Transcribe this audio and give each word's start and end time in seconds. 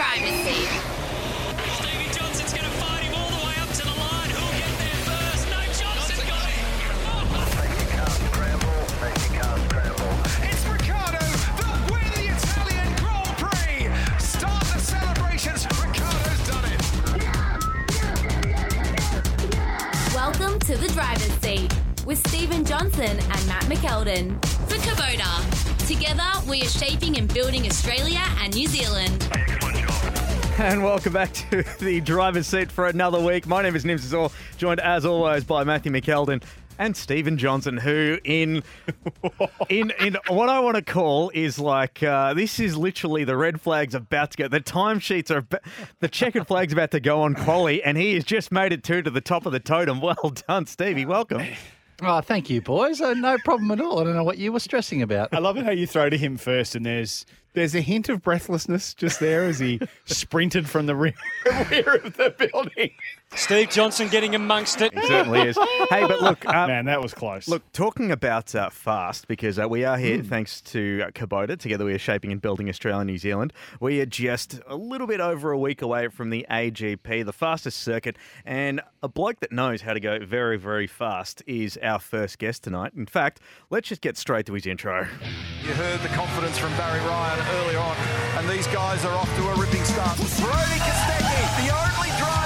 driver's 0.00 0.32
seat. 0.48 0.72
Stevie 1.76 2.08
Johnson's 2.16 2.54
going 2.54 2.64
to 2.64 2.70
fight 2.80 3.02
him 3.04 3.12
all 3.20 3.28
the 3.28 3.44
way 3.44 3.52
up 3.60 3.68
to 3.68 3.82
the 3.84 3.92
line. 4.00 4.30
Who'll 4.32 4.56
get 4.56 4.72
there 4.80 4.96
first? 5.04 5.44
No, 5.52 5.60
Johnson 5.76 6.16
got 6.24 6.48
it. 6.48 6.56
It's 10.48 10.64
Riccardo 10.64 11.20
that 11.20 11.78
win 11.92 12.08
the 12.16 12.32
Italian 12.32 12.88
Grand 12.96 13.36
Prix. 13.44 13.92
Start 14.24 14.64
the 14.72 14.80
celebrations. 14.80 15.68
Riccardo's 15.68 16.40
done 16.48 16.64
it. 16.64 16.80
Welcome 20.14 20.58
to 20.60 20.78
the 20.78 20.88
driver's 20.94 21.34
seat 21.44 21.76
with 22.06 22.26
Stephen 22.26 22.64
Johnson 22.64 23.20
and 23.20 23.46
Matt 23.46 23.64
McKeldin. 23.64 24.42
For 24.66 24.76
Kubota. 24.76 25.44
Together, 25.86 26.30
we 26.48 26.62
are 26.62 26.68
shaping 26.68 27.18
and 27.18 27.28
building 27.34 27.66
Australia 27.66 28.22
and 28.40 28.54
New 28.54 28.66
Zealand. 28.66 29.39
And 30.60 30.84
welcome 30.84 31.14
back 31.14 31.32
to 31.32 31.64
the 31.80 32.02
driver's 32.02 32.46
seat 32.46 32.70
for 32.70 32.86
another 32.86 33.18
week. 33.18 33.46
My 33.46 33.62
name 33.62 33.74
is 33.74 33.84
Nims 33.84 34.04
Azor, 34.04 34.28
joined 34.58 34.78
as 34.80 35.06
always 35.06 35.42
by 35.42 35.64
Matthew 35.64 35.90
McKeldin 35.90 36.42
and 36.78 36.94
Stephen 36.94 37.38
Johnson, 37.38 37.78
who 37.78 38.18
in 38.24 38.62
in 39.70 39.90
in 39.98 40.18
what 40.28 40.50
I 40.50 40.60
want 40.60 40.76
to 40.76 40.82
call 40.82 41.30
is 41.30 41.58
like 41.58 42.02
uh, 42.02 42.34
this 42.34 42.60
is 42.60 42.76
literally 42.76 43.24
the 43.24 43.38
red 43.38 43.58
flag's 43.58 43.94
about 43.94 44.32
to 44.32 44.36
go. 44.36 44.48
The 44.48 44.60
timesheets 44.60 45.30
are 45.30 45.38
ab- 45.38 45.62
the 46.00 46.08
checkered 46.08 46.46
flag's 46.46 46.74
about 46.74 46.90
to 46.90 47.00
go 47.00 47.22
on 47.22 47.34
quali, 47.36 47.82
and 47.82 47.96
he 47.96 48.12
has 48.12 48.24
just 48.24 48.52
made 48.52 48.74
it 48.74 48.84
two 48.84 49.00
to 49.00 49.10
the 49.10 49.22
top 49.22 49.46
of 49.46 49.52
the 49.52 49.60
totem. 49.60 50.02
Well 50.02 50.34
done, 50.46 50.66
Stevie. 50.66 51.06
Welcome. 51.06 51.42
Oh, 52.02 52.20
thank 52.20 52.50
you, 52.50 52.60
boys. 52.60 53.00
Uh, 53.00 53.14
no 53.14 53.38
problem 53.44 53.70
at 53.70 53.80
all. 53.80 53.98
I 53.98 54.04
don't 54.04 54.14
know 54.14 54.24
what 54.24 54.38
you 54.38 54.52
were 54.52 54.60
stressing 54.60 55.00
about. 55.00 55.32
I 55.32 55.38
love 55.38 55.56
it 55.56 55.64
how 55.64 55.70
you 55.70 55.86
throw 55.86 56.10
to 56.10 56.16
him 56.18 56.36
first, 56.36 56.74
and 56.74 56.84
there's 56.84 57.24
there's 57.52 57.74
a 57.74 57.80
hint 57.80 58.08
of 58.08 58.22
breathlessness 58.22 58.94
just 58.94 59.20
there 59.20 59.44
as 59.44 59.58
he 59.58 59.80
sprinted 60.04 60.68
from 60.68 60.86
the 60.86 60.94
rear, 60.94 61.14
rear 61.70 61.96
of 61.96 62.16
the 62.16 62.34
building. 62.52 62.92
Steve 63.36 63.70
Johnson 63.70 64.08
getting 64.08 64.34
amongst 64.34 64.80
it. 64.80 64.92
He 64.92 65.06
certainly 65.06 65.40
is. 65.42 65.56
Hey, 65.88 66.06
but 66.06 66.20
look, 66.20 66.44
uh, 66.46 66.66
Man, 66.66 66.84
that 66.86 67.00
was 67.00 67.14
close. 67.14 67.46
Look, 67.48 67.62
talking 67.72 68.10
about 68.10 68.54
uh, 68.54 68.70
fast, 68.70 69.28
because 69.28 69.58
uh, 69.58 69.68
we 69.68 69.84
are 69.84 69.96
here 69.96 70.22
thanks 70.22 70.60
to 70.62 71.04
uh, 71.06 71.10
Kubota. 71.12 71.56
Together, 71.58 71.84
we 71.84 71.94
are 71.94 71.98
shaping 71.98 72.32
and 72.32 72.42
building 72.42 72.68
Australia 72.68 73.00
and 73.00 73.06
New 73.08 73.18
Zealand. 73.18 73.52
We 73.80 74.00
are 74.00 74.06
just 74.06 74.60
a 74.66 74.76
little 74.76 75.06
bit 75.06 75.20
over 75.20 75.52
a 75.52 75.58
week 75.58 75.80
away 75.80 76.08
from 76.08 76.30
the 76.30 76.44
AGP, 76.50 77.24
the 77.24 77.32
fastest 77.32 77.78
circuit. 77.78 78.16
And 78.44 78.80
a 79.02 79.08
bloke 79.08 79.40
that 79.40 79.52
knows 79.52 79.82
how 79.82 79.92
to 79.94 80.00
go 80.00 80.18
very, 80.24 80.58
very 80.58 80.86
fast 80.88 81.42
is 81.46 81.78
our 81.82 82.00
first 82.00 82.38
guest 82.38 82.64
tonight. 82.64 82.92
In 82.96 83.06
fact, 83.06 83.40
let's 83.70 83.88
just 83.88 84.00
get 84.00 84.16
straight 84.16 84.46
to 84.46 84.54
his 84.54 84.66
intro. 84.66 85.06
You 85.62 85.72
heard 85.74 86.00
the 86.00 86.08
confidence 86.08 86.58
from 86.58 86.76
Barry 86.76 87.00
Ryan 87.00 87.46
earlier 87.56 87.78
on, 87.78 87.96
and 88.38 88.48
these 88.48 88.66
guys 88.68 89.04
are 89.04 89.14
off 89.14 89.34
to 89.36 89.42
a 89.48 89.54
ripping 89.54 89.84
start. 89.84 90.16
Brody 90.16 90.80
Kostecki, 90.80 91.66
the 91.66 91.72
only 91.72 92.08
driver 92.18 92.39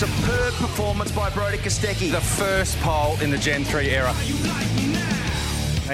Superb 0.00 0.54
performance 0.54 1.12
by 1.12 1.28
Brody 1.28 1.58
Kostecki. 1.58 2.10
the 2.10 2.22
first 2.22 2.80
pole 2.80 3.20
in 3.20 3.28
the 3.28 3.36
Gen 3.36 3.64
3 3.64 3.90
era. 3.90 4.14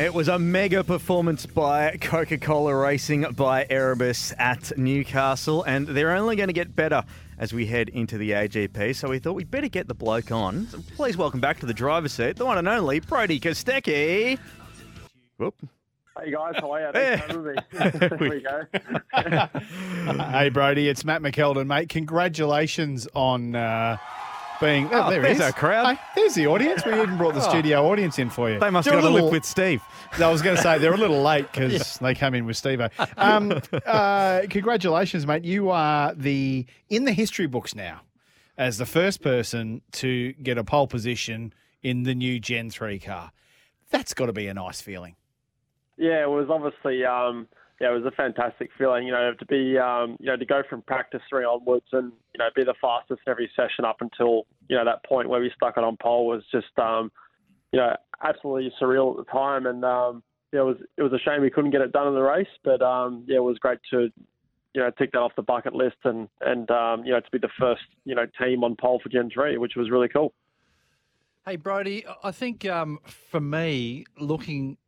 It 0.01 0.15
was 0.15 0.29
a 0.29 0.39
mega 0.39 0.85
performance 0.85 1.45
by 1.45 1.97
Coca 2.01 2.39
Cola 2.39 2.73
Racing 2.73 3.27
by 3.33 3.67
Erebus 3.69 4.33
at 4.39 4.79
Newcastle, 4.79 5.65
and 5.65 5.89
they're 5.89 6.13
only 6.13 6.37
going 6.37 6.47
to 6.47 6.53
get 6.53 6.77
better 6.77 7.03
as 7.37 7.53
we 7.53 7.67
head 7.67 7.89
into 7.89 8.17
the 8.17 8.31
AGP. 8.31 8.95
So 8.95 9.09
we 9.09 9.19
thought 9.19 9.33
we'd 9.33 9.51
better 9.51 9.67
get 9.67 9.89
the 9.89 9.95
bloke 9.95 10.31
on. 10.31 10.69
So 10.69 10.79
please 10.95 11.17
welcome 11.17 11.41
back 11.41 11.59
to 11.59 11.67
the 11.67 11.75
driver's 11.75 12.13
seat, 12.13 12.37
the 12.37 12.47
one 12.47 12.59
and 12.59 12.69
only 12.69 13.01
Brody 13.01 13.41
Kostecki. 13.41 14.39
Whoop. 15.37 15.57
Hey 16.23 16.31
guys, 16.31 16.55
how 16.59 16.73
are 16.73 16.81
you? 16.81 16.91
Yeah. 16.95 17.17
Thanks 17.21 17.35
for 17.35 17.79
having 17.79 18.31
me. 18.31 18.41
there 19.13 19.21
we 19.21 20.15
go. 20.15 20.23
hey, 20.31 20.49
Brody, 20.49 20.89
it's 20.89 21.05
Matt 21.05 21.21
McKeldin, 21.21 21.67
mate. 21.67 21.89
Congratulations 21.91 23.07
on 23.15 23.55
uh, 23.55 23.99
being. 24.61 24.87
Oh, 24.93 25.03
Oh, 25.07 25.11
there 25.11 25.21
there's 25.21 25.37
he 25.39 25.43
is. 25.43 25.47
our 25.47 25.53
crowd. 25.53 25.97
Hey, 25.97 26.01
there's 26.15 26.35
the 26.35 26.47
audience. 26.47 26.85
We 26.87 26.95
even 26.95 27.19
brought 27.19 27.35
the 27.35 27.41
studio 27.43 27.87
audience 27.91 28.19
in 28.19 28.31
for 28.31 28.49
you. 28.51 28.59
They 28.59 28.71
must 28.71 28.87
They're 28.87 28.95
have 28.95 29.05
a 29.05 29.07
got 29.07 29.09
to 29.09 29.15
live 29.15 29.25
little- 29.25 29.31
with 29.31 29.45
Steve. 29.45 29.83
I 30.19 30.31
was 30.31 30.41
going 30.41 30.57
to 30.57 30.63
say 30.63 30.79
they're 30.79 30.95
a 30.95 30.99
little 30.99 31.21
late 31.23 31.51
because 31.53 31.99
they 31.99 32.15
come 32.15 32.35
in 32.35 32.47
with 32.47 32.57
Steve. 32.57 32.81
Um, 33.19 33.61
uh, 33.85 34.43
congratulations, 34.49 35.27
mate! 35.27 35.45
You 35.45 35.69
are 35.71 36.15
the 36.15 36.65
in 36.89 37.05
the 37.05 37.13
history 37.13 37.47
books 37.47 37.75
now 37.75 38.01
as 38.57 38.79
the 38.79 38.87
first 38.87 39.21
person 39.23 39.83
to 39.93 40.33
get 40.35 40.57
a 40.57 40.65
pole 40.65 40.87
position 40.87 41.53
in 41.83 42.05
the 42.05 42.15
new 42.15 42.41
Gen 42.41 42.71
Three 42.71 42.99
car. 42.99 43.33
That's 43.91 44.15
got 44.15 44.27
to 44.27 44.33
be 44.33 44.47
a 44.47 44.55
nice 44.55 44.81
feeling. 44.81 45.17
Yeah, 45.97 46.23
it 46.23 46.31
was 46.31 46.49
obviously 46.51 47.05
um, 47.05 47.49
yeah, 47.81 47.91
it 47.91 47.95
was 47.95 48.05
a 48.05 48.11
fantastic 48.17 48.71
feeling. 48.79 49.07
You 49.07 49.13
know, 49.13 49.33
to 49.39 49.47
be 49.47 49.77
um, 49.79 50.17
you 50.19 50.27
know 50.27 50.37
to 50.37 50.47
go 50.47 50.63
from 50.69 50.83
practice 50.83 51.21
three 51.29 51.45
onwards 51.45 51.87
and 51.93 52.13
you 52.35 52.39
know 52.39 52.49
be 52.55 52.65
the 52.65 52.75
fastest 52.81 53.21
every 53.27 53.51
session 53.55 53.85
up 53.85 53.99
until 54.01 54.47
you 54.69 54.77
know 54.77 54.85
that 54.85 55.05
point 55.05 55.29
where 55.29 55.41
we 55.41 55.51
stuck 55.55 55.77
it 55.77 55.85
on 55.85 55.97
pole 56.01 56.27
was 56.27 56.43
just 56.51 56.79
um, 56.79 57.13
you 57.73 57.79
know 57.79 57.95
absolutely 58.25 58.73
surreal 58.81 59.19
at 59.19 59.27
the 59.27 59.31
time. 59.31 59.67
And 59.67 59.85
um, 59.85 60.23
yeah, 60.53 60.61
it 60.61 60.65
was 60.65 60.77
it 60.97 61.03
was 61.03 61.13
a 61.13 61.19
shame 61.19 61.43
we 61.43 61.51
couldn't 61.51 61.71
get 61.71 61.83
it 61.83 61.93
done 61.93 62.09
in 62.09 62.15
the 62.15 62.23
race, 62.23 62.47
but 62.65 62.81
um, 62.81 63.25
yeah, 63.27 63.37
it 63.37 63.45
was 63.45 63.59
great 63.59 63.79
to 63.91 64.09
you 64.75 64.83
know 64.83 64.91
tick 64.99 65.13
that 65.13 65.19
off 65.19 65.33
the 65.37 65.43
bucket 65.43 65.75
list 65.75 65.97
and 66.05 66.29
and 66.41 66.71
um, 66.71 67.05
you 67.05 67.13
know 67.13 67.21
to 67.21 67.31
be 67.31 67.39
the 67.39 67.51
first 67.61 67.83
you 68.05 68.15
know 68.15 68.27
team 68.43 68.65
on 68.65 68.75
pole 68.75 69.01
for 69.03 69.11
Gen 69.11 69.29
three, 69.33 69.59
which 69.59 69.77
was 69.77 69.91
really 69.91 70.09
cool. 70.09 70.33
Hey, 71.45 71.57
Brody, 71.57 72.05
I 72.25 72.33
think 72.33 72.65
um, 72.65 72.99
for 73.05 73.39
me, 73.39 74.05
looking 74.19 74.79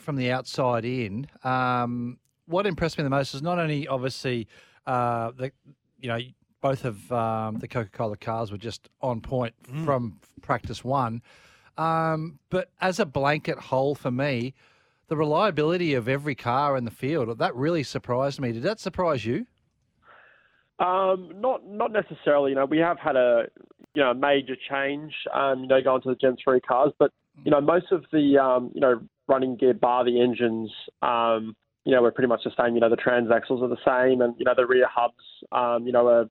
from 0.00 0.16
the 0.16 0.30
outside 0.30 0.84
in, 0.84 1.28
um, 1.44 2.18
what 2.46 2.66
impressed 2.66 2.98
me 2.98 3.04
the 3.04 3.10
most 3.10 3.34
is 3.34 3.42
not 3.42 3.58
only 3.58 3.86
obviously 3.86 4.48
uh, 4.86 5.30
the, 5.36 5.52
you 5.98 6.08
know, 6.08 6.18
both 6.60 6.84
of 6.84 7.10
um, 7.12 7.58
the 7.58 7.68
Coca 7.68 7.90
Cola 7.90 8.16
cars 8.16 8.52
were 8.52 8.58
just 8.58 8.88
on 9.00 9.20
point 9.20 9.54
from 9.84 10.18
practice 10.42 10.84
one, 10.84 11.22
um, 11.78 12.38
but 12.50 12.70
as 12.80 12.98
a 12.98 13.06
blanket 13.06 13.58
whole 13.58 13.94
for 13.94 14.10
me, 14.10 14.54
the 15.08 15.16
reliability 15.16 15.94
of 15.94 16.08
every 16.08 16.34
car 16.34 16.76
in 16.76 16.84
the 16.84 16.90
field 16.90 17.38
that 17.38 17.54
really 17.54 17.82
surprised 17.82 18.40
me. 18.40 18.52
Did 18.52 18.62
that 18.62 18.78
surprise 18.78 19.24
you? 19.24 19.46
Um, 20.78 21.32
not 21.36 21.66
not 21.66 21.92
necessarily. 21.92 22.50
You 22.50 22.56
know, 22.56 22.64
we 22.64 22.78
have 22.78 22.98
had 22.98 23.16
a 23.16 23.44
you 23.94 24.02
know 24.02 24.14
major 24.14 24.56
change. 24.70 25.12
Um, 25.34 25.62
you 25.62 25.66
know, 25.66 25.80
going 25.82 26.02
to 26.02 26.10
the 26.10 26.14
Gen 26.14 26.36
three 26.42 26.60
cars, 26.60 26.92
but 26.98 27.10
you 27.44 27.50
know 27.50 27.60
most 27.60 27.86
of 27.90 28.04
the 28.12 28.38
um, 28.38 28.70
you 28.74 28.80
know 28.80 29.00
running 29.30 29.56
gear 29.56 29.74
bar 29.74 30.04
the 30.04 30.20
engines. 30.20 30.70
Um, 31.02 31.56
you 31.84 31.94
know, 31.94 32.02
we're 32.02 32.10
pretty 32.10 32.28
much 32.28 32.42
the 32.44 32.50
same. 32.58 32.74
You 32.74 32.80
know, 32.80 32.90
the 32.90 32.96
transaxles 32.96 33.62
are 33.62 33.68
the 33.68 33.76
same, 33.86 34.20
and 34.20 34.34
you 34.38 34.44
know 34.44 34.54
the 34.54 34.66
rear 34.66 34.86
hubs. 34.88 35.14
Um, 35.52 35.86
you 35.86 35.92
know, 35.92 36.06
are 36.08 36.26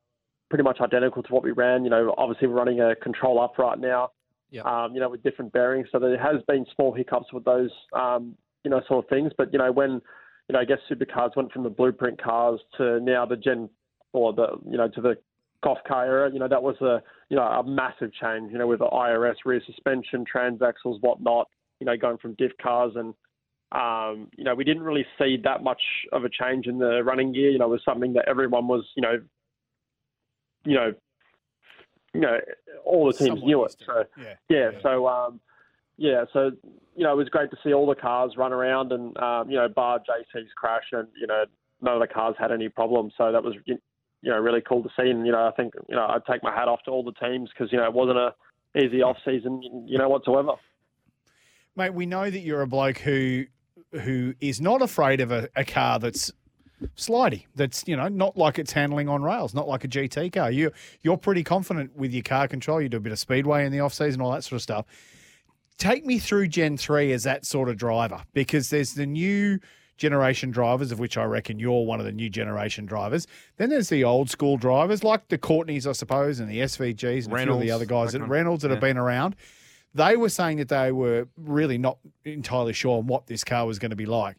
pretty 0.50 0.64
much 0.64 0.80
identical 0.82 1.24
to 1.24 1.34
what 1.34 1.44
we 1.44 1.52
ran. 1.52 1.84
You 1.84 1.90
know, 1.90 2.14
obviously 2.18 2.48
we're 2.48 2.56
running 2.56 2.82
a 2.82 2.96
control 2.96 3.42
up 3.42 3.58
right 3.58 3.80
now. 3.80 4.12
Yep. 4.52 4.66
Um, 4.66 4.94
you 4.94 5.00
know, 5.00 5.10
with 5.10 5.24
different 5.24 5.54
bearings, 5.54 5.88
so 5.92 6.00
there 6.00 6.18
has 6.18 6.42
been 6.48 6.66
small 6.76 6.94
hiccups 6.94 7.32
with 7.34 7.46
those. 7.46 7.72
Um, 7.94 8.36
you 8.64 8.72
know, 8.72 8.82
sort 8.88 9.06
of 9.06 9.10
things. 9.10 9.32
But 9.38 9.54
you 9.54 9.60
know, 9.60 9.72
when 9.72 9.92
you 9.92 10.54
know, 10.54 10.60
I 10.60 10.66
guess 10.66 10.80
supercars 10.90 11.36
went 11.36 11.52
from 11.52 11.64
the 11.64 11.70
blueprint 11.70 12.22
cars 12.22 12.60
to 12.78 13.00
now 13.00 13.26
the 13.26 13.38
Gen 13.38 13.70
or 14.14 14.34
the 14.34 14.48
you 14.70 14.78
know 14.78 14.88
to 14.90 15.02
the 15.02 15.16
golf 15.64 15.78
car 15.88 16.06
era. 16.06 16.32
You 16.32 16.40
know 16.40 16.48
that 16.48 16.62
was 16.62 16.76
a 16.82 17.02
you 17.30 17.38
know 17.38 17.44
a 17.44 17.64
massive 17.64 18.12
change. 18.14 18.52
You 18.52 18.58
know 18.58 18.68
with 18.68 18.80
the 18.80 18.88
IRS 18.88 19.36
rear 19.46 19.62
suspension, 19.66 20.26
transaxles, 20.26 21.02
whatnot. 21.02 21.48
You 21.80 21.86
know 21.86 21.98
going 21.98 22.18
from 22.18 22.36
diff 22.36 22.52
cars 22.62 22.94
and 22.96 23.14
um, 23.72 24.30
you 24.36 24.44
know 24.44 24.56
we 24.56 24.64
didn't 24.64 24.84
really 24.84 25.06
see 25.18 25.38
that 25.44 25.64
much 25.64 25.82
of 26.12 26.24
a 26.24 26.30
change 26.30 26.68
in 26.68 26.80
the 26.80 27.04
running 27.04 27.34
gear. 27.34 27.50
You 27.52 27.60
know 27.60 27.66
it 27.66 27.70
was 27.70 27.82
something 27.86 28.14
that 28.14 28.28
everyone 28.28 28.68
was 28.68 28.86
you 28.96 29.02
know 29.02 29.22
you 30.66 30.76
know 30.76 30.94
you 32.14 32.22
know 32.22 32.38
all 32.86 33.08
the 33.08 33.14
teams 33.14 33.30
Somewhat 33.30 33.46
knew 33.46 33.66
it. 33.66 33.76
So 33.86 34.00
it. 34.00 34.12
Yeah. 34.18 34.34
yeah, 34.50 34.72
so 34.82 35.08
um, 35.08 35.40
yeah, 35.98 36.26
so 36.34 36.52
you 36.96 37.04
know 37.04 37.14
it 37.14 37.18
was 37.18 37.30
great 37.30 37.52
to 37.52 37.58
see 37.64 37.74
all 37.74 37.88
the 37.88 37.96
cars 37.96 38.34
run 38.38 38.54
around 38.54 38.92
and 38.92 39.16
um, 39.18 39.50
you 39.50 39.58
know 39.58 39.68
bar 39.68 40.00
JC's 40.00 40.52
crash 40.56 40.86
and 40.92 41.08
you 41.20 41.28
know 41.28 41.46
none 41.82 41.96
of 41.96 42.02
the 42.02 42.14
cars 42.14 42.36
had 42.40 42.52
any 42.52 42.70
problems. 42.70 43.14
So 43.18 43.32
that 43.32 43.44
was 43.44 43.56
you 43.66 43.78
know 44.24 44.38
really 44.40 44.62
cool 44.62 44.82
to 44.84 44.90
see. 44.98 45.10
And 45.10 45.26
you 45.26 45.32
know 45.32 45.48
I 45.48 45.52
think 45.52 45.74
you 45.88 45.96
know 45.96 46.08
I'd 46.08 46.26
take 46.26 46.44
my 46.44 46.54
hat 46.54 46.68
off 46.68 46.84
to 46.86 46.92
all 46.92 47.04
the 47.04 47.14
teams 47.14 47.50
because 47.54 47.72
you 47.72 47.78
know 47.78 47.86
it 47.86 47.94
wasn't 47.94 48.18
a 48.18 48.34
easy 48.78 49.02
off 49.02 49.18
season 49.26 49.62
you 49.88 49.98
know 49.98 50.10
whatsoever. 50.10 50.54
Mate, 51.76 51.94
we 51.94 52.06
know 52.06 52.30
that 52.30 52.40
you're 52.40 52.62
a 52.62 52.68
bloke 52.68 52.98
who 53.00 53.46
who 53.92 54.34
is 54.40 54.62
not 54.62 54.82
afraid 54.82 55.20
of 55.20 55.32
a, 55.32 55.50
a 55.56 55.66
car 55.66 55.98
that's 56.00 56.32
slidey, 56.96 57.46
that's 57.56 57.84
you 57.88 57.96
know 57.96 58.08
not 58.08 58.38
like 58.38 58.60
it's 58.60 58.72
handling 58.74 59.10
on 59.10 59.22
rails, 59.24 59.54
not 59.54 59.68
like 59.68 59.84
a 59.84 59.88
GT 59.88 60.32
car. 60.34 60.52
You 60.52 60.72
you're 61.02 61.18
pretty 61.18 61.44
confident 61.44 61.96
with 61.96 62.12
your 62.14 62.24
car 62.24 62.48
control. 62.48 62.82
You 62.82 62.90
do 62.90 62.98
a 62.98 63.02
bit 63.02 63.12
of 63.12 63.20
speedway 63.20 63.66
in 63.66 63.72
the 63.72 63.80
off 63.80 63.94
season, 63.94 64.22
all 64.22 64.32
that 64.32 64.44
sort 64.44 64.58
of 64.58 64.62
stuff. 64.62 64.86
Take 65.78 66.06
me 66.06 66.20
through 66.20 66.50
Gen 66.50 66.78
three 66.78 67.12
as 67.14 67.24
that 67.24 67.46
sort 67.46 67.70
of 67.70 67.78
driver 67.78 68.24
because 68.34 68.70
there's 68.70 68.94
the 68.96 69.06
new 69.06 69.60
generation 69.98 70.52
drivers, 70.52 70.92
of 70.92 71.00
which 71.00 71.18
I 71.18 71.24
reckon 71.26 71.60
you're 71.60 71.86
one 71.86 72.00
of 72.00 72.06
the 72.06 72.12
new 72.12 72.30
generation 72.30 72.86
drivers. 72.86 73.28
Then 73.58 73.70
there's 73.70 73.90
the 73.90 74.04
old 74.04 74.30
school 74.30 74.58
drivers 74.58 75.04
like 75.04 75.28
the 75.30 75.38
Courtneys, 75.38 75.86
I 75.88 75.92
suppose, 75.94 76.40
and 76.40 76.50
the 76.50 76.60
SVGs 76.60 77.26
and 77.26 77.34
a 77.34 77.38
few 77.38 77.54
of 77.54 77.60
the 77.62 77.72
other 77.72 77.86
guys, 77.86 78.12
that 78.12 78.20
that 78.20 78.20
kind 78.20 78.24
of- 78.24 78.30
Reynolds 78.30 78.62
that 78.64 78.72
have 78.72 78.80
been 78.82 78.98
around 78.98 79.36
They 79.94 80.16
were 80.16 80.30
saying 80.30 80.58
that 80.58 80.70
they 80.70 80.92
were 80.92 81.28
really 81.38 81.78
not 81.78 81.98
entirely 82.24 82.74
sure 82.74 83.00
on 83.00 83.08
what 83.08 83.28
this 83.28 83.44
car 83.44 83.66
was 83.66 83.80
going 83.80 83.90
to 83.90 83.96
be 83.96 84.06
like. 84.06 84.38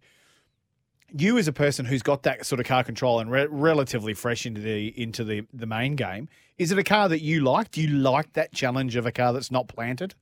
You, 1.12 1.38
as 1.38 1.48
a 1.48 1.52
person 1.52 1.86
who's 1.86 2.02
got 2.02 2.22
that 2.22 2.46
sort 2.46 2.60
of 2.60 2.66
car 2.66 2.84
control 2.84 3.18
and 3.18 3.30
re- 3.30 3.48
relatively 3.50 4.14
fresh 4.14 4.46
into 4.46 4.60
the 4.60 4.88
into 5.00 5.24
the 5.24 5.44
the 5.52 5.66
main 5.66 5.96
game, 5.96 6.28
is 6.56 6.70
it 6.70 6.78
a 6.78 6.84
car 6.84 7.08
that 7.08 7.20
you 7.20 7.40
like? 7.40 7.72
Do 7.72 7.80
you 7.80 7.88
like 7.88 8.32
that 8.34 8.52
challenge 8.52 8.94
of 8.94 9.06
a 9.06 9.12
car 9.12 9.32
that's 9.32 9.50
not 9.50 9.66
planted? 9.66 10.14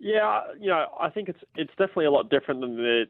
Yeah, 0.00 0.40
you 0.58 0.68
know, 0.68 0.86
I 0.98 1.10
think 1.10 1.28
it's 1.28 1.38
it's 1.54 1.70
definitely 1.78 2.06
a 2.06 2.10
lot 2.10 2.28
different 2.28 2.60
than 2.60 2.76
the 2.76 3.04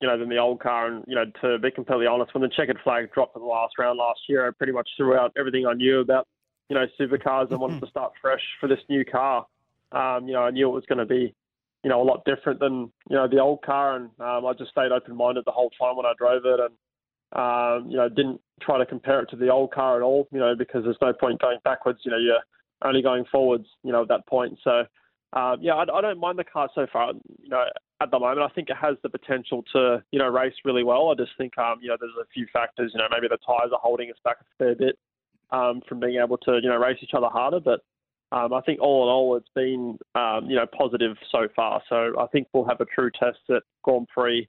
you 0.00 0.06
know 0.06 0.16
than 0.16 0.28
the 0.28 0.38
old 0.38 0.60
car. 0.60 0.86
And 0.86 1.04
you 1.08 1.16
know, 1.16 1.24
to 1.42 1.58
be 1.58 1.72
completely 1.72 2.06
honest, 2.06 2.32
when 2.34 2.42
the 2.42 2.48
checkered 2.48 2.78
flag 2.84 3.12
dropped 3.12 3.34
in 3.34 3.42
the 3.42 3.48
last 3.48 3.74
round 3.78 3.98
last 3.98 4.20
year, 4.28 4.46
I 4.46 4.52
pretty 4.52 4.72
much 4.72 4.88
threw 4.96 5.16
out 5.16 5.32
everything 5.36 5.66
I 5.66 5.72
knew 5.72 5.98
about 5.98 6.28
you 6.68 6.76
know 6.76 6.86
supercars 7.00 7.50
and 7.50 7.58
wanted 7.58 7.76
mm-hmm. 7.76 7.86
to 7.86 7.90
start 7.90 8.12
fresh 8.22 8.42
for 8.60 8.68
this 8.68 8.78
new 8.88 9.04
car. 9.04 9.46
Um, 9.92 10.26
you 10.26 10.34
know, 10.34 10.42
I 10.42 10.50
knew 10.50 10.68
it 10.68 10.72
was 10.74 10.86
going 10.86 10.98
to 10.98 11.06
be 11.06 11.34
you 11.84 11.90
know 11.90 12.02
a 12.02 12.04
lot 12.04 12.24
different 12.24 12.58
than 12.60 12.92
you 13.08 13.16
know 13.16 13.28
the 13.28 13.38
old 13.38 13.62
car, 13.62 13.96
and 13.96 14.10
um, 14.20 14.46
I 14.46 14.52
just 14.58 14.70
stayed 14.70 14.92
open 14.92 15.16
minded 15.16 15.44
the 15.44 15.52
whole 15.52 15.70
time 15.70 15.96
when 15.96 16.06
I 16.06 16.14
drove 16.18 16.42
it, 16.44 16.60
and 16.60 16.74
um, 17.32 17.90
you 17.90 17.96
know 17.96 18.08
didn't 18.08 18.40
try 18.60 18.78
to 18.78 18.86
compare 18.86 19.20
it 19.20 19.30
to 19.30 19.36
the 19.36 19.50
old 19.50 19.72
car 19.72 19.96
at 19.96 20.02
all. 20.02 20.28
You 20.32 20.40
know, 20.40 20.54
because 20.56 20.84
there's 20.84 20.96
no 21.00 21.12
point 21.12 21.40
going 21.40 21.58
backwards. 21.64 22.00
You 22.04 22.10
know, 22.10 22.18
you're 22.18 22.40
only 22.84 23.02
going 23.02 23.24
forwards. 23.30 23.66
You 23.82 23.92
know, 23.92 24.02
at 24.02 24.08
that 24.08 24.26
point, 24.26 24.58
so. 24.62 24.84
Um, 25.32 25.58
yeah, 25.60 25.74
I, 25.74 25.82
I 25.82 26.00
don't 26.00 26.20
mind 26.20 26.38
the 26.38 26.44
car 26.44 26.70
so 26.74 26.86
far. 26.90 27.12
You 27.42 27.48
know, 27.50 27.64
at 28.00 28.10
the 28.10 28.18
moment, 28.18 28.40
I 28.40 28.54
think 28.54 28.70
it 28.70 28.76
has 28.80 28.96
the 29.02 29.10
potential 29.10 29.64
to, 29.74 30.02
you 30.12 30.18
know, 30.18 30.28
race 30.28 30.54
really 30.64 30.84
well. 30.84 31.10
I 31.10 31.14
just 31.14 31.32
think, 31.36 31.58
um, 31.58 31.78
you 31.82 31.88
know, 31.88 31.96
there's 32.00 32.12
a 32.18 32.24
few 32.32 32.46
factors. 32.52 32.92
You 32.94 33.00
know, 33.00 33.08
maybe 33.10 33.26
the 33.28 33.36
tyres 33.44 33.72
are 33.72 33.80
holding 33.82 34.08
us 34.08 34.16
back 34.24 34.36
a 34.40 34.44
fair 34.56 34.74
bit 34.74 34.96
um, 35.50 35.82
from 35.88 36.00
being 36.00 36.20
able 36.22 36.38
to, 36.38 36.60
you 36.62 36.70
know, 36.70 36.78
race 36.78 36.98
each 37.02 37.12
other 37.14 37.28
harder. 37.28 37.60
But 37.60 37.80
um, 38.32 38.52
I 38.52 38.60
think 38.62 38.80
all 38.80 39.04
in 39.04 39.08
all, 39.08 39.36
it's 39.36 39.48
been, 39.54 39.98
um, 40.14 40.50
you 40.50 40.56
know, 40.56 40.66
positive 40.66 41.16
so 41.30 41.48
far. 41.54 41.82
So 41.88 42.14
I 42.18 42.26
think 42.26 42.48
we'll 42.52 42.66
have 42.66 42.80
a 42.80 42.86
true 42.86 43.10
test 43.18 43.38
at 43.50 43.62
Grand 43.82 44.08
Prix, 44.08 44.48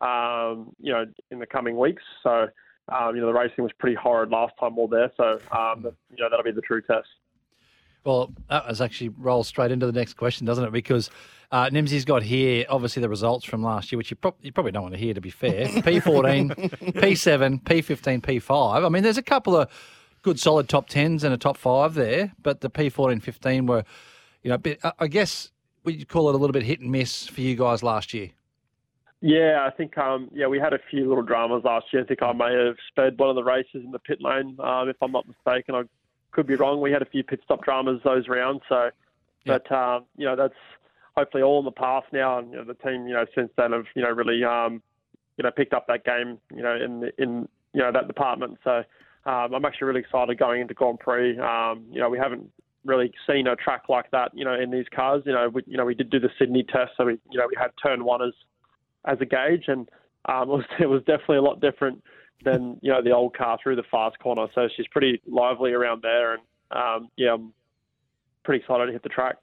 um, 0.00 0.72
you 0.80 0.92
know, 0.92 1.04
in 1.30 1.38
the 1.38 1.46
coming 1.46 1.76
weeks. 1.76 2.02
So, 2.22 2.48
um, 2.88 3.14
you 3.14 3.20
know, 3.20 3.26
the 3.26 3.38
racing 3.38 3.64
was 3.64 3.72
pretty 3.78 3.96
horrid 3.96 4.30
last 4.30 4.54
time 4.58 4.76
we 4.76 4.84
we're 4.84 4.98
there. 4.98 5.12
So, 5.16 5.40
um, 5.56 5.84
you 5.84 6.22
know, 6.22 6.30
that'll 6.30 6.42
be 6.42 6.52
the 6.52 6.62
true 6.62 6.80
test. 6.80 7.08
Well, 8.04 8.32
that 8.48 8.66
was 8.66 8.80
actually 8.80 9.10
rolls 9.10 9.48
straight 9.48 9.70
into 9.70 9.84
the 9.84 9.92
next 9.92 10.14
question, 10.14 10.46
doesn't 10.46 10.64
it? 10.64 10.72
Because 10.72 11.10
uh, 11.52 11.68
Nimsy's 11.70 12.06
got 12.06 12.22
here, 12.22 12.64
obviously, 12.70 13.02
the 13.02 13.08
results 13.08 13.44
from 13.44 13.62
last 13.62 13.92
year, 13.92 13.98
which 13.98 14.10
you, 14.10 14.16
pro- 14.16 14.36
you 14.40 14.52
probably 14.52 14.72
don't 14.72 14.82
want 14.82 14.94
to 14.94 15.00
hear, 15.00 15.12
to 15.12 15.20
be 15.20 15.28
fair. 15.28 15.66
P14, 15.66 16.94
P7, 16.94 17.62
P15, 17.62 18.22
P5. 18.22 18.86
I 18.86 18.88
mean, 18.88 19.02
there's 19.02 19.18
a 19.18 19.22
couple 19.22 19.56
of 19.56 19.68
good 20.28 20.38
solid 20.38 20.68
top 20.68 20.90
10s 20.90 21.24
and 21.24 21.32
a 21.32 21.38
top 21.38 21.56
five 21.56 21.94
there, 21.94 22.32
but 22.42 22.60
the 22.60 22.68
P14, 22.68 23.22
15 23.22 23.64
were, 23.64 23.82
you 24.42 24.50
know, 24.50 24.56
a 24.56 24.58
bit, 24.58 24.78
I 24.98 25.06
guess 25.06 25.50
we'd 25.84 26.06
call 26.06 26.28
it 26.28 26.34
a 26.34 26.38
little 26.38 26.52
bit 26.52 26.64
hit 26.64 26.80
and 26.80 26.92
miss 26.92 27.26
for 27.26 27.40
you 27.40 27.56
guys 27.56 27.82
last 27.82 28.12
year. 28.12 28.28
Yeah, 29.22 29.66
I 29.66 29.70
think 29.74 29.96
um, 29.96 30.28
yeah 30.34 30.46
we 30.46 30.60
had 30.60 30.74
a 30.74 30.78
few 30.90 31.08
little 31.08 31.22
dramas 31.22 31.62
last 31.64 31.86
year. 31.94 32.02
I 32.02 32.06
think 32.06 32.22
I 32.22 32.32
may 32.34 32.52
have 32.52 32.76
sped 32.88 33.18
one 33.18 33.30
of 33.30 33.36
the 33.36 33.42
races 33.42 33.82
in 33.82 33.90
the 33.90 33.98
pit 33.98 34.18
lane, 34.20 34.58
um, 34.60 34.90
if 34.90 34.96
I'm 35.00 35.12
not 35.12 35.26
mistaken. 35.26 35.74
I 35.74 35.84
could 36.30 36.46
be 36.46 36.56
wrong. 36.56 36.82
We 36.82 36.92
had 36.92 37.00
a 37.00 37.06
few 37.06 37.24
pit 37.24 37.40
stop 37.42 37.64
dramas 37.64 38.00
those 38.04 38.28
rounds, 38.28 38.60
so 38.68 38.90
but 39.46 39.72
um, 39.72 40.04
you 40.18 40.26
know 40.26 40.36
that's 40.36 40.54
hopefully 41.16 41.42
all 41.42 41.58
in 41.58 41.64
the 41.64 41.72
past 41.72 42.06
now, 42.12 42.38
and 42.38 42.50
you 42.52 42.58
know, 42.58 42.64
the 42.64 42.74
team 42.74 43.08
you 43.08 43.14
know 43.14 43.24
since 43.34 43.50
then 43.56 43.72
have 43.72 43.86
you 43.96 44.02
know 44.02 44.10
really 44.10 44.44
um, 44.44 44.82
you 45.38 45.42
know 45.42 45.50
picked 45.50 45.72
up 45.72 45.86
that 45.88 46.04
game 46.04 46.38
you 46.54 46.62
know 46.62 46.76
in 46.76 47.10
in 47.18 47.48
you 47.72 47.80
know 47.80 47.90
that 47.90 48.06
department. 48.06 48.58
So 48.62 48.84
um, 49.26 49.54
I'm 49.54 49.64
actually 49.64 49.88
really 49.88 50.00
excited 50.00 50.38
going 50.38 50.60
into 50.60 50.74
Grand 50.74 50.98
Prix. 51.00 51.38
Um, 51.38 51.86
you 51.90 52.00
know 52.00 52.08
we 52.08 52.18
haven't 52.18 52.50
really 52.84 53.12
seen 53.28 53.46
a 53.46 53.56
track 53.56 53.84
like 53.88 54.10
that 54.12 54.30
you 54.34 54.44
know 54.44 54.54
in 54.54 54.70
these 54.70 54.86
cars. 54.94 55.22
You 55.26 55.32
know 55.32 55.48
we 55.48 55.62
you 55.66 55.76
know 55.76 55.84
we 55.84 55.94
did 55.94 56.10
do 56.10 56.20
the 56.20 56.30
Sydney 56.38 56.64
test, 56.64 56.92
so 56.96 57.06
we 57.06 57.18
you 57.30 57.38
know 57.38 57.46
we 57.46 57.56
had 57.58 57.70
turn 57.82 58.04
one 58.04 58.22
as 58.22 58.34
as 59.04 59.18
a 59.20 59.26
gauge, 59.26 59.64
and 59.68 59.88
um, 60.26 60.42
it 60.42 60.48
was 60.48 60.64
it 60.80 60.86
was 60.86 61.00
definitely 61.00 61.38
a 61.38 61.42
lot 61.42 61.60
different 61.60 62.02
than 62.44 62.78
you 62.82 62.90
know 62.90 63.02
the 63.02 63.10
old 63.10 63.36
car 63.36 63.58
through 63.62 63.76
the 63.76 63.82
fast 63.90 64.18
corner. 64.18 64.46
So 64.54 64.68
she's 64.76 64.86
pretty 64.88 65.20
lively 65.26 65.72
around 65.72 66.02
there, 66.02 66.34
and 66.34 66.42
um, 66.70 67.08
yeah, 67.16 67.34
I'm 67.34 67.52
pretty 68.44 68.62
excited 68.62 68.86
to 68.86 68.92
hit 68.92 69.02
the 69.02 69.08
track. 69.08 69.36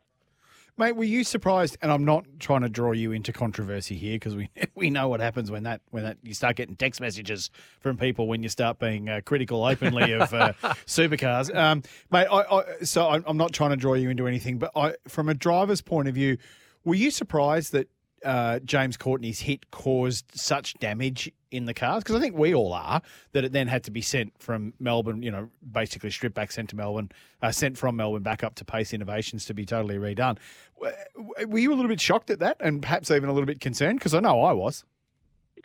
Mate, 0.78 0.98
were 0.98 1.06
you 1.06 1.24
surprised? 1.24 1.78
And 1.82 1.90
I'm 1.90 2.04
not 2.04 2.26
trying 2.40 2.62
to 2.62 2.70
draw 2.70 2.92
you 2.92 3.14
into 3.14 3.32
controversy 3.32 3.96
here 3.96 4.16
because 4.16 4.36
we 4.36 4.50
we 4.76 4.90
know 4.90 5.08
what 5.08 5.22
happens 5.22 5.50
when 5.50 5.64
that 5.64 5.82
when 5.92 6.04
that 6.04 6.18
you 6.22 6.34
start 6.34 6.58
getting 6.58 6.76
text 6.76 7.00
messages 7.00 7.50
from 7.80 7.98
people 7.98 8.28
when 8.28 8.44
you 8.44 8.50
start 8.50 8.80
being 8.80 9.08
uh, 9.08 9.22
critical 9.24 9.64
openly 9.64 10.12
of 10.14 10.34
uh, 10.34 10.54
supercars. 10.86 11.54
Um, 11.56 11.82
mate, 12.12 12.28
I, 12.30 12.42
I, 12.42 12.64
so 12.84 13.10
I'm 13.10 13.24
I'm 13.26 13.38
not 13.38 13.54
trying 13.54 13.70
to 13.70 13.78
draw 13.78 13.94
you 13.94 14.10
into 14.10 14.28
anything, 14.28 14.58
but 14.58 14.72
I, 14.76 14.96
from 15.08 15.30
a 15.30 15.34
driver's 15.34 15.82
point 15.82 16.10
of 16.10 16.16
view, 16.16 16.38
were 16.84 16.96
you 16.96 17.10
surprised 17.10 17.72
that 17.72 17.90
uh, 18.24 18.60
James 18.60 18.98
Courtney's 18.98 19.40
hit 19.42 19.72
caused 19.72 20.26
such 20.34 20.74
damage 20.76 21.32
in 21.52 21.66
the 21.66 21.74
cars? 21.74 22.04
Because 22.04 22.16
I 22.16 22.20
think 22.20 22.38
we 22.38 22.54
all 22.54 22.74
are 22.74 23.02
that 23.34 23.44
it 23.44 23.52
then 23.52 23.68
had 23.68 23.84
to 23.86 23.92
be 23.92 24.02
sent 24.02 24.34
from 24.40 24.74
Melbourne, 24.80 25.22
you 25.22 25.32
know, 25.32 25.50
basically 25.72 26.12
stripped 26.12 26.36
back, 26.36 26.52
sent 26.52 26.70
to 26.70 26.76
Melbourne, 26.76 27.12
uh, 27.42 27.52
sent 27.52 27.78
from 27.78 27.96
Melbourne 27.96 28.24
back 28.24 28.44
up 28.44 28.56
to 28.56 28.66
Pace 28.66 28.94
Innovations 28.94 29.46
to 29.46 29.54
be 29.54 29.66
totally 29.66 29.98
redone. 29.98 30.38
Were 30.78 31.60
you 31.60 31.72
a 31.72 31.76
little 31.76 31.90
bit 31.90 32.02
shocked 32.02 32.30
at 32.30 32.40
that, 32.40 32.58
and 32.60 32.82
perhaps 32.82 33.12
even 33.12 33.30
a 33.30 33.34
little 33.34 33.48
bit 33.48 33.62
concerned? 33.62 34.00
Because 34.00 34.14
I 34.14 34.20
know 34.20 34.42
I 34.42 34.54
was. 34.54 34.84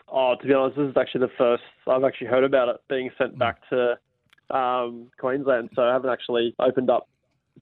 Oh, 0.09 0.35
to 0.41 0.47
be 0.47 0.55
honest, 0.55 0.77
this 0.77 0.89
is 0.89 0.97
actually 0.97 1.27
the 1.27 1.33
first 1.39 1.63
I've 1.87 2.05
actually 2.05 2.29
heard 2.29 2.45
about 2.45 2.69
it 2.69 2.77
being 2.89 3.11
sent 3.19 3.39
back 3.39 3.61
to 3.71 3.99
um, 4.51 5.11
Queensland. 5.19 5.71
So 5.75 5.83
I 5.83 5.93
haven't 5.93 6.11
actually 6.11 6.55
opened 6.59 6.91
up 6.91 7.09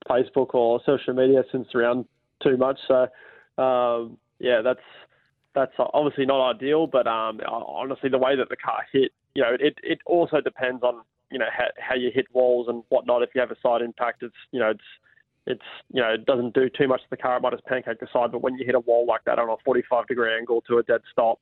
Facebook 0.09 0.55
or 0.55 0.81
social 0.85 1.15
media 1.15 1.43
since 1.51 1.69
around 1.75 2.07
too 2.43 2.57
much. 2.57 2.79
So 2.87 3.63
um, 3.63 4.19
yeah, 4.39 4.61
that's 4.63 4.81
that's 5.55 5.73
obviously 5.79 6.27
not 6.27 6.57
ideal. 6.57 6.87
But 6.87 7.07
um, 7.07 7.41
honestly, 7.47 8.09
the 8.09 8.19
way 8.19 8.37
that 8.37 8.49
the 8.49 8.57
car 8.57 8.81
hit, 8.93 9.13
you 9.35 9.43
know, 9.43 9.57
it 9.59 9.79
it 9.83 9.99
also 10.07 10.41
depends 10.41 10.83
on 10.83 11.03
you 11.31 11.39
know 11.39 11.49
how, 11.57 11.67
how 11.79 11.95
you 11.95 12.11
hit 12.15 12.27
walls 12.33 12.67
and 12.69 12.83
whatnot. 12.89 13.23
If 13.23 13.31
you 13.35 13.41
have 13.41 13.51
a 13.51 13.61
side 13.63 13.83
impact, 13.83 14.23
it's 14.23 14.35
you 14.53 14.61
know 14.61 14.71
it's 14.71 14.81
it's 15.47 15.63
you 15.93 16.01
know 16.01 16.15
it 16.15 16.27
doesn't 16.27 16.55
do 16.55 16.69
too 16.69 16.89
much 16.89 17.01
to 17.01 17.11
the 17.11 17.17
car. 17.17 17.37
It 17.37 17.43
might 17.43 17.53
just 17.53 17.67
pancake 17.67 18.01
the 18.01 18.09
side. 18.13 18.33
But 18.33 18.43
when 18.43 18.55
you 18.57 18.65
hit 18.65 18.75
a 18.75 18.81
wall 18.81 19.07
like 19.07 19.25
that 19.27 19.39
on 19.39 19.49
a 19.49 19.57
45 19.65 20.07
degree 20.07 20.35
angle 20.35 20.63
to 20.69 20.79
a 20.79 20.83
dead 20.83 21.01
stop, 21.11 21.41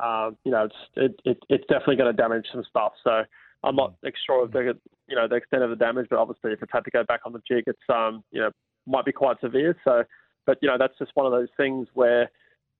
um, 0.00 0.36
you 0.44 0.50
know 0.50 0.64
it's 0.64 0.76
it, 0.96 1.20
it 1.24 1.38
it's 1.48 1.66
definitely 1.66 1.96
going 1.96 2.14
to 2.14 2.22
damage 2.22 2.46
some 2.52 2.64
stuff. 2.68 2.92
So 3.04 3.22
I'm 3.62 3.76
not 3.76 3.94
sure 4.26 4.44
of 4.44 4.52
the 4.52 4.74
you 5.08 5.16
know 5.16 5.28
the 5.28 5.36
extent 5.36 5.62
of 5.62 5.70
the 5.70 5.76
damage, 5.76 6.06
but 6.10 6.18
obviously 6.18 6.52
if 6.52 6.62
it's 6.62 6.72
had 6.72 6.84
to 6.84 6.90
go 6.90 7.04
back 7.04 7.20
on 7.24 7.32
the 7.32 7.42
jig, 7.46 7.64
it's 7.66 7.78
um 7.88 8.24
you 8.32 8.40
know 8.40 8.50
might 8.86 9.04
be 9.04 9.12
quite 9.12 9.40
severe. 9.40 9.76
So, 9.84 10.04
but 10.46 10.58
you 10.60 10.68
know 10.68 10.76
that's 10.78 10.96
just 10.98 11.12
one 11.14 11.26
of 11.26 11.32
those 11.32 11.48
things 11.56 11.88
where 11.94 12.30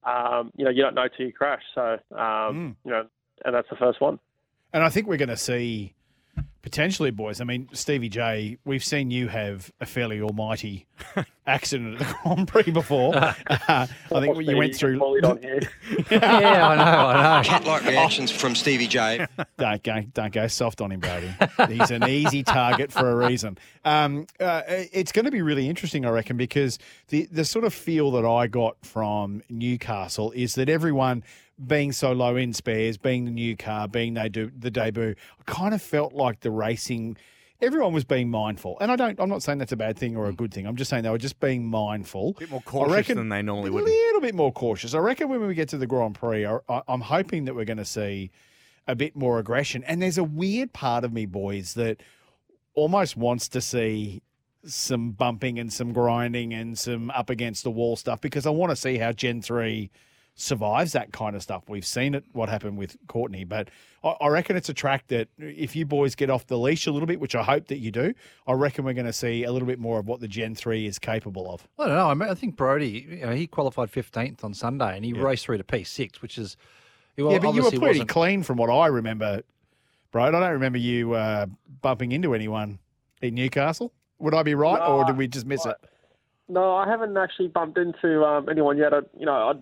um, 0.05 0.53
you 0.57 0.65
know 0.65 0.71
you 0.71 0.83
don't 0.83 0.95
know 0.95 1.09
till 1.17 1.27
you 1.27 1.33
crash. 1.33 1.63
So 1.75 1.99
um, 2.17 2.77
you 2.85 2.91
know, 2.91 3.07
and 3.45 3.55
that's 3.55 3.69
the 3.71 3.77
first 3.77 4.01
one. 4.01 4.19
And 4.73 4.83
I 4.83 4.89
think 4.89 5.07
we're 5.07 5.19
going 5.19 5.29
to 5.29 5.37
see 5.37 5.95
potentially, 6.63 7.11
boys. 7.11 7.41
I 7.41 7.45
mean, 7.45 7.69
Stevie 7.73 8.09
J, 8.09 8.59
we've 8.65 8.85
seen 8.85 9.11
you 9.11 9.29
have 9.29 9.71
a 9.81 9.87
fairly 9.87 10.21
almighty 10.21 10.87
accident 11.47 12.01
at 12.01 12.07
the 12.07 12.15
Grand 12.23 12.49
Prix 12.49 12.71
before. 12.71 13.15
Uh, 13.69 13.87
I 14.15 14.21
think 14.21 14.43
you 14.47 14.57
went 14.57 14.75
through. 14.75 14.99
yeah, 16.11 16.69
I 16.69 16.77
know, 16.77 16.83
I 16.83 17.43
know. 17.43 17.49
Cat-like 17.49 17.85
reactions 17.85 18.31
from 18.31 18.55
Stevie 18.55 18.87
J. 18.87 19.27
don't 19.57 19.83
go, 19.83 20.01
don't 20.15 20.33
go 20.33 20.47
soft 20.47 20.81
on 20.81 20.91
him, 20.91 21.01
Brady. 21.01 21.33
He's 21.69 21.91
an 21.91 22.09
easy 22.09 22.43
target 22.43 22.91
for 22.93 23.11
a 23.11 23.29
reason. 23.29 23.59
Um, 23.85 24.27
uh, 24.41 24.63
it's 24.67 25.13
going 25.13 25.25
to 25.27 25.31
be 25.31 25.43
really 25.43 25.69
interesting, 25.69 26.05
I 26.05 26.11
reckon, 26.11 26.37
because 26.37 26.79
the 27.09 27.27
the 27.31 27.45
sort 27.45 27.65
of 27.65 27.73
feel 27.73 28.11
that 28.13 28.25
I 28.25 28.47
got 28.47 28.85
from 28.85 29.43
Newcastle 29.49 30.33
is 30.33 30.55
that 30.57 30.69
everyone 30.69 31.23
being 31.65 31.93
so 31.93 32.13
low 32.13 32.37
in 32.37 32.53
spares, 32.53 32.97
being 32.99 33.25
the 33.25 33.31
new 33.31 33.57
car, 33.57 33.87
being 33.89 34.15
they 34.15 34.29
do 34.29 34.51
the 34.57 34.71
debut, 34.71 35.15
I 35.39 35.51
kind 35.51 35.75
of 35.75 35.83
felt 35.83 36.13
like 36.15 36.41
the 36.41 36.51
racing. 36.51 37.17
Everyone 37.63 37.93
was 37.93 38.05
being 38.05 38.29
mindful, 38.29 38.77
and 38.81 38.91
I 38.91 38.97
don't. 38.97 39.19
I'm 39.21 39.29
not 39.29 39.43
saying 39.43 39.59
that's 39.59 39.73
a 39.73 39.77
bad 39.77 39.97
thing 39.97 40.17
or 40.17 40.27
a 40.27 40.33
good 40.33 40.53
thing. 40.53 40.67
I'm 40.67 40.77
just 40.77 40.91
saying 40.91 41.05
they 41.05 41.11
were 41.11 41.17
just 41.17 41.39
being 41.39 41.65
mindful, 41.65 42.35
a 42.37 42.41
bit 42.41 42.51
more 42.51 42.61
cautious 42.63 42.93
reckon, 42.93 43.17
than 43.17 43.29
they 43.29 43.41
normally 43.41 43.71
would. 43.71 43.85
Be. 43.85 43.91
A 43.93 43.95
little 43.95 44.21
bit 44.21 44.35
more 44.35 44.53
cautious. 44.53 44.95
I 44.95 44.99
reckon 44.99 45.29
when 45.29 45.47
we 45.47 45.55
get 45.55 45.69
to 45.69 45.79
the 45.79 45.87
Grand 45.87 46.17
Prix, 46.17 46.45
I, 46.45 46.59
I, 46.69 46.83
I'm 46.89 47.01
hoping 47.01 47.45
that 47.45 47.55
we're 47.55 47.65
going 47.65 47.79
to 47.79 47.85
see 47.85 48.33
a 48.87 48.97
bit 48.97 49.15
more 49.15 49.39
aggression. 49.39 49.85
And 49.85 50.03
there's 50.03 50.19
a 50.19 50.25
weird 50.25 50.73
part 50.73 51.05
of 51.05 51.13
me, 51.13 51.25
boys, 51.25 51.75
that 51.75 52.03
almost 52.75 53.17
wants 53.17 53.49
to 53.51 53.61
see 53.61 54.23
some 54.65 55.13
bumping 55.13 55.59
and 55.59 55.73
some 55.73 55.93
grinding 55.93 56.53
and 56.55 56.79
some 56.79 57.11
up 57.11 57.31
against 57.31 57.65
the 57.65 57.71
wall 57.71 57.97
stuff 57.97 58.21
because 58.21 58.47
I 58.47 58.51
want 58.51 58.71
to 58.71 58.77
see 58.77 58.99
how 58.99 59.13
Gen 59.13 59.43
3 59.43 59.91
survives 60.35 60.93
that 60.93 61.13
kind 61.13 61.37
of 61.37 61.43
stuff. 61.43 61.65
We've 61.69 61.85
seen 61.85 62.15
it, 62.15 62.25
what 62.33 62.49
happened 62.49 62.79
with 62.79 62.97
Courtney, 63.07 63.45
but 63.45 63.69
I, 64.03 64.09
I 64.21 64.29
reckon 64.29 64.57
it's 64.57 64.69
a 64.69 64.75
track 64.75 65.07
that 65.09 65.29
if 65.39 65.77
you 65.77 65.85
boys 65.85 66.15
get 66.15 66.31
off 66.31 66.47
the 66.47 66.59
leash 66.59 66.87
a 66.87 66.91
little 66.93 67.07
bit, 67.07 67.21
which 67.21 67.35
I 67.35 67.43
hope 67.43 67.69
that 67.69 67.79
you 67.79 67.91
do, 67.91 68.15
I 68.47 68.53
reckon 68.53 68.85
we're 68.85 68.95
going 68.95 69.07
to 69.07 69.13
see 69.13 69.45
a 69.45 69.53
little 69.53 69.69
bit 69.69 69.79
more 69.79 69.99
of 69.99 70.07
what 70.07 70.21
the 70.21 70.29
Gen 70.29 70.55
3 70.55 70.87
is 70.87 70.99
capable 70.99 71.53
of. 71.53 71.69
I 71.79 71.87
don't 71.87 71.97
know. 71.97 72.09
I, 72.09 72.15
mean, 72.15 72.29
I 72.31 72.35
think 72.35 72.57
Brody, 72.57 73.07
you 73.11 73.27
know, 73.27 73.33
he 73.35 73.47
qualified 73.47 73.91
15th 73.93 74.43
on 74.43 74.55
Sunday 74.55 74.97
and 74.97 75.05
he 75.05 75.13
Yeah. 75.13 75.23
raced 75.23 75.45
through 75.45 75.59
to 75.59 75.65
P6, 75.65 76.23
which 76.23 76.39
is. 76.39 76.57
well, 77.19 77.33
yeah, 77.33 77.39
but 77.39 77.55
you 77.55 77.63
were 77.63 77.71
pretty 77.71 77.87
wasn't- 77.87 78.09
clean 78.09 78.43
from 78.43 78.57
what 78.57 78.71
I 78.71 78.87
remember, 78.87 79.43
bro. 80.11 80.25
I 80.25 80.31
don't 80.31 80.51
remember 80.53 80.79
you 80.79 81.13
uh, 81.13 81.47
bumping 81.83 82.13
into 82.13 82.35
anyone 82.35 82.79
in 83.21 83.35
Newcastle. 83.35 83.93
Would 84.19 84.35
I 84.35 84.43
be 84.43 84.55
right, 84.55 84.81
or 84.81 85.05
did 85.05 85.17
we 85.19 85.27
just 85.29 85.47
miss 85.47 85.67
it? 85.67 85.77
No, 86.49 86.75
I 86.77 86.89
haven't 86.89 87.17
actually 87.17 87.49
bumped 87.49 87.77
into 87.77 88.25
um, 88.25 88.49
anyone 88.49 88.79
yet. 88.79 88.93
I, 88.95 89.01
you 89.19 89.27
know, 89.27 89.33
I 89.33 89.53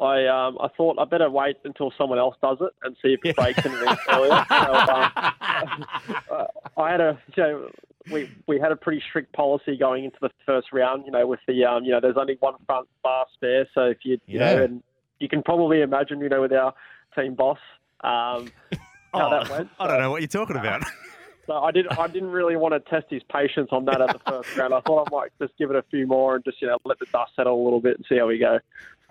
I 0.00 0.26
um, 0.26 0.58
I 0.60 0.68
thought 0.76 0.98
I 0.98 1.04
better 1.04 1.30
wait 1.30 1.56
until 1.64 1.92
someone 1.98 2.18
else 2.18 2.34
does 2.42 2.58
it 2.60 2.72
and 2.82 2.96
see 3.02 3.08
if 3.14 3.20
it 3.24 3.36
breaks 3.36 3.60
anything 3.64 3.96
earlier. 4.10 4.44
So, 4.50 4.92
um, 4.92 5.12
I 6.76 6.90
had 6.90 7.00
a 7.00 7.18
you 7.36 7.42
know 7.42 7.70
we 8.08 8.26
we 8.48 8.58
had 8.58 8.72
a 8.72 8.76
pretty 8.76 9.02
strict 9.08 9.32
policy 9.32 9.76
going 9.76 10.04
into 10.04 10.16
the 10.20 10.30
first 10.46 10.68
round. 10.72 11.04
You 11.06 11.12
know, 11.12 11.26
with 11.26 11.40
the 11.46 11.64
um, 11.64 11.84
you 11.84 11.90
know 11.92 12.00
there's 12.00 12.16
only 12.18 12.36
one 12.40 12.54
front 12.66 12.88
bar 13.02 13.26
spare, 13.34 13.68
so 13.74 13.82
if 13.82 13.98
you 14.04 14.18
you 14.26 14.38
Yeah. 14.38 14.54
know 14.54 14.62
and 14.64 14.82
you 15.20 15.28
can 15.28 15.42
probably 15.42 15.82
imagine 15.82 16.20
you 16.20 16.28
know 16.28 16.40
with 16.40 16.52
our 16.52 16.72
team 17.14 17.34
boss 17.34 17.58
um, 18.02 18.52
how 19.12 19.28
that 19.30 19.50
went. 19.50 19.68
I 19.78 19.86
don't 19.86 20.00
know 20.00 20.10
what 20.10 20.22
you're 20.22 20.28
talking 20.28 20.56
about. 20.56 20.82
So 21.48 21.54
I 21.54 21.72
didn't 21.72 21.98
I 21.98 22.06
didn't 22.06 22.30
really 22.30 22.54
want 22.54 22.72
to 22.72 22.78
test 22.88 23.06
his 23.10 23.20
patience 23.24 23.70
on 23.72 23.84
that 23.86 24.00
at 24.00 24.12
the 24.12 24.20
first 24.24 24.48
round. 24.56 24.72
I 24.72 24.80
thought 24.82 25.08
I 25.08 25.10
might 25.10 25.32
just 25.40 25.52
give 25.58 25.70
it 25.70 25.76
a 25.76 25.82
few 25.90 26.06
more 26.06 26.36
and 26.36 26.44
just 26.44 26.62
you 26.62 26.68
know 26.68 26.78
let 26.84 27.00
the 27.00 27.06
dust 27.12 27.32
settle 27.34 27.60
a 27.60 27.64
little 27.64 27.80
bit 27.80 27.96
and 27.96 28.06
see 28.08 28.16
how 28.16 28.28
we 28.28 28.38
go. 28.38 28.60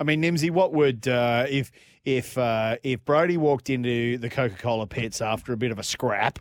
I 0.01 0.03
mean, 0.03 0.23
Nimsy, 0.23 0.49
what 0.49 0.73
would 0.73 1.07
uh, 1.07 1.45
if 1.47 1.71
if 2.03 2.35
uh, 2.35 2.77
if 2.81 3.05
Brody 3.05 3.37
walked 3.37 3.69
into 3.69 4.17
the 4.17 4.31
Coca 4.31 4.55
Cola 4.55 4.87
pits 4.87 5.21
after 5.21 5.53
a 5.53 5.57
bit 5.57 5.69
of 5.69 5.77
a 5.77 5.83
scrap 5.83 6.39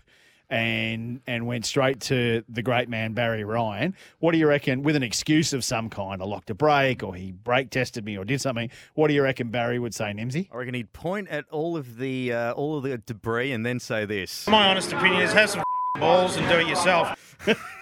and 0.48 1.20
and 1.26 1.46
went 1.46 1.66
straight 1.66 2.00
to 2.00 2.42
the 2.48 2.62
great 2.62 2.88
man 2.88 3.12
Barry 3.12 3.44
Ryan? 3.44 3.94
What 4.18 4.32
do 4.32 4.38
you 4.38 4.46
reckon? 4.46 4.82
With 4.82 4.96
an 4.96 5.02
excuse 5.02 5.52
of 5.52 5.62
some 5.62 5.90
kind, 5.90 6.22
I 6.22 6.24
locked 6.24 6.48
a 6.48 6.54
brake, 6.54 7.02
or 7.02 7.14
he 7.14 7.32
brake 7.32 7.68
tested 7.68 8.02
me, 8.02 8.16
or 8.16 8.24
did 8.24 8.40
something. 8.40 8.70
What 8.94 9.08
do 9.08 9.14
you 9.14 9.22
reckon 9.22 9.50
Barry 9.50 9.78
would 9.78 9.94
say, 9.94 10.06
Nimsy? 10.06 10.48
I 10.50 10.56
reckon 10.56 10.72
he'd 10.72 10.94
point 10.94 11.28
at 11.28 11.44
all 11.50 11.76
of 11.76 11.98
the 11.98 12.32
uh, 12.32 12.52
all 12.52 12.78
of 12.78 12.84
the 12.84 12.96
debris 12.96 13.52
and 13.52 13.66
then 13.66 13.78
say 13.78 14.06
this. 14.06 14.48
My 14.48 14.68
honest 14.68 14.90
opinion 14.90 15.20
is 15.20 15.34
have 15.34 15.50
some 15.50 15.62
balls 15.96 16.38
and 16.38 16.48
do 16.48 16.60
it 16.60 16.66
yourself. 16.66 17.36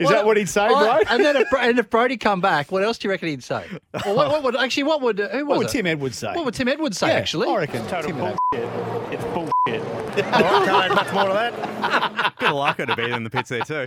Is 0.00 0.08
that 0.08 0.26
what 0.26 0.36
he'd 0.36 0.48
say, 0.48 0.66
bro? 0.66 0.98
and 1.08 1.24
then 1.24 1.36
if, 1.36 1.48
Bro- 1.50 1.60
and 1.60 1.78
if 1.78 1.88
Brody 1.88 2.16
come 2.16 2.40
back, 2.40 2.72
what 2.72 2.82
else 2.82 2.98
do 2.98 3.06
you 3.06 3.12
reckon 3.12 3.28
he'd 3.28 3.44
say? 3.44 3.64
Or 4.06 4.14
what, 4.16 4.28
what 4.30 4.42
would 4.42 4.56
actually? 4.56 4.82
What 4.82 5.00
would 5.02 5.20
uh, 5.20 5.28
who 5.28 5.46
was 5.46 5.48
What 5.48 5.58
would 5.58 5.66
it? 5.68 5.70
Tim 5.70 5.86
Edwards 5.86 6.18
say? 6.18 6.32
What 6.34 6.44
would 6.44 6.54
Tim 6.54 6.66
Edwards 6.68 6.98
say? 6.98 7.08
Yeah, 7.08 7.14
actually, 7.14 7.48
I 7.48 7.58
reckon 7.58 7.86
Total 7.86 8.10
Tim 8.10 8.16
Edwards. 8.20 8.38
bullshit. 8.50 9.12
It's 9.12 9.24
bullshit. 9.24 10.24
All 10.34 10.42
right, 10.42 10.64
can't 10.64 10.90
add 10.90 10.94
much 10.94 11.12
more 11.12 11.26
to 11.28 11.32
that. 11.32 12.34
Good 12.38 12.50
luck 12.50 12.76
to 12.78 12.96
be 12.96 13.10
in 13.10 13.22
the 13.24 13.30
pits 13.30 13.48
there 13.50 13.62
too. 13.62 13.86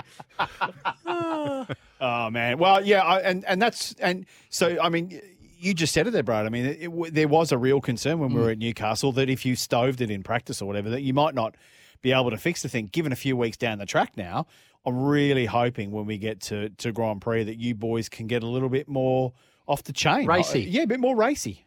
Oh 2.00 2.30
man, 2.30 2.58
well, 2.58 2.84
yeah, 2.86 3.04
I, 3.04 3.20
and 3.20 3.44
and 3.46 3.62
that's 3.62 3.94
and 4.00 4.26
so 4.50 4.78
I 4.82 4.88
mean, 4.90 5.22
you 5.58 5.74
just 5.74 5.94
said 5.94 6.08
it 6.08 6.12
there, 6.12 6.24
Brad. 6.24 6.46
I 6.46 6.50
mean, 6.50 6.66
it, 6.66 6.78
it, 6.82 7.14
there 7.14 7.28
was 7.28 7.52
a 7.52 7.58
real 7.58 7.82
concern 7.82 8.20
when 8.20 8.34
we 8.34 8.42
were 8.42 8.50
at 8.50 8.58
Newcastle 8.58 9.12
that 9.14 9.30
if 9.30 9.46
you 9.46 9.56
stoved 9.56 10.02
it 10.02 10.12
in 10.12 10.24
practice 10.24 10.62
or 10.62 10.66
whatever, 10.66 10.90
that 10.90 11.02
you 11.02 11.14
might 11.14 11.36
not 11.36 11.56
be 12.02 12.12
able 12.12 12.30
to 12.30 12.38
fix 12.38 12.62
the 12.62 12.70
thing. 12.70 12.88
Given 12.88 13.12
a 13.12 13.16
few 13.16 13.36
weeks 13.36 13.58
down 13.58 13.80
the 13.80 13.86
track 13.86 14.16
now, 14.16 14.48
I'm 14.86 14.98
really 14.98 15.46
hoping 15.46 15.92
when 15.92 16.06
we 16.06 16.18
get 16.18 16.40
to 16.42 16.70
to 16.70 16.92
Grand 16.92 17.22
Prix 17.22 17.44
that 17.44 17.58
you 17.58 17.76
boys 17.76 18.10
can 18.10 18.28
get 18.28 18.44
a 18.44 18.48
little 18.48 18.70
bit 18.70 18.88
more 18.88 19.34
off 19.68 19.84
the 19.84 19.94
chain, 19.94 20.26
Racy. 20.26 20.62
yeah, 20.62 20.84
a 20.84 20.88
bit 20.88 21.00
more 21.00 21.16
racy. 21.16 21.66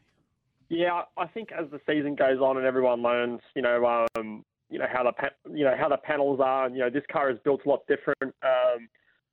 Yeah, 0.68 1.02
I 1.18 1.26
think 1.26 1.50
as 1.52 1.68
the 1.70 1.80
season 1.86 2.14
goes 2.14 2.38
on 2.38 2.56
and 2.56 2.64
everyone 2.64 3.02
learns, 3.02 3.40
you 3.54 3.62
know, 3.62 4.06
um, 4.16 4.44
you 4.70 4.78
know 4.78 4.86
how 4.90 5.02
the 5.02 5.12
pa- 5.12 5.50
you 5.52 5.64
know 5.64 5.74
how 5.78 5.88
the 5.88 5.96
panels 5.98 6.40
are, 6.42 6.66
and 6.66 6.74
you 6.74 6.80
know 6.80 6.90
this 6.90 7.02
car 7.10 7.30
is 7.30 7.38
built 7.44 7.62
a 7.66 7.68
lot 7.68 7.86
different. 7.88 8.34
Um, 8.42 8.88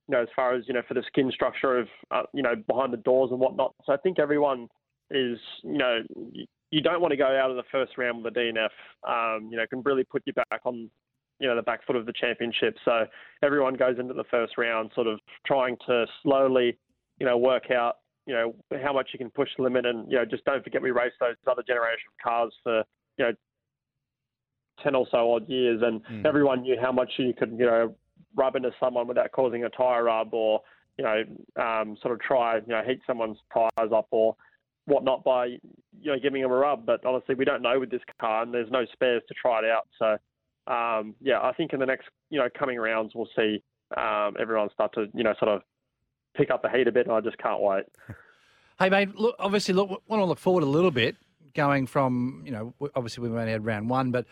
you 0.08 0.16
know, 0.16 0.22
as 0.22 0.28
far 0.34 0.54
as 0.54 0.64
you 0.66 0.74
know, 0.74 0.82
for 0.88 0.94
the 0.94 1.02
skin 1.06 1.30
structure 1.32 1.78
of 1.78 1.88
uh, 2.10 2.22
you 2.32 2.42
know 2.42 2.54
behind 2.66 2.92
the 2.92 2.98
doors 2.98 3.30
and 3.30 3.38
whatnot. 3.38 3.74
So 3.84 3.92
I 3.92 3.98
think 3.98 4.18
everyone 4.18 4.68
is, 5.10 5.38
you 5.62 5.78
know, 5.78 6.00
you, 6.70 6.82
don't 6.82 7.00
want 7.00 7.12
to 7.12 7.16
go 7.16 7.26
out 7.26 7.50
of 7.50 7.56
the 7.56 7.62
first 7.70 7.96
round 7.98 8.24
with 8.24 8.36
a 8.36 8.38
DNF. 8.38 8.68
Um, 9.06 9.48
you 9.50 9.56
know, 9.56 9.66
can 9.66 9.82
really 9.82 10.04
put 10.04 10.22
you 10.26 10.32
back 10.32 10.60
on, 10.64 10.90
you 11.38 11.48
know, 11.48 11.56
the 11.56 11.62
back 11.62 11.86
foot 11.86 11.96
of 11.96 12.06
the 12.06 12.12
championship. 12.12 12.76
So 12.84 13.06
everyone 13.42 13.74
goes 13.74 13.98
into 13.98 14.14
the 14.14 14.24
first 14.30 14.58
round 14.58 14.90
sort 14.94 15.06
of 15.06 15.20
trying 15.46 15.76
to 15.86 16.06
slowly, 16.22 16.78
you 17.18 17.26
know, 17.26 17.36
work 17.36 17.70
out, 17.70 17.96
you 18.26 18.34
know, 18.34 18.54
how 18.82 18.92
much 18.92 19.10
you 19.12 19.18
can 19.18 19.30
push 19.30 19.48
the 19.56 19.62
limit, 19.62 19.86
and 19.86 20.10
you 20.10 20.18
know, 20.18 20.24
just 20.24 20.44
don't 20.44 20.64
forget 20.64 20.82
we 20.82 20.90
raced 20.90 21.16
those 21.20 21.36
other 21.50 21.62
generation 21.66 22.08
of 22.08 22.22
cars 22.22 22.52
for, 22.62 22.82
you 23.18 23.26
know. 23.26 23.32
10 24.84 24.94
or 24.94 25.08
so 25.10 25.34
odd 25.34 25.48
years, 25.48 25.82
and 25.82 26.00
everyone 26.24 26.62
knew 26.62 26.76
how 26.80 26.92
much 26.92 27.10
you 27.16 27.34
could, 27.34 27.50
you 27.58 27.66
know, 27.66 27.92
rub 28.34 28.56
into 28.56 28.70
someone 28.80 29.06
without 29.06 29.32
causing 29.32 29.64
a 29.64 29.68
tyre 29.68 30.04
rub 30.04 30.34
or, 30.34 30.60
you 30.96 31.04
know, 31.04 31.22
um, 31.62 31.96
sort 32.00 32.14
of 32.14 32.20
try, 32.20 32.56
you 32.56 32.62
know, 32.68 32.82
heat 32.86 33.00
someone's 33.06 33.38
tyres 33.52 33.92
up 33.94 34.08
or 34.10 34.36
whatnot 34.86 35.24
by, 35.24 35.46
you 35.46 35.60
know, 36.04 36.18
giving 36.20 36.42
them 36.42 36.50
a 36.50 36.56
rub. 36.56 36.86
But 36.86 37.04
honestly, 37.04 37.34
we 37.34 37.44
don't 37.44 37.62
know 37.62 37.80
with 37.80 37.90
this 37.90 38.02
car 38.20 38.42
and 38.42 38.52
there's 38.52 38.70
no 38.70 38.84
spares 38.92 39.22
to 39.28 39.34
try 39.34 39.60
it 39.60 39.64
out. 39.64 39.88
So, 39.98 40.16
um, 40.72 41.14
yeah, 41.20 41.40
I 41.40 41.52
think 41.52 41.72
in 41.72 41.80
the 41.80 41.86
next, 41.86 42.08
you 42.30 42.38
know, 42.38 42.48
coming 42.58 42.78
rounds, 42.78 43.12
we'll 43.14 43.28
see 43.36 43.62
um, 43.96 44.36
everyone 44.40 44.68
start 44.72 44.92
to, 44.94 45.06
you 45.14 45.24
know, 45.24 45.34
sort 45.38 45.50
of 45.50 45.62
pick 46.36 46.50
up 46.50 46.62
the 46.62 46.68
heat 46.68 46.88
a 46.88 46.92
bit 46.92 47.06
and 47.06 47.14
I 47.14 47.20
just 47.20 47.38
can't 47.38 47.60
wait. 47.60 47.84
Hey, 48.80 48.90
mate, 48.90 49.12
look, 49.16 49.34
obviously, 49.40 49.74
look, 49.74 49.88
want 50.06 50.20
to 50.20 50.24
look 50.24 50.38
forward 50.38 50.62
a 50.62 50.66
little 50.66 50.92
bit, 50.92 51.16
going 51.52 51.88
from, 51.88 52.42
you 52.44 52.52
know, 52.52 52.72
obviously 52.94 53.24
we've 53.24 53.36
only 53.36 53.50
had 53.50 53.66
round 53.66 53.90
one, 53.90 54.12
but 54.12 54.24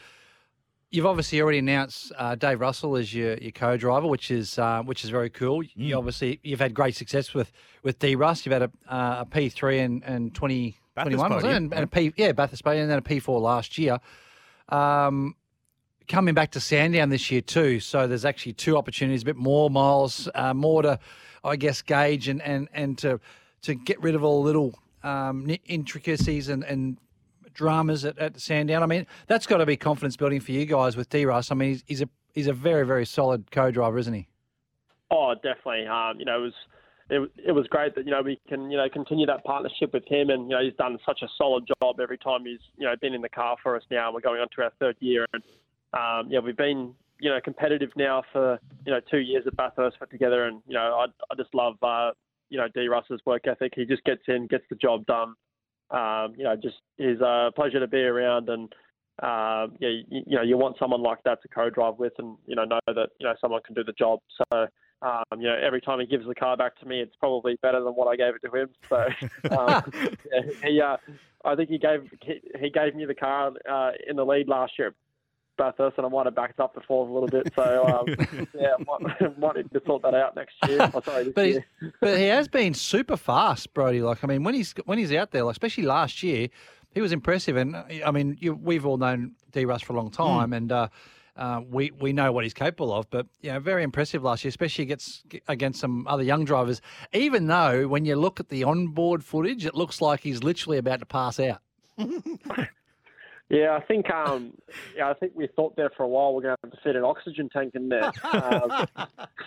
you've 0.96 1.06
obviously 1.06 1.40
already 1.42 1.58
announced 1.58 2.10
uh, 2.16 2.34
Dave 2.34 2.60
Russell 2.60 2.96
as 2.96 3.12
your, 3.14 3.36
your 3.36 3.52
co-driver, 3.52 4.06
which 4.06 4.30
is 4.30 4.58
uh, 4.58 4.82
which 4.82 5.04
is 5.04 5.10
very 5.10 5.28
cool. 5.28 5.62
You 5.62 5.96
obviously 5.96 6.40
you've 6.42 6.60
had 6.60 6.72
great 6.72 6.96
success 6.96 7.34
with 7.34 7.52
with 7.82 7.98
D 7.98 8.16
Russ. 8.16 8.46
You've 8.46 8.54
had 8.54 8.62
a, 8.62 8.70
uh, 8.88 9.16
a 9.20 9.26
P 9.26 9.50
three 9.50 9.80
and 9.80 10.02
and 10.04 10.34
twenty 10.34 10.78
twenty 10.94 11.16
one, 11.16 11.34
was 11.34 11.44
it? 11.44 11.50
And, 11.50 11.72
and 11.72 11.84
a 11.84 11.86
P 11.86 12.12
yeah 12.16 12.32
Bathurst 12.32 12.64
podium, 12.64 12.84
and 12.84 12.90
then 12.90 12.98
a 12.98 13.02
P 13.02 13.20
four 13.20 13.38
last 13.40 13.76
year. 13.76 14.00
Um, 14.70 15.36
coming 16.08 16.34
back 16.34 16.52
to 16.52 16.60
Sandown 16.60 17.10
this 17.10 17.30
year 17.30 17.42
too, 17.42 17.78
so 17.78 18.06
there's 18.06 18.24
actually 18.24 18.54
two 18.54 18.76
opportunities, 18.76 19.22
a 19.22 19.26
bit 19.26 19.36
more 19.36 19.68
miles, 19.70 20.28
uh, 20.34 20.54
more 20.54 20.82
to, 20.82 20.98
I 21.44 21.56
guess, 21.56 21.82
gauge 21.82 22.26
and 22.28 22.40
and 22.42 22.68
and 22.72 22.96
to 22.98 23.20
to 23.62 23.74
get 23.74 24.00
rid 24.00 24.14
of 24.14 24.24
all 24.24 24.42
the 24.42 24.46
little 24.46 24.78
um, 25.02 25.54
intricacies 25.66 26.48
and 26.48 26.64
and 26.64 26.98
dramas 27.56 28.04
at, 28.04 28.18
at 28.18 28.40
Sandown. 28.40 28.82
I 28.82 28.86
mean, 28.86 29.06
that's 29.26 29.46
got 29.46 29.56
to 29.58 29.66
be 29.66 29.76
confidence 29.76 30.16
building 30.16 30.40
for 30.40 30.52
you 30.52 30.66
guys 30.66 30.96
with 30.96 31.08
D 31.08 31.24
Russ. 31.24 31.50
I 31.50 31.54
mean, 31.54 31.70
he's, 31.70 31.84
he's 31.86 32.02
a 32.02 32.08
he's 32.32 32.46
a 32.46 32.52
very 32.52 32.86
very 32.86 33.06
solid 33.06 33.50
co-driver, 33.50 33.98
isn't 33.98 34.14
he? 34.14 34.28
Oh, 35.10 35.34
definitely. 35.34 35.86
Um, 35.86 36.18
you 36.18 36.24
know, 36.24 36.38
it 36.38 36.42
was 36.42 36.54
it, 37.08 37.30
it 37.48 37.52
was 37.52 37.66
great 37.68 37.94
that 37.94 38.04
you 38.04 38.10
know 38.10 38.22
we 38.22 38.40
can 38.48 38.70
you 38.70 38.76
know 38.76 38.88
continue 38.92 39.26
that 39.26 39.44
partnership 39.44 39.92
with 39.92 40.06
him, 40.06 40.30
and 40.30 40.50
you 40.50 40.56
know 40.56 40.62
he's 40.62 40.74
done 40.74 40.98
such 41.06 41.22
a 41.22 41.28
solid 41.38 41.64
job 41.80 42.00
every 42.00 42.18
time 42.18 42.44
he's 42.44 42.60
you 42.76 42.86
know 42.86 42.94
been 43.00 43.14
in 43.14 43.22
the 43.22 43.28
car 43.28 43.56
for 43.62 43.76
us 43.76 43.82
now. 43.90 44.12
We're 44.12 44.20
going 44.20 44.40
on 44.40 44.48
to 44.56 44.62
our 44.62 44.72
third 44.78 44.96
year, 45.00 45.26
and 45.32 45.42
um, 45.92 46.30
yeah, 46.30 46.40
we've 46.40 46.56
been 46.56 46.94
you 47.20 47.30
know 47.30 47.40
competitive 47.42 47.90
now 47.96 48.22
for 48.32 48.58
you 48.84 48.92
know 48.92 49.00
two 49.10 49.18
years 49.18 49.44
at 49.46 49.56
Bathurst 49.56 49.98
for 49.98 50.06
together, 50.06 50.46
and 50.46 50.60
you 50.66 50.74
know 50.74 50.96
I 50.98 51.06
I 51.30 51.36
just 51.36 51.54
love 51.54 51.76
uh, 51.82 52.10
you 52.50 52.58
know 52.58 52.66
D 52.74 52.88
Russ's 52.88 53.20
work 53.24 53.46
ethic. 53.46 53.72
He 53.76 53.84
just 53.84 54.04
gets 54.04 54.22
in, 54.28 54.46
gets 54.48 54.64
the 54.68 54.76
job 54.76 55.06
done. 55.06 55.34
Um, 55.90 56.34
you 56.36 56.44
know, 56.44 56.56
just 56.56 56.76
is 56.98 57.20
a 57.20 57.50
pleasure 57.54 57.80
to 57.80 57.86
be 57.86 57.98
around, 57.98 58.48
and 58.48 58.72
um, 59.22 59.76
yeah, 59.80 59.88
you, 59.88 60.22
you 60.26 60.36
know, 60.36 60.42
you 60.42 60.56
want 60.56 60.76
someone 60.78 61.02
like 61.02 61.22
that 61.24 61.40
to 61.42 61.48
co-drive 61.48 61.98
with, 61.98 62.12
and 62.18 62.36
you 62.46 62.54
know, 62.54 62.64
know 62.64 62.80
that 62.86 63.10
you 63.20 63.26
know 63.26 63.34
someone 63.40 63.62
can 63.64 63.74
do 63.74 63.84
the 63.84 63.92
job. 63.92 64.20
So, 64.36 64.66
um, 65.02 65.40
you 65.40 65.46
know, 65.46 65.56
every 65.56 65.80
time 65.80 66.00
he 66.00 66.06
gives 66.06 66.26
the 66.26 66.34
car 66.34 66.56
back 66.56 66.78
to 66.80 66.86
me, 66.86 67.00
it's 67.00 67.14
probably 67.18 67.56
better 67.62 67.82
than 67.82 67.92
what 67.94 68.08
I 68.08 68.16
gave 68.16 68.34
it 68.34 68.46
to 68.46 68.54
him. 68.54 68.68
So, 68.88 69.56
um, 69.56 69.92
yeah, 70.32 70.68
he, 70.68 70.80
uh, 70.80 70.96
I 71.44 71.54
think 71.54 71.70
he 71.70 71.78
gave 71.78 72.10
he, 72.22 72.40
he 72.60 72.70
gave 72.70 72.94
me 72.94 73.04
the 73.04 73.14
car 73.14 73.52
uh, 73.70 73.92
in 74.06 74.16
the 74.16 74.24
lead 74.24 74.48
last 74.48 74.72
year. 74.78 74.94
At 75.58 75.76
Bathurst, 75.76 75.98
and 75.98 76.06
I 76.06 76.08
might 76.08 76.26
have 76.26 76.34
backed 76.34 76.60
up 76.60 76.74
the 76.74 76.80
fourth 76.80 77.08
a 77.08 77.12
little 77.12 77.28
bit. 77.28 77.52
So, 77.54 77.86
um, 77.86 78.48
yeah, 78.54 78.74
might, 78.86 79.38
might 79.38 79.56
need 79.56 79.70
to 79.72 79.82
sort 79.86 80.02
that 80.02 80.14
out 80.14 80.36
next 80.36 80.54
year. 80.68 80.90
Oh, 80.92 81.00
sorry, 81.00 81.24
this 81.24 81.32
But 81.34 81.48
year. 81.48 81.66
but 82.00 82.18
he 82.18 82.26
has 82.26 82.48
been 82.48 82.74
super 82.74 83.16
fast, 83.16 83.72
Brody. 83.74 84.02
Like 84.02 84.22
I 84.22 84.26
mean, 84.26 84.44
when 84.44 84.54
he's 84.54 84.74
when 84.84 84.98
he's 84.98 85.12
out 85.12 85.30
there, 85.30 85.44
like 85.44 85.52
especially 85.52 85.84
last 85.84 86.22
year, 86.22 86.48
he 86.92 87.00
was 87.00 87.12
impressive. 87.12 87.56
And 87.56 87.76
I 87.76 88.10
mean, 88.10 88.36
you, 88.40 88.54
we've 88.54 88.86
all 88.86 88.98
known 88.98 89.32
D 89.52 89.64
Russ 89.64 89.82
for 89.82 89.92
a 89.92 89.96
long 89.96 90.10
time, 90.10 90.52
and 90.52 90.70
uh, 90.72 90.88
uh, 91.36 91.60
we 91.68 91.90
we 91.90 92.12
know 92.12 92.32
what 92.32 92.44
he's 92.44 92.54
capable 92.54 92.92
of. 92.92 93.08
But 93.10 93.26
yeah, 93.40 93.58
very 93.58 93.82
impressive 93.82 94.22
last 94.22 94.44
year, 94.44 94.50
especially 94.50 94.82
against 94.84 95.24
against 95.48 95.80
some 95.80 96.06
other 96.06 96.22
young 96.22 96.44
drivers. 96.44 96.80
Even 97.12 97.46
though 97.46 97.88
when 97.88 98.04
you 98.04 98.16
look 98.16 98.40
at 98.40 98.48
the 98.48 98.64
onboard 98.64 99.24
footage, 99.24 99.66
it 99.66 99.74
looks 99.74 100.00
like 100.00 100.20
he's 100.20 100.42
literally 100.42 100.78
about 100.78 101.00
to 101.00 101.06
pass 101.06 101.40
out. 101.40 101.60
Yeah, 103.48 103.78
I 103.80 103.84
think 103.84 104.10
um, 104.10 104.54
yeah, 104.96 105.08
I 105.08 105.14
think 105.14 105.32
we 105.36 105.48
thought 105.54 105.76
there 105.76 105.90
for 105.96 106.02
a 106.02 106.08
while 106.08 106.34
we're 106.34 106.42
going 106.42 106.56
to 106.56 106.60
have 106.64 106.72
to 106.72 106.78
fit 106.82 106.96
an 106.96 107.04
oxygen 107.04 107.48
tank 107.48 107.74
in 107.74 107.88
there 107.88 108.10
um, 108.32 108.88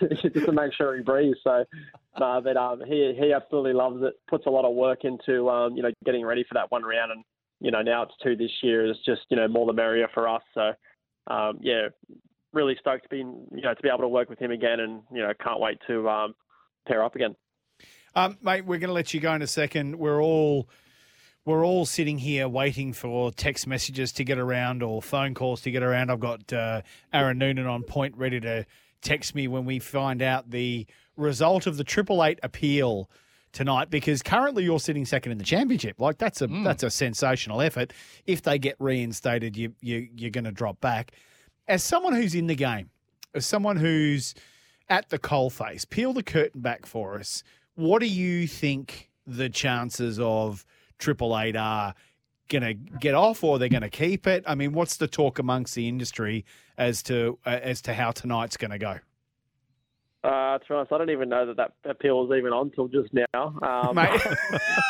just 0.00 0.34
to 0.34 0.52
make 0.52 0.72
sure 0.72 0.96
he 0.96 1.02
breathes. 1.02 1.38
So, 1.44 1.64
no, 2.18 2.40
but 2.42 2.56
um, 2.56 2.80
he 2.86 3.14
he 3.18 3.34
absolutely 3.34 3.74
loves 3.74 4.02
it. 4.02 4.14
Puts 4.26 4.46
a 4.46 4.50
lot 4.50 4.64
of 4.64 4.74
work 4.74 5.00
into 5.04 5.50
um, 5.50 5.76
you 5.76 5.82
know 5.82 5.90
getting 6.06 6.24
ready 6.24 6.44
for 6.48 6.54
that 6.54 6.70
one 6.70 6.82
round, 6.82 7.12
and 7.12 7.24
you 7.60 7.70
know 7.70 7.82
now 7.82 8.04
it's 8.04 8.14
two 8.22 8.36
this 8.36 8.50
year. 8.62 8.86
It's 8.86 9.04
just 9.04 9.22
you 9.28 9.36
know 9.36 9.48
more 9.48 9.66
the 9.66 9.74
merrier 9.74 10.08
for 10.14 10.26
us. 10.26 10.42
So, 10.54 10.72
um, 11.26 11.58
yeah, 11.60 11.88
really 12.54 12.76
stoked 12.80 13.02
to 13.02 13.08
be 13.10 13.18
you 13.18 13.62
know 13.62 13.74
to 13.74 13.82
be 13.82 13.90
able 13.90 13.98
to 13.98 14.08
work 14.08 14.30
with 14.30 14.38
him 14.38 14.50
again, 14.50 14.80
and 14.80 15.02
you 15.12 15.20
know 15.20 15.32
can't 15.44 15.60
wait 15.60 15.76
to 15.88 16.08
um, 16.08 16.34
pair 16.88 17.04
up 17.04 17.16
again. 17.16 17.36
Um, 18.14 18.38
mate, 18.40 18.64
we're 18.64 18.78
going 18.78 18.88
to 18.88 18.94
let 18.94 19.12
you 19.12 19.20
go 19.20 19.34
in 19.34 19.42
a 19.42 19.46
second. 19.46 19.98
We're 19.98 20.22
all 20.22 20.70
we're 21.44 21.64
all 21.64 21.86
sitting 21.86 22.18
here 22.18 22.48
waiting 22.48 22.92
for 22.92 23.30
text 23.32 23.66
messages 23.66 24.12
to 24.12 24.24
get 24.24 24.38
around 24.38 24.82
or 24.82 25.00
phone 25.00 25.34
calls 25.34 25.62
to 25.62 25.70
get 25.70 25.82
around. 25.82 26.10
I've 26.10 26.20
got 26.20 26.52
uh, 26.52 26.82
Aaron 27.12 27.38
Noonan 27.38 27.66
on 27.66 27.82
point 27.82 28.16
ready 28.16 28.40
to 28.40 28.66
text 29.00 29.34
me 29.34 29.48
when 29.48 29.64
we 29.64 29.78
find 29.78 30.20
out 30.20 30.50
the 30.50 30.86
result 31.16 31.66
of 31.66 31.76
the 31.76 31.84
Triple 31.84 32.22
Eight 32.22 32.38
appeal 32.42 33.10
tonight 33.52 33.90
because 33.90 34.22
currently 34.22 34.64
you're 34.64 34.78
sitting 34.78 35.04
second 35.04 35.32
in 35.32 35.38
the 35.38 35.44
championship. 35.44 36.00
Like 36.00 36.18
that's 36.18 36.42
a 36.42 36.46
that's 36.46 36.82
a 36.82 36.90
sensational 36.90 37.60
effort. 37.60 37.92
If 38.26 38.42
they 38.42 38.58
get 38.58 38.76
reinstated, 38.78 39.56
you 39.56 39.74
you 39.80 40.08
you're 40.14 40.30
going 40.30 40.44
to 40.44 40.52
drop 40.52 40.80
back. 40.80 41.12
As 41.66 41.82
someone 41.82 42.14
who's 42.14 42.34
in 42.34 42.46
the 42.46 42.54
game, 42.54 42.90
as 43.34 43.46
someone 43.46 43.76
who's 43.76 44.34
at 44.88 45.08
the 45.08 45.18
coalface, 45.18 45.88
peel 45.88 46.12
the 46.12 46.22
curtain 46.22 46.60
back 46.60 46.84
for 46.84 47.18
us. 47.18 47.42
What 47.76 48.00
do 48.00 48.06
you 48.06 48.46
think 48.46 49.10
the 49.26 49.48
chances 49.48 50.18
of 50.18 50.66
Triple 51.00 51.38
Eight 51.38 51.56
are 51.56 51.94
going 52.48 52.62
to 52.62 52.74
get 52.74 53.14
off, 53.14 53.42
or 53.42 53.58
they're 53.58 53.68
going 53.68 53.82
to 53.82 53.90
keep 53.90 54.26
it? 54.26 54.44
I 54.46 54.54
mean, 54.54 54.72
what's 54.72 54.96
the 54.96 55.08
talk 55.08 55.38
amongst 55.38 55.74
the 55.74 55.88
industry 55.88 56.44
as 56.76 57.02
to 57.04 57.38
uh, 57.44 57.60
as 57.62 57.80
to 57.82 57.94
how 57.94 58.12
tonight's 58.12 58.56
going 58.56 58.70
to 58.70 58.78
go? 58.78 58.98
Uh, 60.22 60.58
to 60.58 60.64
be 60.68 60.74
honest, 60.74 60.92
I 60.92 60.98
don't 60.98 61.08
even 61.08 61.30
know 61.30 61.46
that 61.46 61.56
that 61.56 61.72
appeal 61.88 62.24
is 62.24 62.36
even 62.36 62.52
on 62.52 62.70
till 62.70 62.88
just 62.88 63.10
now. 63.14 63.58
Um, 63.62 63.96
Mate, 63.96 64.20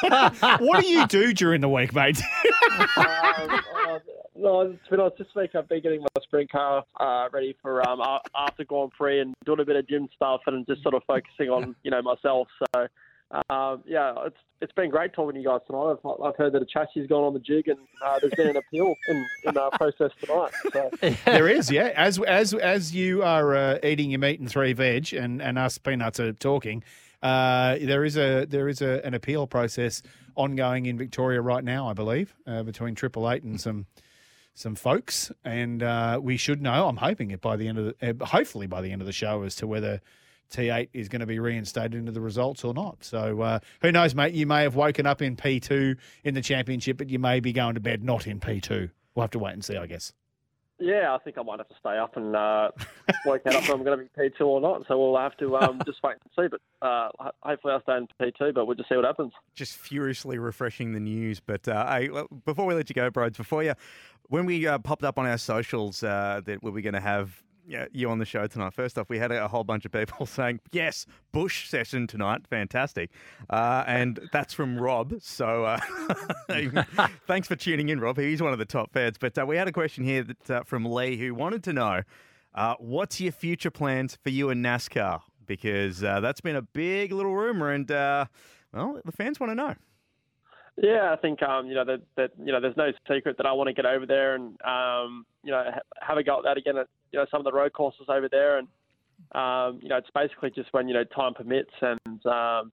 what 0.60 0.80
do 0.80 0.88
you 0.88 1.06
do 1.06 1.32
during 1.32 1.60
the 1.60 1.68
week, 1.68 1.94
mate? 1.94 2.20
um, 2.96 3.06
uh, 3.06 3.98
no, 4.34 4.72
to 4.72 4.78
be 4.90 5.00
honest, 5.00 5.18
this 5.18 5.28
week 5.36 5.50
I've 5.54 5.68
been 5.68 5.82
getting 5.82 6.00
my 6.00 6.08
sprint 6.22 6.50
car 6.50 6.84
uh, 6.98 7.28
ready 7.32 7.56
for 7.62 7.88
um, 7.88 8.00
after 8.34 8.64
Grand 8.64 8.90
Prix 8.90 9.20
and 9.20 9.34
doing 9.44 9.60
a 9.60 9.64
bit 9.64 9.76
of 9.76 9.88
gym 9.88 10.08
stuff 10.16 10.40
and 10.46 10.66
just 10.66 10.82
sort 10.82 10.94
of 10.94 11.02
focusing 11.06 11.48
on 11.48 11.76
you 11.84 11.92
know 11.92 12.02
myself. 12.02 12.48
So 12.74 12.88
um, 13.48 13.84
yeah, 13.86 14.14
it's 14.26 14.36
it's 14.60 14.72
been 14.72 14.90
great 14.90 15.12
talking 15.12 15.34
to 15.34 15.40
you 15.40 15.46
guys 15.46 15.60
tonight. 15.66 15.96
I've, 16.04 16.22
I've 16.22 16.36
heard 16.36 16.52
that 16.52 16.62
a 16.62 16.66
chassis's 16.66 17.06
gone 17.06 17.24
on 17.24 17.32
the 17.32 17.40
jig 17.40 17.68
and 17.68 17.78
uh, 18.04 18.18
there's 18.20 18.34
been 18.34 18.48
an 18.48 18.56
appeal 18.56 18.94
in 19.08 19.26
in 19.44 19.56
our 19.56 19.70
process 19.70 20.10
tonight. 20.20 20.52
So 20.72 20.90
there 21.24 21.48
is, 21.48 21.70
yeah. 21.70 21.92
As 21.94 22.18
as 22.18 22.54
as 22.54 22.94
you 22.94 23.22
are 23.22 23.54
uh, 23.54 23.78
eating 23.84 24.10
your 24.10 24.18
meat 24.18 24.40
and 24.40 24.50
three 24.50 24.72
veg, 24.72 25.12
and, 25.12 25.40
and 25.40 25.58
us 25.58 25.78
peanuts 25.78 26.18
are 26.18 26.32
talking, 26.32 26.82
uh, 27.22 27.76
there 27.80 28.04
is 28.04 28.16
a 28.16 28.46
there 28.46 28.68
is 28.68 28.82
a, 28.82 29.04
an 29.04 29.14
appeal 29.14 29.46
process 29.46 30.02
ongoing 30.34 30.86
in 30.86 30.98
Victoria 30.98 31.40
right 31.40 31.62
now, 31.62 31.88
I 31.88 31.92
believe, 31.92 32.34
uh, 32.46 32.62
between 32.64 32.94
Triple 32.94 33.30
Eight 33.30 33.42
and 33.42 33.60
some 33.60 33.86
some 34.54 34.74
folks, 34.74 35.30
and 35.44 35.82
uh, 35.82 36.18
we 36.20 36.36
should 36.36 36.60
know. 36.60 36.88
I'm 36.88 36.96
hoping 36.96 37.30
it 37.30 37.40
by 37.40 37.56
the 37.56 37.68
end 37.68 37.78
of 37.78 37.94
the, 37.98 38.10
uh, 38.20 38.26
hopefully 38.26 38.66
by 38.66 38.80
the 38.82 38.90
end 38.90 39.00
of 39.00 39.06
the 39.06 39.12
show, 39.12 39.42
as 39.42 39.54
to 39.56 39.66
whether. 39.66 40.00
T8 40.50 40.88
is 40.92 41.08
going 41.08 41.20
to 41.20 41.26
be 41.26 41.38
reinstated 41.38 41.94
into 41.94 42.12
the 42.12 42.20
results 42.20 42.64
or 42.64 42.74
not. 42.74 43.04
So 43.04 43.40
uh, 43.40 43.58
who 43.82 43.92
knows, 43.92 44.14
mate? 44.14 44.34
You 44.34 44.46
may 44.46 44.62
have 44.62 44.74
woken 44.74 45.06
up 45.06 45.22
in 45.22 45.36
P2 45.36 45.96
in 46.24 46.34
the 46.34 46.42
championship, 46.42 46.98
but 46.98 47.08
you 47.08 47.18
may 47.18 47.40
be 47.40 47.52
going 47.52 47.74
to 47.74 47.80
bed 47.80 48.02
not 48.04 48.26
in 48.26 48.40
P2. 48.40 48.90
We'll 49.14 49.22
have 49.22 49.30
to 49.30 49.38
wait 49.38 49.52
and 49.54 49.64
see, 49.64 49.76
I 49.76 49.86
guess. 49.86 50.12
yeah, 50.78 51.14
I 51.14 51.18
think 51.18 51.36
I 51.38 51.42
might 51.42 51.58
have 51.58 51.68
to 51.68 51.74
stay 51.78 51.98
up 51.98 52.16
and 52.16 52.34
uh, 52.34 52.70
work 53.26 53.42
out 53.46 53.54
if 53.54 53.70
I'm 53.70 53.84
going 53.84 53.98
to 53.98 54.04
be 54.04 54.10
P2 54.18 54.46
or 54.46 54.60
not. 54.60 54.84
So 54.88 54.98
we'll 54.98 55.20
have 55.20 55.36
to 55.38 55.56
um, 55.58 55.80
just 55.86 56.02
wait 56.02 56.16
and 56.22 56.30
see. 56.36 56.48
But 56.48 56.86
uh, 56.86 57.10
hopefully 57.42 57.74
I'll 57.74 57.82
stay 57.82 57.96
in 57.96 58.08
P2, 58.20 58.54
but 58.54 58.66
we'll 58.66 58.76
just 58.76 58.88
see 58.88 58.96
what 58.96 59.04
happens. 59.04 59.32
just 59.54 59.76
furiously 59.76 60.38
refreshing 60.38 60.92
the 60.92 61.00
news. 61.00 61.40
But 61.40 61.68
uh, 61.68 61.86
hey, 61.86 62.10
before 62.44 62.66
we 62.66 62.74
let 62.74 62.88
you 62.88 62.94
go, 62.94 63.10
Broads, 63.10 63.36
before 63.36 63.62
you, 63.62 63.74
when 64.28 64.46
we 64.46 64.66
uh, 64.66 64.78
popped 64.78 65.04
up 65.04 65.18
on 65.18 65.26
our 65.26 65.38
socials 65.38 66.02
uh, 66.02 66.40
that 66.44 66.62
we 66.62 66.70
were 66.70 66.80
going 66.80 66.94
to 66.94 67.00
have 67.00 67.42
yeah, 67.42 67.49
you 67.66 68.10
on 68.10 68.18
the 68.18 68.24
show 68.24 68.46
tonight, 68.46 68.74
first 68.74 68.98
off, 68.98 69.08
we 69.08 69.18
had 69.18 69.32
a, 69.32 69.48
whole 69.48 69.64
bunch 69.64 69.84
of 69.84 69.92
people 69.92 70.26
saying, 70.26 70.60
yes, 70.72 71.06
Bush 71.32 71.68
session 71.68 72.06
tonight, 72.06 72.46
fantastic. 72.48 73.10
Uh, 73.48 73.84
and 73.86 74.20
that's 74.32 74.52
from 74.54 74.78
Rob. 74.78 75.14
So 75.20 75.64
uh, 75.64 75.80
thanks 77.26 77.48
for 77.48 77.56
tuning 77.56 77.88
in, 77.88 78.00
Rob. 78.00 78.18
He's 78.18 78.42
one 78.42 78.52
of 78.52 78.58
the 78.58 78.64
top 78.64 78.92
fans. 78.92 79.16
But 79.18 79.38
uh, 79.38 79.46
we 79.46 79.56
had 79.56 79.68
a 79.68 79.72
question 79.72 80.04
here 80.04 80.22
that, 80.22 80.50
uh, 80.50 80.62
from 80.64 80.84
Lee 80.84 81.16
who 81.16 81.34
wanted 81.34 81.62
to 81.64 81.72
know 81.72 82.02
uh, 82.54 82.74
what's 82.78 83.20
your 83.20 83.32
future 83.32 83.70
plans 83.70 84.18
for 84.22 84.30
you 84.30 84.50
and 84.50 84.64
NASCAR? 84.64 85.20
Because 85.46 86.02
uh, 86.02 86.20
that's 86.20 86.40
been 86.40 86.56
a 86.56 86.62
big 86.62 87.12
little 87.12 87.34
rumor, 87.34 87.72
and 87.72 87.90
uh, 87.90 88.26
well, 88.72 89.00
the 89.04 89.12
fans 89.12 89.40
want 89.40 89.50
to 89.50 89.54
know. 89.54 89.74
Yeah, 90.76 91.12
I 91.12 91.16
think 91.16 91.42
um, 91.42 91.66
you 91.66 91.74
know 91.74 91.84
that, 91.84 92.00
that 92.16 92.30
you 92.38 92.52
know 92.52 92.60
there's 92.60 92.76
no 92.76 92.92
secret 93.12 93.36
that 93.36 93.46
I 93.46 93.52
want 93.52 93.68
to 93.68 93.74
get 93.74 93.84
over 93.84 94.06
there 94.06 94.34
and 94.34 94.58
um, 94.62 95.26
you 95.42 95.50
know 95.50 95.62
ha- 95.74 95.80
have 96.00 96.16
a 96.16 96.22
go 96.22 96.38
at 96.38 96.44
that 96.44 96.56
again 96.56 96.76
at 96.78 96.86
you 97.12 97.18
know 97.18 97.26
some 97.30 97.40
of 97.40 97.44
the 97.44 97.52
road 97.52 97.72
courses 97.72 98.06
over 98.08 98.28
there 98.28 98.58
and 98.58 98.68
um, 99.32 99.80
you 99.82 99.88
know 99.88 99.96
it's 99.96 100.10
basically 100.14 100.50
just 100.50 100.72
when 100.72 100.88
you 100.88 100.94
know 100.94 101.04
time 101.04 101.34
permits 101.34 101.72
and 101.82 102.26
um, 102.26 102.72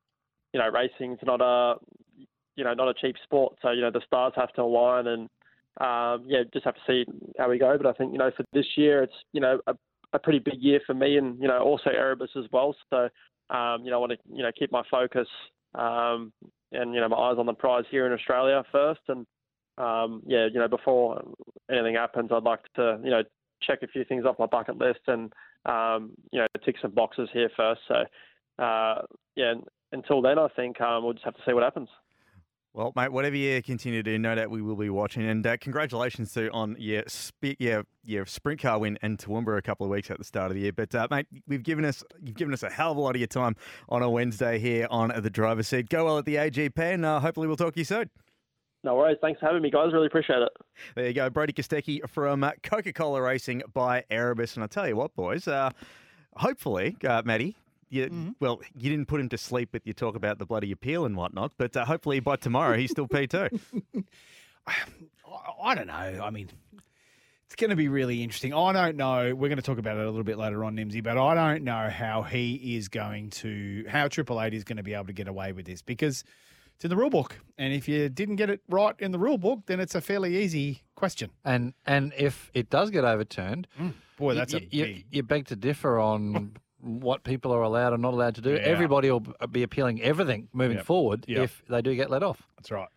you 0.54 0.60
know 0.60 0.69
racing's 0.69 1.19
not 1.23 1.41
a 1.41 1.76
you 2.56 2.63
know 2.63 2.73
not 2.73 2.89
a 2.89 2.93
cheap 2.93 3.15
sport 3.23 3.56
so 3.62 3.71
you 3.71 3.82
know 3.82 3.91
the 3.91 4.02
stars 4.06 4.34
have 4.36 4.52
to 4.54 4.62
align 4.62 5.08
and 5.08 5.30
um, 5.80 6.26
yeah 6.28 6.43
just 6.54 6.65
have 6.65 6.76
to 6.76 6.82
see 6.88 7.06
how 7.38 7.50
we 7.50 7.58
go 7.58 7.78
but 7.78 7.88
I 7.88 7.93
think 7.93 8.12
you 8.12 8.17
know 8.17 8.32
for 8.36 8.45
this 8.54 8.65
year 8.76 9.04
it's 9.04 9.13
you 9.34 9.41
know 9.41 9.60
a, 9.67 9.76
a 10.13 10.19
pretty 10.19 10.39
big 10.39 10.60
year 10.60 10.80
for 10.86 10.93
me 10.93 11.17
and 11.17 11.39
you 11.41 11.47
know 11.47 11.60
also 11.60 11.89
Erebus 11.89 12.30
as 12.38 12.45
well 12.52 12.76
so 12.89 13.10
um, 13.50 13.84
you 13.84 13.91
know 13.91 13.97
I 13.97 14.00
want 14.00 14.13
to 14.13 14.17
you 14.34 14.43
know 14.43 14.52
keep 14.58 14.71
my 14.71 14.84
focus 14.89 15.28
um, 15.76 16.32
and 16.71 16.93
you 16.93 17.00
know 17.00 17.10
my 17.10 17.17
eyes 17.17 17.38
on 17.38 17.45
the 17.45 17.54
prize 17.54 17.86
here 17.89 18.06
in 18.06 18.13
Australia 18.13 18.63
first, 18.71 19.02
and 19.08 19.26
um, 19.78 20.21
yeah, 20.26 20.47
you 20.52 20.60
know 20.60 20.67
before 20.67 21.21
anything 21.71 21.95
happens, 21.95 22.30
I'd 22.32 22.43
like 22.43 22.62
to 22.76 23.00
you 23.04 23.12
know 23.12 23.23
check 23.61 23.79
a 23.83 23.87
few 23.87 24.03
things 24.03 24.25
off 24.25 24.39
my 24.39 24.45
bucket 24.45 24.77
list 24.77 25.01
and 25.07 25.31
um, 25.65 26.11
you 26.31 26.39
know 26.39 26.47
tick 26.65 26.75
some 26.81 26.91
boxes 26.91 27.29
here 27.33 27.49
first. 27.55 27.81
So 27.87 28.63
uh, 28.63 29.01
yeah, 29.35 29.53
until 29.91 30.21
then, 30.21 30.39
I 30.39 30.47
think 30.55 30.79
um, 30.81 31.03
we'll 31.03 31.13
just 31.13 31.25
have 31.25 31.35
to 31.35 31.41
see 31.45 31.53
what 31.53 31.63
happens. 31.63 31.89
Well, 32.77 32.93
mate, 32.95 33.11
whatever 33.11 33.35
you 33.35 33.63
continue 33.63 34.03
to 34.03 34.11
do, 34.11 34.19
no 34.19 34.35
doubt 34.35 34.51
we 34.51 34.61
will 34.61 34.75
be 34.75 34.91
watching. 34.91 35.27
And 35.27 35.45
uh, 35.47 35.57
congratulations 35.57 36.31
to 36.33 36.51
on 36.51 36.75
your 36.77 37.01
sp- 37.09 37.57
your 37.57 37.85
your 38.03 38.27
sprint 38.27 38.61
car 38.61 38.77
win 38.77 38.99
and 39.01 39.17
Toowoomba 39.17 39.57
a 39.57 39.63
couple 39.63 39.85
of 39.85 39.91
weeks 39.91 40.11
at 40.11 40.19
the 40.19 40.23
start 40.23 40.51
of 40.51 40.55
the 40.55 40.61
year. 40.61 40.73
But 40.73 40.93
uh, 40.93 41.07
mate, 41.09 41.25
we've 41.47 41.63
given 41.63 41.85
us 41.85 42.03
you've 42.21 42.35
given 42.35 42.53
us 42.53 42.61
a 42.61 42.69
hell 42.69 42.91
of 42.91 42.97
a 42.97 43.01
lot 43.01 43.15
of 43.15 43.19
your 43.19 43.27
time 43.27 43.55
on 43.89 44.03
a 44.03 44.09
Wednesday 44.09 44.59
here 44.59 44.85
on 44.91 45.11
the 45.19 45.29
driver's 45.31 45.67
seat. 45.67 45.89
Go 45.89 46.05
well 46.05 46.19
at 46.19 46.25
the 46.25 46.35
AGP, 46.35 46.77
and 46.77 47.03
uh, 47.03 47.19
hopefully 47.19 47.47
we'll 47.47 47.57
talk 47.57 47.73
to 47.73 47.79
you 47.79 47.85
soon. 47.85 48.11
No 48.83 48.95
worries. 48.95 49.17
Thanks 49.21 49.39
for 49.39 49.47
having 49.47 49.61
me, 49.61 49.71
guys. 49.71 49.91
Really 49.91 50.07
appreciate 50.07 50.39
it. 50.39 50.49
There 50.95 51.07
you 51.07 51.13
go, 51.13 51.29
Brody 51.29 51.53
Kostecki 51.53 52.07
from 52.09 52.43
uh, 52.43 52.51
Coca 52.63 52.93
Cola 52.93 53.21
Racing 53.21 53.63
by 53.73 54.03
Erebus. 54.09 54.55
And 54.55 54.63
I 54.63 54.67
tell 54.67 54.87
you 54.87 54.95
what, 54.95 55.15
boys, 55.15 55.47
uh, 55.47 55.71
hopefully, 56.35 56.95
uh, 57.03 57.21
Matty. 57.25 57.55
You, 57.89 58.35
Well, 58.41 58.59
you 58.75 58.89
didn't 58.89 59.07
put 59.07 59.21
him 59.21 59.29
to 59.29 59.37
sleep 59.37 59.69
with 59.71 59.85
your 59.85 59.93
talk 59.93 60.15
about 60.15 60.39
the 60.39 60.45
bloody 60.45 60.71
appeal 60.73 61.05
and 61.05 61.15
whatnot, 61.15 61.53
but 61.57 61.75
uh, 61.77 61.85
hopefully 61.85 62.19
by 62.19 62.35
tomorrow 62.35 62.75
he's 62.75 62.91
still 62.91 63.07
P2. 63.07 63.59
I, 64.67 64.73
I 65.63 65.75
don't 65.75 65.87
know. 65.87 65.93
I 65.93 66.29
mean, 66.29 66.49
it's 67.45 67.55
going 67.55 67.69
to 67.69 67.77
be 67.77 67.87
really 67.87 68.23
interesting. 68.23 68.53
I 68.53 68.73
don't 68.73 68.97
know. 68.97 69.33
We're 69.33 69.47
going 69.47 69.55
to 69.55 69.61
talk 69.61 69.77
about 69.77 69.95
it 69.95 70.03
a 70.03 70.09
little 70.09 70.25
bit 70.25 70.37
later 70.37 70.65
on, 70.65 70.75
Nimsy, 70.75 71.01
but 71.01 71.17
I 71.17 71.33
don't 71.33 71.63
know 71.63 71.89
how 71.89 72.23
he 72.23 72.75
is 72.75 72.89
going 72.89 73.29
to, 73.31 73.85
how 73.87 74.09
Triple 74.09 74.41
Eight 74.41 74.53
is 74.53 74.65
going 74.65 74.77
to 74.77 74.83
be 74.83 74.93
able 74.93 75.05
to 75.05 75.13
get 75.13 75.29
away 75.29 75.53
with 75.53 75.65
this 75.65 75.81
because 75.81 76.25
it's 76.77 76.85
in 76.85 76.89
the 76.89 76.95
rule 76.95 77.09
book. 77.09 77.39
And 77.57 77.73
if 77.73 77.87
you 77.89 78.07
didn't 78.07 78.35
get 78.35 78.49
it 78.51 78.61
right 78.69 78.93
in 78.99 79.11
the 79.11 79.17
rule 79.19 79.39
book, 79.39 79.61
then 79.65 79.79
it's 79.79 79.95
a 79.95 80.01
fairly 80.01 80.37
easy 80.37 80.83
question. 80.95 81.31
And 81.43 81.73
and 81.87 82.13
if 82.17 82.51
it 82.53 82.69
does 82.69 82.91
get 82.91 83.03
overturned, 83.03 83.67
mm. 83.79 83.93
Boy, 84.17 84.35
that's 84.35 84.53
a 84.53 84.57
y- 84.59 84.67
you, 84.71 85.03
you 85.11 85.23
beg 85.23 85.45
to 85.47 85.55
differ 85.55 85.97
on 85.99 86.53
what 86.79 87.23
people 87.23 87.51
are 87.51 87.61
allowed 87.63 87.93
and 87.93 88.01
not 88.01 88.13
allowed 88.13 88.35
to 88.35 88.41
do. 88.41 88.51
Yeah. 88.51 88.59
Everybody 88.59 89.09
will 89.11 89.25
be 89.51 89.63
appealing 89.63 90.01
everything 90.03 90.49
moving 90.53 90.77
Yep. 90.77 90.85
forward 90.85 91.25
Yep. 91.27 91.43
if 91.43 91.63
they 91.67 91.81
do 91.81 91.95
get 91.95 92.09
let 92.11 92.21
off. 92.23 92.41
That's 92.57 92.69
right. 92.71 92.89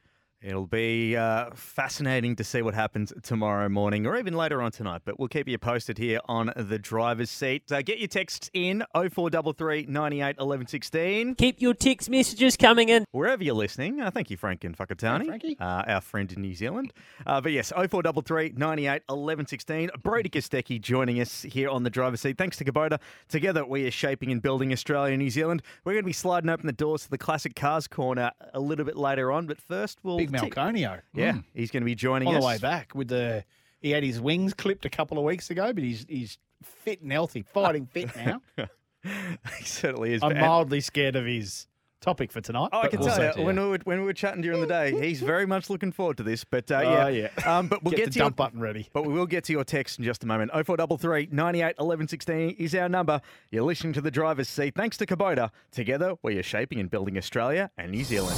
It'll 0.43 0.67
be 0.67 1.17
uh, 1.19 1.51
fascinating 1.55 2.35
to 2.37 2.45
see 2.45 2.63
what 2.63 2.73
happens 2.73 3.13
tomorrow 3.23 3.69
morning 3.69 4.07
or 4.07 4.17
even 4.17 4.33
later 4.33 4.63
on 4.63 4.73
tonight, 4.73 5.03
but 5.05 5.19
we'll 5.19 5.29
keep 5.29 5.47
you 5.47 5.59
posted 5.59 5.99
here 5.99 6.19
on 6.25 6.51
the 6.57 6.79
driver's 6.79 7.29
seat. 7.29 7.71
Uh, 7.71 7.83
get 7.83 7.99
your 7.99 8.09
texts 8.09 8.49
in 8.55 8.83
0433 8.95 9.85
98 9.87 10.37
11 10.41 10.67
16. 10.67 11.35
Keep 11.35 11.61
your 11.61 11.75
text 11.75 12.09
messages 12.09 12.57
coming 12.57 12.89
in. 12.89 13.05
Wherever 13.11 13.45
you're 13.45 13.55
listening, 13.55 14.01
uh, 14.01 14.11
thank 14.11 14.31
you, 14.31 14.39
Frank 14.39 14.65
and 14.65 14.75
Whakatane, 14.79 15.27
Frankie. 15.27 15.59
uh, 15.61 15.83
our 15.87 16.01
friend 16.01 16.33
in 16.33 16.41
New 16.41 16.55
Zealand. 16.55 16.95
Uh, 17.27 17.43
but 17.43 17.53
yes, 17.53 17.69
0433 17.71 18.55
98 18.57 19.03
11 19.11 19.47
16. 19.47 19.91
Brody 20.03 20.31
Kostecki 20.31 20.81
joining 20.81 21.21
us 21.21 21.43
here 21.43 21.69
on 21.69 21.83
the 21.83 21.91
driver's 21.91 22.23
seat. 22.23 22.39
Thanks 22.39 22.57
to 22.57 22.65
Kubota. 22.65 22.99
Together, 23.29 23.67
we 23.67 23.87
are 23.87 23.91
shaping 23.91 24.33
and 24.33 24.41
building 24.41 24.73
Australia 24.73 25.13
and 25.13 25.23
New 25.23 25.29
Zealand. 25.29 25.63
We're 25.85 25.93
going 25.93 26.05
to 26.05 26.07
be 26.07 26.15
sliding 26.15 26.49
open 26.49 26.67
the 26.67 26.73
doors 26.73 27.03
to 27.03 27.11
the 27.11 27.19
Classic 27.19 27.55
Cars 27.55 27.87
Corner 27.87 28.31
a 28.55 28.61
little 28.61 28.87
bit 28.87 28.97
later 28.97 29.31
on, 29.33 29.47
but 29.47 29.61
first 29.61 29.99
we'll. 30.03 30.17
Big 30.17 30.30
tick- 30.31 30.55
Malconio. 30.55 31.01
Yeah, 31.15 31.39
he's 31.55 31.71
going 31.71 31.83
to 31.83 31.87
be 31.87 31.95
joining 31.95 32.29
On 32.29 32.37
us. 32.37 32.43
the 32.43 32.47
way 32.47 32.59
back 32.59 32.95
with 32.95 33.09
the, 33.09 33.45
he 33.81 33.91
had 33.91 34.03
his 34.03 34.21
wings 34.21 34.55
clipped 34.55 34.85
a 34.85 34.91
couple 34.91 35.19
of 35.19 35.25
weeks 35.25 35.51
ago, 35.51 35.73
but 35.73 35.83
he's 35.83 36.07
he's 36.09 36.39
fit 36.63 37.01
and 37.03 37.11
healthy, 37.13 37.43
fighting 37.43 37.87
fit 37.87 38.15
now. 38.17 38.41
he 39.05 39.65
certainly 39.65 40.15
is. 40.15 40.23
I'm 40.23 40.33
And- 40.33 40.41
mildly 40.41 40.81
scared 40.81 41.17
of 41.17 41.25
his 41.27 41.67
topic 42.03 42.33
for 42.33 42.41
tonight. 42.41 42.71
Oh, 42.73 42.81
I 42.81 42.89
can 42.89 43.03
tell 43.03 43.37
you, 43.37 43.45
when 43.45 43.57
we, 43.61 43.69
were, 43.69 43.79
when 43.85 43.99
we 44.01 44.07
were 44.07 44.15
chatting 44.15 44.41
during 44.41 44.63
the 44.63 44.67
day, 44.67 44.99
he's 45.07 45.21
very 45.35 45.45
much 45.47 45.69
looking 45.69 45.93
forward 45.93 46.17
to 46.17 46.23
this. 46.23 46.45
But 46.45 46.71
uh, 46.71 46.77
Oh, 46.83 47.09
yeah, 47.09 47.29
yeah. 47.45 47.59
Um, 47.59 47.69
but 47.69 47.83
we'll 47.83 47.91
Get 47.91 47.97
get, 47.99 48.05
the 48.07 48.11
to 48.13 48.19
your, 48.21 48.25
dump 48.25 48.37
button 48.37 48.59
ready. 48.59 48.89
But 48.95 49.05
we 49.05 49.13
will 49.13 49.27
get 49.27 49.45
to 49.45 49.53
your 49.53 49.65
text 49.65 49.99
in 49.99 50.05
just 50.07 50.25
a 50.25 50.27
moment. 50.27 50.51
0433 50.51 51.29
98 51.31 51.75
11 51.79 52.09
16 52.09 52.51
is 52.59 52.75
our 52.75 52.89
number. 52.89 53.21
You're 53.51 53.65
listening 53.65 53.93
to 53.95 54.01
the 54.01 54.11
driver's 54.11 54.49
seat. 54.49 54.75
Thanks 54.75 54.97
to 54.97 55.05
Kubota. 55.05 55.51
Together, 55.73 56.15
we 56.23 56.39
are 56.39 56.43
shaping 56.43 56.81
and 56.81 56.91
building 56.91 57.19
Australia 57.19 57.71
and 57.77 57.91
New 57.93 58.05
Zealand. 58.05 58.37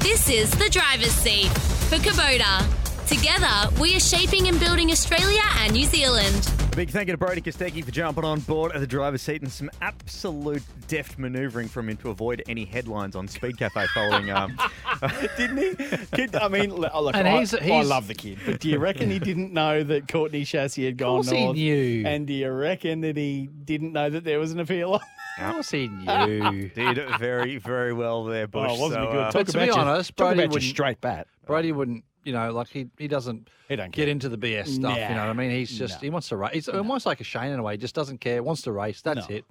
This 0.00 0.28
is 0.30 0.50
the 0.52 0.68
driver's 0.70 1.10
seat 1.12 1.48
for 1.88 1.96
Kubota. 1.96 2.64
Together, 3.06 3.74
we 3.80 3.94
are 3.96 4.00
shaping 4.00 4.48
and 4.48 4.58
building 4.60 4.90
Australia 4.90 5.40
and 5.60 5.72
New 5.72 5.84
Zealand. 5.84 6.50
Big 6.76 6.90
thank 6.90 7.08
you 7.08 7.12
to 7.12 7.18
Brody 7.18 7.40
Kostecki 7.40 7.84
for 7.84 7.90
jumping 7.90 8.24
on 8.24 8.40
board 8.40 8.72
at 8.72 8.80
the 8.80 8.86
driver's 8.86 9.22
seat 9.22 9.42
and 9.42 9.50
some 9.50 9.68
absolute 9.80 10.62
deft 10.86 11.18
manoeuvring 11.18 11.66
from 11.68 11.88
him 11.88 11.96
to 11.98 12.10
avoid 12.10 12.42
any 12.48 12.64
headlines 12.64 13.16
on 13.16 13.26
Speed 13.26 13.58
Cafe 13.58 13.86
following. 13.94 14.30
Um, 14.30 14.56
Didn't 15.36 15.56
he? 15.58 15.74
Kid, 16.14 16.36
I 16.36 16.48
mean, 16.48 16.72
look, 16.74 16.94
look, 16.94 17.16
And 17.16 17.26
I, 17.26 17.38
he's- 17.38 17.54
I 17.54 17.60
he's- 17.64 17.86
love 17.86 18.06
the 18.08 18.14
kid, 18.14 18.38
but 18.46 18.60
do 18.60 18.68
you 18.68 18.78
reckon 18.78 19.10
he 19.10 19.18
didn't 19.18 19.52
know 19.52 19.82
that 19.82 20.06
Courtney 20.08 20.44
Chassis 20.44 20.84
had 20.84 20.96
gone 20.98 21.20
Of 21.20 21.26
course 21.26 21.36
he 21.36 21.44
north? 21.44 21.56
knew. 21.56 22.04
And 22.06 22.26
do 22.26 22.32
you 22.32 22.50
reckon 22.50 23.00
that 23.00 23.16
he 23.16 23.48
didn't 23.64 23.92
know 23.92 24.08
that 24.10 24.24
there 24.24 24.38
was 24.38 24.52
an 24.52 24.60
appeal? 24.60 25.00
on? 25.38 25.46
Of 25.48 25.52
course 25.54 25.70
he 25.70 25.88
knew. 25.88 26.68
did 26.74 26.98
it 26.98 27.18
very, 27.18 27.58
very 27.58 27.92
well 27.92 28.24
there, 28.24 28.46
Bush. 28.46 28.70
Oh, 28.70 28.80
wasn't 28.80 28.92
so, 29.02 29.06
he 29.06 29.12
good? 29.12 29.16
uh, 29.20 29.30
Talk 29.30 29.32
But 29.46 29.46
to 29.52 29.58
be 29.58 29.64
your- 29.66 29.78
honest, 29.78 30.10
talk 30.10 30.16
Brody 30.28 30.40
about 30.44 30.52
wouldn't- 30.54 30.70
straight 30.70 31.00
bat. 31.00 31.26
Brady 31.46 31.72
wouldn't, 31.72 32.04
you 32.24 32.32
know, 32.32 32.52
like 32.52 32.68
he, 32.68 32.88
he 32.98 33.08
doesn't 33.08 33.48
He 33.68 33.76
don't 33.76 33.90
get 33.92 34.02
care. 34.04 34.08
into 34.10 34.28
the 34.28 34.36
BS 34.38 34.66
stuff. 34.68 34.96
You 34.96 35.14
know 35.14 35.20
what 35.20 35.30
I 35.30 35.32
mean? 35.32 35.50
He's 35.50 35.70
just 35.76 35.94
No. 35.94 36.00
he 36.00 36.10
wants 36.10 36.28
to 36.28 36.36
race. 36.36 36.52
He's 36.52 36.68
almost 36.68 37.06
like 37.06 37.20
a 37.20 37.24
Shane 37.24 37.52
in 37.52 37.58
a 37.58 37.62
way. 37.62 37.74
He 37.74 37.78
just 37.78 37.94
doesn't 37.94 38.18
care. 38.18 38.42
Wants 38.42 38.62
to 38.62 38.72
race. 38.72 39.00
That's 39.02 39.28
No. 39.28 39.36
it. 39.36 39.44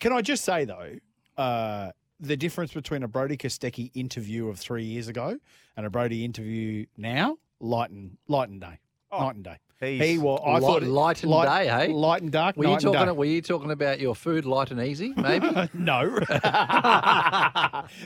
Can 0.00 0.12
I 0.12 0.22
just 0.22 0.44
say 0.44 0.64
though, 0.64 0.92
uh, 1.36 1.90
the 2.18 2.36
difference 2.36 2.72
between 2.72 3.02
a 3.02 3.08
Brody 3.08 3.36
Kostecki 3.36 3.90
interview 3.94 4.48
of 4.48 4.58
three 4.58 4.84
years 4.84 5.08
ago 5.08 5.38
and 5.76 5.84
a 5.84 5.90
Brody 5.90 6.24
interview 6.24 6.86
now, 6.96 7.36
light 7.60 7.90
and 7.90 8.16
light 8.28 8.48
and 8.48 8.60
day, 8.60 8.78
night 9.12 9.34
and 9.34 9.44
day. 9.44 9.58
He's- 9.80 10.02
He 10.06 10.18
was. 10.18 10.40
I 10.44 10.52
Light- 10.52 10.60
thought 10.62 10.82
it- 10.82 10.88
light 10.88 11.22
and 11.22 11.30
light- 11.32 11.64
day, 11.64 11.68
hey? 11.68 11.92
Light 11.92 12.22
and 12.22 12.30
dark. 12.32 12.56
Were 12.56 12.64
you 12.64 12.70
night 12.72 12.80
talking? 12.80 13.06
day. 13.06 13.12
Were 13.12 13.24
you 13.24 13.42
talking 13.42 13.70
about 13.70 14.00
your 14.00 14.14
food 14.14 14.44
light 14.44 14.70
and 14.70 14.80
easy? 14.80 15.12
Maybe. 15.16 15.46
no. 15.74 16.18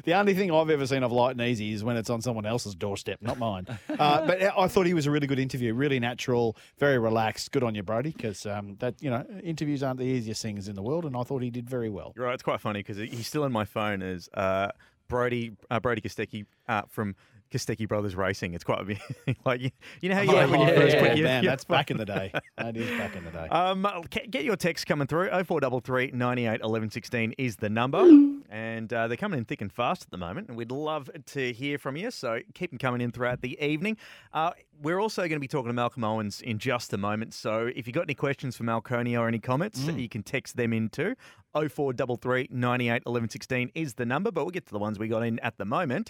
the 0.05 0.15
only 0.15 0.35
thing 0.35 0.51
I've 0.51 0.71
ever 0.71 0.87
seen 0.87 1.03
of 1.03 1.13
light 1.13 1.33
and 1.33 1.41
easy 1.41 1.73
is 1.73 1.85
when 1.85 1.97
it's 1.97 2.11
on 2.11 2.21
someone 2.21 2.47
else's 2.47 2.75
doorstep, 2.75 3.19
not 3.23 3.39
mine. 3.39 3.67
Uh, 3.89 4.27
but 4.27 4.43
I 4.59 4.69
thought 4.69 4.87
he 4.87 4.95
was 4.95 5.07
a 5.07 5.11
really 5.11 5.27
good 5.27 5.39
interview, 5.39 5.75
really 5.75 6.01
natural, 6.01 6.57
very 6.79 6.99
relaxed. 6.99 7.53
Good 7.53 7.63
on 7.63 7.75
you, 7.75 7.83
Brody, 7.83 8.11
because 8.11 8.47
um, 8.47 8.77
that 8.81 8.95
you 9.01 9.11
know 9.11 9.25
interviews 9.43 9.83
aren't 9.83 9.99
the 9.99 10.07
easiest 10.07 10.43
things 10.43 10.69
in 10.69 10.75
the 10.75 10.83
world, 10.83 11.05
and 11.05 11.17
I 11.17 11.23
thought 11.23 11.43
he 11.43 11.51
did 11.51 11.69
very 11.69 11.91
well. 11.91 12.13
You're 12.17 12.27
right. 12.27 12.35
It's 12.35 12.43
quite 12.43 12.61
funny 12.61 12.81
because 12.81 12.97
he's 12.97 13.27
still 13.27 13.45
in 13.45 13.53
my 13.53 13.65
phone 13.65 14.03
as 14.03 14.29
uh, 14.35 14.69
Brody 15.09 15.53
uh, 15.71 15.81
Brody 15.81 16.01
Kostecki 16.01 16.47
uh, 16.69 16.83
from 16.89 17.15
Kostecki 17.51 17.89
Brothers 17.89 18.15
Racing. 18.15 18.55
It's 18.55 18.65
quite 18.65 18.81
a 18.81 18.85
bit 18.85 18.99
like 19.45 19.61
you, 19.61 19.71
you 20.01 20.09
know 20.09 20.15
how 20.15 20.23
you 20.23 20.31
Oh, 20.31 20.49
when 20.49 20.61
you 20.61 20.67
yeah, 20.67 20.75
first 20.75 20.95
yeah, 20.97 21.09
put 21.09 21.17
your, 21.17 21.27
man, 21.27 21.43
your 21.45 21.53
that's 21.53 21.65
back 21.65 21.91
in 21.91 21.97
the 21.97 22.05
day. 22.07 22.33
That 22.57 22.77
is 22.77 22.99
back 22.99 23.17
in 23.17 23.25
the 23.25 23.31
day. 23.31 23.49
Um, 23.49 23.87
get 24.31 24.45
your 24.45 24.57
texts 24.57 24.85
coming 24.85 25.07
through. 25.07 25.29
0433 25.31 26.13
98 26.15 26.61
11 26.63 26.91
16 26.91 27.35
is 27.39 27.57
the 27.57 27.69
number. 27.69 28.09
And 28.49 28.93
uh, 28.93 29.09
they're 29.09 29.17
coming 29.17 29.39
in 29.39 29.45
thick 29.45 29.61
and 29.61 29.73
fast 29.73 30.03
at 30.03 30.11
the 30.11 30.17
moment. 30.17 30.49
And 30.49 30.57
we'd 30.57 30.73
love 30.73 31.11
to 31.27 31.53
hear 31.53 31.79
from 31.79 31.97
you. 31.97 32.11
So 32.11 32.41
keep 32.55 32.71
them 32.71 32.79
coming 32.79 33.01
in 33.01 33.13
throughout 33.13 33.43
the 33.43 33.61
evening. 33.65 33.97
Uh, 34.33 34.53
we're 34.83 34.99
also 34.99 35.23
going 35.23 35.33
to 35.33 35.41
be 35.41 35.49
talking 35.49 35.69
to 35.69 35.73
Malcolm 35.73 36.05
Owens 36.05 36.41
in 36.41 36.59
just 36.59 36.93
a 36.93 36.99
moment. 36.99 37.35
So 37.35 37.71
if 37.75 37.87
you've 37.87 37.95
got 37.95 38.05
any 38.05 38.15
questions 38.15 38.57
for 38.57 38.65
Malconia 38.65 39.21
or 39.21 39.29
any 39.29 39.39
comments, 39.39 39.81
mm. 39.81 40.01
you 40.01 40.09
can 40.09 40.23
text 40.23 40.57
them 40.57 40.73
in 40.73 40.89
too. 40.89 41.15
0433 41.53 42.49
98 42.51 43.03
11 43.07 43.29
16 43.29 43.71
is 43.75 43.95
the 43.95 44.07
number. 44.07 44.31
But 44.31 44.45
we'll 44.45 44.53
get 44.53 44.67
to 44.67 44.73
the 44.73 44.79
ones 44.79 44.99
we 44.99 45.09
got 45.09 45.23
in 45.23 45.39
at 45.41 45.59
the 45.59 45.65
moment. 45.65 46.09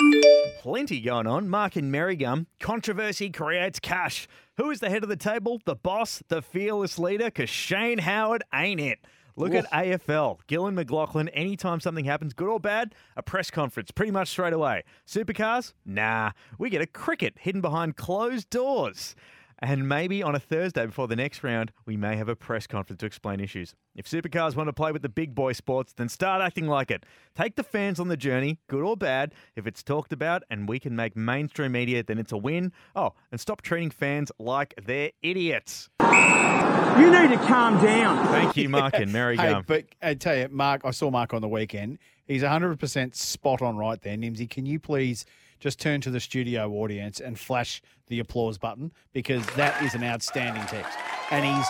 Plenty 0.61 1.01
going 1.01 1.27
on. 1.27 1.49
Mark 1.49 1.77
and 1.77 1.93
Merrigum. 1.93 2.47
Controversy 2.61 3.31
creates 3.31 3.81
cash. 3.81 4.29
Who 4.57 4.71
is 4.71 4.81
the 4.81 4.91
head 4.91 5.03
of 5.03 5.09
the 5.09 5.17
table? 5.17 5.61
The 5.65 5.77
boss, 5.77 6.23
the 6.29 6.43
fearless 6.43 6.99
leader? 6.99 7.27
Because 7.27 7.51
Shane 7.51 7.99
Howard 7.99 8.45
ain't 8.55 8.81
it. 8.81 8.99
Look 9.37 9.55
at 9.55 9.71
AFL. 9.71 10.39
Gillon 10.47 10.77
McLachlan, 10.77 11.31
anytime 11.33 11.81
something 11.81 12.05
happens, 12.05 12.33
good 12.33 12.49
or 12.49 12.61
bad, 12.61 12.95
a 13.17 13.23
press 13.23 13.51
conference 13.51 13.91
pretty 13.91 14.13
much 14.13 14.29
straight 14.29 14.53
away. 14.53 14.85
Supercars? 15.07 15.73
Nah. 15.85 16.33
We 16.59 16.71
get 16.71 16.83
a 16.83 16.87
cricket 16.87 17.35
hidden 17.39 17.61
behind 17.61 17.97
closed 17.97 18.51
doors. 18.51 19.15
And 19.63 19.87
maybe 19.89 20.23
on 20.23 20.35
a 20.35 20.41
Thursday 20.41 20.87
before 20.87 21.07
the 21.07 21.17
next 21.17 21.45
round, 21.45 21.71
we 21.85 21.97
may 21.97 22.17
have 22.17 22.31
a 22.31 22.37
press 22.37 22.67
conference 22.67 23.01
to 23.01 23.07
explain 23.07 23.41
issues. 23.41 23.75
If 23.95 24.07
supercars 24.09 24.57
want 24.57 24.69
to 24.69 24.73
play 24.73 24.91
with 24.91 25.03
the 25.03 25.11
big 25.11 25.35
boy 25.35 25.53
sports, 25.53 25.93
then 25.93 26.09
start 26.09 26.41
acting 26.41 26.67
like 26.67 26.91
it. 26.91 27.05
Take 27.35 27.57
the 27.57 27.63
fans 27.63 28.01
on 28.01 28.09
the 28.09 28.17
journey, 28.17 28.59
good 28.69 28.83
or 28.83 28.97
bad. 28.97 29.35
If 29.57 29.67
it's 29.67 29.83
talked 29.83 30.15
about 30.15 30.45
and 30.51 30.67
we 30.67 30.79
can 30.79 30.97
make 30.97 31.15
mainstream 31.15 31.73
media, 31.73 32.03
then 32.03 32.19
it's 32.19 32.33
a 32.33 32.39
win. 32.39 32.73
Oh, 32.97 33.13
and 33.31 33.39
stop 33.39 33.61
treating 33.61 33.91
fans 33.91 34.33
like 34.39 34.73
they're 34.83 35.11
idiots. 35.23 35.91
You 36.01 37.11
need 37.11 37.29
to 37.31 37.39
calm 37.47 37.83
down. 37.83 38.27
Thank 38.29 38.57
you, 38.57 38.69
Mark 38.69 38.95
and 38.95 39.13
Mary 39.13 39.37
Hey, 39.37 39.53
Gum. 39.53 39.65
but 39.67 39.85
I 40.03 40.15
tell 40.15 40.37
you, 40.37 40.49
Mark, 40.51 40.83
I 40.85 40.91
saw 40.91 41.11
Mark 41.11 41.35
on 41.35 41.43
the 41.43 41.49
weekend. 41.49 41.99
He's 42.27 42.43
100% 42.43 43.15
spot 43.15 43.61
on 43.63 43.77
right 43.77 44.01
there. 44.01 44.17
Nimsy, 44.17 44.49
can 44.49 44.65
you 44.67 44.79
please 44.79 45.25
just 45.61 45.79
turn 45.79 46.01
to 46.01 46.11
the 46.11 46.19
studio 46.21 46.71
audience 46.73 47.21
and 47.21 47.39
flash 47.39 47.81
the 48.09 48.19
applause 48.19 48.59
button? 48.59 48.91
Because 49.13 49.47
that 49.57 49.81
is 49.83 49.95
an 49.95 50.03
outstanding 50.03 50.65
text. 50.67 50.99
And 51.31 51.45
he's 51.45 51.67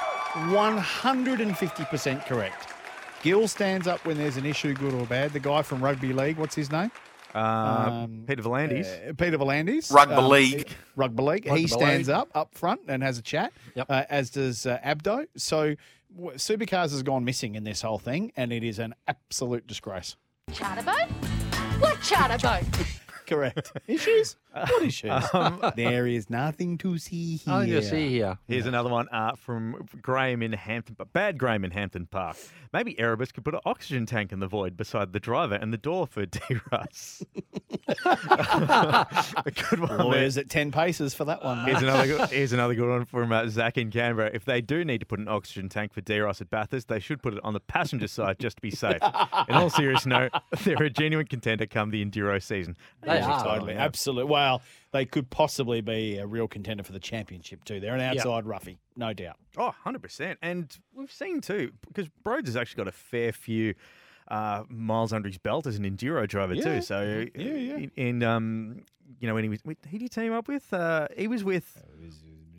150% 1.28 2.26
correct. 2.26 2.72
Gill 3.22 3.46
stands 3.48 3.86
up 3.86 4.04
when 4.06 4.16
there's 4.16 4.36
an 4.38 4.46
issue, 4.46 4.72
good 4.74 4.94
or 4.94 5.04
bad. 5.06 5.32
The 5.32 5.40
guy 5.40 5.62
from 5.62 5.82
Rugby 5.84 6.12
League, 6.12 6.38
what's 6.38 6.54
his 6.54 6.70
name? 6.72 6.90
Uh, 7.34 8.06
Peter 8.26 8.42
V'landys. 8.42 8.86
Uh, 9.10 9.12
Peter 9.12 9.38
V'landys. 9.38 9.92
Rugby 9.92 10.14
Um, 10.14 10.28
League. 10.28 10.68
Rugby 10.96 11.22
League. 11.22 11.46
Rugby 11.46 11.60
he 11.60 11.66
stands 11.68 12.08
League. 12.08 12.16
up 12.16 12.28
up 12.34 12.54
front 12.54 12.80
and 12.88 13.02
has 13.02 13.18
a 13.18 13.22
chat, 13.22 13.52
Yep. 13.76 13.86
uh, 13.88 14.02
as 14.10 14.30
does 14.30 14.66
uh, 14.66 14.78
Abdo. 14.84 15.26
So 15.36 15.76
w- 16.16 16.36
Supercars 16.38 16.90
has 16.90 17.02
gone 17.04 17.24
missing 17.24 17.54
in 17.54 17.62
this 17.62 17.82
whole 17.82 17.98
thing, 17.98 18.32
and 18.36 18.52
it 18.52 18.64
is 18.64 18.78
an 18.80 18.94
absolute 19.06 19.66
disgrace. 19.68 20.16
Chatterboat? 20.50 21.08
What 21.80 21.98
chatterboat? 22.00 22.64
Correct. 23.30 23.72
issues? 23.86 24.36
What 24.52 24.82
issues? 24.82 25.10
Um, 25.32 25.72
there 25.76 26.06
is 26.06 26.28
nothing 26.28 26.76
to 26.78 26.98
see 26.98 27.36
here. 27.36 27.54
Nothing 27.54 27.70
to 27.70 27.82
see 27.82 28.08
here. 28.08 28.38
Here's 28.48 28.66
another 28.66 28.90
one 28.90 29.08
uh, 29.10 29.36
from 29.36 29.86
Graham 30.02 30.42
in 30.42 30.52
Hampton, 30.52 30.96
but 30.98 31.12
bad 31.12 31.38
Graham 31.38 31.64
in 31.64 31.70
Hampton 31.70 32.06
Park. 32.06 32.36
Maybe 32.72 32.98
Erebus 32.98 33.32
could 33.32 33.44
put 33.44 33.54
an 33.54 33.60
oxygen 33.64 34.06
tank 34.06 34.32
in 34.32 34.40
the 34.40 34.46
void 34.46 34.76
beside 34.76 35.12
the 35.12 35.20
driver 35.20 35.54
and 35.56 35.72
the 35.72 35.78
door 35.78 36.06
for 36.06 36.26
D. 36.26 36.40
Russ. 36.72 37.22
a 38.06 39.06
good 39.70 39.80
one. 39.80 39.88
there. 39.88 39.98
Lawyers 39.98 40.36
at 40.38 40.48
10 40.48 40.70
paces 40.72 41.14
for 41.14 41.24
that 41.26 41.44
one. 41.44 41.64
mate. 41.64 41.70
Here's 41.72 41.82
another 41.82 42.06
good, 42.06 42.28
here's 42.30 42.52
another 42.52 42.74
good 42.74 42.88
one 42.88 43.04
from 43.04 43.32
uh, 43.32 43.48
Zach 43.48 43.78
in 43.78 43.90
Canberra. 43.90 44.30
If 44.32 44.44
they 44.44 44.60
do 44.60 44.84
need 44.84 44.98
to 44.98 45.06
put 45.06 45.18
an 45.18 45.28
oxygen 45.28 45.68
tank 45.68 45.92
for 45.92 46.00
D. 46.00 46.18
Ross 46.18 46.40
at 46.40 46.50
Bathurst, 46.50 46.88
they 46.88 47.00
should 47.00 47.22
put 47.22 47.34
it 47.34 47.40
on 47.44 47.52
the 47.54 47.60
passenger 47.60 48.08
side 48.08 48.38
just 48.38 48.56
to 48.56 48.62
be 48.62 48.70
safe. 48.70 48.98
In 49.48 49.54
all 49.54 49.70
seriousness, 49.70 50.06
note, 50.06 50.32
they're 50.64 50.82
a 50.82 50.90
genuine 50.90 51.26
contender 51.26 51.66
come 51.66 51.90
the 51.90 52.04
Enduro 52.04 52.42
season. 52.42 52.76
They 53.02 53.14
Yeah, 53.16 53.30
are. 53.30 53.44
totally. 53.44 53.74
Absolutely. 53.74 54.30
Well, 54.30 54.39
they 54.92 55.04
could 55.04 55.30
possibly 55.30 55.80
be 55.80 56.18
a 56.18 56.26
real 56.26 56.48
contender 56.48 56.82
for 56.82 56.92
the 56.92 56.98
championship, 57.00 57.64
too. 57.64 57.80
They're 57.80 57.94
an 57.94 58.00
outside 58.00 58.46
roughie, 58.46 58.78
no 58.96 59.12
doubt. 59.12 59.36
Oh, 59.56 59.72
100%. 59.86 60.36
And 60.42 60.76
we've 60.94 61.12
seen 61.12 61.40
too, 61.40 61.72
because 61.86 62.10
Rhodes 62.24 62.48
has 62.48 62.56
actually 62.56 62.84
got 62.84 62.88
a 62.88 62.92
fair 62.92 63.32
few 63.32 63.74
uh, 64.28 64.64
miles 64.68 65.12
under 65.12 65.28
his 65.28 65.38
belt 65.38 65.66
as 65.66 65.76
an 65.76 65.84
enduro 65.84 66.26
driver 66.28 66.54
Yeah, 66.54 66.64
too. 66.76 66.82
So, 66.82 67.26
yeah, 67.34 67.44
yeah. 67.54 67.76
In, 67.76 67.90
in, 67.96 68.22
um, 68.22 68.82
you 69.18 69.26
know, 69.28 69.34
when 69.34 69.42
he 69.44 69.48
was, 69.50 69.60
who 69.64 69.74
did 69.74 70.00
he 70.02 70.08
team 70.08 70.32
up 70.32 70.48
with? 70.48 70.72
Uh, 70.72 71.08
he 71.16 71.26
was 71.28 71.42
with. 71.44 71.82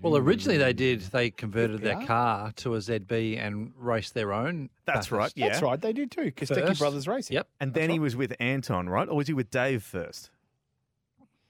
Well, 0.01 0.17
originally 0.17 0.57
they 0.57 0.73
did. 0.73 1.01
They 1.01 1.29
converted 1.29 1.81
their 1.81 2.01
car 2.07 2.51
to 2.57 2.73
a 2.73 2.79
ZB 2.79 3.37
and 3.39 3.71
raced 3.77 4.15
their 4.15 4.33
own. 4.33 4.69
That's 4.85 5.07
Bathurst. 5.07 5.11
right. 5.11 5.31
Yeah. 5.35 5.49
That's 5.49 5.61
right. 5.61 5.79
They 5.79 5.93
did 5.93 6.09
too. 6.09 6.31
Kostecki 6.31 6.67
First. 6.69 6.79
Brothers 6.79 7.07
Racing. 7.07 7.35
Yep. 7.35 7.47
And 7.59 7.73
then 7.75 7.91
he 7.91 7.99
was 7.99 8.15
with 8.15 8.33
Anton, 8.39 8.89
right? 8.89 9.07
Or 9.07 9.15
was 9.15 9.27
he 9.27 9.33
with 9.35 9.51
Dave 9.51 9.83
first? 9.83 10.31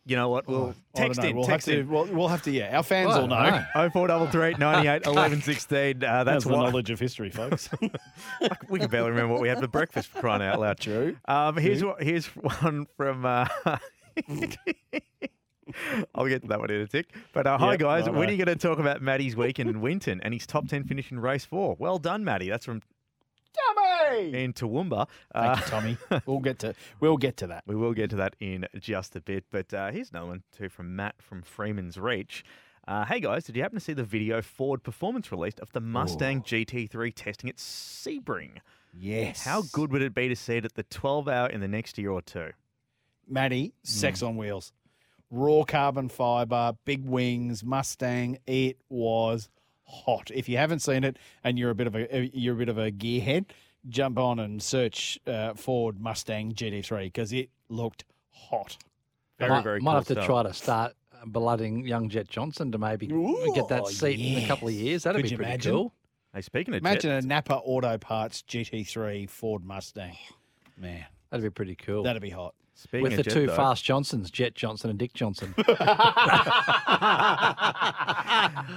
You 0.06 0.16
know 0.16 0.30
what? 0.30 0.48
We'll 0.48 0.58
Oh, 0.58 0.74
text 0.96 1.22
know. 1.22 1.28
in. 1.30 1.36
We'll 1.36 1.46
text 1.46 1.68
have 1.68 1.76
to. 1.76 1.82
in. 1.82 1.90
We'll, 1.90 2.06
we'll 2.06 2.28
have 2.28 2.42
to. 2.44 2.52
Yeah, 2.52 2.76
our 2.76 2.82
fans 2.84 3.10
Well, 3.10 3.22
will 3.22 3.28
know. 3.28 3.36
I 3.36 3.66
Oh 3.76 3.90
four 3.92 4.08
double 4.08 4.26
three 4.28 4.56
ninety 4.58 4.88
eight 4.88 5.06
eleven 5.06 5.42
sixteen. 5.42 6.04
Uh, 6.04 6.24
That's 6.24 6.44
that's 6.44 6.46
the 6.46 6.52
knowledge 6.52 6.90
of 6.90 7.00
history, 7.00 7.30
folks. 7.30 7.70
we 8.70 8.80
can 8.80 8.90
barely 8.90 9.12
remember 9.12 9.34
what 9.34 9.42
we 9.44 9.48
had 9.48 9.60
for 9.60 9.68
breakfast 9.68 10.10
for 10.10 10.20
crying 10.22 10.42
out 10.42 10.60
loud. 10.60 10.80
True. 10.80 11.18
Um, 11.26 11.56
here's 11.58 11.84
what, 11.84 12.02
here's 12.02 12.26
one 12.28 12.88
from. 12.98 13.26
Uh, 13.26 13.46
I'll 16.16 16.28
get 16.28 16.42
to 16.42 16.48
that 16.50 16.60
one 16.60 16.70
in 16.70 16.82
a 16.82 16.88
tick. 16.88 17.16
But 17.34 17.48
uh, 17.48 17.58
hi 17.58 17.72
Yep, 17.72 17.80
guys, 17.80 18.06
righto. 18.06 18.18
when 18.20 18.28
are 18.30 18.32
you 18.34 18.44
going 18.44 18.58
to 18.58 18.68
talk 18.68 18.80
about 18.80 19.02
Matty's 19.02 19.36
weekend 19.36 19.70
in 19.70 19.80
Winton 19.82 20.20
and 20.22 20.34
his 20.34 20.46
top 20.46 20.68
ten 20.68 20.84
finish 20.84 21.12
in 21.12 21.20
race 21.20 21.46
four? 21.46 21.76
Well 21.80 21.98
done, 22.00 22.24
Matty. 22.26 22.50
That's 22.50 22.66
from 22.66 22.82
Tommy. 23.76 24.34
in 24.44 24.54
Toowoomba. 24.54 25.08
Uh, 25.34 25.56
Thank 25.56 25.60
you, 25.60 25.72
Tommy. 25.72 26.22
We'll 26.26 26.40
get 26.40 26.60
to. 26.60 26.74
We'll 27.00 27.18
get 27.18 27.38
to 27.38 27.48
that. 27.48 27.64
We 27.68 27.76
will 27.76 27.94
get 27.94 28.10
to 28.12 28.16
that 28.18 28.36
in 28.40 28.66
just 28.80 29.16
a 29.16 29.22
bit. 29.22 29.46
But 29.52 29.74
uh, 29.74 29.92
here's 29.92 30.10
another 30.12 30.28
one 30.28 30.44
too 30.58 30.70
from 30.70 30.96
Matt 30.96 31.16
from 31.22 31.42
Freeman's 31.42 31.98
Reach. 31.98 32.44
Uh, 32.88 33.06
hey 33.06 33.20
guys, 33.20 33.44
did 33.46 33.56
you 33.56 33.62
happen 33.62 33.78
to 33.78 33.84
see 33.84 33.94
the 33.94 34.04
video 34.04 34.42
Ford 34.42 34.82
Performance 34.84 35.32
released 35.32 35.60
of 35.60 35.72
the 35.72 35.80
Mustang 35.82 36.42
GT3 36.42 37.14
testing 37.16 37.50
at 37.50 37.58
Sebring? 37.58 38.58
Yes. 38.98 39.44
How 39.46 39.62
good 39.72 39.92
would 39.92 40.02
it 40.02 40.16
be 40.16 40.28
to 40.28 40.36
see 40.36 40.58
it 40.58 40.66
at 40.66 40.74
the 40.74 40.84
12 40.84 41.28
hour 41.28 41.48
in 41.48 41.62
the 41.62 41.68
next 41.68 41.98
year 41.98 42.10
or 42.12 42.22
two? 42.22 42.50
Matty, 43.28 43.74
sex 43.84 44.22
on 44.24 44.36
wheels. 44.36 44.74
Raw 45.30 45.64
carbon 45.64 46.10
fiber, 46.10 46.74
big 46.84 47.06
wings, 47.06 47.64
Mustang. 47.64 48.40
It 48.46 48.78
was 48.90 49.48
hot. 49.92 50.32
If 50.34 50.48
you 50.50 50.58
haven't 50.58 50.80
seen 50.80 51.04
it 51.04 51.18
and 51.44 51.60
you're 51.60 51.70
a 51.72 51.76
bit 51.76 51.88
of 51.88 51.96
a 51.96 52.30
you're 52.34 52.56
a 52.56 52.58
bit 52.58 52.70
of 52.70 52.78
a 52.78 52.92
gearhead, 52.92 53.46
jump 53.90 54.18
on 54.18 54.40
and 54.40 54.62
search 54.62 55.20
uh, 55.28 55.54
Ford 55.54 56.00
Mustang 56.00 56.54
GT3 56.54 57.06
because 57.06 57.34
it 57.34 57.50
looked 57.70 58.06
hot. 58.32 58.78
Very 59.40 59.50
might, 59.52 59.64
very. 59.64 59.80
might 59.80 59.94
have 59.96 60.06
to 60.08 60.16
try 60.26 60.44
to 60.44 60.54
start 60.54 60.94
blooding 61.26 61.86
young 61.86 62.10
Jet 62.10 62.28
Johnson 62.28 62.72
to 62.72 62.78
maybe 62.78 63.08
get 63.56 63.68
that 63.70 63.88
seat 63.88 64.20
in 64.20 64.44
a 64.44 64.48
couple 64.48 64.68
of 64.68 64.74
years. 64.74 65.04
That'd 65.04 65.18
Could 65.20 65.24
be 65.24 65.30
you 65.30 65.38
pretty 65.38 65.52
imagine? 65.52 65.72
cool. 65.74 65.94
Hey, 66.34 66.42
speaking 66.42 66.74
of 66.74 66.80
Imagine 66.82 67.12
Jet, 67.12 67.24
a 67.24 67.28
Napa 67.28 67.56
Auto 67.56 67.98
Parts 67.98 68.42
GT3 68.48 69.30
Ford 69.30 69.66
Mustang. 69.66 70.16
Man, 70.78 71.06
That'd 71.30 71.44
be 71.44 71.50
pretty 71.50 71.76
cool. 71.76 72.04
that'd 72.04 72.22
be 72.22 72.30
hot. 72.30 72.56
Speaking 72.74 73.04
With 73.04 73.14
of 73.14 73.18
the 73.18 73.24
Jet, 73.24 73.34
two 73.34 73.48
though- 73.48 73.56
fast 73.56 73.84
Johnsons, 73.84 74.32
Jet 74.32 74.56
Johnson 74.56 74.90
and 74.90 75.00
Dick 75.00 75.14
Johnson. 75.14 75.54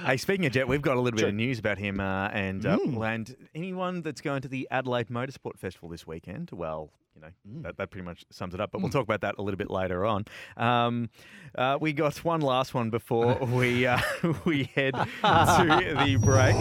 Hey, 0.04 0.16
speaking 0.18 0.44
of 0.44 0.52
Jet, 0.52 0.68
we've 0.68 0.82
got 0.82 0.96
a 0.96 1.00
little 1.00 1.16
bit 1.16 1.28
of 1.28 1.34
news 1.34 1.58
about 1.58 1.78
him 1.78 1.98
uh, 1.98 2.28
and 2.28 2.66
uh, 2.66 2.76
and 3.02 3.34
anyone 3.54 4.02
that's 4.02 4.20
going 4.20 4.42
to 4.42 4.48
the 4.48 4.68
Adelaide 4.70 5.08
Motorsport 5.08 5.58
Festival 5.58 5.88
this 5.88 6.06
weekend. 6.06 6.50
Well, 6.52 6.90
you 7.14 7.22
know 7.22 7.28
that, 7.62 7.76
that 7.78 7.90
pretty 7.90 8.04
much 8.04 8.24
sums 8.30 8.54
it 8.54 8.60
up. 8.60 8.70
But 8.72 8.82
we'll 8.82 8.90
talk 8.90 9.04
about 9.04 9.22
that 9.22 9.36
a 9.38 9.42
little 9.42 9.56
bit 9.56 9.70
later 9.70 10.04
on. 10.04 10.24
Um, 10.56 11.08
uh, 11.54 11.78
we 11.80 11.92
got 11.92 12.22
one 12.24 12.40
last 12.40 12.74
one 12.74 12.90
before 12.90 13.34
we 13.40 13.86
uh, 13.86 13.98
we 14.44 14.64
head 14.74 14.94
to 14.94 15.06
the 16.04 16.16
break. 16.20 16.54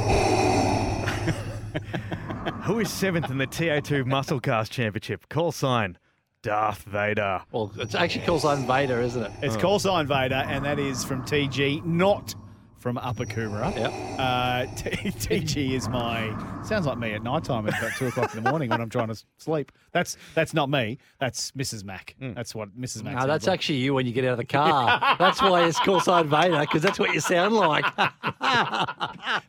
Who 2.63 2.79
is 2.79 2.89
seventh 2.89 3.29
in 3.29 3.39
the 3.39 3.47
TA2 3.47 4.05
Muscle 4.05 4.39
Cast 4.39 4.71
Championship? 4.71 5.27
Call 5.27 5.51
sign 5.51 5.97
Darth 6.43 6.83
Vader. 6.83 7.41
well, 7.51 7.71
it's 7.77 7.95
actually 7.95 8.25
call 8.25 8.37
sign 8.39 8.67
Vader, 8.67 9.01
isn't 9.01 9.23
it? 9.23 9.31
It's 9.41 9.57
call 9.57 9.79
sign 9.79 10.05
Vader, 10.05 10.35
and 10.35 10.63
that 10.65 10.77
is 10.77 11.03
from 11.03 11.23
TG, 11.23 11.83
not 11.85 12.35
from 12.79 12.97
Upper 12.97 13.23
Coomera. 13.23 13.73
Yep. 13.77 13.93
Uh, 14.19 14.65
T- 14.75 14.89
TG 15.11 15.71
is 15.71 15.87
my 15.87 16.35
sounds 16.65 16.85
like 16.85 16.97
me 16.97 17.13
at 17.13 17.23
night 17.23 17.45
time 17.45 17.65
at 17.65 17.77
about 17.79 17.93
two 17.97 18.07
o'clock 18.07 18.35
in 18.35 18.43
the 18.43 18.49
morning 18.49 18.69
when 18.69 18.81
I'm 18.81 18.89
trying 18.89 19.07
to 19.07 19.23
sleep. 19.37 19.71
That's 19.93 20.17
that's 20.35 20.53
not 20.53 20.69
me. 20.69 20.97
That's 21.17 21.51
Mrs. 21.51 21.85
Mac. 21.85 22.13
That's 22.19 22.53
what 22.53 22.77
Mrs. 22.77 23.03
Mac. 23.03 23.13
No, 23.13 23.19
sounds 23.21 23.27
that's 23.29 23.47
like. 23.47 23.53
actually 23.53 23.77
you 23.77 23.93
when 23.93 24.05
you 24.05 24.11
get 24.11 24.25
out 24.25 24.31
of 24.31 24.37
the 24.37 24.43
car. 24.43 25.15
that's 25.19 25.41
why 25.41 25.63
it's 25.65 25.79
call 25.79 26.01
sign 26.01 26.27
Vader, 26.27 26.59
because 26.59 26.81
that's 26.81 26.99
what 26.99 27.13
you 27.13 27.21
sound 27.21 27.55
like. 27.55 27.85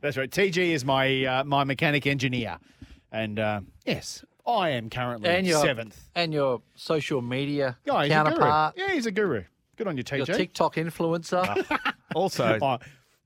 That's 0.00 0.16
right. 0.16 0.30
TG 0.30 0.57
is 0.70 0.85
my 0.85 1.24
uh, 1.24 1.44
my 1.44 1.64
mechanic 1.64 2.07
engineer, 2.07 2.59
and 3.11 3.38
uh, 3.40 3.61
yes, 3.85 4.24
I 4.46 4.70
am 4.70 4.90
currently 4.90 5.28
and 5.30 5.46
your 5.46 5.62
seventh. 5.62 5.98
and 6.14 6.33
your 6.33 6.61
social 6.74 7.22
media 7.22 7.78
Yeah, 7.85 8.02
he's 8.04 8.11
a 8.12 8.14
guru. 8.14 8.24
counterpart, 8.24 8.74
Yeah, 8.76 8.92
he's 8.92 9.07
a 9.07 9.11
guru. 9.11 9.44
Good 9.76 9.88
on 9.88 9.96
you, 9.96 10.04
your 10.16 10.26
TikTok 10.26 10.76
influencer. 10.76 11.92
Also, 12.14 12.59
Oh, 12.62 12.78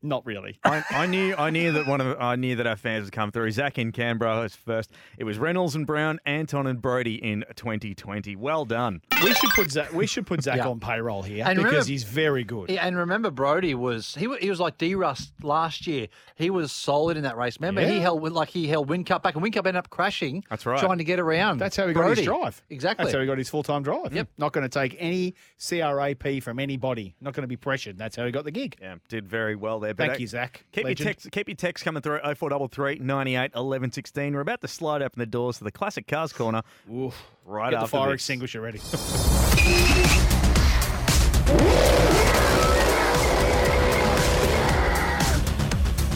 not 0.02 0.24
really. 0.26 0.58
I, 0.64 0.84
I 0.90 1.06
knew 1.06 1.34
I 1.36 1.50
knew 1.50 1.72
that 1.72 1.86
one 1.86 2.00
of 2.00 2.18
I 2.20 2.36
knew 2.36 2.56
that 2.56 2.66
our 2.66 2.76
fans 2.76 3.04
would 3.04 3.12
come 3.12 3.30
through. 3.30 3.50
Zach 3.50 3.78
in 3.78 3.92
Canberra 3.92 4.40
was 4.40 4.54
first. 4.54 4.90
It 5.18 5.24
was 5.24 5.38
Reynolds 5.38 5.74
and 5.74 5.86
Brown, 5.86 6.20
Anton 6.26 6.66
and 6.66 6.80
Brody 6.80 7.14
in 7.16 7.44
2020. 7.56 8.36
Well 8.36 8.64
done. 8.64 9.02
We 9.22 9.34
should 9.34 9.50
put 9.50 9.70
Zach. 9.70 9.92
We 9.92 10.06
should 10.06 10.26
put 10.26 10.42
Zach 10.42 10.58
Yeah. 10.58 10.68
on 10.68 10.80
payroll 10.80 11.22
here 11.22 11.44
And 11.46 11.56
because 11.56 11.72
remember- 11.72 11.88
he's 11.88 12.04
very 12.04 12.44
good. 12.44 12.70
And 12.70 12.96
remember, 12.96 13.30
Brody 13.30 13.74
was 13.74 14.14
he, 14.14 14.28
he 14.40 14.50
was 14.50 14.60
like 14.60 14.78
D 14.78 14.94
Russ 14.94 15.32
last 15.42 15.86
year. 15.86 16.08
He 16.36 16.50
was 16.50 16.70
solid 16.70 17.16
in 17.16 17.24
that 17.24 17.36
race. 17.36 17.58
Remember, 17.60 17.84
he 17.86 17.98
held 18.00 18.22
like 18.32 18.48
he 18.50 18.68
held 18.68 18.88
Whincup 18.88 19.22
back, 19.22 19.34
and 19.34 19.44
Whincup 19.44 19.58
ended 19.58 19.76
up 19.76 19.90
crashing. 19.90 20.44
That's 20.48 20.64
right. 20.66 20.78
Trying 20.80 20.98
to 20.98 21.04
get 21.04 21.18
around. 21.18 21.58
That's 21.58 21.76
how 21.76 21.86
he 21.88 21.94
got 21.94 22.16
his 22.16 22.24
drive. 22.24 22.62
Exactly. 22.70 23.04
That's 23.04 23.14
how 23.14 23.20
he 23.20 23.26
got 23.26 23.38
his 23.38 23.48
full 23.48 23.62
time 23.62 23.82
drive. 23.82 24.12
Yep. 24.14 24.28
Not 24.38 24.52
going 24.52 24.62
to 24.62 24.68
take 24.68 24.96
any 24.98 25.34
CRAP 25.58 26.42
from 26.42 26.58
anybody. 26.58 27.14
Not 27.20 27.34
going 27.34 27.42
to 27.42 27.48
be 27.48 27.56
pressured. 27.56 27.98
That's 27.98 28.16
how 28.16 28.24
he 28.24 28.32
got 28.32 28.44
the 28.44 28.50
gig. 28.50 28.76
Yeah, 28.80 28.96
did 29.08 29.26
very 29.28 29.56
well 29.56 29.80
there. 29.80 29.87
But 29.94 30.08
Thank 30.08 30.20
you, 30.20 30.26
Zach. 30.26 30.64
Keep 30.72 30.82
your 30.84 30.90
Legend. 30.90 31.06
text, 31.08 31.30
keep 31.32 31.48
your 31.48 31.56
text 31.56 31.84
coming 31.84 32.02
through 32.02 32.18
0433 32.20 32.98
98 33.00 33.52
11 33.54 33.92
16. 33.92 34.34
We're 34.34 34.40
about 34.40 34.60
to 34.62 34.68
slide 34.68 35.02
open 35.02 35.18
the 35.18 35.26
doors 35.26 35.58
to 35.58 35.64
the 35.64 35.72
classic 35.72 36.06
cars 36.06 36.32
corner. 36.32 36.62
Oof. 36.92 37.14
Right 37.44 37.70
Get 37.70 37.80
the 37.80 37.86
fire 37.86 38.08
this. 38.10 38.14
extinguisher 38.16 38.60
ready. 38.60 38.80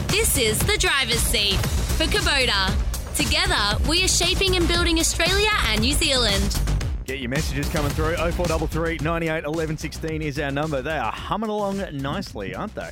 This 0.09 0.37
is 0.37 0.59
the 0.59 0.77
driver's 0.77 1.19
seat 1.19 1.57
for 1.97 2.05
Kubota. 2.05 2.71
Together, 3.15 3.77
we 3.89 4.03
are 4.03 4.07
shaping 4.07 4.55
and 4.55 4.67
building 4.67 4.99
Australia 4.99 5.49
and 5.67 5.81
New 5.81 5.93
Zealand. 5.93 6.59
Get 7.05 7.19
your 7.19 7.29
messages 7.29 7.67
coming 7.69 7.91
through 7.91 8.15
0433 8.15 8.99
98 8.99 9.43
11 9.43 9.77
16 9.77 10.21
is 10.21 10.39
our 10.39 10.51
number. 10.51 10.81
They 10.81 10.97
are 10.97 11.11
humming 11.11 11.49
along 11.49 11.83
nicely, 11.97 12.55
aren't 12.55 12.73
they? 12.75 12.89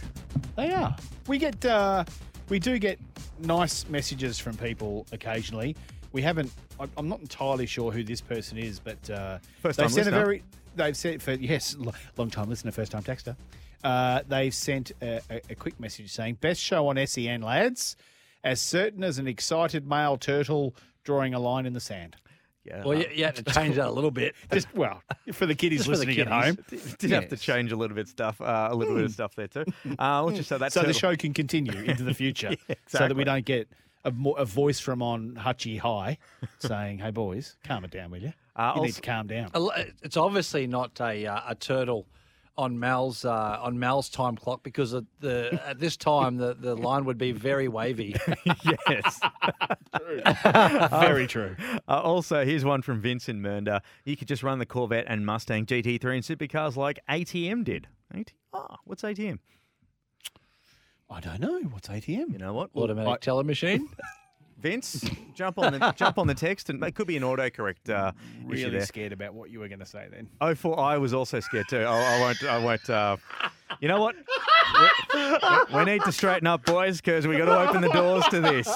They 0.55 0.71
are. 0.71 0.95
We 1.27 1.37
get, 1.37 1.63
uh, 1.65 2.03
we 2.49 2.59
do 2.59 2.77
get 2.79 2.99
nice 3.39 3.87
messages 3.87 4.37
from 4.39 4.57
people 4.57 5.05
occasionally. 5.11 5.75
We 6.11 6.21
haven't. 6.21 6.51
I- 6.79 6.87
I'm 6.97 7.07
not 7.07 7.19
entirely 7.21 7.65
sure 7.65 7.91
who 7.91 8.03
this 8.03 8.21
person 8.21 8.57
is, 8.57 8.79
but 8.79 9.09
uh, 9.09 9.37
First 9.61 9.77
they've 9.77 9.85
time 9.85 9.93
sent 9.93 10.07
a 10.07 10.11
listener. 10.11 10.23
very. 10.25 10.43
They've 10.75 10.97
sent 10.97 11.21
for 11.21 11.33
yes, 11.33 11.75
lo- 11.79 11.93
long 12.17 12.29
time 12.29 12.49
listener, 12.49 12.71
first 12.71 12.91
time 12.91 13.03
texter. 13.03 13.35
Uh, 13.83 14.21
they've 14.27 14.53
sent 14.53 14.91
a, 15.01 15.21
a, 15.29 15.41
a 15.51 15.55
quick 15.55 15.79
message 15.79 16.11
saying, 16.11 16.35
"Best 16.41 16.61
show 16.61 16.87
on 16.87 16.97
SEN, 17.07 17.41
lads. 17.41 17.95
As 18.43 18.59
certain 18.59 19.03
as 19.03 19.19
an 19.19 19.27
excited 19.27 19.87
male 19.87 20.17
turtle 20.17 20.75
drawing 21.03 21.33
a 21.33 21.39
line 21.39 21.65
in 21.65 21.73
the 21.73 21.79
sand." 21.79 22.17
Yeah. 22.63 22.83
well, 22.83 22.97
you, 22.97 23.07
you 23.13 23.25
had 23.25 23.35
to 23.37 23.43
change 23.53 23.75
that 23.75 23.87
a 23.87 23.91
little 23.91 24.11
bit. 24.11 24.35
Just 24.51 24.73
well, 24.75 25.01
for 25.33 25.45
the 25.45 25.55
kiddies 25.55 25.81
for 25.85 25.91
the 25.91 26.05
listening 26.05 26.19
at 26.19 26.27
home. 26.27 26.57
did 26.99 27.11
have 27.11 27.29
to 27.29 27.37
change 27.37 27.71
a 27.71 27.75
little 27.75 27.95
bit 27.95 28.07
stuff, 28.07 28.39
uh, 28.39 28.69
a 28.71 28.75
little 28.75 28.95
bit 28.95 29.05
of 29.05 29.11
stuff 29.11 29.35
there 29.35 29.47
too. 29.47 29.65
Uh, 29.97 30.23
let's 30.23 30.37
just 30.37 30.49
say 30.49 30.57
that 30.57 30.71
so 30.71 30.83
the 30.83 30.93
show 30.93 31.15
can 31.15 31.33
continue 31.33 31.77
into 31.79 32.03
the 32.03 32.13
future, 32.13 32.55
Yeah, 32.67 32.75
so 32.87 33.07
that 33.07 33.15
we 33.15 33.23
don't 33.23 33.45
get 33.45 33.67
a, 34.05 34.11
mo- 34.11 34.33
a 34.33 34.45
voice 34.45 34.79
from 34.79 35.01
on 35.01 35.35
Hutchie 35.35 35.79
High 35.79 36.17
saying, 36.59 36.99
"Hey 36.99 37.11
boys, 37.11 37.55
calm 37.63 37.83
it 37.83 37.91
down, 37.91 38.11
will 38.11 38.21
you? 38.21 38.33
Uh, 38.55 38.73
you 38.75 38.81
need 38.83 38.93
to 38.93 39.01
calm 39.01 39.27
down." 39.27 39.51
It's 40.03 40.17
obviously 40.17 40.67
not 40.67 40.99
a 41.01 41.25
uh, 41.25 41.39
a 41.47 41.55
turtle 41.55 42.05
on 42.61 42.79
Mal's 42.79 43.25
uh, 43.25 43.57
on 43.61 43.79
Mal's 43.79 44.07
time 44.09 44.37
clock 44.37 44.63
because 44.63 44.93
of 44.93 45.05
the 45.19 45.59
at 45.65 45.79
this 45.79 45.97
time 45.97 46.37
the, 46.37 46.53
the 46.53 46.75
line 46.75 47.05
would 47.05 47.17
be 47.17 47.31
very 47.31 47.67
wavy. 47.67 48.15
yes. 48.65 49.19
Very 50.91 51.27
true. 51.27 51.55
Uh, 51.87 52.01
also, 52.01 52.45
here's 52.45 52.63
one 52.63 52.81
from 52.81 53.01
Vincent 53.01 53.41
Mernda. 53.41 53.81
You 54.05 54.15
could 54.15 54.27
just 54.27 54.43
run 54.43 54.59
the 54.59 54.65
Corvette 54.65 55.05
and 55.07 55.25
Mustang 55.25 55.65
GT3 55.65 55.93
in 55.93 56.21
supercars 56.21 56.75
like 56.75 56.99
ATM 57.09 57.63
did. 57.63 57.87
AT- 58.13 58.33
oh, 58.53 58.75
what's 58.85 59.01
ATM? 59.01 59.39
I 61.09 61.19
don't 61.19 61.41
know 61.41 61.59
what's 61.71 61.89
ATM. 61.89 62.31
You 62.31 62.37
know 62.37 62.53
what? 62.53 62.69
Automatic 62.75 63.21
teller 63.21 63.43
machine. 63.43 63.89
Vince, 64.61 65.03
jump 65.33 65.57
on 65.57 65.73
the 65.73 65.91
jump 65.95 66.17
on 66.17 66.27
the 66.27 66.35
text, 66.35 66.69
and 66.69 66.83
it 66.83 66.93
could 66.95 67.07
be 67.07 67.17
an 67.17 67.23
autocorrect 67.23 67.89
uh, 67.89 68.11
issue 68.41 68.47
Really 68.47 68.69
there. 68.69 68.85
scared 68.85 69.11
about 69.11 69.33
what 69.33 69.49
you 69.49 69.59
were 69.59 69.67
going 69.67 69.79
to 69.79 69.85
say 69.85 70.07
then. 70.11 70.27
Oh, 70.39 70.53
four. 70.55 70.79
I 70.79 70.97
was 70.97 71.13
also 71.13 71.39
scared 71.39 71.67
too. 71.69 71.79
I, 71.81 72.17
I 72.17 72.19
won't. 72.19 72.43
I 72.43 72.57
won't. 72.63 72.89
Uh, 72.89 73.17
you 73.79 73.87
know 73.87 73.99
what? 73.99 74.15
We, 75.73 75.77
we 75.77 75.85
need 75.85 76.01
to 76.03 76.11
straighten 76.11 76.45
up, 76.47 76.65
boys, 76.65 77.01
because 77.01 77.25
we 77.27 77.37
got 77.37 77.45
to 77.45 77.69
open 77.69 77.81
the 77.81 77.89
doors 77.89 78.23
to 78.29 78.39
this. 78.39 78.67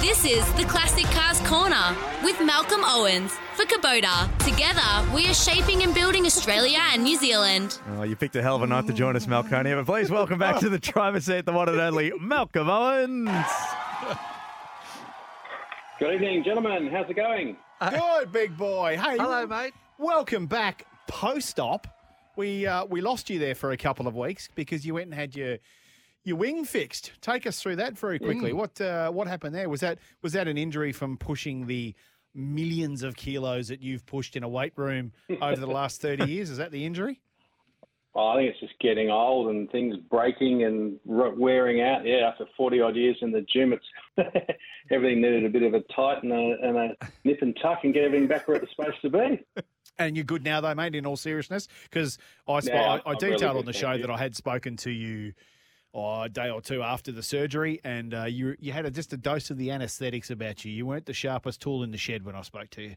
This 0.00 0.24
is 0.24 0.50
the 0.54 0.64
Classic 0.64 1.04
Cars 1.06 1.40
Corner 1.40 1.96
with 2.22 2.40
Malcolm 2.40 2.80
Owens 2.84 3.32
for 3.54 3.64
Kubota. 3.64 4.28
Together, 4.38 4.80
we 5.14 5.26
are 5.28 5.34
shaping 5.34 5.82
and 5.82 5.94
building 5.94 6.24
Australia 6.26 6.78
and 6.92 7.02
New 7.02 7.16
Zealand. 7.18 7.78
Oh, 7.96 8.02
you 8.02 8.16
picked 8.16 8.36
a 8.36 8.42
hell 8.42 8.56
of 8.56 8.62
a 8.62 8.66
night 8.66 8.86
to 8.86 8.92
join 8.92 9.16
us, 9.16 9.26
Malconia. 9.26 9.76
But 9.76 9.86
please 9.86 10.10
welcome 10.10 10.38
back 10.38 10.60
to 10.60 10.68
the 10.68 10.78
driver's 10.78 11.24
seat, 11.26 11.44
the 11.44 11.52
one 11.52 11.68
and 11.68 11.80
only 11.80 12.12
Malcolm 12.20 12.68
Owens. 12.70 13.28
Good 15.98 16.14
evening, 16.14 16.44
gentlemen. 16.44 16.88
How's 16.88 17.08
it 17.08 17.16
going? 17.16 17.56
Good, 17.80 18.32
big 18.32 18.56
boy. 18.56 18.98
Hey, 19.02 19.16
Hello, 19.16 19.46
mate. 19.46 19.72
welcome 19.98 20.46
back 20.46 20.86
post-op. 21.08 21.86
We 22.36 22.66
uh, 22.66 22.84
we 22.84 23.00
lost 23.00 23.30
you 23.30 23.38
there 23.38 23.54
for 23.54 23.70
a 23.72 23.76
couple 23.78 24.06
of 24.06 24.14
weeks 24.14 24.48
because 24.54 24.84
you 24.84 24.92
went 24.94 25.06
and 25.06 25.14
had 25.14 25.34
your 25.34 25.56
your 26.22 26.36
wing 26.36 26.64
fixed. 26.66 27.12
Take 27.22 27.46
us 27.46 27.60
through 27.62 27.76
that 27.76 27.98
very 27.98 28.18
quickly. 28.18 28.52
What 28.52 28.78
uh, 28.80 29.10
what 29.10 29.26
happened 29.26 29.54
there? 29.54 29.70
Was 29.70 29.80
that 29.80 29.98
was 30.22 30.34
that 30.34 30.46
an 30.48 30.58
injury 30.58 30.92
from 30.92 31.16
pushing 31.16 31.66
the 31.66 31.94
millions 32.34 33.02
of 33.02 33.16
kilos 33.16 33.68
that 33.68 33.80
you've 33.80 34.04
pushed 34.04 34.36
in 34.36 34.42
a 34.42 34.48
weight 34.48 34.74
room 34.76 35.12
over 35.40 35.58
the 35.58 35.66
last 35.78 36.02
thirty 36.02 36.30
years? 36.30 36.50
Is 36.50 36.58
that 36.58 36.72
the 36.72 36.84
injury? 36.84 37.20
I 38.18 38.36
think 38.36 38.50
it's 38.50 38.60
just 38.60 38.78
getting 38.80 39.10
old 39.10 39.48
and 39.48 39.70
things 39.70 39.96
breaking 40.10 40.64
and 40.64 40.98
wearing 41.04 41.82
out. 41.82 42.06
Yeah, 42.06 42.28
after 42.30 42.46
40 42.56 42.80
odd 42.80 42.96
years 42.96 43.16
in 43.20 43.30
the 43.30 43.42
gym, 43.52 43.72
it's 43.72 43.84
everything 44.90 45.20
needed 45.20 45.44
a 45.44 45.50
bit 45.50 45.62
of 45.62 45.74
a 45.74 45.80
tight 45.94 46.22
and 46.22 46.32
a, 46.32 46.56
and 46.62 46.76
a 46.76 46.96
nip 47.24 47.38
and 47.42 47.56
tuck 47.60 47.80
and 47.84 47.92
get 47.92 48.04
everything 48.04 48.26
back 48.26 48.48
where 48.48 48.56
it's 48.56 48.70
supposed 48.74 49.00
to 49.02 49.10
be. 49.10 49.44
And 49.98 50.16
you're 50.16 50.24
good 50.24 50.44
now, 50.44 50.60
though, 50.60 50.74
mate. 50.74 50.94
In 50.94 51.06
all 51.06 51.16
seriousness, 51.16 51.68
because 51.84 52.18
I, 52.46 52.60
sp- 52.60 52.68
Yeah, 52.68 52.82
I, 52.82 52.96
I 52.96 53.00
I'm 53.06 53.16
really 53.20 53.32
detailed 53.32 53.56
on 53.56 53.64
the 53.64 53.72
show 53.72 53.96
that 53.96 54.10
I 54.10 54.18
had 54.18 54.36
spoken 54.36 54.76
to 54.78 54.90
you 54.90 55.32
oh, 55.94 56.22
a 56.22 56.28
day 56.28 56.50
or 56.50 56.60
two 56.60 56.82
after 56.82 57.10
the 57.10 57.22
surgery, 57.22 57.80
and 57.82 58.14
uh, 58.14 58.24
you 58.24 58.56
you 58.60 58.72
had 58.72 58.86
a, 58.86 58.90
just 58.90 59.12
a 59.12 59.16
dose 59.16 59.50
of 59.50 59.56
the 59.56 59.70
anaesthetics 59.70 60.30
about 60.30 60.64
you. 60.64 60.72
You 60.72 60.86
weren't 60.86 61.06
the 61.06 61.14
sharpest 61.14 61.60
tool 61.60 61.82
in 61.82 61.90
the 61.90 61.98
shed 61.98 62.24
when 62.24 62.34
I 62.34 62.42
spoke 62.42 62.70
to 62.70 62.82
you. 62.82 62.96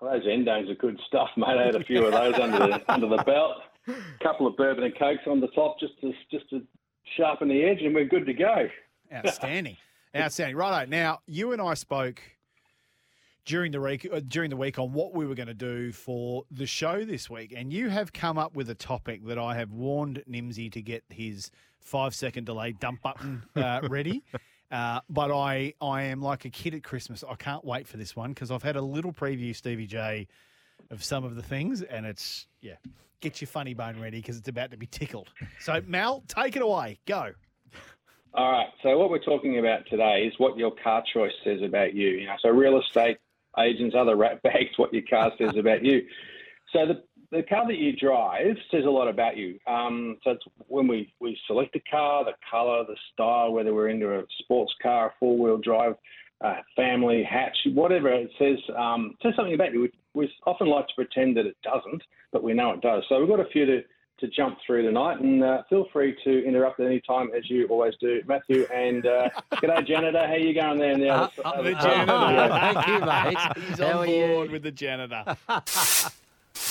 Well, 0.00 0.12
those 0.12 0.24
endones 0.24 0.68
are 0.68 0.74
good 0.74 0.98
stuff, 1.06 1.28
mate. 1.36 1.56
I 1.58 1.66
had 1.66 1.76
a 1.76 1.84
few 1.84 2.04
of 2.04 2.12
those 2.12 2.34
under 2.34 2.58
the 2.58 2.92
under 2.92 3.08
the 3.08 3.22
belt. 3.22 3.58
A 3.88 3.94
couple 4.22 4.46
of 4.46 4.56
bourbon 4.56 4.84
and 4.84 4.96
cokes 4.98 5.22
on 5.26 5.40
the 5.40 5.48
top 5.48 5.78
just 5.80 6.00
to 6.00 6.12
just 6.30 6.48
to 6.50 6.62
sharpen 7.16 7.48
the 7.48 7.62
edge, 7.62 7.82
and 7.82 7.94
we're 7.94 8.04
good 8.04 8.26
to 8.26 8.34
go. 8.34 8.68
Outstanding, 9.12 9.76
outstanding. 10.16 10.56
Righto. 10.56 10.88
Now 10.88 11.20
you 11.26 11.52
and 11.52 11.60
I 11.60 11.74
spoke 11.74 12.20
during 13.44 13.72
the 13.72 13.80
week 13.80 14.08
uh, 14.10 14.20
during 14.26 14.50
the 14.50 14.56
week 14.56 14.78
on 14.78 14.92
what 14.92 15.14
we 15.14 15.26
were 15.26 15.34
going 15.34 15.48
to 15.48 15.54
do 15.54 15.92
for 15.92 16.44
the 16.50 16.66
show 16.66 17.04
this 17.04 17.28
week, 17.28 17.52
and 17.56 17.72
you 17.72 17.88
have 17.88 18.12
come 18.12 18.38
up 18.38 18.54
with 18.54 18.70
a 18.70 18.74
topic 18.74 19.26
that 19.26 19.38
I 19.38 19.54
have 19.56 19.72
warned 19.72 20.22
Nimsy 20.30 20.70
to 20.72 20.82
get 20.82 21.04
his 21.08 21.50
five 21.80 22.14
second 22.14 22.46
delay 22.46 22.72
dump 22.72 23.02
button 23.02 23.42
uh, 23.56 23.80
ready. 23.90 24.22
Uh, 24.70 25.00
but 25.10 25.30
I, 25.30 25.74
I 25.82 26.04
am 26.04 26.22
like 26.22 26.46
a 26.46 26.48
kid 26.50 26.74
at 26.74 26.82
Christmas. 26.82 27.22
I 27.28 27.34
can't 27.34 27.62
wait 27.62 27.86
for 27.86 27.98
this 27.98 28.16
one 28.16 28.30
because 28.30 28.50
I've 28.50 28.62
had 28.62 28.76
a 28.76 28.80
little 28.80 29.12
preview, 29.12 29.54
Stevie 29.54 29.86
J, 29.86 30.28
of 30.90 31.04
some 31.04 31.24
of 31.24 31.34
the 31.36 31.42
things, 31.42 31.82
and 31.82 32.06
it's 32.06 32.46
yeah, 32.62 32.76
get 33.22 33.40
your 33.40 33.48
funny 33.48 33.72
bone 33.72 33.98
ready 33.98 34.18
because 34.18 34.36
it's 34.36 34.48
about 34.48 34.70
to 34.72 34.76
be 34.76 34.86
tickled. 34.86 35.30
So 35.60 35.80
Mal, 35.86 36.22
take 36.28 36.56
it 36.56 36.62
away. 36.62 36.98
Go. 37.06 37.30
All 38.34 38.52
right. 38.52 38.68
So 38.82 38.98
what 38.98 39.10
we're 39.10 39.18
talking 39.22 39.58
about 39.58 39.86
today 39.88 40.24
is 40.26 40.34
what 40.38 40.58
your 40.58 40.72
car 40.82 41.02
choice 41.12 41.32
says 41.44 41.60
about 41.64 41.94
you. 41.94 42.08
You 42.08 42.26
know, 42.26 42.36
so 42.42 42.50
real 42.50 42.80
estate 42.80 43.18
agents, 43.58 43.94
other 43.98 44.16
rat 44.16 44.42
bags, 44.42 44.76
what 44.76 44.92
your 44.92 45.04
car 45.08 45.32
says 45.38 45.56
about 45.56 45.84
you. 45.84 46.02
So 46.72 46.86
the 46.86 47.02
the 47.30 47.42
car 47.42 47.66
that 47.66 47.78
you 47.78 47.96
drive 47.96 48.56
says 48.70 48.84
a 48.84 48.90
lot 48.90 49.08
about 49.08 49.38
you. 49.38 49.58
Um, 49.66 50.18
so 50.22 50.32
it's 50.32 50.44
when 50.68 50.86
we, 50.86 51.14
we 51.18 51.38
select 51.46 51.74
a 51.74 51.80
car, 51.90 52.26
the 52.26 52.32
colour, 52.50 52.84
the 52.86 52.96
style, 53.10 53.52
whether 53.52 53.72
we're 53.72 53.88
into 53.88 54.14
a 54.14 54.22
sports 54.40 54.74
car, 54.82 55.06
a 55.06 55.12
four 55.18 55.38
wheel 55.38 55.56
drive, 55.56 55.94
uh, 56.44 56.56
family, 56.76 57.22
hatch, 57.22 57.56
whatever 57.72 58.12
it 58.12 58.30
says, 58.38 58.58
um, 58.76 59.14
says 59.22 59.32
something 59.34 59.54
about 59.54 59.72
you. 59.72 59.80
We, 59.80 59.92
we 60.12 60.32
often 60.46 60.66
like 60.66 60.88
to 60.88 60.94
pretend 60.94 61.38
that 61.38 61.46
it 61.46 61.56
doesn't, 61.62 62.02
but 62.32 62.42
we 62.42 62.52
know 62.54 62.70
it 62.72 62.80
does. 62.80 63.02
So 63.08 63.18
we've 63.20 63.28
got 63.28 63.40
a 63.40 63.48
few 63.50 63.66
to 63.66 63.82
to 64.20 64.28
jump 64.28 64.56
through 64.64 64.82
tonight. 64.82 65.18
And 65.20 65.42
uh, 65.42 65.62
feel 65.68 65.86
free 65.92 66.16
to 66.22 66.44
interrupt 66.46 66.78
at 66.78 66.86
any 66.86 67.00
time, 67.00 67.30
as 67.36 67.50
you 67.50 67.66
always 67.66 67.94
do, 68.00 68.22
Matthew. 68.26 68.66
And 68.72 69.04
uh, 69.04 69.28
g'day, 69.54 69.84
janitor. 69.86 70.24
How 70.26 70.34
you 70.34 70.54
going 70.54 70.78
there? 70.78 70.96
Now, 70.96 71.28
Uh, 71.44 71.48
uh, 71.48 71.62
the 71.62 71.72
janitor. 71.72 72.48
Thank 72.72 72.86
you, 72.86 73.00
mate. 73.00 73.64
He's 73.68 73.80
on 73.80 74.06
board 74.06 74.50
with 74.52 74.62
the 74.62 74.70
janitor. 74.70 75.24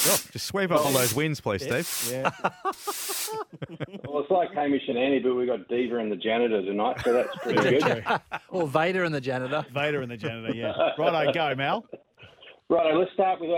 Oh, 0.04 0.18
just 0.32 0.46
sweep 0.48 0.72
up 0.72 0.84
all 0.86 0.92
those 0.92 1.14
wins, 1.14 1.42
please, 1.42 1.66
Yeah, 1.66 1.82
Steve. 1.82 2.12
Yeah. 2.14 2.32
well, 4.06 4.22
it's 4.22 4.32
like 4.32 4.52
Hamish 4.54 4.88
and 4.88 4.98
Andy, 4.98 5.20
but 5.20 5.36
we've 5.36 5.48
got 5.48 5.68
Diva 5.68 5.98
and 5.98 6.12
the 6.12 6.16
janitor 6.16 6.62
tonight, 6.64 6.98
so 7.04 7.14
that's 7.14 7.36
pretty 7.38 7.80
good. 7.80 8.04
or 8.50 8.68
Vader 8.68 9.04
and 9.04 9.14
the 9.14 9.22
janitor. 9.22 9.66
Vader 9.74 10.02
and 10.02 10.12
the 10.12 10.18
janitor, 10.18 10.56
yeah. 10.56 10.74
Righto, 10.98 11.32
go, 11.34 11.56
Mal. 11.56 11.86
Right, 12.72 12.96
let's 12.96 13.12
start 13.12 13.42
with 13.42 13.50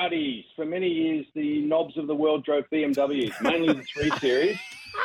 Audis. 0.00 0.44
For 0.54 0.64
many 0.64 0.86
years, 0.86 1.26
the 1.34 1.60
knobs 1.62 1.98
of 1.98 2.06
the 2.06 2.14
world 2.14 2.44
drove 2.44 2.70
BMWs, 2.72 3.32
mainly 3.42 3.72
the 3.72 3.82
3 3.82 4.10
Series, 4.20 4.58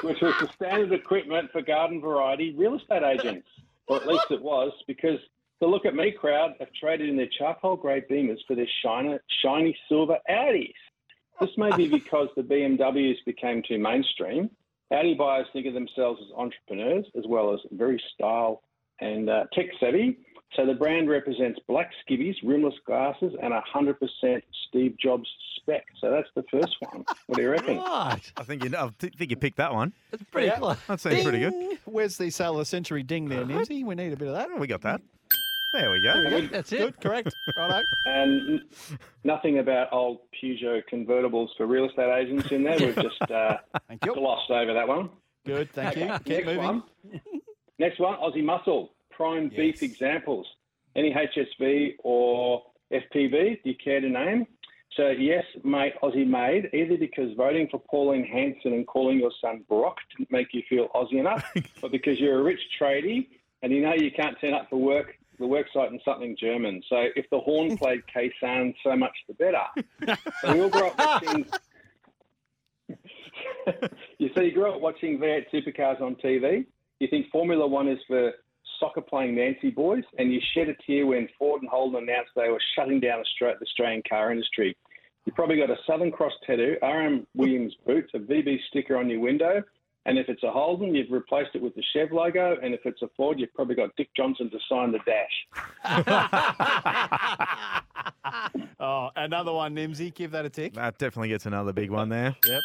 which 0.04 0.22
was 0.22 0.36
the 0.40 0.48
standard 0.54 0.94
equipment 0.94 1.52
for 1.52 1.64
garden 1.64 2.00
variety 2.00 2.54
real 2.56 2.76
estate 2.76 3.02
agents. 3.02 3.48
Or 3.88 3.98
at 3.98 4.06
least 4.06 4.26
it 4.30 4.40
was, 4.40 4.72
because 4.86 5.18
the 5.62 5.66
Look 5.66 5.88
at 5.88 5.96
Me 5.96 6.12
crowd 6.12 6.54
have 6.60 6.68
traded 6.80 7.10
in 7.10 7.18
their 7.18 7.30
charcoal 7.40 7.76
grey 7.76 8.02
Beamers 8.02 8.38
for 8.48 8.56
their 8.56 8.70
shiny, 8.84 9.18
shiny 9.42 9.76
silver 9.90 10.20
Audis. 10.30 10.72
This 11.42 11.58
may 11.58 11.76
be 11.76 11.88
because 11.88 12.28
the 12.36 12.44
BMWs 12.44 13.26
became 13.26 13.64
too 13.68 13.80
mainstream. 13.80 14.52
Audi 14.92 15.16
buyers 15.16 15.48
think 15.54 15.66
of 15.66 15.74
themselves 15.74 16.22
as 16.22 16.38
entrepreneurs 16.38 17.08
as 17.18 17.24
well 17.28 17.52
as 17.52 17.62
very 17.72 18.00
style 18.14 18.62
and 19.02 19.28
uh, 19.28 19.46
tech 19.54 19.66
savvy. 19.80 20.20
So 20.56 20.66
the 20.66 20.74
brand 20.74 21.10
represents 21.10 21.60
black 21.68 21.92
skivvies, 22.08 22.36
rimless 22.44 22.74
glasses, 22.86 23.34
and 23.42 23.54
a 23.54 23.62
100% 23.74 24.42
Steve 24.70 24.96
Jobs 24.98 25.28
spec. 25.58 25.86
So 26.00 26.10
that's 26.12 26.28
the 26.36 26.44
first 26.52 26.76
one. 26.80 27.04
What 27.28 27.36
do 27.38 27.42
you 27.42 27.50
reckon? 27.50 27.78
Right. 27.78 28.22
I 28.38 28.44
think 28.44 28.64
you, 28.64 28.72
I 28.78 28.90
thi- 29.00 29.10
think 29.18 29.32
you 29.32 29.38
picked 29.38 29.58
that 29.58 29.74
one. 29.74 29.92
That's 30.12 30.24
pretty 30.32 30.48
Yeah. 30.48 30.58
close. 30.60 30.78
That 30.88 31.00
seems 31.00 31.24
pretty 31.24 31.40
good. 31.40 31.78
Where's 31.86 32.18
the 32.18 32.30
sale 32.30 32.54
of 32.54 32.60
the 32.60 32.66
century 32.66 33.04
ding 33.04 33.28
there, 33.28 33.44
Nimsy? 33.44 33.84
We 33.84 33.96
need 33.96 34.14
a 34.14 34.18
bit 34.18 34.28
of 34.30 34.34
that. 34.36 34.50
Oh, 34.52 34.58
we 34.60 34.68
got 34.68 34.82
that. 34.82 35.02
There 35.74 35.92
we 35.92 36.02
There 36.02 36.18
we 36.24 36.30
go. 36.30 36.42
go. 36.42 36.48
That's 36.48 36.72
it. 36.72 36.78
Good, 36.80 37.02
correct. 37.02 37.36
Righto. 37.58 37.84
And 38.06 38.62
nothing 39.26 39.60
about 39.60 39.92
old 39.92 40.20
Peugeot 40.42 40.84
convertibles 40.92 41.50
for 41.58 41.66
real 41.68 41.90
estate 41.90 42.10
agents 42.18 42.50
in 42.52 42.64
there. 42.64 42.78
We've 42.80 42.96
just 42.96 43.30
uh, 43.30 43.58
glossed 44.02 44.52
over 44.52 44.74
that 44.74 44.88
one. 44.88 45.10
Good, 45.46 45.70
thank 45.74 45.98
you. 45.98 46.06
Keep 46.24 46.28
Next 46.28 46.46
moving. 46.46 46.64
one. 46.64 46.84
Next 47.78 48.00
one, 48.00 48.18
Aussie 48.20 48.44
Muscle. 48.44 48.92
Prime 49.16 49.50
beef 49.50 49.82
examples. 49.84 50.48
Any 50.96 51.14
HSV 51.14 51.96
or 52.04 52.64
FPV, 52.92 53.64
do 53.64 53.70
you 53.70 53.76
care 53.76 54.00
to 54.02 54.10
name? 54.10 54.48
So, 54.96 55.10
yes, 55.10 55.44
mate, 55.64 55.94
Aussie 56.02 56.26
made, 56.26 56.70
either 56.74 56.98
because 56.98 57.34
voting 57.36 57.68
for 57.70 57.80
Pauline 57.80 58.24
Hanson 58.26 58.74
and 58.74 58.88
calling 58.88 59.20
your 59.20 59.32
son 59.42 59.66
Brock 59.68 59.98
didn't 60.18 60.32
make 60.32 60.54
you 60.54 60.64
feel 60.70 60.88
Aussie 60.96 61.20
enough, 61.20 61.44
or 61.84 61.90
because 61.90 62.20
you're 62.20 62.40
a 62.40 62.44
rich 62.44 62.62
tradie 62.80 63.28
and 63.62 63.74
you 63.74 63.82
know 63.82 63.94
you 63.94 64.12
can't 64.12 64.40
turn 64.40 64.54
up 64.54 64.70
for 64.70 64.78
work, 64.78 65.18
the 65.38 65.46
work 65.46 65.68
site 65.74 65.92
in 65.92 66.00
something 66.06 66.38
German. 66.40 66.82
So, 66.88 67.08
if 67.16 67.30
the 67.30 67.40
horn 67.40 67.78
played 67.82 68.04
K-San, 68.08 68.74
so 68.84 68.96
much 68.96 69.16
the 69.28 69.34
better. 69.34 70.18
So 70.42 70.54
we 70.54 70.62
all 70.62 70.70
grew 70.70 70.88
up 70.88 70.98
watching 70.98 71.46
you 74.18 74.30
see, 74.36 74.46
you 74.46 74.52
grew 74.52 74.72
up 74.72 74.82
watching 74.82 75.20
V8 75.20 75.46
supercars 75.54 76.02
on 76.02 76.16
TV. 76.16 76.66
You 77.00 77.08
think 77.08 77.30
Formula 77.32 77.68
One 77.68 77.88
is 77.88 78.00
for 78.08 78.34
soccer 78.80 79.02
playing 79.02 79.36
Nancy 79.36 79.70
boys, 79.70 80.04
and 80.18 80.34
you 80.34 80.40
shed 80.54 80.70
a 80.70 80.76
tear 80.86 81.06
when 81.08 81.28
Ford 81.38 81.62
and 81.62 81.70
Holden 81.70 82.04
announced 82.04 82.32
they 82.36 82.50
were 82.50 82.62
shutting 82.76 83.00
down 83.00 83.24
the 83.40 83.48
Australian 83.62 84.04
car 84.08 84.32
industry. 84.32 84.76
You 85.26 85.34
probably 85.34 85.58
got 85.58 85.70
a 85.70 85.78
Southern 85.88 86.12
Cross 86.12 86.34
tattoo, 86.46 86.78
RM 86.82 87.26
Williams 87.36 87.76
boots, 87.86 88.12
a 88.14 88.20
VB 88.20 88.58
sticker 88.70 88.98
on 88.98 89.10
your 89.10 89.20
window, 89.20 89.64
and 90.06 90.20
if 90.20 90.30
it's 90.30 90.44
a 90.44 90.52
Holden, 90.52 90.94
you've 90.94 91.12
replaced 91.12 91.52
it 91.56 91.62
with 91.62 91.74
the 91.76 91.84
Chev 91.94 92.12
logo, 92.12 92.58
and 92.62 92.74
if 92.74 92.82
it's 92.86 93.02
a 93.02 93.10
Ford, 93.18 93.40
you've 93.40 93.54
probably 93.56 93.76
got 93.76 93.96
Dick 93.96 94.10
Johnson 94.16 94.52
to 94.52 94.60
sign 94.70 94.92
the 94.92 95.00
dash. 95.06 95.48
Oh, 98.80 99.10
another 99.16 99.52
one, 99.54 99.76
Nimsy. 99.76 100.14
Give 100.14 100.32
that 100.32 100.46
a 100.46 100.50
tick. 100.50 100.74
That 100.74 100.98
definitely 100.98 101.30
gets 101.30 101.46
another 101.46 101.74
big 101.74 101.90
one 101.90 102.10
there. 102.10 102.36
Yep. 102.46 102.62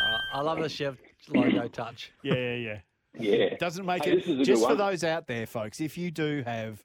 Uh, 0.00 0.18
I 0.32 0.40
love 0.42 0.60
the 0.60 0.68
Chev 0.68 0.98
logo 1.34 1.68
touch. 1.68 2.12
Yeah, 2.22 2.34
yeah, 2.34 2.54
yeah. 2.54 2.78
Yeah. 3.18 3.56
Doesn't 3.60 3.86
make 3.86 4.04
Hey, 4.04 4.12
it. 4.12 4.16
this 4.16 4.24
is 4.26 4.30
a 4.30 4.36
good 4.36 4.44
Just 4.44 4.62
for 4.62 4.68
one. 4.68 4.78
those 4.78 5.04
out 5.04 5.26
there, 5.26 5.46
folks, 5.46 5.80
if 5.80 5.96
you 5.98 6.10
do 6.10 6.42
have 6.46 6.84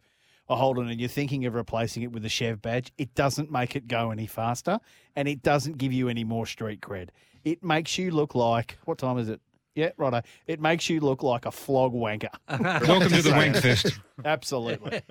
a 0.50 0.56
Holden 0.56 0.90
and 0.90 1.00
you're 1.00 1.10
thinking 1.10 1.46
of 1.46 1.54
replacing 1.56 2.04
it 2.04 2.12
with 2.12 2.26
a 2.26 2.30
Chev 2.30 2.62
badge, 2.62 2.92
it 2.98 3.14
doesn't 3.16 3.52
make 3.52 3.76
it 3.76 3.88
go 3.88 4.12
any 4.12 4.28
faster 4.28 4.80
and 5.16 5.28
it 5.28 5.42
doesn't 5.42 5.78
give 5.78 5.94
you 5.94 6.10
any 6.10 6.24
more 6.24 6.46
street 6.46 6.82
cred. 6.82 7.10
It 7.44 7.64
makes 7.64 7.98
you 7.98 8.12
look 8.12 8.36
like, 8.36 8.78
what 8.86 8.98
time 8.98 9.18
is 9.18 9.30
it? 9.30 9.40
Yeah, 9.76 9.92
righto. 9.98 10.22
It 10.48 10.60
makes 10.60 10.90
you 10.90 11.00
look 11.00 11.24
like 11.24 11.46
a 11.46 11.52
flog 11.52 11.94
wanker. 11.94 12.28
Welcome 12.88 13.10
to 13.10 13.22
the 13.22 13.32
wank 13.32 13.56
fest. 13.56 14.00
Absolutely. 14.26 15.02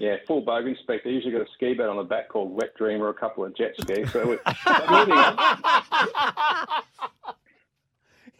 Yeah, 0.00 0.16
full 0.26 0.42
bogan 0.44 0.74
They 0.86 1.00
Usually 1.10 1.32
got 1.32 1.42
a 1.42 1.46
ski 1.54 1.74
boat 1.74 1.88
on 1.90 1.96
the 1.96 2.02
back 2.02 2.28
called 2.28 2.52
Wet 2.52 2.74
Dream 2.76 3.02
or 3.02 3.08
a 3.10 3.14
couple 3.14 3.44
of 3.44 3.54
jet 3.56 3.74
skis. 3.80 4.10
So 4.12 4.26
we, 4.26 4.38
but 4.64 4.90
moving 4.90 5.14
on. 5.14 5.36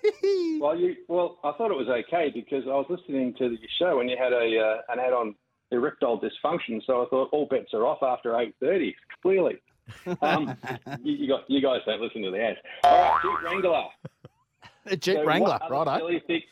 well, 0.60 0.76
you 0.78 0.94
well, 1.08 1.38
I 1.44 1.52
thought 1.52 1.70
it 1.70 1.76
was 1.76 1.88
okay 1.88 2.30
because 2.34 2.64
I 2.66 2.70
was 2.74 2.86
listening 2.88 3.34
to 3.38 3.44
your 3.50 3.68
show 3.78 4.00
and 4.00 4.10
you 4.10 4.16
had 4.18 4.32
a 4.32 4.58
uh, 4.58 4.92
an 4.92 4.98
ad 5.00 5.12
on 5.12 5.34
erectile 5.70 6.20
dysfunction. 6.20 6.80
So 6.86 7.02
I 7.02 7.06
thought 7.08 7.28
all 7.32 7.46
bets 7.46 7.72
are 7.72 7.86
off 7.86 8.02
after 8.02 8.38
eight 8.38 8.54
thirty. 8.60 8.94
Clearly, 9.22 9.56
um, 10.22 10.56
you, 11.02 11.14
you 11.14 11.28
got 11.28 11.44
you 11.48 11.60
guys 11.62 11.80
don't 11.86 12.00
listen 12.00 12.22
to 12.22 12.30
the 12.30 12.40
ads. 12.42 12.58
All 12.84 12.98
right, 13.00 13.20
Jeep 13.22 13.42
Wrangler. 13.44 13.84
A 14.86 14.96
Jeep 14.96 15.16
So 15.16 15.24
Wrangler, 15.24 15.58
right? 15.70 15.98
silly 15.98 16.22
thi- 16.26 16.44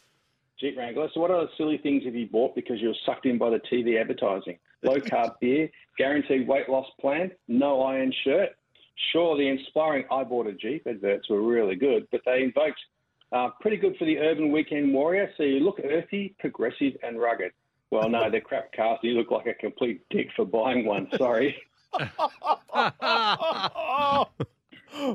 Jeep 0.59 0.77
Wrangler. 0.79 1.09
So, 1.13 1.21
what 1.21 1.31
other 1.31 1.49
silly 1.59 1.77
things 1.79 2.05
have 2.05 2.15
you 2.15 2.27
bought 2.27 2.55
because 2.55 2.81
you 2.81 2.89
were 2.89 2.97
sucked 3.05 3.27
in 3.27 3.37
by 3.37 3.51
the 3.51 3.61
TV 3.71 4.01
advertising? 4.01 4.59
Low 4.83 4.97
carb 4.97 5.35
beer, 5.41 5.69
guaranteed 5.99 6.49
weight 6.49 6.69
loss 6.69 6.87
plan, 7.01 7.31
no 7.49 7.83
iron 7.83 8.13
shirt. 8.25 8.51
Sure, 9.13 9.37
the 9.37 9.49
inspiring 9.49 10.05
I 10.11 10.25
bought 10.25 10.47
a 10.47 10.53
Jeep 10.55 10.87
adverts 10.87 11.29
were 11.29 11.43
really 11.43 11.75
good, 11.75 12.07
but 12.11 12.21
they 12.25 12.43
invoked 12.43 12.81
uh, 13.33 13.49
pretty 13.61 13.77
good 13.77 13.97
for 13.97 14.05
the 14.05 14.19
urban 14.19 14.53
weekend 14.53 14.93
warrior. 14.93 15.31
So 15.37 15.43
you 15.43 15.61
look 15.61 15.81
earthy, 15.83 16.35
progressive, 16.39 16.95
and 17.03 17.19
rugged. 17.19 17.53
Well, 17.91 18.09
no, 18.09 18.31
they're 18.31 18.41
crap 18.41 18.73
cars. 18.73 18.99
You 19.03 19.13
look 19.13 19.31
like 19.31 19.47
a 19.47 19.55
complete 19.55 20.03
dick 20.11 20.29
for 20.35 20.47
buying 20.47 20.87
one. 20.87 21.09
Sorry. 21.19 21.57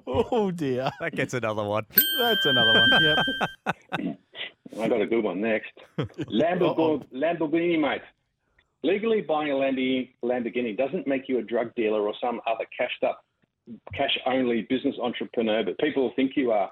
oh 0.06 0.52
dear. 0.54 0.92
That 1.00 1.16
gets 1.16 1.34
another 1.34 1.64
one. 1.64 1.86
That's 2.20 2.46
another 2.46 2.74
one. 2.74 2.90
Yep. 3.02 4.18
I 4.80 4.88
got 4.88 5.02
a 5.02 5.08
good 5.08 5.24
one 5.24 5.42
next. 5.42 5.72
Lamborghini, 5.98 7.08
Lamborghini, 7.12 7.80
mate. 7.80 8.02
Legally 8.84 9.22
buying 9.22 9.52
a 9.52 9.56
Lamborghini, 9.56 10.14
Lamborghini 10.24 10.78
doesn't 10.78 11.08
make 11.08 11.28
you 11.28 11.40
a 11.40 11.42
drug 11.42 11.74
dealer 11.76 12.02
or 12.02 12.14
some 12.22 12.40
other 12.46 12.66
cashed 12.78 13.04
up, 13.04 13.26
cash 13.96 14.18
only 14.28 14.68
business 14.70 14.96
entrepreneur, 15.02 15.64
but 15.64 15.80
people 15.80 16.12
think 16.16 16.34
you 16.36 16.52
are. 16.52 16.72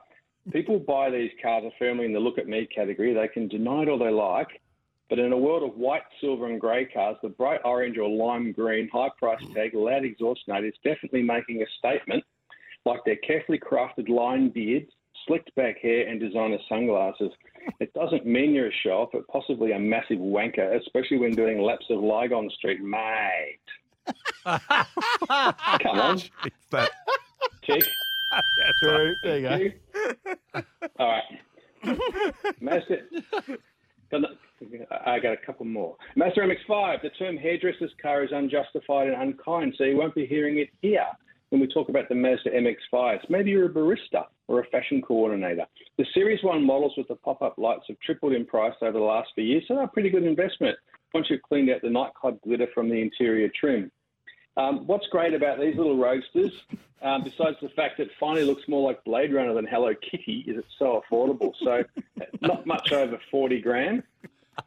People 0.52 0.80
buy 0.80 1.10
these 1.10 1.32
cars 1.42 1.64
are 1.66 1.72
firmly 1.80 2.06
in 2.06 2.14
the 2.14 2.20
look 2.20 2.38
at 2.38 2.48
me 2.48 2.68
category. 2.68 3.14
They 3.14 3.28
can 3.28 3.48
deny 3.48 3.84
it 3.84 3.90
all 3.90 3.98
they 3.98 4.12
like, 4.12 4.62
but 5.10 5.20
in 5.20 5.32
a 5.32 5.38
world 5.38 5.64
of 5.64 5.78
white, 5.78 6.04
silver, 6.22 6.48
and 6.48 6.60
grey 6.60 6.86
cars, 6.86 7.18
the 7.22 7.30
bright 7.30 7.62
orange 7.64 7.98
or 7.98 8.10
lime 8.10 8.52
green, 8.52 8.90
high 8.92 9.10
price 9.18 9.44
tag, 9.54 9.74
loud 9.74 10.04
exhaust 10.06 10.42
note 10.48 10.64
is 10.64 10.74
definitely 10.84 11.24
making 11.24 11.62
a 11.62 11.66
statement 11.78 12.24
like 12.86 13.04
their 13.06 13.16
carefully 13.18 13.60
crafted 13.60 14.10
line 14.10 14.50
beards, 14.50 14.92
slicked 15.28 15.54
back 15.56 15.80
hair, 15.80 16.08
and 16.08 16.20
designer 16.20 16.60
sunglasses. 16.70 17.32
It 17.80 17.94
doesn't 17.94 18.26
mean 18.26 18.54
you're 18.54 18.68
a 18.68 18.74
show 18.84 19.02
off, 19.02 19.10
but 19.14 19.28
possibly 19.28 19.72
a 19.72 19.80
massive 19.80 20.20
wanker, 20.20 20.80
especially 20.80 21.18
when 21.18 21.32
doing 21.32 21.60
laps 21.60 21.86
of 21.90 22.00
Lygon 22.02 22.50
Street, 22.52 22.82
mate. 22.82 23.60
Come 24.46 26.00
on. 26.00 26.22
That, 26.70 26.92
Tick. 28.56 28.78
True. 28.78 29.16
There 29.22 29.38
you 29.40 29.74
go. 30.54 30.62
All 31.00 31.08
right. 31.08 31.98
Mazda. 32.62 32.98
I 35.06 35.20
got 35.20 35.34
a 35.34 35.46
couple 35.46 35.66
more. 35.66 35.96
Mazda 36.16 36.42
MX5, 36.42 37.02
the 37.02 37.10
term 37.18 37.38
hairdresser's 37.38 37.92
car 38.02 38.24
is 38.24 38.32
unjustified 38.32 39.10
and 39.10 39.22
unkind, 39.22 39.76
so 39.78 39.84
you 39.84 39.98
won't 39.98 40.16
be 40.16 40.26
hearing 40.26 40.60
it 40.60 40.70
here 40.82 41.06
when 41.50 41.62
we 41.62 41.68
talk 41.68 41.90
about 41.90 42.10
the 42.10 42.16
Mazda 42.16 42.50
MX5s. 42.52 43.30
Maybe 43.30 43.52
you're 43.52 43.68
a 43.68 43.74
barista 43.74 44.26
or 44.48 44.62
a 44.62 44.66
fashion 44.68 45.02
coordinator. 45.02 45.66
The 45.98 46.06
Series 46.14 46.44
1 46.44 46.66
models 46.66 46.94
with 46.98 47.08
the 47.08 47.16
pop-up 47.16 47.58
lights 47.58 47.86
have 47.88 48.00
tripled 48.00 48.34
in 48.34 48.46
price 48.46 48.74
over 48.82 48.94
the 48.94 49.00
last 49.00 49.30
few 49.36 49.44
years, 49.44 49.64
so 49.68 49.76
they're 49.76 49.84
a 49.84 49.88
pretty 49.88 50.10
good 50.10 50.24
investment 50.24 50.78
once 51.14 51.28
you've 51.30 51.42
cleaned 51.44 51.70
out 51.70 51.82
the 51.82 51.90
nightclub 51.90 52.40
glitter 52.42 52.68
from 52.74 52.90
the 52.90 53.02
interior 53.02 53.50
trim. 53.60 53.92
Um, 54.58 54.88
what's 54.88 55.08
great 55.08 55.34
about 55.34 55.60
these 55.60 55.76
little 55.76 55.98
roadsters, 55.98 56.52
um, 57.02 57.24
besides 57.24 57.58
the 57.62 57.70
fact 57.70 57.98
that 57.98 58.04
it 58.04 58.12
finally 58.20 58.46
looks 58.46 58.68
more 58.68 58.88
like 58.88 59.04
Blade 59.04 59.34
Runner 59.34 59.54
than 59.54 59.66
Hello 59.68 59.94
Kitty, 59.96 60.46
is 60.48 60.58
it's 60.58 60.68
so 60.80 61.04
affordable. 61.12 61.54
So 61.62 61.84
not 62.42 62.66
much 62.66 62.92
over 62.92 63.20
40 63.30 63.62
grand. 63.62 64.04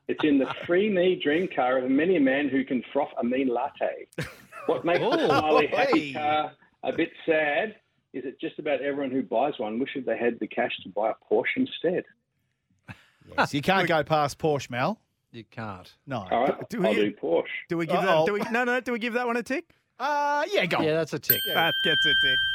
It's 0.07 0.23
in 0.23 0.39
the 0.39 0.47
free 0.67 0.91
me 0.91 1.19
dream 1.23 1.49
car 1.55 1.79
of 1.79 1.91
many 1.91 2.17
a 2.17 2.21
man 2.21 2.49
who 2.51 2.65
can 2.65 2.83
froth 2.93 3.09
a 3.19 3.25
mean 3.25 3.49
latte. 3.49 4.07
What 4.67 4.85
makes 4.85 5.01
the 5.01 5.27
smiley 5.27 5.67
happy 5.69 6.09
hey. 6.09 6.13
car 6.13 6.53
a 6.83 6.93
bit 6.93 7.11
sad 7.25 7.77
is 8.13 8.25
that 8.25 8.39
just 8.39 8.59
about 8.59 8.83
everyone 8.83 9.11
who 9.11 9.23
buys 9.23 9.55
one 9.59 9.79
wishes 9.79 10.05
they 10.05 10.19
had 10.19 10.39
the 10.41 10.47
cash 10.47 10.73
to 10.83 10.91
buy 10.91 11.11
a 11.11 11.15
Porsche 11.33 11.57
instead. 11.57 12.05
Yes, 13.37 13.55
you 13.55 13.63
can't 13.63 13.89
go 13.89 14.03
past 14.05 14.39
Porsche, 14.39 14.71
Mel. 14.71 14.99
You 15.33 15.45
can't. 15.45 15.91
No. 16.07 16.27
All 16.31 16.45
right, 16.45 16.69
Do 16.71 16.87
I'll 16.87 16.95
do 16.95 17.13
Porsche. 17.13 17.45
do 17.69 17.77
we 17.77 17.87
give 17.87 17.97
Uh-oh. 17.97 18.25
that? 18.25 18.27
Do 18.27 18.33
we, 18.33 18.41
no, 18.51 18.65
no. 18.65 18.81
Do 18.81 18.93
we 18.93 18.99
give 18.99 19.13
that 19.15 19.27
one 19.27 19.37
a 19.37 19.43
tick? 19.43 19.71
Uh, 19.99 20.45
yeah, 20.53 20.67
go. 20.67 20.81
Yeah, 20.81 20.95
that's 20.95 21.13
a 21.13 21.19
tick. 21.19 21.41
That 21.53 21.75
gets 21.85 22.07
a 22.07 22.15
tick. 22.23 22.39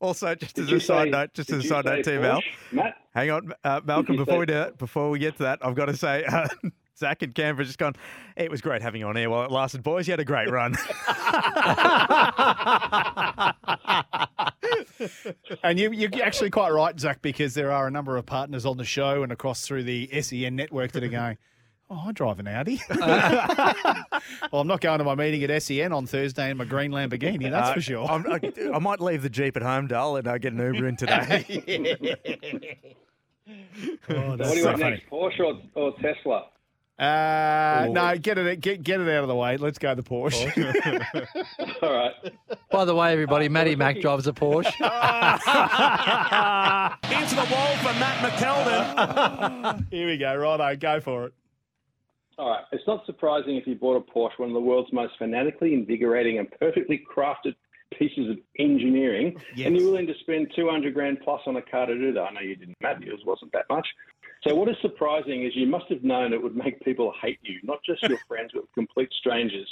Also, 0.00 0.34
just 0.34 0.56
Did 0.56 0.64
as 0.64 0.72
a 0.72 0.80
side 0.80 1.04
say- 1.06 1.10
note, 1.10 1.32
just 1.32 1.50
as 1.50 1.64
a 1.64 1.68
side 1.68 1.84
note 1.84 2.04
say 2.04 2.16
too, 2.16 2.20
Mel. 2.20 2.42
Matt? 2.72 2.96
Hang 3.14 3.30
on, 3.30 3.52
uh, 3.62 3.80
Malcolm. 3.84 4.16
Before 4.24 4.34
say- 4.34 4.38
we 4.40 4.46
do 4.46 4.54
that, 4.54 4.76
before 4.76 5.10
we 5.10 5.20
get 5.20 5.36
to 5.36 5.44
that, 5.44 5.60
I've 5.64 5.76
got 5.76 5.84
to 5.86 5.96
say, 5.96 6.24
uh, 6.24 6.48
Zach 6.98 7.22
and 7.22 7.32
Canberra 7.32 7.64
just 7.64 7.78
gone. 7.78 7.94
It 8.36 8.50
was 8.50 8.60
great 8.60 8.82
having 8.82 9.00
you 9.00 9.06
on 9.06 9.16
air 9.16 9.30
while 9.30 9.44
it 9.44 9.52
lasted, 9.52 9.84
boys. 9.84 10.08
You 10.08 10.12
had 10.14 10.18
a 10.18 10.24
great 10.24 10.50
run. 10.50 10.74
And 15.62 15.78
you, 15.78 15.92
you're 15.92 16.22
actually 16.22 16.50
quite 16.50 16.70
right, 16.70 16.98
Zach, 16.98 17.22
because 17.22 17.54
there 17.54 17.70
are 17.70 17.86
a 17.86 17.90
number 17.90 18.16
of 18.16 18.26
partners 18.26 18.66
on 18.66 18.76
the 18.78 18.84
show 18.84 19.22
and 19.22 19.30
across 19.32 19.66
through 19.66 19.84
the 19.84 20.08
SEN 20.22 20.56
network 20.56 20.92
that 20.92 21.04
are 21.04 21.08
going, 21.08 21.38
Oh, 21.94 22.04
I 22.06 22.12
drive 22.12 22.38
an 22.40 22.48
Audi. 22.48 22.80
well, 22.90 24.62
I'm 24.62 24.66
not 24.66 24.80
going 24.80 24.96
to 24.96 25.04
my 25.04 25.14
meeting 25.14 25.44
at 25.44 25.62
SEN 25.62 25.92
on 25.92 26.06
Thursday 26.06 26.50
in 26.50 26.56
my 26.56 26.64
green 26.64 26.90
Lamborghini, 26.90 27.50
that's 27.50 27.68
Uh, 27.68 27.74
for 27.74 27.80
sure. 27.82 28.08
I'm, 28.08 28.24
I, 28.32 28.40
I 28.74 28.78
might 28.78 28.98
leave 29.00 29.22
the 29.22 29.28
Jeep 29.28 29.58
at 29.58 29.62
home, 29.62 29.88
Dale, 29.88 30.16
and 30.16 30.26
uh, 30.26 30.38
get 30.38 30.54
an 30.54 30.58
Uber 30.74 30.88
in 30.88 30.96
today. 30.96 32.86
Oh, 34.08 34.30
What 34.30 34.38
do 34.38 34.44
you 34.48 34.62
so 34.62 34.66
want 34.68 34.80
funny. 34.80 34.90
next, 34.96 35.10
Porsche 35.10 35.40
or, 35.40 35.60
or 35.74 35.92
Tesla? 36.00 36.44
Uh, 36.98 37.88
no, 37.90 38.16
get 38.16 38.38
it, 38.38 38.60
get, 38.60 38.82
get 38.82 39.00
it 39.00 39.08
out 39.08 39.22
of 39.24 39.28
the 39.28 39.34
way. 39.34 39.56
Let's 39.56 39.78
go 39.78 39.94
the 39.94 40.02
Porsche. 40.02 40.46
All 41.82 41.92
right. 41.92 42.12
By 42.70 42.84
the 42.84 42.94
way, 42.94 43.12
everybody, 43.12 43.48
Matty 43.48 43.74
Mac 43.74 44.00
drives 44.00 44.26
a 44.28 44.32
Porsche. 44.32 44.72
Into 47.10 47.34
the 47.34 47.48
wall 47.52 47.76
for 47.78 47.92
Matt 47.98 48.32
McKeldin. 48.32 49.86
Here 49.90 50.06
we 50.06 50.16
go. 50.18 50.36
Righto, 50.36 50.76
go 50.76 51.00
for 51.00 51.26
it. 51.26 51.34
All 52.38 52.50
right. 52.50 52.64
It's 52.72 52.86
not 52.86 53.04
surprising 53.06 53.56
if 53.56 53.66
you 53.66 53.74
bought 53.74 53.96
a 53.96 54.00
Porsche, 54.00 54.38
one 54.38 54.48
of 54.48 54.54
the 54.54 54.60
world's 54.60 54.92
most 54.92 55.14
fanatically 55.18 55.74
invigorating 55.74 56.38
and 56.38 56.50
perfectly 56.58 57.04
crafted 57.14 57.54
pieces 57.98 58.30
of 58.30 58.38
engineering, 58.58 59.36
and 59.66 59.76
you're 59.76 59.90
willing 59.90 60.06
to 60.06 60.14
spend 60.20 60.50
200 60.56 60.94
grand 60.94 61.20
plus 61.22 61.42
on 61.46 61.56
a 61.56 61.62
car 61.62 61.86
to 61.86 61.94
do 61.94 62.12
that. 62.12 62.22
I 62.22 62.32
know 62.32 62.40
you 62.40 62.56
didn't, 62.56 62.76
Matt. 62.80 63.02
Yours 63.02 63.20
wasn't 63.26 63.52
that 63.52 63.66
much. 63.68 63.86
So 64.46 64.54
what 64.54 64.68
is 64.68 64.76
surprising 64.80 65.44
is 65.44 65.54
you 65.54 65.66
must 65.66 65.86
have 65.88 66.02
known 66.02 66.32
it 66.32 66.42
would 66.42 66.56
make 66.56 66.80
people 66.80 67.12
hate 67.20 67.38
you, 67.42 67.60
not 67.62 67.78
just 67.84 68.02
your 68.02 68.18
friends, 68.28 68.50
but 68.54 68.64
complete 68.74 69.12
strangers 69.12 69.68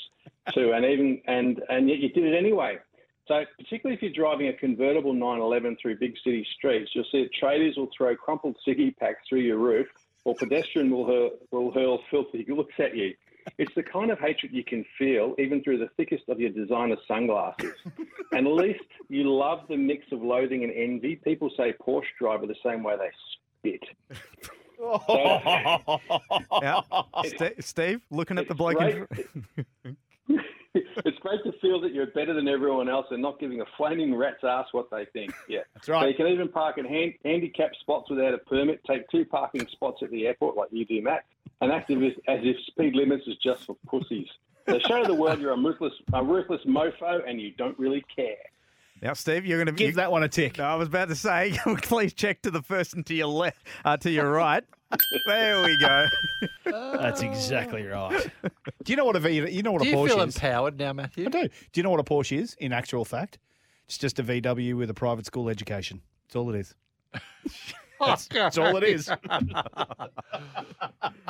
too, 0.53 0.73
and 0.73 0.85
even 0.85 1.21
and 1.27 1.63
and 1.69 1.89
yet 1.89 1.99
you 1.99 2.09
did 2.11 2.25
it 2.25 2.37
anyway. 2.37 2.79
So 3.27 3.45
particularly 3.59 3.97
if 3.97 4.03
you're 4.03 4.13
driving 4.13 4.49
a 4.49 4.53
convertible 4.53 5.13
911 5.13 5.79
through 5.81 5.99
big 5.99 6.15
city 6.23 6.47
streets, 6.57 6.91
you'll 6.95 7.05
see 7.11 7.23
that 7.23 7.33
traders 7.33 7.77
will 7.77 7.91
throw 7.97 8.17
crumpled 8.17 8.57
ciggy 8.67 8.97
packs 8.97 9.21
through 9.29 9.41
your 9.41 9.59
roof, 9.59 9.87
or 10.25 10.35
pedestrian 10.35 10.91
will 10.91 11.07
hurl, 11.07 11.31
will 11.51 11.73
hurl 11.73 12.01
filthy 12.11 12.45
looks 12.49 12.75
at 12.79 12.97
you. 12.97 13.15
It's 13.59 13.75
the 13.75 13.83
kind 13.83 14.11
of 14.11 14.19
hatred 14.19 14.53
you 14.53 14.63
can 14.63 14.85
feel 14.99 15.35
even 15.39 15.63
through 15.63 15.79
the 15.79 15.89
thickest 15.97 16.25
of 16.29 16.39
your 16.39 16.51
designer 16.51 16.97
sunglasses. 17.09 17.73
and 18.33 18.47
at 18.47 18.53
least 18.53 18.85
you 19.09 19.25
love 19.35 19.61
the 19.69 19.77
mix 19.77 20.05
of 20.13 20.23
loathing 20.23 20.63
and 20.63 20.73
envy. 20.73 21.17
People 21.17 21.51
say 21.57 21.75
Porsche 21.87 22.05
driver 22.19 22.47
the 22.47 22.55
same 22.65 22.83
way 22.83 22.97
they 22.97 23.11
spit. 23.59 23.83
yeah. 26.63 26.81
St- 27.25 27.65
Steve, 27.65 28.01
looking 28.11 28.39
at 28.39 28.49
the 28.49 28.55
bloke 28.55 28.81
in. 28.81 29.97
it's 30.75 31.19
great 31.19 31.43
to 31.45 31.53
feel 31.61 31.81
that 31.81 31.93
you're 31.93 32.07
better 32.09 32.33
than 32.33 32.47
everyone 32.47 32.89
else 32.89 33.07
and 33.11 33.21
not 33.21 33.41
giving 33.41 33.61
a 33.61 33.65
flaming 33.77 34.15
rat's 34.15 34.45
ass 34.45 34.67
what 34.73 34.89
they 34.91 35.05
think. 35.13 35.33
Yeah, 35.49 35.61
That's 35.75 35.89
right. 35.89 36.03
So 36.03 36.09
you 36.09 36.15
can 36.15 36.27
even 36.29 36.49
park 36.49 36.79
in 36.79 36.85
hand, 36.85 37.15
handicap 37.25 37.73
spots 37.81 38.09
without 38.09 38.35
a 38.35 38.39
permit, 38.39 38.81
take 38.87 39.09
two 39.11 39.25
parking 39.25 39.67
spots 39.73 40.03
at 40.03 40.11
the 40.11 40.27
airport 40.27 40.57
like 40.57 40.69
you 40.71 40.85
do, 40.85 41.03
Matt, 41.03 41.25
and 41.61 41.73
act 41.73 41.91
as 41.91 41.99
if, 42.01 42.15
as 42.29 42.41
if 42.43 42.57
speed 42.67 42.95
limits 42.95 43.27
is 43.27 43.37
just 43.43 43.67
for 43.67 43.77
pussies. 43.89 44.29
So 44.69 44.79
show 44.87 45.05
the 45.05 45.15
world 45.15 45.41
you're 45.41 45.53
a 45.53 45.57
ruthless, 45.57 45.95
a 46.13 46.23
ruthless 46.23 46.61
mofo 46.67 47.29
and 47.29 47.41
you 47.41 47.51
don't 47.53 47.77
really 47.79 48.05
care. 48.15 48.37
Now, 49.03 49.15
Steve, 49.15 49.47
you're 49.47 49.59
going 49.59 49.67
to 49.67 49.73
Give 49.73 49.95
that 49.95 50.13
one 50.13 50.23
a 50.23 50.29
tick. 50.29 50.59
No, 50.59 50.65
I 50.65 50.75
was 50.75 50.89
about 50.89 51.09
to 51.09 51.15
say, 51.15 51.59
please 51.83 52.13
check 52.13 52.43
to 52.43 52.51
the 52.51 52.63
person 52.63 53.03
to 53.05 53.15
your 53.15 53.29
left, 53.29 53.67
uh, 53.85 53.97
to 53.97 54.11
your 54.11 54.31
right. 54.31 54.63
There 55.27 55.63
we 55.63 55.79
go. 55.79 56.07
That's 56.65 57.23
exactly 57.23 57.89
oh. 57.91 58.11
right. 58.11 58.31
Do 58.85 58.93
you 58.93 58.97
know 58.97 59.05
what 59.05 59.17
a 59.17 59.21
V? 59.21 59.51
You 59.51 59.63
know 59.63 59.73
what 59.73 59.83
Do 59.83 59.89
a 59.89 59.91
you 59.91 59.97
Porsche 59.97 60.09
feel 60.09 60.21
is? 60.23 60.37
empowered 60.37 60.79
now, 60.79 60.93
Matthew? 60.93 61.27
I 61.27 61.31
do. 61.31 61.43
Do 61.43 61.51
you 61.75 61.83
know 61.83 61.91
what 61.91 62.01
a 62.01 62.05
Porsche 62.05 62.39
is? 62.39 62.55
In 62.59 62.73
actual 62.73 63.05
fact, 63.05 63.39
it's 63.87 63.99
just 63.99 64.19
a 64.19 64.23
VW 64.23 64.77
with 64.77 64.91
a 64.91 64.95
private 64.95 65.27
school 65.27 65.49
education. 65.49 66.01
That's 66.27 66.37
all 66.37 66.55
it 66.55 66.59
is. 66.59 66.75
That's, 68.01 68.27
that's 68.29 68.59
all 68.59 68.77
it 68.77 68.85
is. 68.85 69.11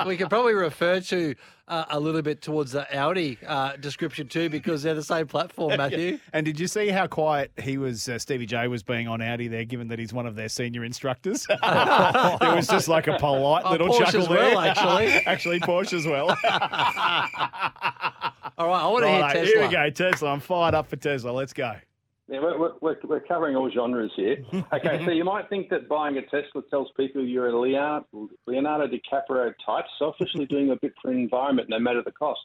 we 0.05 0.17
could 0.17 0.29
probably 0.29 0.53
refer 0.53 0.99
to 1.01 1.35
uh, 1.67 1.85
a 1.89 1.99
little 1.99 2.21
bit 2.21 2.41
towards 2.41 2.71
the 2.71 2.97
Audi 2.97 3.37
uh, 3.45 3.75
description 3.77 4.27
too, 4.27 4.49
because 4.49 4.83
they're 4.83 4.93
the 4.95 5.03
same 5.03 5.27
platform, 5.27 5.73
Matthew. 5.77 6.19
And 6.33 6.45
did 6.45 6.59
you 6.59 6.67
see 6.67 6.89
how 6.89 7.07
quiet 7.07 7.51
he 7.61 7.77
was? 7.77 8.07
Uh, 8.09 8.19
Stevie 8.19 8.45
J 8.45 8.67
was 8.67 8.83
being 8.83 9.07
on 9.07 9.21
Audi 9.21 9.47
there, 9.47 9.65
given 9.65 9.87
that 9.89 9.99
he's 9.99 10.13
one 10.13 10.25
of 10.25 10.35
their 10.35 10.49
senior 10.49 10.83
instructors. 10.83 11.45
it 11.49 12.55
was 12.55 12.67
just 12.67 12.87
like 12.87 13.07
a 13.07 13.17
polite 13.17 13.63
Oh, 13.65 13.71
little 13.71 13.89
Porsche 13.89 14.05
chuckle 14.05 14.21
as 14.21 14.29
well, 14.29 14.61
there. 14.61 14.69
actually. 14.71 15.07
actually, 15.25 15.59
Porsche 15.59 15.93
as 15.93 16.05
well. 16.05 16.29
All 18.57 18.67
right, 18.67 18.83
I 18.83 18.87
want 18.87 19.05
to 19.05 19.11
Righto, 19.11 19.43
hear 19.43 19.45
Here 19.45 19.61
we 19.67 19.73
go, 19.73 19.89
Tesla. 19.89 20.31
I'm 20.31 20.39
fired 20.39 20.75
up 20.75 20.87
for 20.87 20.95
Tesla. 20.95 21.31
Let's 21.31 21.53
go. 21.53 21.73
Yeah, 22.31 22.39
we're, 22.39 22.57
we're- 22.79 22.95
we're, 23.03 23.19
covering 23.19 23.57
all 23.57 23.69
genres 23.69 24.11
here. 24.15 24.37
Okay, 24.73 25.03
so 25.05 25.11
you 25.11 25.25
might 25.25 25.49
think 25.49 25.69
that 25.69 25.89
buying 25.89 26.17
a 26.17 26.21
Tesla 26.21 26.61
tells 26.69 26.89
people 26.95 27.23
you're 27.23 27.49
a 27.49 27.59
Leonardo, 27.59 28.29
Leonardo 28.47 28.87
DiCaprio 28.87 29.53
type, 29.65 29.85
selfishly 29.99 30.45
doing 30.45 30.71
a 30.71 30.77
bit 30.77 30.93
for 31.01 31.11
the 31.11 31.17
environment, 31.17 31.67
no 31.69 31.77
matter 31.77 32.01
the 32.03 32.11
cost. 32.11 32.39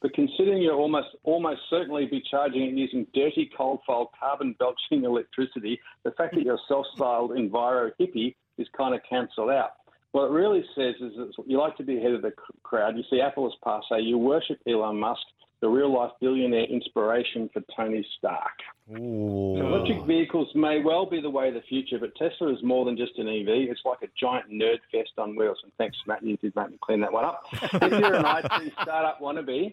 But 0.00 0.14
considering 0.14 0.62
you'll 0.62 0.78
almost 0.78 1.08
almost 1.24 1.60
certainly 1.70 2.06
be 2.06 2.22
charging 2.30 2.62
it 2.62 2.74
using 2.74 3.06
dirty, 3.14 3.50
coal-fired, 3.56 4.08
carbon-belching 4.18 5.04
electricity, 5.04 5.80
the 6.04 6.12
fact 6.12 6.34
that 6.34 6.42
you're 6.44 6.54
a 6.54 6.66
self-styled 6.68 7.32
enviro 7.32 7.90
hippie 8.00 8.34
is 8.58 8.68
kind 8.76 8.94
of 8.94 9.00
cancelled 9.08 9.50
out. 9.50 9.72
What 10.12 10.26
it 10.26 10.30
really 10.30 10.64
says 10.76 10.94
is 11.00 11.12
that 11.16 11.32
you 11.46 11.58
like 11.58 11.76
to 11.78 11.84
be 11.84 11.98
ahead 11.98 12.12
of 12.12 12.22
the 12.22 12.32
crowd. 12.62 12.96
You 12.96 13.02
see 13.10 13.20
Apple 13.20 13.46
as 13.46 13.52
passe. 13.64 14.02
You 14.02 14.18
worship 14.18 14.58
Elon 14.68 14.98
Musk, 14.98 15.22
the 15.62 15.68
real-life 15.68 16.10
billionaire 16.20 16.64
inspiration 16.64 17.48
for 17.52 17.62
Tony 17.76 18.04
Stark. 18.18 18.50
So 18.88 18.96
electric 18.96 20.04
vehicles 20.06 20.48
may 20.56 20.82
well 20.82 21.06
be 21.06 21.20
the 21.22 21.30
way 21.30 21.46
of 21.48 21.54
the 21.54 21.60
future, 21.62 21.98
but 22.00 22.14
Tesla 22.16 22.52
is 22.52 22.58
more 22.64 22.84
than 22.84 22.96
just 22.96 23.16
an 23.16 23.28
EV. 23.28 23.46
It's 23.70 23.80
like 23.84 24.02
a 24.02 24.08
giant 24.20 24.50
nerd 24.50 24.78
fest 24.90 25.12
on 25.18 25.36
wheels. 25.36 25.58
And 25.62 25.72
thanks, 25.78 25.96
Matt. 26.06 26.22
You 26.24 26.36
did 26.38 26.54
make 26.56 26.70
me 26.72 26.78
clean 26.82 27.00
that 27.00 27.12
one 27.12 27.24
up. 27.24 27.44
if 27.52 27.92
you're 27.92 28.14
an 28.16 28.24
IT 28.26 28.72
startup 28.82 29.20
wannabe, 29.20 29.72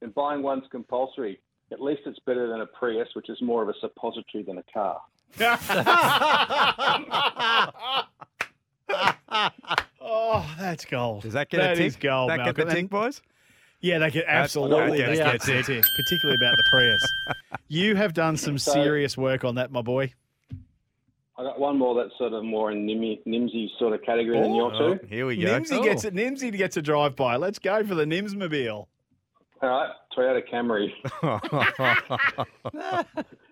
then 0.00 0.10
buying 0.16 0.42
one's 0.42 0.64
compulsory. 0.70 1.38
At 1.70 1.82
least 1.82 2.00
it's 2.06 2.18
better 2.26 2.48
than 2.48 2.62
a 2.62 2.66
Prius, 2.66 3.08
which 3.14 3.28
is 3.28 3.36
more 3.42 3.62
of 3.62 3.68
a 3.68 3.74
suppository 3.80 4.42
than 4.42 4.56
a 4.58 4.64
car. 4.72 5.00
Oh, 10.08 10.48
that's 10.58 10.84
gold. 10.84 11.22
Does 11.22 11.32
that 11.32 11.48
get 11.50 11.58
That 11.58 11.72
a 11.72 11.76
tick? 11.76 11.86
is 11.86 11.96
gold, 11.96 12.30
that 12.30 12.44
get 12.44 12.54
the 12.54 12.64
tick, 12.64 12.88
boys? 12.88 13.20
Yeah, 13.80 13.98
they 13.98 14.10
get 14.10 14.24
absolutely 14.26 14.98
that 14.98 15.06
they 15.08 15.16
gets 15.16 15.46
get 15.46 15.56
a 15.56 15.58
a 15.58 15.62
tick, 15.62 15.84
particularly 15.96 16.36
about 16.36 16.56
the 16.56 16.64
Prius. 16.70 17.12
You 17.68 17.96
have 17.96 18.14
done 18.14 18.36
some 18.36 18.58
So- 18.58 18.72
serious 18.72 19.16
work 19.18 19.44
on 19.44 19.56
that, 19.56 19.70
my 19.72 19.82
boy. 19.82 20.12
I 21.38 21.42
got 21.42 21.58
one 21.60 21.76
more 21.76 21.94
that's 21.94 22.16
sort 22.16 22.32
of 22.32 22.44
more 22.44 22.70
in 22.70 22.86
Nimmy, 22.86 23.20
Nimsy 23.26 23.68
sort 23.78 23.92
of 23.92 24.02
category 24.02 24.40
than 24.40 24.54
your 24.54 24.72
Oh, 24.74 24.94
two. 24.94 25.06
here 25.06 25.26
we 25.26 25.36
go. 25.36 25.48
Nimsy 25.60 25.82
gets 25.84 26.04
it. 26.04 26.14
Nimsy 26.14 26.56
gets 26.56 26.76
a 26.78 26.82
drive 26.82 27.14
by. 27.14 27.36
Let's 27.36 27.58
go 27.58 27.84
for 27.84 27.94
the 27.94 28.04
Nimsmobile. 28.06 28.86
All 29.62 29.68
right, 29.68 29.90
Toyota 30.16 30.40
Camry. 30.50 30.88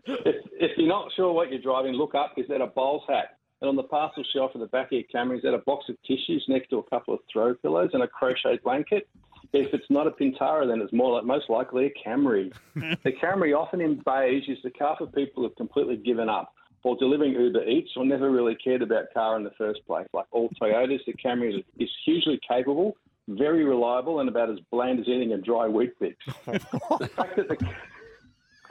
if, 0.07 0.37
if 0.61 0.71
you're 0.79 0.89
not 0.89 1.11
sure 1.17 1.33
what 1.33 1.51
you're 1.51 1.61
driving, 1.61 1.93
look 1.93 2.15
up. 2.15 2.33
Is 2.39 2.47
that 2.49 2.61
a 2.63 2.67
bowls 2.67 3.03
hat? 3.09 3.37
And 3.65 3.71
on 3.71 3.77
the 3.77 3.83
parcel 3.83 4.23
shelf 4.31 4.51
at 4.55 4.61
the 4.61 4.67
back 4.67 4.89
of 4.89 4.93
your 4.93 5.05
Camry, 5.05 5.39
is 5.39 5.43
that 5.43 5.55
a 5.55 5.59
box 5.59 5.87
of 5.89 5.97
tissues 6.03 6.45
next 6.49 6.69
to 6.69 6.81
a 6.81 6.83
couple 6.83 7.15
of 7.15 7.21
throw 7.33 7.55
pillows 7.55 7.89
and 7.95 8.03
a 8.03 8.07
crochet 8.07 8.59
blanket? 8.63 9.09
If 9.55 9.73
it's 9.73 9.89
not 9.89 10.07
a 10.07 10.11
Pintara, 10.11 10.69
then 10.69 10.83
it's 10.83 10.93
more 10.93 11.15
like 11.15 11.25
most 11.25 11.49
likely 11.49 11.87
a 11.87 11.91
Camry. 12.07 12.53
the 12.75 13.13
Camry, 13.13 13.59
often 13.59 13.81
in 13.81 14.03
beige, 14.05 14.51
is 14.51 14.59
the 14.65 14.71
car 14.71 14.97
for 14.99 15.07
people 15.07 15.45
who've 15.45 15.57
completely 15.57 15.97
given 15.97 16.29
up 16.29 16.53
or 16.83 16.95
delivering 16.99 17.33
Uber 17.33 17.67
Eats 17.67 17.93
or 17.97 18.05
never 18.05 18.31
really 18.31 18.55
cared 18.55 18.83
about 18.83 19.05
car 19.15 19.35
in 19.39 19.45
the 19.45 19.53
first 19.57 19.81
place. 19.87 20.09
Like 20.13 20.27
all 20.31 20.51
Toyotas, 20.61 21.01
the 21.07 21.15
Camry 21.15 21.59
is, 21.59 21.65
is 21.79 21.89
hugely 22.05 22.39
capable, 22.47 22.99
very 23.29 23.65
reliable, 23.65 24.21
and 24.21 24.29
about 24.29 24.51
as 24.51 24.59
bland 24.71 25.01
as 25.01 25.09
eating 25.09 25.33
a 25.33 25.39
dry 25.39 25.67
Weet-Bix. 25.67 26.17
the 26.99 27.09
fact 27.09 27.37
that 27.37 27.49
the 27.49 27.57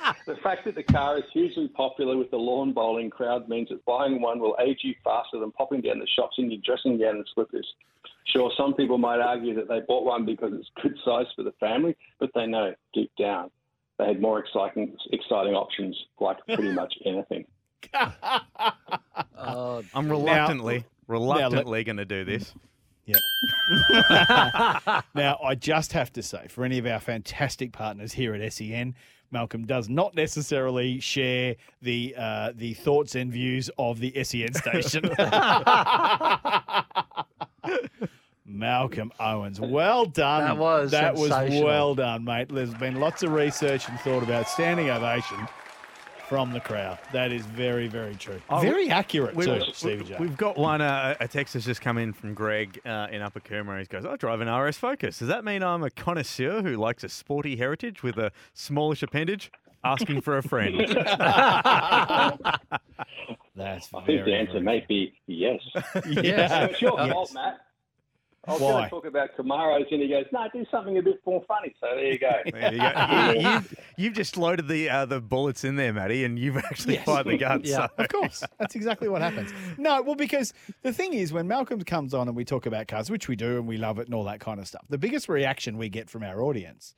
the 0.25 0.35
fact 0.43 0.65
that 0.65 0.75
the 0.75 0.83
car 0.83 1.17
is 1.17 1.23
hugely 1.33 1.67
popular 1.67 2.17
with 2.17 2.31
the 2.31 2.37
lawn 2.37 2.73
bowling 2.73 3.09
crowd 3.09 3.47
means 3.49 3.69
that 3.69 3.83
buying 3.85 4.21
one 4.21 4.39
will 4.39 4.55
age 4.59 4.79
you 4.83 4.93
faster 5.03 5.39
than 5.39 5.51
popping 5.51 5.81
down 5.81 5.99
the 5.99 6.07
shops 6.15 6.35
in 6.37 6.51
your 6.51 6.61
dressing 6.65 6.99
gown 6.99 7.15
and 7.15 7.27
slippers. 7.33 7.67
Sure, 8.25 8.51
some 8.57 8.73
people 8.73 8.97
might 8.97 9.19
argue 9.19 9.53
that 9.55 9.67
they 9.67 9.81
bought 9.87 10.05
one 10.05 10.25
because 10.25 10.53
it's 10.53 10.69
good 10.81 10.97
size 11.03 11.25
for 11.35 11.43
the 11.43 11.51
family, 11.59 11.95
but 12.19 12.31
they 12.33 12.45
know 12.45 12.73
deep 12.93 13.11
down 13.17 13.51
they 13.97 14.05
had 14.05 14.21
more 14.21 14.39
exciting 14.39 14.95
exciting 15.11 15.53
options, 15.53 15.95
like 16.19 16.37
pretty 16.45 16.71
much 16.73 16.93
anything. 17.05 17.45
Oh, 19.37 19.83
I'm 19.93 20.09
reluctantly, 20.09 20.85
reluctantly 21.07 21.83
going 21.83 21.97
to 21.97 22.05
do 22.05 22.23
this. 22.23 22.53
Yep. 23.05 23.19
now, 25.13 25.37
I 25.43 25.55
just 25.55 25.91
have 25.91 26.13
to 26.13 26.23
say, 26.23 26.47
for 26.47 26.63
any 26.63 26.77
of 26.77 26.85
our 26.85 27.01
fantastic 27.01 27.73
partners 27.73 28.13
here 28.13 28.33
at 28.33 28.53
SEN, 28.53 28.95
Malcolm 29.33 29.65
does 29.65 29.89
not 29.89 30.15
necessarily 30.15 30.99
share 30.99 31.55
the 31.81 32.15
uh, 32.17 32.53
the 32.55 32.73
thoughts 32.75 33.15
and 33.15 33.31
views 33.31 33.69
of 33.77 33.99
the 33.99 34.13
SEN 34.23 34.53
station. 34.53 35.09
Malcolm 38.45 39.11
Owens, 39.19 39.59
well 39.59 40.05
done. 40.05 40.41
That 40.41 40.57
was 40.57 40.91
that 40.91 41.15
was 41.15 41.31
well 41.31 41.95
done, 41.95 42.23
mate. 42.23 42.49
There's 42.49 42.73
been 42.75 42.99
lots 42.99 43.23
of 43.23 43.33
research 43.33 43.89
and 43.89 43.99
thought 44.01 44.21
about 44.23 44.47
standing 44.47 44.89
ovation 44.89 45.47
from 46.33 46.51
the 46.51 46.59
crowd. 46.59 46.97
That 47.11 47.31
is 47.31 47.45
very, 47.45 47.87
very 47.87 48.15
true. 48.15 48.41
Oh, 48.49 48.59
very 48.59 48.89
accurate 48.89 49.35
we- 49.35 49.45
too, 49.45 49.51
we- 49.53 49.71
Stevie 49.71 50.03
J. 50.03 50.15
We've 50.19 50.35
got 50.35 50.57
one. 50.57 50.81
Uh, 50.81 51.15
a 51.19 51.27
text 51.27 51.53
has 51.53 51.63
just 51.63 51.79
come 51.79 51.99
in 51.99 52.11
from 52.11 52.33
Greg 52.33 52.79
uh, 52.87 53.05
in 53.11 53.21
Upper 53.21 53.39
Coomera. 53.39 53.79
He 53.79 53.85
goes, 53.85 54.03
"I 54.03 54.15
drive 54.15 54.41
an 54.41 54.49
RS 54.49 54.77
Focus. 54.77 55.19
Does 55.19 55.27
that 55.27 55.45
mean 55.45 55.61
I'm 55.61 55.83
a 55.83 55.91
connoisseur 55.91 56.63
who 56.63 56.75
likes 56.75 57.03
a 57.03 57.09
sporty 57.09 57.55
heritage 57.55 58.01
with 58.01 58.17
a 58.17 58.31
smallish 58.55 59.03
appendage?" 59.03 59.51
Asking 59.85 60.21
for 60.21 60.37
a 60.37 60.41
friend. 60.41 60.79
That's 63.55 63.93
I 63.93 64.01
think 64.05 64.05
very, 64.07 64.23
the 64.23 64.33
answer 64.35 64.53
very 64.53 64.63
may 64.63 64.85
be 64.87 65.13
yes. 65.27 65.59
Yeah. 66.09 66.47
So 66.47 66.63
it's 66.65 66.81
your 66.81 66.97
Yes. 66.97 67.11
fault, 67.11 67.33
Matt. 67.33 67.57
I 68.45 68.51
was 68.51 68.59
going 68.59 68.83
to 68.83 68.89
talk 68.89 69.05
about 69.05 69.29
Camaros, 69.37 69.85
and 69.91 70.01
he 70.01 70.09
goes, 70.09 70.25
"No, 70.33 70.45
do 70.51 70.65
something 70.69 70.97
a 70.97 71.01
bit 71.01 71.21
more 71.25 71.41
funny." 71.47 71.73
So 71.79 71.87
there 71.95 72.11
you 72.11 72.19
go. 72.19 72.31
There 72.51 72.73
you 72.73 72.79
go. 72.79 73.31
You, 73.39 73.41
have 73.47 73.73
you've 73.97 74.13
just 74.13 74.35
loaded 74.37 74.67
the 74.67 74.89
uh, 74.89 75.05
the 75.05 75.21
bullets 75.21 75.63
in 75.63 75.77
there, 75.77 75.93
Matty, 75.93 76.25
and 76.25 76.37
you've 76.37 76.57
actually 76.57 76.95
Yes. 76.95 77.05
fired 77.05 77.27
the 77.27 77.37
gun. 77.37 77.61
Yeah, 77.63 77.87
so- 77.87 78.03
of 78.03 78.09
course. 78.09 78.43
That's 78.59 78.75
exactly 78.75 79.07
what 79.07 79.21
happens. 79.21 79.53
No, 79.77 80.01
well, 80.01 80.15
because 80.15 80.53
the 80.81 80.91
thing 80.91 81.13
is, 81.13 81.31
when 81.31 81.47
Malcolm 81.47 81.81
comes 81.83 82.13
on 82.13 82.27
and 82.27 82.35
we 82.35 82.43
talk 82.43 82.65
about 82.65 82.87
cars, 82.87 83.09
which 83.09 83.27
we 83.29 83.35
do 83.37 83.57
and 83.57 83.67
we 83.67 83.77
love 83.77 83.97
it 83.99 84.07
and 84.07 84.13
all 84.13 84.25
that 84.25 84.41
kind 84.41 84.59
of 84.59 84.67
stuff, 84.67 84.83
the 84.89 84.97
biggest 84.97 85.29
reaction 85.29 85.77
we 85.77 85.87
get 85.87 86.09
from 86.09 86.21
our 86.23 86.41
audience 86.41 86.95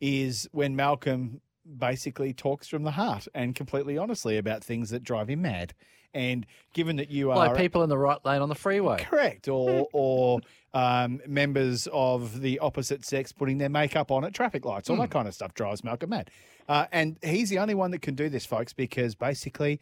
is 0.00 0.48
when 0.52 0.76
Malcolm 0.76 1.40
basically 1.78 2.34
talks 2.34 2.68
from 2.68 2.82
the 2.82 2.90
heart 2.90 3.26
and 3.34 3.54
completely 3.54 3.96
honestly 3.96 4.36
about 4.36 4.62
things 4.62 4.90
that 4.90 5.02
drive 5.02 5.30
him 5.30 5.40
mad. 5.42 5.72
And 6.12 6.46
given 6.74 6.96
that 6.96 7.10
you 7.10 7.30
are 7.32 7.36
Like 7.36 7.56
people 7.56 7.82
in 7.82 7.88
the 7.88 7.98
right 7.98 8.22
lane 8.24 8.40
on 8.42 8.48
the 8.48 8.54
freeway. 8.54 8.98
correct, 9.02 9.48
or 9.48 9.88
or 9.92 10.40
um, 10.74 11.20
members 11.26 11.88
of 11.92 12.40
the 12.40 12.58
opposite 12.58 13.04
sex 13.04 13.32
putting 13.32 13.58
their 13.58 13.68
makeup 13.68 14.10
on 14.10 14.24
at 14.24 14.34
traffic 14.34 14.64
lights, 14.64 14.90
all 14.90 14.96
that 14.96 15.10
kind 15.10 15.28
of 15.28 15.34
stuff 15.34 15.54
drives 15.54 15.82
Malcolm 15.84 16.10
mad. 16.10 16.30
Uh, 16.68 16.86
and 16.92 17.16
he's 17.22 17.48
the 17.48 17.58
only 17.58 17.74
one 17.74 17.92
that 17.92 18.02
can 18.02 18.14
do 18.14 18.28
this, 18.28 18.44
folks, 18.44 18.72
because 18.72 19.14
basically 19.14 19.80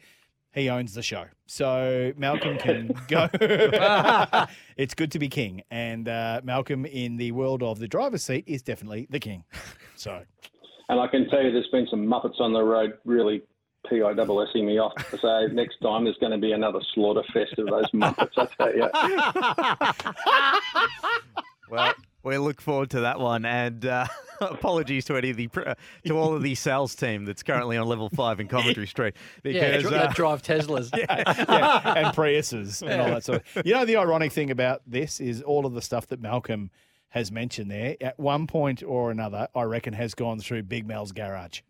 he 0.53 0.69
owns 0.69 0.93
the 0.93 1.01
show. 1.01 1.25
So 1.47 2.13
Malcolm 2.15 2.57
can 2.57 2.95
go. 3.07 3.27
it's 4.77 4.93
good 4.93 5.11
to 5.11 5.19
be 5.19 5.29
king, 5.29 5.63
and 5.71 6.07
uh, 6.07 6.41
Malcolm 6.43 6.85
in 6.85 7.17
the 7.17 7.31
world 7.31 7.63
of 7.63 7.79
the 7.79 7.87
driver's 7.87 8.23
seat 8.23 8.43
is 8.47 8.61
definitely 8.61 9.07
the 9.09 9.19
king. 9.19 9.43
So. 9.95 10.21
And 10.89 10.99
I 10.99 11.07
can 11.07 11.29
tell 11.29 11.41
you, 11.41 11.51
there's 11.51 11.69
been 11.69 11.87
some 11.89 12.05
muppets 12.05 12.41
on 12.41 12.51
the 12.51 12.61
road 12.61 12.93
really 13.05 13.43
PISSing 13.89 14.65
me 14.65 14.79
off. 14.79 14.93
So 15.19 15.47
next 15.47 15.79
time 15.81 16.05
there's 16.05 16.17
going 16.17 16.31
to 16.31 16.37
be 16.37 16.51
another 16.51 16.79
slaughter 16.93 17.23
fest 17.33 17.57
of 17.57 17.67
those 17.67 17.89
muppets. 17.91 18.37
I 18.37 18.45
tell 18.57 18.75
you. 18.75 18.89
Well, 21.69 21.93
we 22.23 22.37
look 22.37 22.61
forward 22.61 22.89
to 22.91 23.01
that 23.01 23.19
one, 23.19 23.45
and 23.45 23.85
uh, 23.85 24.05
apologies 24.41 25.05
to 25.05 25.17
any 25.17 25.29
of 25.29 25.37
the 25.37 25.49
uh, 25.55 25.75
to 26.05 26.17
all 26.17 26.33
of 26.33 26.43
the 26.43 26.55
sales 26.55 26.95
team 26.95 27.25
that's 27.25 27.43
currently 27.43 27.77
on 27.77 27.87
level 27.87 28.09
five 28.09 28.39
in 28.39 28.47
Coventry 28.47 28.87
Street 28.87 29.15
because 29.43 29.83
dri- 29.83 29.95
uh, 29.95 30.07
that 30.07 30.15
drive 30.15 30.41
Teslas. 30.41 30.95
yeah, 30.95 31.93
and 31.95 32.15
Priuses 32.15 32.81
and 32.81 33.01
all 33.01 33.07
that 33.07 33.23
sort 33.23 33.43
of. 33.55 33.65
You 33.65 33.73
know, 33.73 33.85
the 33.85 33.97
ironic 33.97 34.31
thing 34.31 34.51
about 34.51 34.81
this 34.85 35.19
is 35.19 35.41
all 35.41 35.65
of 35.65 35.73
the 35.73 35.81
stuff 35.81 36.07
that 36.07 36.21
Malcolm 36.21 36.69
has 37.09 37.31
mentioned 37.31 37.69
there. 37.69 37.95
At 38.01 38.19
one 38.19 38.47
point 38.47 38.83
or 38.83 39.11
another, 39.11 39.47
I 39.53 39.63
reckon 39.63 39.93
has 39.93 40.13
gone 40.13 40.39
through 40.39 40.63
Big 40.63 40.87
Mel's 40.87 41.11
garage. 41.11 41.61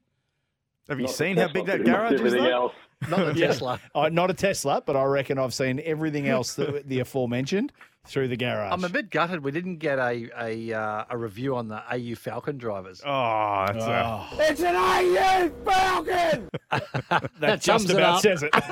Have 0.89 0.99
you 0.99 1.05
Not 1.05 1.15
seen 1.15 1.37
how 1.37 1.47
big 1.47 1.65
that 1.67 1.83
garage 1.85 2.19
is? 2.21 2.33
Though? 2.33 2.45
else. 2.45 2.73
Not 3.09 3.27
a 3.27 3.33
Tesla. 3.39 3.79
Uh, 3.93 4.09
not 4.09 4.29
a 4.29 4.33
Tesla, 4.33 4.81
but 4.85 4.95
I 4.95 5.03
reckon 5.05 5.37
I've 5.37 5.53
seen 5.53 5.81
everything 5.83 6.27
else 6.27 6.53
that 6.55 6.87
the 6.87 6.99
aforementioned 6.99 7.71
through 8.05 8.27
the 8.27 8.35
garage. 8.37 8.71
I'm 8.73 8.83
a 8.83 8.89
bit 8.89 9.09
gutted 9.09 9.43
we 9.43 9.51
didn't 9.51 9.77
get 9.77 9.97
a 9.97 10.29
a, 10.37 10.73
uh, 10.77 11.05
a 11.09 11.17
review 11.17 11.55
on 11.55 11.69
the 11.69 11.81
AU 11.89 12.15
Falcon 12.15 12.57
drivers. 12.57 13.01
Oh, 13.05 13.65
that's 13.67 13.85
a, 13.85 14.03
Oh, 14.05 14.37
It's 14.39 14.61
an 14.61 14.75
AU 14.75 15.49
Falcon! 15.65 16.49
that, 17.09 17.31
that 17.39 17.61
just 17.61 17.65
sums 17.65 17.89
it 17.89 17.95
about 17.97 18.21
says 18.21 18.43
it. 18.43 18.51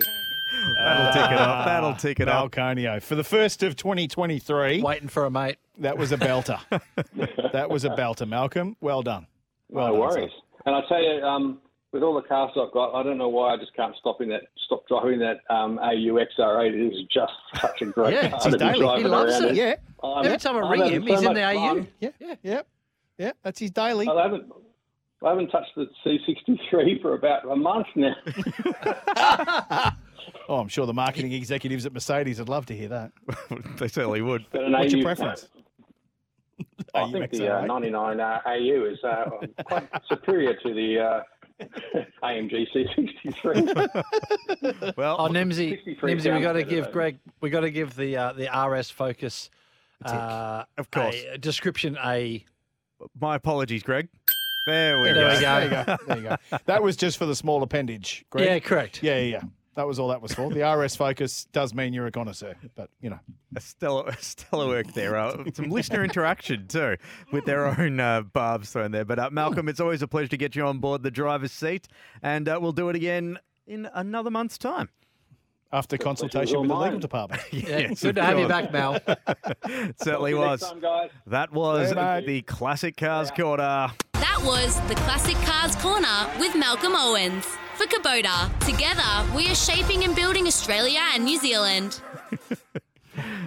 that'll 0.00 1.12
tick 1.12 1.30
it 1.32 1.38
up. 1.38 1.66
That'll 1.66 1.94
tick 1.94 2.20
it 2.20 2.28
up. 2.28 2.52
Malconio. 2.52 3.02
For 3.02 3.14
the 3.14 3.24
first 3.24 3.62
of 3.62 3.76
2023, 3.76 4.82
Waiting 4.82 5.08
for 5.08 5.24
a 5.26 5.30
mate. 5.30 5.56
that 5.78 5.98
was 5.98 6.12
a 6.12 6.16
belter. 6.16 6.60
that 7.52 7.68
was 7.70 7.84
a 7.84 7.90
belter, 7.90 8.28
Malcolm. 8.28 8.76
Well 8.80 9.02
done. 9.02 9.26
Well 9.72 9.88
no 9.94 10.00
done, 10.02 10.12
sir. 10.12 10.18
worries. 10.20 10.32
And 10.66 10.74
I 10.76 10.80
tell 10.88 11.02
you, 11.02 11.22
um, 11.22 11.58
with 11.92 12.02
all 12.02 12.14
the 12.14 12.22
cars 12.22 12.50
I've 12.56 12.72
got, 12.72 12.94
I 12.94 13.02
don't 13.02 13.18
know 13.18 13.28
why 13.28 13.52
I 13.52 13.56
just 13.56 13.74
can't 13.74 13.94
stop 13.98 14.20
in 14.20 14.28
that, 14.30 14.42
stop 14.66 14.86
driving 14.88 15.18
that 15.18 15.38
um, 15.54 15.78
AU 15.78 16.18
XR8. 16.38 16.68
It 16.72 16.92
is 16.94 17.00
just 17.12 17.32
such 17.60 17.82
a 17.82 17.86
great 17.86 18.14
Yeah, 18.14 18.28
car 18.30 18.36
it's 18.36 18.44
to 18.44 18.50
his 18.50 18.58
be 18.58 18.64
daily. 18.80 19.02
He 19.02 19.08
loves 19.08 19.32
around 19.34 19.44
it. 19.44 19.50
in. 19.50 19.56
Yeah. 19.56 19.74
I'm- 20.02 20.24
Every 20.26 20.38
time 20.38 20.56
I 20.56 20.70
ring 20.70 20.84
him, 20.92 21.02
so 21.06 21.14
he's 21.14 21.22
in 21.22 21.34
the 21.34 21.42
AU. 21.44 21.54
fun. 21.74 21.88
Yeah, 22.00 22.08
yeah, 22.20 22.34
yeah, 22.42 22.62
yeah. 23.18 23.32
That's 23.42 23.58
his 23.58 23.70
daily. 23.70 24.08
I 24.08 24.22
haven't, 24.22 24.50
I 25.24 25.28
haven't 25.30 25.48
touched 25.48 25.70
the 25.76 25.86
C63 26.04 27.00
for 27.02 27.14
about 27.14 27.44
a 27.50 27.56
month 27.56 27.86
now. 27.96 28.14
Oh, 30.48 30.56
I'm 30.56 30.68
sure 30.68 30.86
the 30.86 30.92
marketing 30.92 31.32
executives 31.32 31.86
at 31.86 31.92
Mercedes 31.92 32.38
would 32.38 32.48
love 32.48 32.66
to 32.66 32.76
hear 32.76 32.88
that. 32.88 33.12
they 33.78 33.86
certainly 33.88 34.22
would. 34.22 34.44
What's 34.50 34.92
your 34.92 35.00
AU 35.00 35.04
preference? 35.04 35.48
I 36.94 37.00
AU 37.02 37.12
think 37.12 37.30
the 37.30 37.58
uh, 37.58 37.64
99 37.66 38.20
uh, 38.20 38.40
AU 38.46 38.86
is 38.90 38.98
uh, 39.04 39.30
quite 39.64 39.88
superior 40.08 40.54
to 40.54 40.74
the 40.74 40.98
uh, 40.98 41.20
AMG 42.22 42.66
C63. 42.74 44.92
Well, 44.96 45.16
Oh, 45.18 45.28
Nimsy, 45.28 45.70
63 45.70 46.14
Nimsy, 46.14 46.34
we 46.34 46.40
got 46.40 46.52
to 46.54 46.64
give 46.64 46.90
Greg, 46.92 47.18
we 47.40 47.50
got 47.50 47.60
to 47.60 47.70
give 47.70 47.94
the 47.96 48.16
uh, 48.16 48.32
the 48.32 48.48
RS 48.68 48.90
Focus, 48.90 49.50
uh, 50.04 50.64
Of 50.78 50.90
course. 50.90 51.16
a 51.32 51.38
description 51.38 51.96
a. 52.04 52.44
my 53.20 53.36
apologies, 53.36 53.82
Greg. 53.82 54.08
There 54.66 54.98
we 55.00 55.12
There 55.12 55.14
go. 55.14 55.34
we 55.34 55.40
There 55.40 55.64
you 55.64 55.70
go. 55.70 55.96
There 56.06 56.16
you 56.18 56.22
go. 56.50 56.58
That 56.66 56.82
was 56.82 56.96
just 56.96 57.18
for 57.18 57.26
the 57.26 57.34
small 57.34 57.62
appendage. 57.62 58.24
Greg. 58.30 58.46
Yeah, 58.46 58.58
correct. 58.60 59.02
Yeah, 59.02 59.18
yeah, 59.18 59.24
yeah. 59.24 59.42
That 59.74 59.86
was 59.86 59.98
all 59.98 60.08
that 60.08 60.20
was 60.20 60.34
for. 60.34 60.50
The 60.50 60.70
RS 60.70 60.96
Focus 60.96 61.46
does 61.46 61.72
mean 61.72 61.94
you're 61.94 62.06
a 62.06 62.10
connoisseur, 62.10 62.54
but 62.74 62.90
you 63.00 63.08
know. 63.08 63.18
A 63.56 63.60
stellar, 63.60 64.12
stellar 64.20 64.66
work 64.66 64.92
there. 64.92 65.16
Uh, 65.16 65.44
some 65.54 65.70
listener 65.70 66.04
interaction 66.04 66.66
too, 66.68 66.96
with 67.32 67.46
their 67.46 67.66
own 67.66 67.98
uh, 67.98 68.20
barbs 68.22 68.70
thrown 68.70 68.90
there. 68.92 69.04
But 69.06 69.18
uh, 69.18 69.30
Malcolm, 69.30 69.68
it's 69.68 69.80
always 69.80 70.02
a 70.02 70.08
pleasure 70.08 70.28
to 70.28 70.36
get 70.36 70.54
you 70.54 70.66
on 70.66 70.78
board 70.78 71.02
the 71.02 71.10
driver's 71.10 71.52
seat, 71.52 71.88
and 72.22 72.48
uh, 72.48 72.58
we'll 72.60 72.72
do 72.72 72.90
it 72.90 72.96
again 72.96 73.38
in 73.66 73.88
another 73.94 74.30
month's 74.30 74.58
time. 74.58 74.90
After 75.74 75.96
consultation 75.96 76.56
all 76.56 76.62
with 76.62 76.70
the 76.70 76.76
legal 76.76 76.98
department. 76.98 77.40
Yeah, 77.50 77.78
Yes, 77.78 78.02
good 78.02 78.16
to 78.16 78.22
have 78.22 78.38
you 78.38 78.46
back, 78.46 78.72
Mel. 78.72 78.98
It 79.64 79.94
certainly 80.02 80.34
was. 80.34 80.60
Time, 80.60 80.80
guys. 80.80 81.08
That 81.26 81.50
was 81.50 81.88
See 81.88 81.94
you, 81.94 82.00
mate. 82.02 82.26
the 82.26 82.42
classic 82.42 82.98
cars 82.98 83.30
Corner. 83.30 83.90
That 84.12 84.42
was 84.44 84.78
the 84.88 84.94
Classic 84.96 85.36
Cars 85.36 85.74
Corner 85.76 86.28
with 86.38 86.54
Malcolm 86.56 86.92
Owens. 86.94 87.46
For 87.74 87.86
Kubota, 87.86 88.50
together 88.60 89.34
we 89.36 89.48
are 89.50 89.54
shaping 89.54 90.04
and 90.04 90.14
building 90.14 90.46
Australia 90.46 91.00
and 91.14 91.24
New 91.24 91.38
Zealand. 91.38 92.00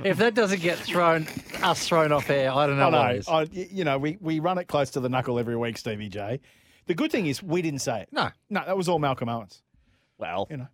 If 0.04 0.18
that 0.18 0.36
doesn't 0.36 0.62
get 0.62 0.78
thrown, 0.78 1.26
us 1.64 1.88
thrown 1.88 2.12
off 2.12 2.30
air, 2.30 2.52
I 2.52 2.68
don't 2.68 2.78
know 2.78 2.88
I 2.88 2.90
know. 2.92 2.98
what 3.00 3.16
is. 3.16 3.28
I, 3.28 3.34
y- 3.46 3.68
you 3.72 3.84
know, 3.84 3.98
we, 3.98 4.16
we 4.22 4.40
run 4.40 4.60
it 4.60 4.66
close 4.68 4.92
to 4.92 5.00
the 5.00 5.10
knuckle 5.10 5.40
every 5.40 5.58
week, 5.58 5.80
Stevie 5.80 6.08
J. 6.10 6.40
The 6.86 6.94
good 6.94 7.12
thing 7.12 7.26
is 7.26 7.42
we 7.42 7.64
didn't 7.64 7.80
say 7.82 8.02
it. 8.02 8.10
No. 8.12 8.30
No, 8.52 8.62
that 8.64 8.78
was 8.78 8.88
all 8.88 9.00
Malcolm 9.00 9.28
Owens. 9.28 9.64
Well, 10.20 10.46
You 10.52 10.58
know, 10.58 10.64
it 10.64 10.70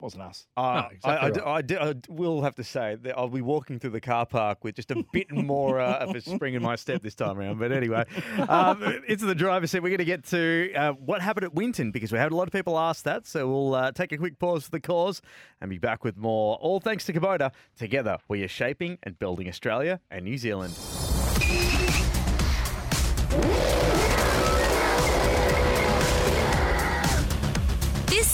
wasn't 0.00 0.22
us. 0.22 0.46
Uh, 0.56 0.84
exactly 0.90 1.10
I, 1.12 1.26
I, 1.26 1.30
d- 1.30 1.40
right. 1.40 1.48
I 1.48 1.62
d- 1.62 1.76
I 1.76 1.92
d- 1.94 2.00
will 2.08 2.42
have 2.42 2.54
to 2.56 2.64
say 2.64 2.96
that 3.02 3.16
I'll 3.16 3.28
be 3.28 3.40
walking 3.40 3.78
through 3.78 3.90
the 3.90 4.00
car 4.00 4.26
park 4.26 4.64
with 4.64 4.74
just 4.76 4.90
a 4.90 5.04
bit 5.12 5.30
more 5.32 5.80
uh, 5.80 5.98
of 5.98 6.14
a 6.16 6.20
spring 6.20 6.54
in 6.54 6.62
my 6.62 6.76
step 6.76 7.02
this 7.02 7.14
time 7.14 7.38
around. 7.38 7.58
But 7.58 7.72
anyway, 7.72 8.04
um, 8.48 8.82
it's 9.06 9.22
the 9.22 9.34
driver's 9.34 9.70
seat. 9.70 9.80
We're 9.82 9.90
going 9.90 9.98
to 9.98 10.04
get 10.04 10.24
to 10.26 10.72
uh, 10.74 10.92
what 10.92 11.22
happened 11.22 11.44
at 11.44 11.54
Winton 11.54 11.90
because 11.90 12.12
we 12.12 12.18
had 12.18 12.32
a 12.32 12.36
lot 12.36 12.46
of 12.48 12.52
people 12.52 12.78
ask 12.78 13.04
that. 13.04 13.26
So 13.26 13.48
we'll 13.48 13.74
uh, 13.74 13.92
take 13.92 14.12
a 14.12 14.18
quick 14.18 14.38
pause 14.38 14.64
for 14.64 14.70
the 14.70 14.80
cause 14.80 15.22
and 15.60 15.70
be 15.70 15.78
back 15.78 16.04
with 16.04 16.16
more. 16.16 16.56
All 16.56 16.80
thanks 16.80 17.04
to 17.06 17.12
Kubota. 17.12 17.52
Together, 17.78 18.18
we 18.28 18.42
are 18.42 18.48
shaping 18.48 18.98
and 19.02 19.18
building 19.18 19.48
Australia 19.48 20.00
and 20.10 20.24
New 20.24 20.38
Zealand. 20.38 20.74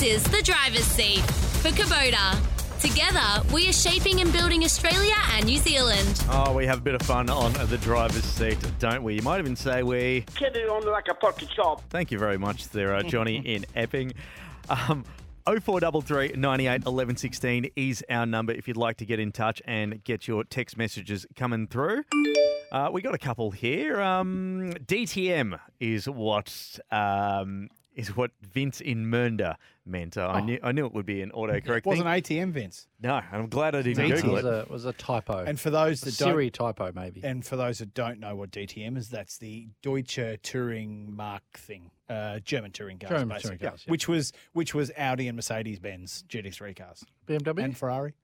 This 0.03 0.25
is 0.25 0.33
the 0.33 0.43
driver's 0.43 0.85
seat 0.85 1.21
for 1.63 1.69
Kubota. 1.69 2.37
Together 2.81 3.49
we 3.55 3.69
are 3.69 3.73
shaping 3.73 4.21
and 4.21 4.33
building 4.33 4.65
Australia 4.65 5.15
and 5.31 5.47
New 5.47 5.59
Zealand. 5.59 6.25
Oh, 6.29 6.53
we 6.53 6.67
have 6.67 6.79
a 6.79 6.81
bit 6.81 6.97
of 6.97 7.03
fun 7.03 7.31
on 7.31 7.53
the 7.69 7.79
driver's 7.79 8.25
seat, 8.25 8.59
don't 8.81 9.05
we? 9.05 9.15
You 9.15 9.23
might 9.23 9.39
even 9.39 9.55
say 9.55 9.85
we. 9.85 10.25
Get 10.35 10.57
it 10.57 10.69
on 10.69 10.85
like 10.87 11.07
a 11.09 11.15
pocket 11.15 11.53
shop. 11.53 11.83
Thank 11.89 12.11
you 12.11 12.19
very 12.19 12.37
much 12.37 12.71
there, 12.71 12.93
uh, 12.97 13.05
Johnny 13.05 13.37
in 13.45 13.65
Epping. 13.77 14.13
Um, 14.69 15.05
0433 15.47 16.33
98 16.37 16.85
11 16.85 17.17
16 17.17 17.71
is 17.77 18.05
our 18.11 18.27
number 18.27 18.53
if 18.53 18.67
you'd 18.67 18.77
like 18.77 18.97
to 18.97 19.07
get 19.07 19.21
in 19.21 19.31
touch 19.31 19.63
and 19.67 20.03
get 20.03 20.27
your 20.27 20.43
text 20.43 20.77
messages 20.77 21.27
coming 21.37 21.69
through. 21.69 22.03
Uh, 22.73 22.91
we 22.93 23.03
got 23.03 23.15
a 23.15 23.19
couple 23.19 23.53
here. 23.53 24.01
Um, 24.01 24.73
DTM 24.85 25.61
is 25.79 26.09
what 26.09 26.81
um, 26.91 27.69
is 27.95 28.17
what 28.17 28.31
Vince 28.41 28.81
in 28.81 29.07
Mernda 29.07 29.57
meant. 29.85 30.17
Uh, 30.17 30.27
I 30.29 30.41
Oh. 30.41 30.45
knew 30.45 30.59
I 30.63 30.73
knew 30.73 30.87
it 30.87 30.93
would 30.95 31.05
be 31.07 31.21
an 31.23 31.31
autocorrect 31.33 31.79
It 31.79 31.87
wasn't 31.87 32.07
thing. 32.09 32.39
ATM, 32.41 32.53
Vince. 32.53 32.89
No, 33.01 33.21
I'm 33.31 33.49
glad 33.49 33.75
I 33.75 33.83
didn't 33.83 34.05
DTM. 34.07 34.17
Google 34.23 34.33
was 34.35 34.45
it. 34.45 34.69
a, 34.69 34.73
was 34.73 34.85
a 34.87 34.93
typo. 34.95 35.45
And 35.45 35.61
for 35.61 35.71
those 35.71 36.03
a 36.03 36.07
that 36.07 36.13
Siri 36.13 36.51
don't, 36.51 36.75
typo, 36.77 36.93
maybe. 36.95 37.21
and 37.25 37.45
for 37.45 37.57
those 37.57 37.79
that 37.79 37.93
don't 37.95 38.19
know 38.21 38.35
what 38.37 38.51
DTM 38.51 38.97
is, 38.97 39.09
that's 39.11 39.39
the 39.39 39.69
Deutsche 39.83 40.19
Touring 40.43 41.15
Mark 41.15 41.43
thing, 41.59 41.91
uh, 42.09 42.39
German 42.41 42.71
touring 42.73 42.99
cars, 42.99 43.11
German 43.11 43.29
basically, 43.29 43.59
touring 43.59 43.71
cars, 43.73 43.85
yeah. 43.87 43.91
which 43.91 44.09
was 44.09 44.33
which 44.53 44.75
was 44.75 44.91
Audi 44.97 45.29
and 45.29 45.37
Mercedes 45.37 45.79
Benz 45.79 46.25
GT3 46.29 46.75
cars 46.77 47.05
BMW? 47.27 47.63
and 47.65 47.77
Ferrari. 47.77 48.15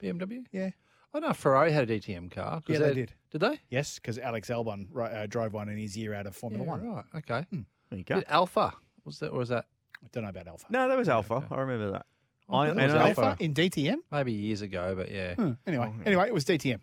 BMW? 0.00 0.44
Yeah. 0.52 0.70
I 1.14 1.20
know 1.20 1.32
Ferrari 1.34 1.72
had 1.72 1.90
a 1.90 1.98
DTM 2.00 2.30
car. 2.30 2.62
'cause 2.62 2.78
Yeah, 2.80 2.86
they 2.86 2.94
did. 2.94 3.12
Did 3.30 3.40
they? 3.42 3.60
Yes, 3.68 3.96
because 3.96 4.18
Alex 4.18 4.48
Albon 4.48 4.86
ri- 4.90 5.04
uh, 5.04 5.26
drove 5.26 5.52
one 5.52 5.68
in 5.68 5.76
his 5.76 5.96
year 5.96 6.14
out 6.14 6.26
of 6.26 6.34
Formula 6.34 6.64
Yeah, 6.64 6.70
One. 6.70 6.86
right. 6.88 7.04
Okay. 7.16 7.46
There 7.90 7.98
you 7.98 8.04
go. 8.04 8.14
Did 8.16 8.24
Alfa? 8.28 8.72
Was 9.04 9.18
that 9.20 9.28
or 9.30 9.38
was 9.38 9.48
that 9.50 9.66
I 10.04 10.08
don't 10.12 10.24
know 10.24 10.30
about 10.30 10.48
Alfa. 10.48 10.66
No, 10.70 10.88
that 10.88 10.96
was 10.98 11.08
Alfa. 11.08 11.44
I 11.50 11.60
remember 11.60 11.92
that. 11.92 12.06
I 12.50 12.66
thought 12.68 12.76
and 12.78 12.92
was 12.92 12.94
Alfa 12.94 13.20
Alfa. 13.22 13.44
in 13.44 13.54
DTM. 13.54 13.96
maybe 14.10 14.32
years 14.32 14.62
ago? 14.62 14.94
But 14.96 15.10
yeah. 15.10 15.34
Hmm, 15.34 15.52
Anyway, 15.66 15.92
anyway, 16.04 16.26
it 16.26 16.34
was 16.34 16.44
DTM. 16.44 16.80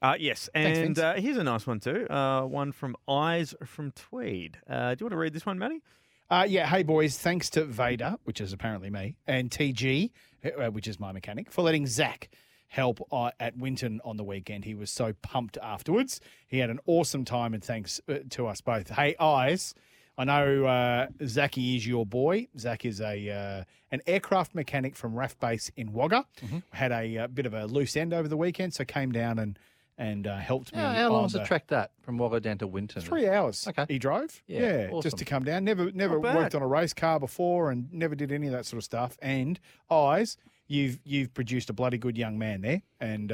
Uh, 0.00 0.14
yes, 0.18 0.48
and 0.54 0.74
Vince. 0.76 0.98
uh, 0.98 1.14
here's 1.16 1.36
a 1.36 1.44
nice 1.44 1.66
one 1.66 1.78
too. 1.80 2.06
Uh, 2.10 2.42
one 2.42 2.72
from 2.72 2.96
Eyes 3.08 3.54
from 3.64 3.92
Tweed. 3.92 4.58
Uh, 4.68 4.94
do 4.94 5.02
you 5.02 5.06
want 5.06 5.12
to 5.12 5.16
read 5.16 5.32
this 5.32 5.46
one, 5.46 5.58
Matty? 5.58 5.80
Uh, 6.30 6.44
yeah, 6.48 6.66
hey 6.66 6.82
boys, 6.82 7.18
thanks 7.18 7.50
to 7.50 7.64
Vader, 7.64 8.16
which 8.24 8.40
is 8.40 8.52
apparently 8.52 8.90
me, 8.90 9.16
and 9.26 9.50
TG, 9.50 10.10
uh, 10.58 10.70
which 10.70 10.88
is 10.88 10.98
my 10.98 11.12
mechanic, 11.12 11.52
for 11.52 11.62
letting 11.62 11.86
Zach 11.86 12.30
help 12.68 13.06
uh, 13.12 13.30
at 13.38 13.56
Winton 13.56 14.00
on 14.04 14.16
the 14.16 14.24
weekend. 14.24 14.64
He 14.64 14.74
was 14.74 14.90
so 14.90 15.12
pumped 15.22 15.58
afterwards. 15.62 16.20
He 16.48 16.58
had 16.58 16.70
an 16.70 16.78
awesome 16.86 17.24
time, 17.24 17.52
and 17.54 17.62
thanks 17.62 18.00
uh, 18.08 18.18
to 18.30 18.46
us 18.46 18.60
both. 18.62 18.88
Hey, 18.90 19.14
Eyes, 19.20 19.74
I 20.18 20.24
know 20.24 20.66
uh, 20.66 21.06
Zachy 21.26 21.76
is 21.76 21.86
your 21.86 22.04
boy. 22.06 22.48
Zach 22.58 22.84
is 22.84 23.00
a 23.00 23.30
uh, 23.30 23.64
an 23.90 24.00
aircraft 24.06 24.54
mechanic 24.54 24.94
from 24.96 25.14
RAAF 25.14 25.38
Base 25.40 25.70
in 25.76 25.92
Wagga. 25.92 26.26
Had 26.72 26.92
a, 26.92 27.18
uh 27.18 27.26
bit 27.28 27.46
of 27.46 27.54
a 27.54 27.66
loose 27.66 27.96
end 27.96 28.12
over 28.12 28.28
the 28.28 28.36
weekend, 28.36 28.74
so 28.74 28.84
came 28.84 29.12
down 29.12 29.38
and 29.38 29.58
and 29.98 30.26
uh, 30.26 30.36
helped 30.36 30.72
me. 30.74 30.80
How, 30.80 30.92
how 30.92 31.08
long 31.08 31.16
on 31.18 31.22
was 31.24 31.32
the 31.32 31.38
the- 31.40 31.44
track 31.46 31.66
that 31.68 31.92
from 32.02 32.18
Wagga 32.18 32.40
down 32.40 32.58
to 32.58 32.66
Winton? 32.66 33.02
Three 33.02 33.28
hours. 33.28 33.66
Okay. 33.68 33.86
He 33.88 33.98
drove. 33.98 34.42
Yeah, 34.46 34.60
Yeah. 34.60 34.88
awesome. 34.90 35.02
Just 35.02 35.18
to 35.18 35.24
come 35.24 35.44
down. 35.44 35.64
Never 35.64 35.90
never 35.92 36.18
worked 36.20 36.54
on 36.54 36.62
a 36.62 36.66
race 36.66 36.92
car 36.92 37.18
before 37.18 37.70
and 37.70 37.92
never 37.92 38.14
did 38.14 38.32
any 38.32 38.46
of 38.46 38.52
that 38.52 38.66
sort 38.66 38.78
of 38.78 38.84
stuff. 38.84 39.16
And 39.22 39.58
eyes, 39.90 40.36
you've 40.66 40.98
you've 41.04 41.32
produced 41.34 41.70
a 41.70 41.72
bloody 41.72 41.98
good 41.98 42.18
young 42.18 42.38
man 42.38 42.60
there. 42.62 42.82
And 43.00 43.32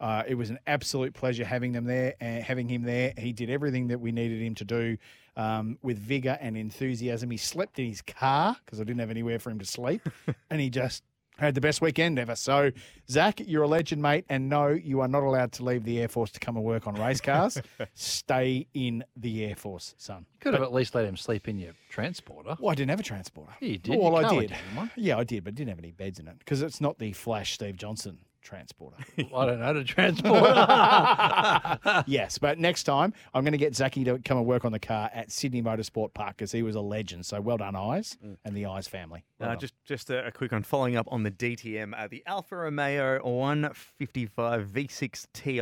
uh, 0.00 0.04
uh, 0.04 0.22
it 0.26 0.34
was 0.34 0.50
an 0.50 0.58
absolute 0.66 1.14
pleasure 1.14 1.44
having 1.44 1.72
them 1.72 1.84
there 1.84 2.14
and 2.20 2.42
having 2.42 2.68
him 2.68 2.82
there. 2.82 3.12
He 3.16 3.32
did 3.32 3.50
everything 3.50 3.88
that 3.88 4.00
we 4.00 4.12
needed 4.12 4.40
him 4.40 4.54
to 4.56 4.64
do 4.64 4.96
um, 5.36 5.78
with 5.82 5.98
vigor 5.98 6.38
and 6.40 6.56
enthusiasm. 6.56 7.30
He 7.30 7.36
slept 7.36 7.78
in 7.78 7.86
his 7.86 8.02
car 8.02 8.56
because 8.64 8.80
I 8.80 8.84
didn't 8.84 9.00
have 9.00 9.10
anywhere 9.10 9.38
for 9.38 9.50
him 9.50 9.58
to 9.58 9.66
sleep, 9.66 10.02
and 10.50 10.60
he 10.60 10.70
just 10.70 11.02
had 11.38 11.54
the 11.54 11.60
best 11.60 11.82
weekend 11.82 12.18
ever. 12.18 12.34
So, 12.34 12.72
Zach, 13.10 13.40
you're 13.46 13.64
a 13.64 13.68
legend, 13.68 14.00
mate. 14.00 14.24
And 14.30 14.48
no, 14.48 14.68
you 14.68 15.00
are 15.00 15.08
not 15.08 15.22
allowed 15.22 15.52
to 15.52 15.64
leave 15.64 15.84
the 15.84 16.00
Air 16.00 16.08
Force 16.08 16.30
to 16.30 16.40
come 16.40 16.56
and 16.56 16.64
work 16.64 16.86
on 16.86 16.94
race 16.94 17.20
cars. 17.20 17.60
Stay 17.94 18.66
in 18.72 19.04
the 19.16 19.44
Air 19.44 19.54
Force, 19.54 19.94
son. 19.98 20.24
Could 20.40 20.54
have 20.54 20.62
at 20.62 20.72
least 20.72 20.94
let 20.94 21.04
him 21.04 21.16
sleep 21.16 21.46
in 21.46 21.58
your 21.58 21.72
transporter. 21.90 22.56
Well, 22.58 22.70
I 22.70 22.74
didn't 22.74 22.90
have 22.90 23.00
a 23.00 23.04
transporter. 23.04 23.52
Yeah, 23.60 23.68
you 23.68 23.78
did. 23.78 23.98
Well, 23.98 24.12
Your 24.12 24.24
I 24.24 24.28
did. 24.30 24.36
went 24.36 24.48
down 24.50 24.58
in 24.70 24.76
one. 24.76 24.90
Yeah, 24.96 25.18
I 25.18 25.24
did, 25.24 25.44
but 25.44 25.54
didn't 25.54 25.70
have 25.70 25.78
any 25.78 25.92
beds 25.92 26.18
in 26.18 26.26
it 26.28 26.38
because 26.38 26.62
it's 26.62 26.80
not 26.80 26.98
the 26.98 27.12
Flash 27.12 27.52
Steve 27.52 27.76
Johnson 27.76 28.18
transporter. 28.46 28.96
I 29.34 29.46
don't 29.46 29.60
know 29.60 29.72
to 29.72 29.84
transport. 29.84 30.42
yes, 32.06 32.38
but 32.38 32.58
next 32.58 32.84
time 32.84 33.12
I'm 33.34 33.44
going 33.44 33.52
to 33.52 33.58
get 33.58 33.74
Zachy 33.74 34.04
to 34.04 34.18
come 34.20 34.38
and 34.38 34.46
work 34.46 34.64
on 34.64 34.72
the 34.72 34.78
car 34.78 35.10
at 35.12 35.30
Sydney 35.30 35.62
Motorsport 35.62 36.14
Park 36.14 36.36
because 36.36 36.52
he 36.52 36.62
was 36.62 36.76
a 36.76 36.80
legend. 36.80 37.26
So 37.26 37.40
well 37.40 37.56
done, 37.58 37.76
Eyes 37.76 38.16
and 38.44 38.56
the 38.56 38.66
Eyes 38.66 38.86
family. 38.88 39.24
Well 39.38 39.50
Uh, 39.50 39.56
just 39.56 39.74
just 39.84 40.10
a, 40.10 40.26
a 40.26 40.32
quick 40.32 40.52
one 40.52 40.62
following 40.62 40.96
up 40.96 41.06
on 41.10 41.22
the 41.24 41.30
DTM. 41.30 41.92
Uh, 41.98 42.08
the 42.08 42.22
Alfa 42.26 42.56
Romeo 42.56 43.20
155 43.22 44.68
V6 44.68 45.26
Ti 45.32 45.60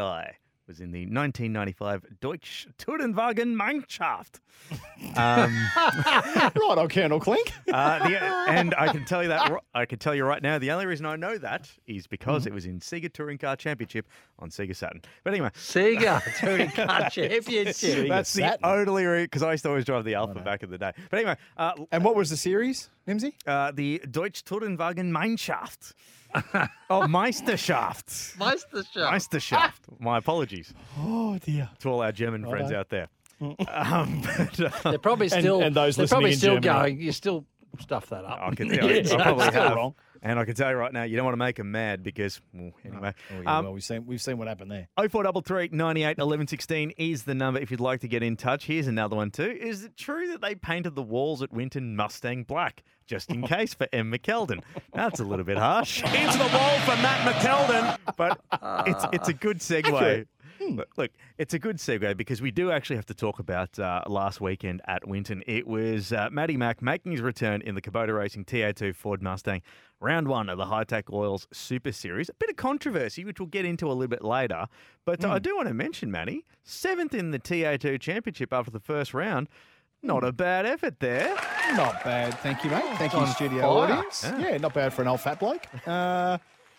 was 0.66 0.80
in 0.80 0.92
the 0.92 1.00
1995 1.02 2.06
Deutsche 2.20 2.66
Tourenwagen 2.78 3.54
Mannschaft. 3.54 4.40
Um, 5.16 5.52
right 5.76 6.50
on, 6.56 6.88
Colonel 6.88 7.20
Klink. 7.20 7.52
uh, 7.72 8.08
the, 8.08 8.18
and 8.48 8.74
I 8.76 8.88
can 8.90 9.04
tell 9.04 9.22
you 9.22 9.28
that 9.28 9.52
I 9.74 9.84
can 9.84 9.98
tell 9.98 10.14
you 10.14 10.24
right 10.24 10.42
now. 10.42 10.58
The 10.58 10.70
only 10.70 10.86
reason 10.86 11.04
I 11.06 11.16
know 11.16 11.36
that 11.38 11.70
is 11.86 12.06
because 12.06 12.46
it 12.46 12.54
was 12.54 12.64
in 12.64 12.80
Sega 12.80 13.12
Touring 13.12 13.36
Car 13.38 13.54
Championship 13.56 14.06
on 14.38 14.50
Sega 14.50 14.74
Saturn. 14.74 15.02
But 15.22 15.34
anyway, 15.34 15.50
Sega 15.54 16.22
Touring 16.38 16.70
Car 16.70 17.10
Championship. 17.10 18.08
that's 18.08 18.32
the 18.32 18.42
Saturn. 18.42 18.60
only 18.88 19.04
reason 19.04 19.24
because 19.26 19.42
I 19.42 19.52
used 19.52 19.64
to 19.64 19.68
always 19.70 19.84
drive 19.84 20.04
the 20.04 20.14
Alfa 20.14 20.40
back 20.40 20.62
in 20.62 20.70
the 20.70 20.78
day. 20.78 20.92
But 21.10 21.18
anyway, 21.18 21.36
uh, 21.56 21.72
And 21.92 22.02
what 22.04 22.16
was 22.16 22.30
the 22.30 22.36
series, 22.36 22.88
Nimsy? 23.06 23.34
uh, 23.46 23.72
the 23.72 24.00
Deutsche 24.10 24.44
Tourenwagen 24.44 25.10
Mannschaft. 25.10 25.92
Oh, 26.90 27.02
Meisterschaft. 27.02 28.36
Meisterschaft. 28.36 29.10
Meisterschaft. 29.12 29.72
My 30.00 30.18
apologies 30.18 30.72
Oh 30.98 31.38
dear. 31.38 31.68
to 31.80 31.88
all 31.90 32.02
our 32.02 32.12
German 32.12 32.44
friends 32.48 32.72
Righto. 32.72 32.80
out 32.80 32.88
there. 32.90 33.08
um, 33.68 34.22
but, 34.38 34.60
uh, 34.60 34.90
They're 34.90 34.98
probably 34.98 35.28
still. 35.28 35.60
and 35.62 35.74
those 35.74 35.96
they're 35.96 36.04
listening 36.04 36.08
probably 36.08 36.32
in 36.32 36.38
still 36.38 36.58
Germany. 36.60 36.90
going. 36.92 37.00
You 37.00 37.12
still 37.12 37.44
stuff 37.80 38.06
that 38.10 38.24
up. 38.24 38.38
I 38.40 38.54
can 38.54 38.68
tell 38.78 38.90
you, 38.90 39.00
I 39.12 39.22
probably 39.22 39.44
have. 39.52 39.78
And 40.26 40.38
I 40.38 40.46
can 40.46 40.54
tell 40.54 40.70
you 40.70 40.76
right 40.76 40.92
now, 40.92 41.02
you 41.02 41.16
don't 41.16 41.24
want 41.26 41.34
to 41.34 41.38
make 41.38 41.56
them 41.56 41.70
mad 41.70 42.02
because, 42.02 42.40
well, 42.54 42.72
anyway. 42.82 43.12
Oh, 43.30 43.40
yeah, 43.42 43.58
Um, 43.58 43.64
well, 43.66 43.74
we've 43.74 43.84
seen 43.84 44.06
we've 44.06 44.22
seen 44.22 44.38
what 44.38 44.48
happened 44.48 44.70
there. 44.70 44.88
0433 44.96 45.68
98 45.76 46.18
11 46.18 46.46
16 46.48 46.90
is 46.96 47.24
the 47.24 47.34
number 47.34 47.60
if 47.60 47.70
you'd 47.70 47.78
like 47.78 48.00
to 48.00 48.08
get 48.08 48.22
in 48.22 48.36
touch. 48.36 48.64
Here's 48.64 48.86
another 48.86 49.16
one 49.16 49.30
too. 49.30 49.50
Is 49.50 49.84
it 49.84 49.96
true 49.98 50.28
that 50.32 50.40
they 50.40 50.54
painted 50.54 50.94
the 50.94 51.02
walls 51.02 51.42
at 51.42 51.52
Winton 51.52 51.94
Mustang 51.94 52.44
black? 52.44 52.82
Just 53.06 53.30
in 53.30 53.42
case 53.46 53.74
for 53.74 53.86
M. 53.92 54.10
McKeldin. 54.10 54.62
That's 54.94 55.20
a 55.20 55.24
little 55.24 55.44
bit 55.44 55.58
harsh. 55.58 56.02
Into 56.02 56.38
the 56.38 56.50
wall 56.52 56.78
for 56.80 56.96
Matt 57.02 57.34
McKeldin. 57.34 57.98
But 58.16 58.40
it's 58.88 59.04
it's 59.12 59.28
a 59.28 59.34
good 59.34 59.58
segue. 59.58 59.84
Accurate. 59.92 60.28
Look, 60.60 60.96
look, 60.96 61.10
it's 61.38 61.54
a 61.54 61.58
good 61.58 61.76
segue 61.76 62.16
because 62.16 62.40
we 62.40 62.50
do 62.50 62.70
actually 62.70 62.96
have 62.96 63.06
to 63.06 63.14
talk 63.14 63.38
about 63.38 63.78
uh, 63.78 64.02
last 64.06 64.40
weekend 64.40 64.80
at 64.86 65.06
Winton. 65.06 65.42
It 65.46 65.66
was 65.66 66.12
uh, 66.12 66.28
Matty 66.30 66.56
Mack 66.56 66.80
making 66.82 67.12
his 67.12 67.20
return 67.20 67.60
in 67.62 67.74
the 67.74 67.82
Kubota 67.82 68.16
Racing 68.16 68.44
TA2 68.44 68.94
Ford 68.94 69.22
Mustang, 69.22 69.62
round 70.00 70.28
one 70.28 70.48
of 70.48 70.58
the 70.58 70.66
Hi-Tec 70.66 71.12
Oils 71.12 71.46
Super 71.52 71.92
Series. 71.92 72.28
A 72.28 72.34
bit 72.34 72.50
of 72.50 72.56
controversy, 72.56 73.24
which 73.24 73.40
we'll 73.40 73.46
get 73.48 73.64
into 73.64 73.86
a 73.86 73.92
little 73.92 74.08
bit 74.08 74.24
later. 74.24 74.66
But 75.04 75.24
uh, 75.24 75.30
I 75.30 75.38
do 75.38 75.54
want 75.56 75.68
to 75.68 75.74
mention, 75.74 76.10
Matty, 76.10 76.44
seventh 76.62 77.14
in 77.14 77.30
the 77.30 77.38
TA2 77.38 78.00
Championship 78.00 78.52
after 78.52 78.70
the 78.70 78.80
first 78.80 79.14
round. 79.14 79.48
Not 80.02 80.22
a 80.22 80.32
bad 80.32 80.66
effort 80.66 81.00
there. 81.00 81.34
Not 81.74 82.04
bad, 82.04 82.38
thank 82.40 82.62
you, 82.62 82.70
mate. 82.70 82.84
Thank 82.96 83.14
you, 83.14 83.26
studio 83.26 83.62
fire. 83.62 83.94
audience. 83.94 84.22
Yeah. 84.22 84.50
Yeah. 84.50 84.58
not 84.58 84.74
bad 84.74 84.92
for 84.92 85.00
an 85.00 85.08
old 85.08 85.20
fat 85.20 85.40
bloke. 85.40 85.66
Uh, 85.86 86.36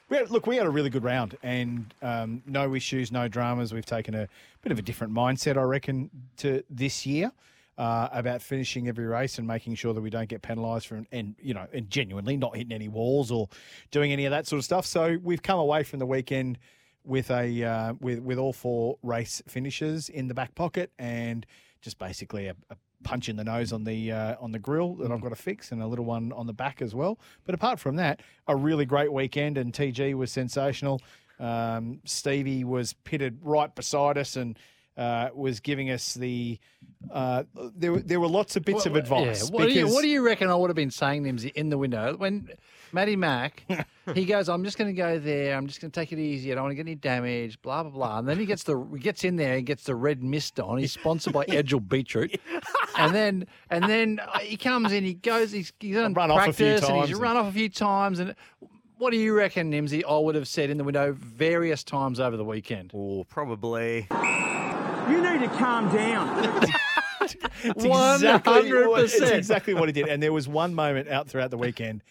we 0.09 0.17
had, 0.17 0.29
look, 0.29 0.47
we 0.47 0.55
had 0.57 0.65
a 0.65 0.69
really 0.69 0.89
good 0.89 1.03
round, 1.03 1.37
and 1.43 1.93
um, 2.01 2.43
no 2.45 2.75
issues, 2.75 3.11
no 3.11 3.27
dramas. 3.27 3.73
We've 3.73 3.85
taken 3.85 4.13
a 4.13 4.27
bit 4.61 4.71
of 4.71 4.79
a 4.79 4.81
different 4.81 5.13
mindset, 5.13 5.57
I 5.57 5.63
reckon, 5.63 6.09
to 6.37 6.63
this 6.69 7.05
year. 7.05 7.31
uh, 7.77 8.07
about 8.11 8.41
finishing 8.41 8.87
every 8.87 9.05
race 9.05 9.37
and 9.37 9.47
making 9.47 9.75
sure 9.75 9.93
that 9.93 10.01
we 10.01 10.09
don't 10.09 10.29
get 10.29 10.41
penalised 10.41 10.87
for 10.87 11.03
and 11.11 11.35
you 11.41 11.53
know 11.53 11.67
and 11.73 11.89
genuinely 11.89 12.37
not 12.37 12.55
hitting 12.55 12.71
any 12.71 12.87
walls 12.87 13.31
or 13.31 13.49
doing 13.91 14.11
any 14.11 14.25
of 14.25 14.31
that 14.31 14.47
sort 14.47 14.59
of 14.59 14.65
stuff. 14.65 14.85
So 14.85 15.17
we've 15.21 15.41
come 15.43 15.59
away 15.59 15.83
from 15.83 15.99
the 15.99 16.05
weekend 16.05 16.57
with 17.03 17.29
a 17.29 17.63
uh, 17.63 17.93
with 17.99 18.19
with 18.19 18.37
all 18.37 18.53
four 18.53 18.97
race 19.03 19.41
finishes 19.47 20.09
in 20.09 20.27
the 20.27 20.33
back 20.33 20.55
pocket 20.55 20.91
and 20.97 21.45
just 21.81 21.99
basically 21.99 22.47
a, 22.47 22.55
a 22.69 22.77
punch 23.05 23.29
in 23.29 23.37
the 23.37 23.43
nose 23.45 23.71
on 23.71 23.85
the 23.85 24.11
uh, 24.11 24.35
on 24.41 24.51
the 24.51 24.59
grill 24.59 24.95
that 24.95 25.11
I've 25.11 25.21
got 25.21 25.29
to 25.29 25.35
fix 25.37 25.71
and 25.71 25.81
a 25.81 25.87
little 25.87 26.03
one 26.03 26.33
on 26.33 26.47
the 26.47 26.53
back 26.53 26.81
as 26.81 26.93
well. 26.93 27.17
But 27.45 27.55
apart 27.55 27.79
from 27.79 27.95
that, 27.95 28.21
a 28.47 28.55
really 28.55 28.85
great 28.85 29.13
weekend 29.13 29.57
and 29.57 29.71
TG 29.71 30.13
was 30.15 30.31
sensational. 30.31 31.01
Um, 31.39 32.01
Stevie 32.03 32.65
was 32.65 32.91
pitted 32.91 33.39
right 33.41 33.73
beside 33.73 34.17
us 34.17 34.35
and 34.35 34.59
uh, 34.97 35.29
was 35.33 35.61
giving 35.61 35.89
us 35.89 36.13
the. 36.13 36.59
Uh, 37.11 37.43
there, 37.75 37.91
were- 37.93 38.01
there 38.01 38.19
were 38.19 38.27
lots 38.27 38.55
of 38.55 38.63
bits 38.65 38.85
of 38.85 38.95
advice. 38.95 39.43
Yeah. 39.49 39.49
What, 39.55 39.67
do 39.67 39.73
you, 39.73 39.87
what 39.87 40.01
do 40.01 40.07
you 40.07 40.25
reckon 40.25 40.49
I 40.49 40.55
would 40.55 40.69
have 40.69 40.75
been 40.75 40.91
saying, 40.91 41.23
Nimsy, 41.23 41.51
in 41.53 41.69
the 41.69 41.77
window 41.77 42.15
when 42.17 42.49
Matty 42.91 43.15
Mack, 43.15 43.63
he 44.13 44.25
goes, 44.25 44.49
I'm 44.49 44.63
just 44.63 44.77
going 44.77 44.89
to 44.93 44.97
go 44.99 45.19
there. 45.19 45.55
I'm 45.55 45.67
just 45.67 45.81
going 45.81 45.91
to 45.91 45.99
take 45.99 46.11
it 46.11 46.19
easy. 46.19 46.51
I 46.51 46.55
don't 46.55 46.63
want 46.65 46.71
to 46.71 46.75
get 46.75 46.81
any 46.87 46.95
damage, 46.95 47.61
blah, 47.61 47.83
blah, 47.83 47.91
blah. 47.91 48.19
And 48.19 48.27
then 48.27 48.37
he 48.39 48.45
gets 48.45 48.63
the 48.63 48.83
he 48.93 48.99
gets 48.99 49.23
in 49.23 49.35
there 49.35 49.55
and 49.57 49.65
gets 49.65 49.83
the 49.83 49.95
red 49.95 50.23
mist 50.23 50.59
on. 50.59 50.77
He's 50.77 50.93
sponsored 50.93 51.33
by 51.33 51.45
Edgell 51.49 51.87
Beetroot. 51.87 52.39
And 52.97 53.13
then 53.13 53.47
and 53.69 53.83
then 53.85 54.19
uh, 54.25 54.39
he 54.39 54.57
comes 54.57 54.91
in, 54.91 55.03
he 55.03 55.13
goes, 55.13 55.51
he's, 55.51 55.71
he's 55.79 55.95
done 55.95 56.13
Run 56.13 56.31
off 56.31 56.47
a 56.47 56.53
few 56.53 56.65
practice 56.65 56.81
and 56.89 56.97
times 56.97 57.07
he's 57.09 57.17
and- 57.17 57.23
run 57.23 57.37
off 57.37 57.47
a 57.47 57.51
few 57.51 57.69
times. 57.69 58.19
And 58.19 58.33
what 58.97 59.11
do 59.11 59.17
you 59.17 59.33
reckon, 59.35 59.71
Nimsy, 59.71 60.03
I 60.07 60.17
would 60.17 60.35
have 60.35 60.47
said 60.47 60.69
in 60.69 60.77
the 60.77 60.83
window 60.85 61.11
various 61.19 61.83
times 61.83 62.19
over 62.19 62.37
the 62.37 62.45
weekend? 62.45 62.91
Oh, 62.95 63.25
probably. 63.25 64.07
You 65.09 65.21
need 65.21 65.41
to 65.41 65.49
calm 65.57 65.93
down. 65.93 66.65
It's 67.33 67.83
exactly 67.85 67.89
what- 67.89 68.21
100%. 69.09 69.31
exactly 69.33 69.73
what 69.73 69.89
he 69.89 69.93
did. 69.93 70.07
And 70.07 70.21
there 70.21 70.33
was 70.33 70.47
one 70.47 70.73
moment 70.75 71.07
out 71.09 71.27
throughout 71.27 71.51
the 71.51 71.57
weekend 71.57 72.03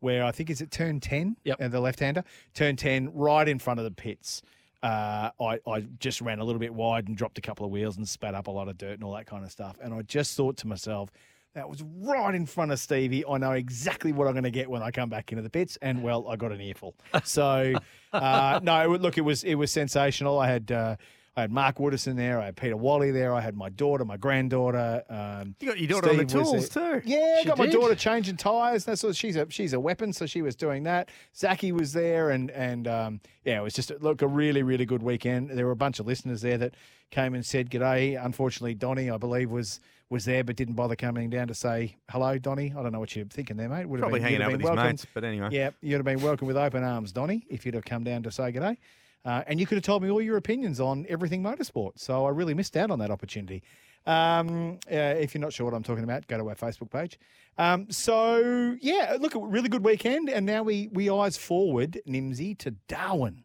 where 0.00 0.24
I 0.24 0.32
think 0.32 0.50
is 0.50 0.60
it 0.60 0.70
turn 0.70 0.98
ten, 1.00 1.36
Yep. 1.44 1.60
uh, 1.60 1.68
the 1.68 1.80
left-hander, 1.80 2.24
turn 2.54 2.76
ten, 2.76 3.12
right 3.14 3.46
in 3.48 3.58
front 3.58 3.78
of 3.78 3.84
the 3.84 3.90
pits. 3.92 4.42
Uh, 4.82 5.30
I, 5.40 5.60
I 5.64 5.80
just 6.00 6.20
ran 6.20 6.40
a 6.40 6.44
little 6.44 6.58
bit 6.58 6.74
wide 6.74 7.06
and 7.06 7.16
dropped 7.16 7.38
a 7.38 7.40
couple 7.40 7.64
of 7.64 7.70
wheels 7.70 7.96
and 7.96 8.08
spat 8.08 8.34
up 8.34 8.48
a 8.48 8.50
lot 8.50 8.68
of 8.68 8.76
dirt 8.76 8.94
and 8.94 9.04
all 9.04 9.14
that 9.14 9.26
kind 9.26 9.44
of 9.44 9.52
stuff. 9.52 9.76
And 9.80 9.94
I 9.94 10.02
just 10.02 10.36
thought 10.36 10.56
to 10.58 10.66
myself, 10.66 11.10
that 11.54 11.68
was 11.68 11.82
right 12.00 12.34
in 12.34 12.46
front 12.46 12.72
of 12.72 12.80
Stevie. 12.80 13.24
I 13.24 13.36
know 13.38 13.52
exactly 13.52 14.10
what 14.10 14.26
I'm 14.26 14.32
going 14.32 14.42
to 14.42 14.50
get 14.50 14.68
when 14.68 14.82
I 14.82 14.90
come 14.90 15.08
back 15.08 15.30
into 15.30 15.42
the 15.42 15.50
pits. 15.50 15.78
And 15.82 16.02
well, 16.02 16.26
I 16.26 16.34
got 16.34 16.50
an 16.50 16.60
earful. 16.60 16.96
So 17.22 17.74
uh, 18.12 18.58
no, 18.62 18.88
look, 18.96 19.18
it 19.18 19.20
was 19.20 19.44
it 19.44 19.54
was 19.54 19.70
sensational. 19.70 20.38
I 20.40 20.48
had. 20.48 20.72
Uh, 20.72 20.96
I 21.34 21.40
had 21.42 21.50
Mark 21.50 21.78
Woodison 21.78 22.16
there. 22.16 22.38
I 22.38 22.46
had 22.46 22.56
Peter 22.56 22.76
Wally 22.76 23.10
there. 23.10 23.34
I 23.34 23.40
had 23.40 23.56
my 23.56 23.70
daughter, 23.70 24.04
my 24.04 24.18
granddaughter. 24.18 25.02
Um, 25.08 25.54
You 25.60 25.68
got 25.68 25.78
your 25.78 25.88
daughter 25.88 26.10
on 26.10 26.16
the 26.18 26.24
tools 26.26 26.68
too. 26.68 27.00
Yeah, 27.04 27.36
I 27.38 27.42
She 27.42 27.48
got 27.48 27.58
my 27.58 27.66
daughter 27.66 27.94
changing 27.94 28.36
tires. 28.36 28.84
That's 28.84 29.02
what 29.02 29.16
she's 29.16 29.36
a 29.36 29.46
she's 29.50 29.72
a 29.72 29.80
weapon, 29.80 30.12
so 30.12 30.26
she 30.26 30.42
was 30.42 30.54
doing 30.54 30.82
that. 30.82 31.08
Zachy 31.34 31.72
was 31.72 31.94
there, 31.94 32.30
and 32.30 32.50
and 32.50 32.86
um, 32.86 33.20
yeah, 33.44 33.60
it 33.60 33.62
was 33.62 33.72
just 33.72 33.90
look 34.00 34.20
a 34.20 34.26
really 34.26 34.62
really 34.62 34.84
good 34.84 35.02
weekend. 35.02 35.50
There 35.50 35.64
were 35.64 35.72
a 35.72 35.76
bunch 35.76 36.00
of 36.00 36.06
listeners 36.06 36.42
there 36.42 36.58
that 36.58 36.74
came 37.10 37.34
and 37.34 37.44
said 37.44 37.70
g'day. 37.70 38.22
Unfortunately, 38.22 38.74
Donnie, 38.74 39.10
I 39.10 39.16
believe, 39.16 39.50
was 39.50 39.80
was 40.10 40.26
there 40.26 40.44
but 40.44 40.56
didn't 40.56 40.74
bother 40.74 40.96
coming 40.96 41.30
down 41.30 41.48
to 41.48 41.54
say 41.54 41.96
hello, 42.10 42.36
Donnie. 42.36 42.74
I 42.76 42.82
don't 42.82 42.92
know 42.92 43.00
what 43.00 43.16
you're 43.16 43.24
thinking 43.24 43.56
there, 43.56 43.70
mate. 43.70 43.86
Would 43.86 44.00
have 44.00 44.02
Probably 44.02 44.18
been, 44.20 44.24
hanging 44.24 44.42
out 44.42 44.52
with 44.52 44.60
been 44.60 44.76
his 44.76 44.84
mates, 44.84 45.06
but 45.14 45.24
anyway. 45.24 45.48
Yeah, 45.50 45.70
you'd 45.80 45.96
have 45.96 46.04
been 46.04 46.20
welcome 46.20 46.46
with 46.46 46.58
open 46.58 46.84
arms, 46.84 47.10
Donnie, 47.12 47.46
if 47.48 47.64
you'd 47.64 47.74
have 47.74 47.86
come 47.86 48.04
down 48.04 48.22
to 48.24 48.30
say 48.30 48.52
g'day. 48.52 48.76
Uh, 49.24 49.42
and 49.46 49.60
you 49.60 49.66
could 49.66 49.76
have 49.76 49.84
told 49.84 50.02
me 50.02 50.10
all 50.10 50.20
your 50.20 50.36
opinions 50.36 50.80
on 50.80 51.06
everything 51.08 51.42
motorsport. 51.42 51.92
So 51.96 52.26
I 52.26 52.30
really 52.30 52.54
missed 52.54 52.76
out 52.76 52.90
on 52.90 52.98
that 52.98 53.10
opportunity. 53.10 53.62
Um, 54.04 54.80
uh, 54.90 54.96
if 54.96 55.32
you're 55.32 55.40
not 55.40 55.52
sure 55.52 55.64
what 55.64 55.74
I'm 55.74 55.84
talking 55.84 56.02
about, 56.02 56.26
go 56.26 56.36
to 56.38 56.48
our 56.48 56.56
Facebook 56.56 56.90
page. 56.90 57.18
Um, 57.56 57.90
so 57.90 58.76
yeah, 58.80 59.16
look, 59.20 59.34
a 59.34 59.38
really 59.38 59.68
good 59.68 59.84
weekend, 59.84 60.28
and 60.28 60.44
now 60.44 60.62
we 60.62 60.88
we 60.92 61.08
eyes 61.08 61.36
forward, 61.36 62.00
Nimsy, 62.08 62.58
to 62.58 62.72
Darwin. 62.88 63.44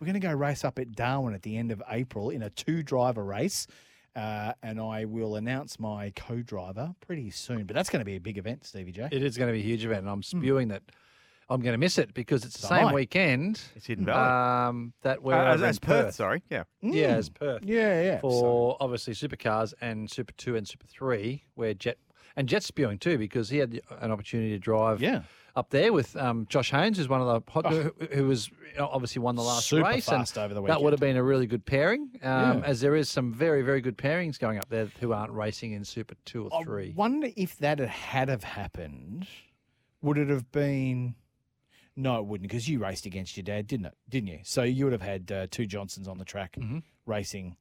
We're 0.00 0.06
going 0.06 0.20
to 0.20 0.26
go 0.26 0.32
race 0.32 0.64
up 0.64 0.78
at 0.78 0.92
Darwin 0.92 1.34
at 1.34 1.42
the 1.42 1.56
end 1.56 1.70
of 1.70 1.82
April 1.88 2.30
in 2.30 2.42
a 2.42 2.50
two-driver 2.50 3.24
race. 3.24 3.66
Uh, 4.14 4.52
and 4.62 4.80
I 4.80 5.04
will 5.04 5.36
announce 5.36 5.78
my 5.78 6.10
co-driver 6.16 6.94
pretty 7.06 7.30
soon. 7.30 7.64
But 7.64 7.76
that's 7.76 7.90
going 7.90 8.00
to 8.00 8.04
be 8.04 8.16
a 8.16 8.20
big 8.20 8.38
event, 8.38 8.64
Stevie 8.64 8.92
J. 8.92 9.08
It 9.12 9.22
is 9.22 9.36
going 9.36 9.48
to 9.48 9.52
be 9.52 9.60
a 9.60 9.62
huge 9.62 9.84
event, 9.84 10.00
and 10.00 10.10
I'm 10.10 10.22
spewing 10.22 10.68
that 10.68 10.82
I'm 11.48 11.60
going 11.60 11.74
to 11.74 11.78
miss 11.78 11.96
it 11.98 12.12
because 12.12 12.44
it's 12.44 12.58
the 12.60 12.66
same 12.66 12.92
weekend. 12.92 13.60
It's 13.76 13.86
Hidden 13.86 14.04
Valley. 14.04 14.68
Um, 14.68 14.92
that 15.02 15.22
we're 15.22 15.34
Uh, 15.34 15.44
as, 15.46 15.54
over 15.56 15.64
in 15.64 15.68
as 15.70 15.78
Perth, 15.78 16.14
sorry. 16.14 16.42
Yeah. 16.50 16.64
Yeah, 16.82 17.06
as 17.16 17.28
Perth. 17.28 17.62
Yeah, 17.64 18.02
yeah. 18.02 18.20
For 18.20 18.76
obviously 18.80 19.14
supercars 19.14 19.72
and 19.80 20.10
Super 20.10 20.32
Two 20.32 20.56
and 20.56 20.66
Super 20.66 20.86
Three, 20.86 21.44
where 21.54 21.72
Jett 21.74 21.98
and 22.34 22.48
Jett's 22.48 22.66
spewing 22.66 22.98
too 22.98 23.16
because 23.16 23.48
he 23.48 23.58
had 23.58 23.70
the- 23.70 23.82
an 24.00 24.10
opportunity 24.10 24.50
to 24.50 24.58
drive. 24.58 25.00
Yeah. 25.00 25.22
Up 25.54 25.70
there 25.70 25.90
with 25.90 26.14
um, 26.16 26.46
Josh 26.50 26.70
Haynes, 26.70 26.98
who's 26.98 27.08
one 27.08 27.22
of 27.22 27.26
the 27.28 27.50
hot, 27.50 27.72
who, 27.72 27.90
who 28.12 28.26
was 28.26 28.48
you 28.72 28.78
know, 28.78 28.90
obviously 28.92 29.20
won 29.22 29.36
the 29.36 29.42
last 29.42 29.66
Super 29.68 29.84
race, 29.88 30.04
fast 30.04 30.36
and 30.36 30.44
over 30.44 30.52
the 30.52 30.60
that 30.66 30.82
would 30.82 30.92
have 30.92 31.00
been 31.00 31.16
a 31.16 31.22
really 31.22 31.46
good 31.46 31.64
pairing. 31.64 32.10
Um, 32.22 32.58
Yeah. 32.58 32.62
As 32.66 32.80
there 32.82 32.94
is 32.94 33.08
some 33.08 33.32
very 33.32 33.62
very 33.62 33.80
good 33.80 33.96
pairings 33.96 34.38
going 34.38 34.58
up 34.58 34.68
there 34.68 34.90
who 35.00 35.12
aren't 35.14 35.32
racing 35.32 35.72
in 35.72 35.82
Super 35.84 36.14
Two 36.26 36.48
or 36.48 36.60
I 36.60 36.64
Three. 36.64 36.92
wonder 36.94 37.28
if 37.36 37.56
that 37.58 37.78
had, 37.78 37.88
had 37.88 38.28
have 38.28 38.44
happened, 38.44 39.28
would 40.02 40.18
it 40.18 40.28
have 40.28 40.50
been? 40.52 41.14
No, 41.96 42.18
it 42.18 42.26
wouldn't, 42.26 42.48
because 42.50 42.68
you 42.68 42.78
raced 42.78 43.06
against 43.06 43.36
your 43.36 43.44
dad, 43.44 43.66
didn't 43.66 43.86
it? 43.86 43.94
Didn't 44.08 44.28
you? 44.28 44.40
So 44.42 44.62
you 44.62 44.84
would 44.84 44.92
have 44.92 45.02
had 45.02 45.32
uh, 45.32 45.46
two 45.50 45.66
Johnsons 45.66 46.06
on 46.08 46.18
the 46.18 46.24
track 46.26 46.56
racing 47.06 47.56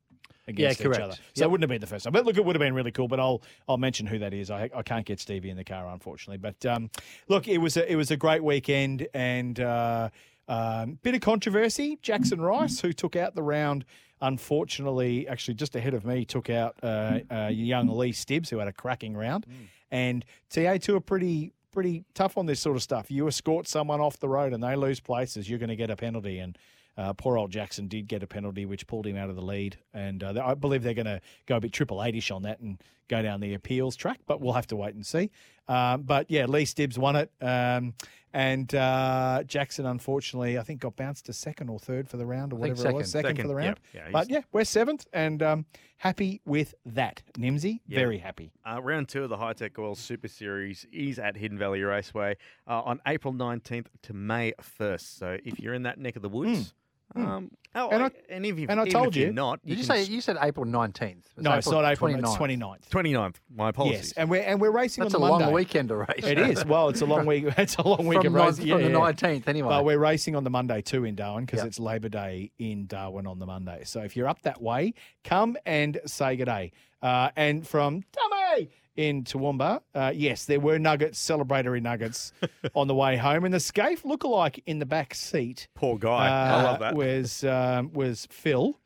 against 0.48 0.80
each 0.80 0.86
correct. 0.86 1.02
other. 1.02 1.14
So 1.14 1.20
Yep. 1.36 1.44
it 1.46 1.52
wouldn't 1.52 1.64
have 1.64 1.70
been 1.70 1.82
the 1.82 1.88
first 1.88 2.04
time. 2.04 2.14
But 2.14 2.26
look, 2.26 2.36
it 2.38 2.44
would 2.46 2.56
have 2.56 2.60
been 2.60 2.76
really 2.76 2.92
cool. 2.92 3.08
But 3.08 3.20
I'll 3.20 3.42
I'll 3.68 3.78
mention 3.78 4.06
who 4.06 4.20
that 4.20 4.34
is. 4.34 4.52
I, 4.52 4.70
I 4.76 4.84
can't 4.84 5.06
get 5.06 5.20
Stevie 5.20 5.50
in 5.50 5.58
the 5.58 5.64
car, 5.64 5.88
unfortunately. 5.88 6.38
But 6.38 6.66
um, 6.66 6.92
look, 7.30 7.48
it 7.48 7.58
was 7.60 7.78
a, 7.78 7.92
it 7.92 7.96
was 7.96 8.12
a 8.12 8.18
great 8.18 8.44
weekend 8.44 9.08
and 9.14 9.60
uh, 9.60 10.10
um, 10.48 11.00
bit 11.02 11.16
of 11.16 11.22
controversy. 11.22 11.98
Jackson 12.02 12.42
Rice, 12.42 12.80
who 12.82 12.94
took 12.94 13.16
out 13.16 13.34
the 13.36 13.42
round. 13.44 13.86
Unfortunately, 14.22 15.28
actually, 15.28 15.56
just 15.56 15.76
ahead 15.76 15.94
of 15.94 16.06
me, 16.06 16.26
took 16.26 16.50
out 16.50 16.76
uh, 16.84 17.20
uh, 17.32 17.48
young 17.52 17.88
Lee 17.88 18.12
Stibbs, 18.12 18.50
who 18.50 18.60
had 18.60 18.68
a 18.68 18.74
cracking 18.74 19.16
round. 19.18 19.46
And 19.90 20.24
TA2 20.52 20.96
are 20.98 21.00
pretty 21.00 21.54
pretty 21.76 22.06
tough 22.14 22.38
on 22.38 22.46
this 22.46 22.62
sort 22.62 22.78
of 22.78 22.82
stuff. 22.82 23.12
You 23.12 23.28
escort 23.28 23.68
someone 23.68 24.00
off 24.00 24.18
the 24.18 24.30
road 24.30 24.54
and 24.54 24.64
they 24.64 24.76
lose 24.76 25.02
places, 25.02 25.50
you're 25.50 25.60
going 25.60 25.70
to 25.70 25.76
get 25.76 25.90
a 25.90 25.96
penalty. 25.96 26.40
And 26.40 26.58
uh, 26.98 27.12
poor 27.14 27.38
old 27.38 27.52
Jackson 27.52 27.88
did 27.88 28.08
get 28.08 28.24
a 28.24 28.28
penalty, 28.28 28.66
which 28.66 28.88
pulled 28.88 29.06
him 29.06 29.18
out 29.18 29.30
of 29.30 29.36
the 29.36 29.42
lead. 29.42 29.78
And 29.94 30.24
uh, 30.24 30.42
I 30.44 30.54
believe 30.54 30.82
they're 30.82 30.94
going 30.94 31.06
to 31.06 31.20
go 31.46 31.58
a 31.58 31.60
bit 31.60 31.74
triple 31.74 31.98
eightish 31.98 32.32
on 32.32 32.44
that 32.44 32.62
and 32.62 32.82
go 33.10 33.22
down 33.22 33.42
the 33.42 33.54
appeals 33.54 33.96
track, 33.96 34.20
but 34.26 34.40
we'll 34.40 34.54
have 34.54 34.68
to 34.68 34.76
wait 34.78 34.96
and 34.96 35.06
see. 35.06 35.30
Um, 35.68 36.04
but 36.04 36.32
yeah, 36.32 36.46
Lee 36.46 36.64
Stibbs 36.64 36.98
won 36.98 37.18
it. 37.18 37.30
Um, 37.42 37.94
and 38.36 38.76
uh, 38.76 39.44
Jackson, 39.48 39.86
unfortunately, 39.86 40.58
I 40.60 40.64
think 40.64 40.82
got 40.82 40.98
bounced 40.98 41.26
to 41.28 41.34
second 41.34 41.70
or 41.70 41.80
third 41.80 42.10
for 42.10 42.18
the 42.18 42.26
round 42.26 42.52
or 42.52 42.58
I 42.58 42.64
think 42.64 42.78
whatever 42.78 42.90
it 42.90 43.00
was. 43.00 43.10
second. 43.12 43.30
Second, 43.30 43.44
for 43.44 43.48
the 43.48 43.56
round. 43.56 43.80
yeah. 43.94 44.02
Yeah, 44.04 44.12
but 44.12 44.30
yeah, 44.30 44.42
we're 44.52 44.66
seventh 44.66 45.08
and 45.14 45.42
um, 45.42 45.66
happy 45.98 46.42
with 46.46 46.76
that. 46.86 47.24
Nimsy, 47.38 47.80
Yeah. 47.88 47.98
very 48.00 48.18
happy. 48.18 48.52
Uh, 48.70 48.82
round 48.82 49.08
two 49.08 49.24
of 49.24 49.30
the 49.30 49.38
Hi-Tec 49.38 49.80
Oil 49.80 49.96
Super 49.96 50.28
Series 50.28 50.86
is 50.92 51.18
at 51.18 51.38
Hidden 51.38 51.58
Valley 51.58 51.82
Raceway 51.82 52.36
uh, 52.68 52.82
on 52.82 53.00
April 53.08 53.34
19th 53.34 53.88
to 54.04 54.14
May 54.14 54.52
1st. 54.80 55.18
So 55.18 55.38
if 55.46 55.58
you're 55.62 55.74
in 55.74 55.84
that 55.84 55.98
neck 55.98 56.18
of 56.18 56.22
the 56.22 56.28
woods, 56.30 56.74
um, 57.16 57.52
oh, 57.76 57.90
And 57.90 58.04
I- 58.04 58.12
and 58.30 58.46
if 58.46 58.58
you 58.60 58.68
and 58.70 58.80
I 58.80 58.88
told 58.90 59.16
you- 59.16 59.32
not, 59.32 59.64
Did 59.66 59.78
you 59.78 59.84
say 59.84 60.04
you 60.04 60.22
said 60.22 60.38
April 60.42 60.66
nineteenth? 60.66 61.28
No, 61.38 61.54
it's 61.54 61.70
not 61.70 61.86
April. 61.86 62.14
It's 62.16 62.36
29th. 62.36 62.90
29th. 62.90 63.36
My 63.54 63.70
apologies. 63.70 63.98
Yes, 64.00 64.12
and 64.14 64.30
we're 64.30 64.42
and 64.42 64.60
we're 64.60 64.72
racing 64.72 65.04
That's 65.04 65.14
on 65.16 65.22
a 65.22 65.26
the 65.26 65.30
long 65.32 65.40
Monday. 65.42 65.54
weekend 65.56 65.90
to 65.90 65.98
race. 65.98 66.24
It 66.24 66.38
is. 66.40 66.66
Well, 66.66 66.90
it's 66.90 67.02
a 67.02 67.06
long 67.06 67.26
week. 67.32 67.46
It's 67.58 67.76
a 67.76 67.88
long 67.88 68.06
week 68.08 68.22
From 68.24 68.36
of 68.36 68.46
racing. 68.58 68.68
from 68.70 68.82
the 68.84 68.90
19th 68.90 69.48
anyway. 69.48 69.70
But 69.70 69.86
we're 69.86 70.00
racing 70.00 70.36
on 70.36 70.44
the 70.44 70.50
Monday 70.50 70.82
too 70.82 71.04
in 71.06 71.16
Darwin 71.16 71.46
because 71.46 71.60
Yep. 71.60 71.68
it's 71.68 71.80
Labor 71.80 72.10
Day 72.10 72.52
in 72.60 72.88
Darwin 72.88 73.28
on 73.28 73.40
the 73.40 73.46
Monday. 73.46 73.82
So 73.86 74.02
if 74.02 74.16
you're 74.16 74.28
up 74.28 74.42
that 74.44 74.62
way, 74.62 74.94
come 75.24 75.58
and 75.66 76.00
say 76.06 76.36
good 76.36 76.46
day. 76.46 76.72
Uh, 77.02 77.30
and 77.36 77.68
from 77.68 78.02
Dummy 78.14 78.70
in 78.96 79.24
Toowoomba, 79.24 79.82
uh, 79.94 80.12
yes, 80.16 80.46
there 80.46 80.60
were 80.60 80.80
nuggets, 80.80 81.20
celebratory 81.26 81.82
nuggets 81.82 82.32
on 82.76 82.88
the 82.88 82.96
way 82.96 83.18
home. 83.18 83.44
And 83.46 83.54
the 83.54 83.58
Skaife 83.60 84.04
lookalike 84.04 84.62
in 84.66 84.80
the 84.80 84.86
back 84.86 85.14
seat. 85.14 85.68
Poor 85.76 85.98
guy. 85.98 86.28
I 86.30 86.60
uh, 86.60 86.64
love 86.64 86.80
that. 86.80 86.96
Was 86.96 87.44
um, 87.44 87.92
was 87.94 88.28
Phil. 88.32 88.80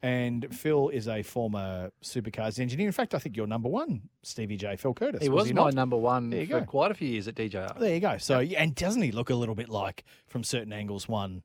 And 0.00 0.46
Phil 0.56 0.90
is 0.90 1.08
a 1.08 1.24
former 1.24 1.90
supercars 2.04 2.60
engineer. 2.60 2.86
In 2.86 2.92
fact, 2.92 3.16
I 3.16 3.18
think 3.18 3.36
you're 3.36 3.48
number 3.48 3.68
one, 3.68 4.02
Stevie 4.22 4.56
J. 4.56 4.76
Phil 4.76 4.94
Curtis. 4.94 5.20
He 5.20 5.28
was, 5.28 5.48
he 5.48 5.52
my 5.52 5.64
not? 5.64 5.74
number 5.74 5.96
one 5.96 6.30
There 6.30 6.42
you 6.42 6.46
for 6.46 6.60
go. 6.60 6.66
quite 6.66 6.92
a 6.92 6.94
few 6.94 7.08
years 7.08 7.26
at 7.26 7.34
DJR. 7.34 7.76
There 7.80 7.94
you 7.94 7.98
go. 7.98 8.16
So, 8.16 8.38
yeah, 8.38 8.62
and 8.62 8.76
doesn't 8.76 9.02
he 9.02 9.10
look 9.10 9.28
a 9.28 9.34
little 9.34 9.56
bit 9.56 9.68
like, 9.68 10.04
from 10.28 10.44
certain 10.44 10.72
angles, 10.72 11.08
one 11.08 11.42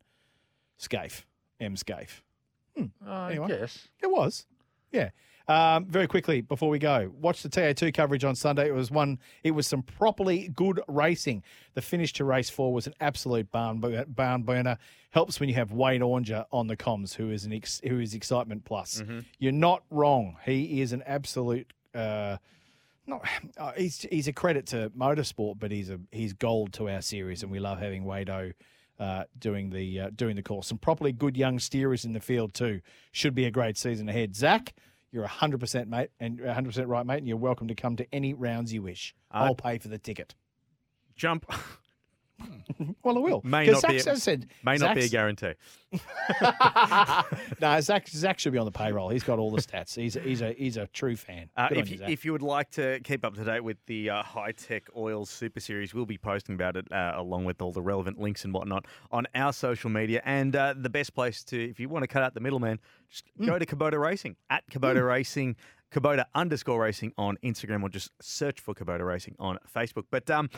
Skaife, 0.80 1.24
M 1.60 1.76
Skaife? 1.76 2.22
I 3.08 3.32
Anyway. 3.32 3.48
guess. 3.48 3.88
It 4.04 4.12
was. 4.12 4.46
Yeah. 4.92 5.10
Um, 5.48 5.86
very 5.88 6.08
quickly 6.08 6.40
before 6.40 6.70
we 6.70 6.80
go, 6.80 7.12
watch 7.20 7.44
the 7.44 7.50
TA2 7.50 7.94
coverage 7.94 8.24
on 8.24 8.34
Sunday. 8.34 8.68
It 8.70 8.74
was 8.74 8.90
one. 8.90 9.20
It 9.44 9.52
was 9.52 9.68
some 9.68 9.84
properly 9.84 10.48
good 10.56 10.80
racing. 10.88 11.44
The 11.74 11.82
finish 11.82 12.14
to 12.14 12.24
race 12.24 12.50
four 12.50 12.72
was 12.74 12.88
an 12.88 12.94
absolute 13.02 13.52
barn 13.52 13.82
barn 14.08 14.44
burner. 14.44 14.78
Helps 15.12 15.40
when 15.42 15.50
you 15.50 15.56
have 15.56 15.74
Wayne 15.74 16.02
Oranger 16.02 16.46
on 16.52 16.68
the 16.68 16.78
comms, 16.78 17.14
who 17.14 17.30
is 17.30 17.44
an 17.44 17.52
ex, 17.52 17.82
who 17.86 18.00
is 18.00 18.14
excitement 18.14 18.64
plus. 18.64 19.04
You're 19.38 19.52
not 19.52 19.84
wrong. 19.90 20.38
He 20.46 20.82
is 20.82 20.94
an 20.94 21.04
absolute 21.06 21.72
Uh, 21.94 22.38
not, 23.06 23.28
uh, 23.58 23.74
he's 23.76 24.06
he's 24.10 24.30
a 24.30 24.34
credit 24.34 24.66
to 24.68 24.90
motorsport, 24.98 25.60
but 25.60 25.72
he's 25.72 25.90
a 25.90 26.00
he's 26.12 26.32
gold 26.32 26.72
to 26.74 26.90
our 26.90 27.02
series, 27.02 27.44
and 27.44 27.52
we 27.52 27.60
love 27.60 27.80
having 27.80 28.06
Wado 28.06 28.54
uh, 28.98 29.26
doing 29.38 29.70
the 29.72 30.00
uh, 30.00 30.10
doing 30.16 30.38
the 30.38 30.42
course. 30.42 30.68
Some 30.68 30.78
properly 30.78 31.12
good 31.12 31.36
young 31.36 31.58
steerers 31.58 32.06
in 32.06 32.14
the 32.14 32.22
field 32.22 32.54
too. 32.54 32.80
Should 33.12 33.36
be 33.36 33.44
a 33.46 33.52
great 33.52 33.78
season 33.78 34.08
ahead. 34.08 34.36
Zach, 34.38 34.74
you're 35.14 35.28
hundred 35.28 35.60
percent 35.60 35.88
mate, 35.88 36.10
and 36.20 36.40
hundred 36.40 36.70
percent 36.70 36.88
right, 36.88 37.06
mate. 37.06 37.20
And 37.20 37.28
you're 37.28 37.38
welcome 37.38 37.68
to 37.70 37.76
come 37.76 37.96
to 37.98 38.08
any 38.14 38.34
rounds 38.34 38.74
you 38.74 38.82
wish. 38.82 39.16
Uh, 39.32 39.44
I'll 39.46 39.56
pay 39.56 39.78
for 39.78 39.88
the 39.88 40.00
ticket. 40.00 40.36
Jump. 41.16 41.46
Well, 43.04 43.18
I 43.18 43.22
will. 43.22 43.42
May 43.44 43.68
not 43.68 43.88
be. 43.88 43.98
A, 43.98 44.16
said, 44.18 44.48
may 44.64 44.78
not 44.78 44.96
be 44.96 45.04
a 45.04 45.08
guarantee. 45.10 45.54
no, 47.62 47.80
Zach, 47.82 48.08
Zach 48.08 48.40
should 48.40 48.52
be 48.52 48.58
on 48.58 48.66
the 48.66 48.72
payroll. 48.72 49.10
He's 49.10 49.24
got 49.24 49.40
all 49.40 49.52
the 49.52 49.62
stats. 49.62 49.96
He's 49.96 50.16
a, 50.16 50.20
he's 50.22 50.42
a 50.42 50.54
he's 50.54 50.78
a 50.78 50.88
true 50.88 51.16
fan. 51.16 51.50
Uh, 51.56 51.68
if, 51.72 51.90
you, 51.90 51.98
you, 51.98 52.06
if 52.06 52.26
you 52.26 52.32
would 52.32 52.42
like 52.42 52.70
to 52.72 53.00
keep 53.04 53.24
up 53.24 53.36
to 53.36 53.44
date 53.44 53.64
with 53.64 53.78
the 53.86 54.10
uh, 54.10 54.24
Hi-Tec 54.24 54.84
oil 54.96 55.26
super 55.26 55.60
series, 55.60 55.94
we'll 55.94 56.06
be 56.06 56.18
posting 56.18 56.56
about 56.56 56.76
it 56.78 56.92
uh, 56.92 57.14
along 57.16 57.46
with 57.46 57.62
all 57.62 57.72
the 57.72 57.82
relevant 57.82 58.20
links 58.20 58.44
and 58.46 58.54
whatnot 58.54 58.86
on 59.12 59.28
our 59.36 59.54
social 59.54 59.90
media. 59.90 60.22
And 60.26 60.56
uh, 60.56 60.74
the 60.78 60.90
best 60.90 61.14
place 61.14 61.44
to, 61.46 61.70
if 61.70 61.80
you 61.80 61.90
want 61.90 62.04
to 62.04 62.08
cut 62.08 62.24
out 62.24 62.34
the 62.34 62.40
middleman, 62.42 62.80
just 63.10 63.24
Mm. 63.40 63.46
go 63.46 63.60
to 63.60 63.66
Kubota 63.66 64.00
Racing 64.00 64.36
at 64.50 64.64
Kubota 64.72 65.06
Racing. 65.06 65.56
Kubota 65.94 66.26
underscore 66.34 66.82
racing 66.82 67.14
on 67.18 67.38
Instagram 67.44 67.84
or 67.84 67.90
just 67.90 68.12
search 68.22 68.60
for 68.60 68.74
Kubota 68.74 69.06
Racing 69.06 69.36
on 69.40 69.60
Facebook. 69.74 70.06
But 70.10 70.30
um, 70.30 70.50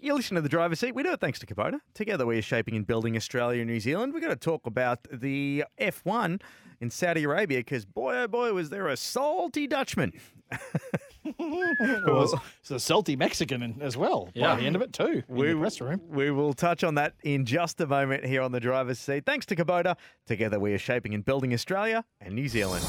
you 0.00 0.14
listen 0.14 0.34
to 0.34 0.40
the 0.40 0.48
driver's 0.48 0.80
seat. 0.80 0.94
We 0.94 1.02
do 1.02 1.12
it 1.12 1.20
thanks 1.20 1.38
to 1.38 1.46
Kubota. 1.46 1.78
Together 1.94 2.26
we 2.26 2.38
are 2.38 2.42
shaping 2.42 2.74
and 2.76 2.86
building 2.86 3.16
Australia 3.16 3.62
and 3.62 3.70
New 3.70 3.80
Zealand. 3.80 4.12
We're 4.12 4.20
going 4.20 4.32
to 4.32 4.36
talk 4.36 4.66
about 4.66 5.06
the 5.12 5.64
F1 5.80 6.40
in 6.80 6.90
Saudi 6.90 7.24
Arabia 7.24 7.58
because 7.58 7.84
boy, 7.84 8.16
oh 8.16 8.28
boy, 8.28 8.52
was 8.52 8.70
there 8.70 8.88
a 8.88 8.96
salty 8.96 9.66
Dutchman. 9.66 10.12
was 11.38 12.34
it's 12.60 12.70
a 12.70 12.80
salty 12.80 13.14
Mexican 13.14 13.78
as 13.80 13.96
well. 13.96 14.30
Yeah. 14.34 14.54
By 14.54 14.60
the 14.60 14.66
end 14.66 14.76
of 14.76 14.82
it 14.82 14.92
too. 14.92 15.22
in 15.52 15.60
the 15.60 15.60
press. 15.60 15.80
We 16.08 16.30
will 16.32 16.54
touch 16.54 16.82
on 16.82 16.96
that 16.96 17.14
in 17.22 17.44
just 17.44 17.80
a 17.80 17.86
moment 17.86 18.24
here 18.24 18.42
on 18.42 18.50
the 18.50 18.60
driver's 18.60 18.98
seat. 18.98 19.24
Thanks 19.26 19.46
to 19.46 19.56
Kubota. 19.56 19.96
Together 20.26 20.58
we 20.58 20.72
are 20.72 20.78
shaping 20.78 21.14
and 21.14 21.24
building 21.24 21.54
Australia 21.54 22.04
and 22.20 22.34
New 22.34 22.48
Zealand. 22.48 22.84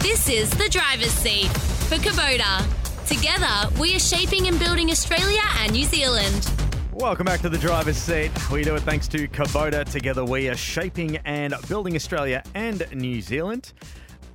This 0.00 0.28
is 0.28 0.50
the 0.50 0.68
driver's 0.70 1.12
seat 1.12 1.48
for 1.88 1.96
Kubota. 1.96 2.62
Together, 3.06 3.74
we 3.80 3.96
are 3.96 3.98
shaping 3.98 4.48
and 4.48 4.58
building 4.58 4.90
Australia 4.90 5.40
and 5.60 5.72
New 5.72 5.84
Zealand. 5.84 6.50
Welcome 6.92 7.24
back 7.24 7.40
to 7.40 7.48
the 7.48 7.56
driver's 7.56 7.96
seat. 7.96 8.32
We 8.50 8.64
do 8.64 8.74
it 8.74 8.82
thanks 8.82 9.08
to 9.08 9.26
Kubota. 9.26 9.90
Together 9.90 10.26
we 10.26 10.50
are 10.50 10.56
shaping 10.56 11.16
and 11.24 11.54
building 11.68 11.96
Australia 11.96 12.42
and 12.54 12.86
New 12.92 13.22
Zealand. 13.22 13.72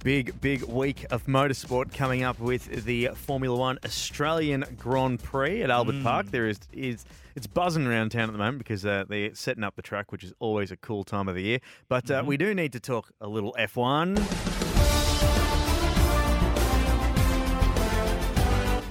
Big, 0.04 0.42
big 0.42 0.64
week 0.64 1.06
of 1.12 1.24
motorsport 1.28 1.94
coming 1.94 2.24
up 2.24 2.40
with 2.40 2.86
the 2.86 3.10
Formula 3.14 3.56
One 3.56 3.78
Australian 3.86 4.66
Grand 4.80 5.22
Prix 5.22 5.62
at 5.62 5.70
Albert 5.70 5.98
hmm. 5.98 6.04
Park. 6.04 6.32
There 6.32 6.48
is 6.48 6.60
is 6.74 7.06
it's 7.40 7.48
buzzing 7.48 7.88
around 7.88 8.10
town 8.10 8.24
at 8.24 8.34
the 8.34 8.38
moment 8.38 8.58
because 8.58 8.86
uh, 8.86 9.06
they're 9.08 9.34
setting 9.34 9.64
up 9.64 9.78
the 9.78 9.82
track, 9.82 10.12
which 10.12 10.26
is 10.26 10.34
always 10.40 10.72
a 10.72 10.76
cool 10.76 11.06
time 11.06 11.30
of 11.30 11.36
the 11.36 11.42
year. 11.42 11.60
But 11.88 12.12
uh, 12.12 12.22
we 12.26 12.36
do 12.36 12.54
need 12.54 12.74
to 12.74 12.82
talk 12.82 13.14
a 13.22 13.30
little 13.30 13.56
F1. 13.58 14.18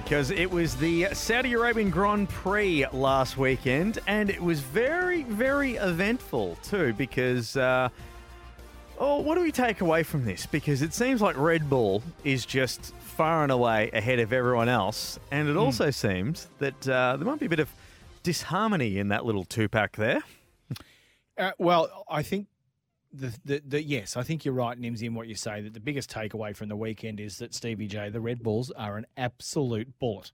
because 0.03 0.31
it 0.31 0.49
was 0.49 0.75
the 0.77 1.09
Saudi 1.13 1.53
Arabian 1.53 1.91
Grand 1.91 2.27
Prix 2.29 2.87
last 2.91 3.37
weekend, 3.37 3.99
and 4.07 4.31
it 4.31 4.41
was 4.41 4.61
very, 4.61 5.21
very 5.21 5.75
eventful 5.75 6.57
too. 6.63 6.93
Because, 6.93 7.55
uh, 7.55 7.89
oh, 8.97 9.19
what 9.19 9.35
do 9.35 9.41
we 9.41 9.51
take 9.51 9.81
away 9.81 10.01
from 10.01 10.25
this? 10.25 10.47
Because 10.47 10.81
it 10.81 10.95
seems 10.95 11.21
like 11.21 11.37
Red 11.37 11.69
Bull 11.69 12.01
is 12.23 12.47
just 12.47 12.95
far 12.95 13.43
and 13.43 13.51
away 13.51 13.91
ahead 13.93 14.17
of 14.17 14.33
everyone 14.33 14.69
else, 14.69 15.19
and 15.29 15.47
it 15.47 15.55
also 15.55 15.91
seems 15.91 16.47
that 16.57 16.89
uh, 16.89 17.15
there 17.15 17.27
might 17.27 17.39
be 17.39 17.45
a 17.45 17.49
bit 17.49 17.59
of 17.59 17.69
disharmony 18.23 18.97
in 18.97 19.09
that 19.09 19.25
little 19.25 19.45
two 19.45 19.67
pack 19.69 19.95
there. 19.95 20.21
Uh, 21.37 21.51
well, 21.57 22.05
I 22.09 22.21
think 22.21 22.47
the, 23.13 23.33
the 23.45 23.61
the 23.65 23.83
yes, 23.83 24.17
I 24.17 24.23
think 24.23 24.45
you're 24.45 24.53
right, 24.53 24.79
Nimsy, 24.79 25.03
in 25.03 25.15
what 25.15 25.27
you 25.27 25.35
say. 25.35 25.61
That 25.61 25.73
the 25.73 25.79
biggest 25.79 26.11
takeaway 26.11 26.55
from 26.55 26.69
the 26.69 26.75
weekend 26.75 27.19
is 27.19 27.37
that 27.37 27.53
Stevie 27.53 27.87
J, 27.87 28.09
the 28.09 28.21
Red 28.21 28.43
Bulls, 28.43 28.71
are 28.71 28.97
an 28.97 29.05
absolute 29.17 29.97
bullet, 29.99 30.31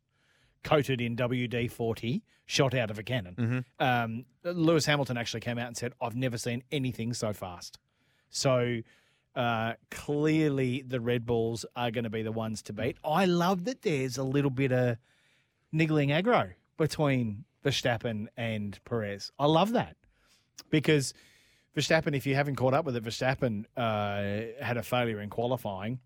coated 0.64 1.00
in 1.00 1.16
WD 1.16 1.72
forty, 1.72 2.24
shot 2.46 2.74
out 2.74 2.90
of 2.90 2.98
a 3.00 3.04
cannon. 3.04 3.36
Um, 3.80 4.26
Lewis 4.44 4.86
Hamilton 4.86 5.18
actually 5.18 5.42
came 5.42 5.58
out 5.58 5.68
and 5.68 5.78
said, 5.78 5.94
"I've 6.02 6.16
never 6.16 6.38
seen 6.38 6.64
anything 6.72 7.14
so 7.14 7.34
fast." 7.34 7.80
So. 8.30 8.82
Uh, 9.36 9.74
clearly, 9.92 10.82
the 10.88 11.02
Red 11.02 11.26
Bulls 11.26 11.66
are 11.76 11.92
going 11.92 12.06
to 12.06 12.10
be 12.10 12.24
the 12.24 12.32
ones 12.32 12.62
to 12.62 12.72
beat. 12.72 12.96
I 13.04 13.26
love 13.26 13.66
that 13.66 13.82
there's 13.82 14.18
a 14.18 14.24
little 14.24 14.50
bit 14.50 14.72
of 14.72 14.96
niggling 15.74 16.08
aggro 16.08 16.54
between 16.78 17.44
Verstappen 17.66 18.28
and 18.38 18.80
Perez. 18.86 19.32
I 19.40 19.48
love 19.48 19.72
that 19.74 19.96
because 20.70 21.14
Verstappen, 21.76 22.16
if 22.16 22.26
you 22.26 22.36
haven't 22.36 22.56
caught 22.56 22.74
up 22.74 22.86
with 22.86 22.96
it, 22.96 23.04
Verstappen 23.04 23.66
uh, 23.76 24.64
had 24.64 24.78
a 24.78 24.84
failure 24.84 25.20
in 25.20 25.30
qualifying, 25.30 26.00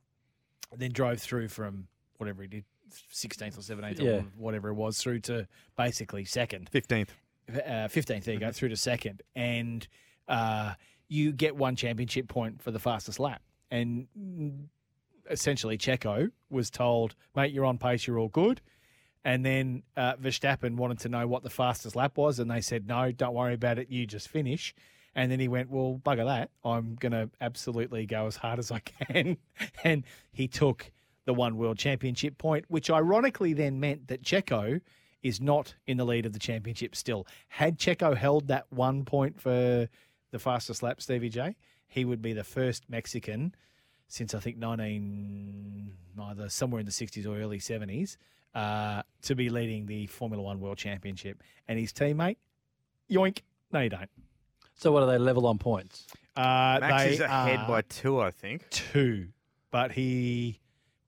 then 0.76 0.92
drove 0.92 1.20
through 1.20 1.50
from 1.50 1.88
whatever 2.18 2.42
he 2.42 2.48
did, 2.48 2.66
16th 3.14 3.58
or 3.58 3.62
17th 3.62 4.00
Yeah. 4.00 4.12
or 4.12 4.26
whatever 4.38 4.70
it 4.70 4.74
was, 4.74 4.98
through 4.98 5.20
to 5.22 5.48
basically 5.78 6.26
second. 6.26 6.70
15th. 6.72 7.10
Uh, 7.50 7.88
15th, 7.88 8.24
there 8.24 8.34
you 8.36 8.40
go, 8.40 8.52
through 8.52 8.70
to 8.70 8.78
second. 8.78 9.22
And 9.36 9.88
uh, 10.28 10.74
you 11.08 11.32
get 11.32 11.56
one 11.56 11.76
championship 11.76 12.28
point 12.28 12.62
for 12.62 12.72
the 12.72 12.80
fastest 12.80 13.20
lap. 13.20 13.42
And 13.72 14.08
mm, 14.20 14.66
essentially, 15.30 15.78
Checo 15.78 16.32
was 16.50 16.70
told, 16.70 17.16
mate, 17.36 17.52
you're 17.52 17.66
on 17.66 17.78
pace, 17.78 18.08
you're 18.08 18.18
all 18.20 18.28
good. 18.30 18.62
And 19.26 19.46
then 19.46 19.84
uh, 19.98 20.16
Verstappen 20.16 20.76
wanted 20.76 21.00
to 21.00 21.10
know 21.10 21.28
what 21.28 21.44
the 21.44 21.50
fastest 21.50 21.96
lap 21.96 22.18
was, 22.18 22.40
and 22.40 22.50
they 22.50 22.62
said, 22.62 22.88
no, 22.88 23.12
don't 23.12 23.34
worry 23.34 23.54
about 23.54 23.78
it, 23.78 23.90
you 23.90 24.08
just 24.08 24.30
finish. 24.30 24.74
And 25.16 25.32
then 25.32 25.40
he 25.40 25.48
went, 25.48 25.70
well, 25.70 26.00
bugger 26.04 26.26
that. 26.26 26.52
I'm 26.64 26.96
going 26.96 27.12
to 27.12 27.30
absolutely 27.42 28.06
go 28.06 28.28
as 28.28 28.38
hard 28.38 28.60
as 28.60 28.72
I 28.72 28.80
can. 28.80 29.38
and 29.84 30.04
he 30.32 30.48
took 30.48 30.92
the 31.26 31.34
one 31.34 31.58
world 31.58 31.78
championship 31.78 32.38
point, 32.38 32.66
which 32.70 32.90
ironically 32.90 33.54
then 33.54 33.80
meant 33.80 34.08
that 34.08 34.24
Checo 34.24 34.82
is 35.22 35.42
not 35.42 35.76
in 35.86 35.98
the 35.98 36.06
lead 36.06 36.26
of 36.26 36.34
the 36.34 36.40
championship 36.40 36.96
still. 36.96 37.28
Had 37.50 37.78
Checo 37.78 38.16
held 38.16 38.48
that 38.48 38.66
one 38.70 39.04
point 39.04 39.40
for 39.42 39.90
the 40.32 40.40
fastest 40.40 40.82
lap, 40.82 41.02
Stevie 41.02 41.30
J, 41.30 41.56
he 41.88 42.06
would 42.06 42.22
be 42.22 42.34
the 42.34 42.44
first 42.44 42.90
Mexican 42.90 43.54
since 44.08 44.34
I 44.34 44.40
think 44.40 44.58
19, 44.58 45.94
either 46.22 46.50
somewhere 46.50 46.80
in 46.80 46.86
the 46.86 46.92
60s 46.92 47.28
or 47.28 47.40
early 47.40 47.60
70s, 47.60 48.18
uh, 48.56 49.04
to 49.24 49.36
be 49.36 49.50
leading 49.50 49.86
the 49.86 50.08
Formula 50.08 50.42
One 50.44 50.60
World 50.60 50.78
Championship. 50.78 51.42
And 51.68 51.80
his 51.80 51.94
teammate, 51.94 52.38
yoink, 53.10 53.40
no, 53.72 53.82
you 53.82 53.90
don't. 53.90 54.10
So 54.76 54.92
what 54.92 55.04
are 55.04 55.08
they 55.08 55.18
level 55.18 55.46
on 55.48 55.58
points? 55.58 56.08
Uh, 56.36 56.78
Max 56.80 57.04
they 57.04 57.14
is 57.14 57.20
ahead 57.20 57.68
by 57.68 57.82
two, 57.82 58.20
I 58.22 58.32
think. 58.32 58.70
two, 58.70 59.28
but 59.72 59.92
he 59.92 60.60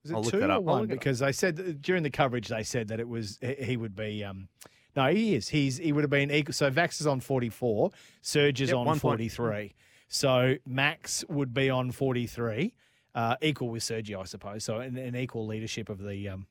was 0.02 0.10
it 0.10 0.14
I'll 0.14 0.22
look 0.22 0.32
two 0.32 0.40
that 0.40 0.50
or 0.50 0.52
up. 0.52 0.56
I'll 0.58 0.62
one? 0.62 0.80
look 0.82 0.90
up. 0.90 0.98
Because 0.98 1.20
they 1.20 1.32
said 1.32 1.80
during 1.80 2.02
the 2.02 2.10
coverage 2.10 2.48
they 2.48 2.62
said 2.64 2.88
that 2.88 3.00
it 3.00 3.08
was 3.08 3.38
he 3.40 3.54
he 3.54 3.76
would 3.76 3.96
be. 3.96 4.22
Um, 4.24 4.48
no, 4.94 5.06
he 5.06 5.34
is. 5.34 5.48
He's 5.48 5.78
he 5.78 5.92
would 5.92 6.04
have 6.04 6.10
been 6.10 6.30
equal. 6.30 6.52
So 6.52 6.70
Max 6.70 7.00
is 7.00 7.06
on 7.06 7.20
forty 7.20 7.48
four. 7.48 7.92
Serge 8.20 8.60
is 8.60 8.68
Yep, 8.70 8.76
on 8.76 8.98
forty 8.98 9.28
three. 9.28 9.74
So 10.08 10.56
Max 10.66 11.24
would 11.30 11.54
be 11.54 11.70
on 11.70 11.92
forty 11.92 12.26
three, 12.26 12.74
uh, 13.14 13.36
equal 13.40 13.70
with 13.70 13.82
Sergio, 13.82 14.20
I 14.20 14.24
suppose. 14.24 14.64
So 14.64 14.80
an, 14.80 14.98
an 14.98 15.16
equal 15.16 15.46
leadership 15.46 15.88
of 15.88 16.02
the 16.02 16.28
um, 16.28 16.46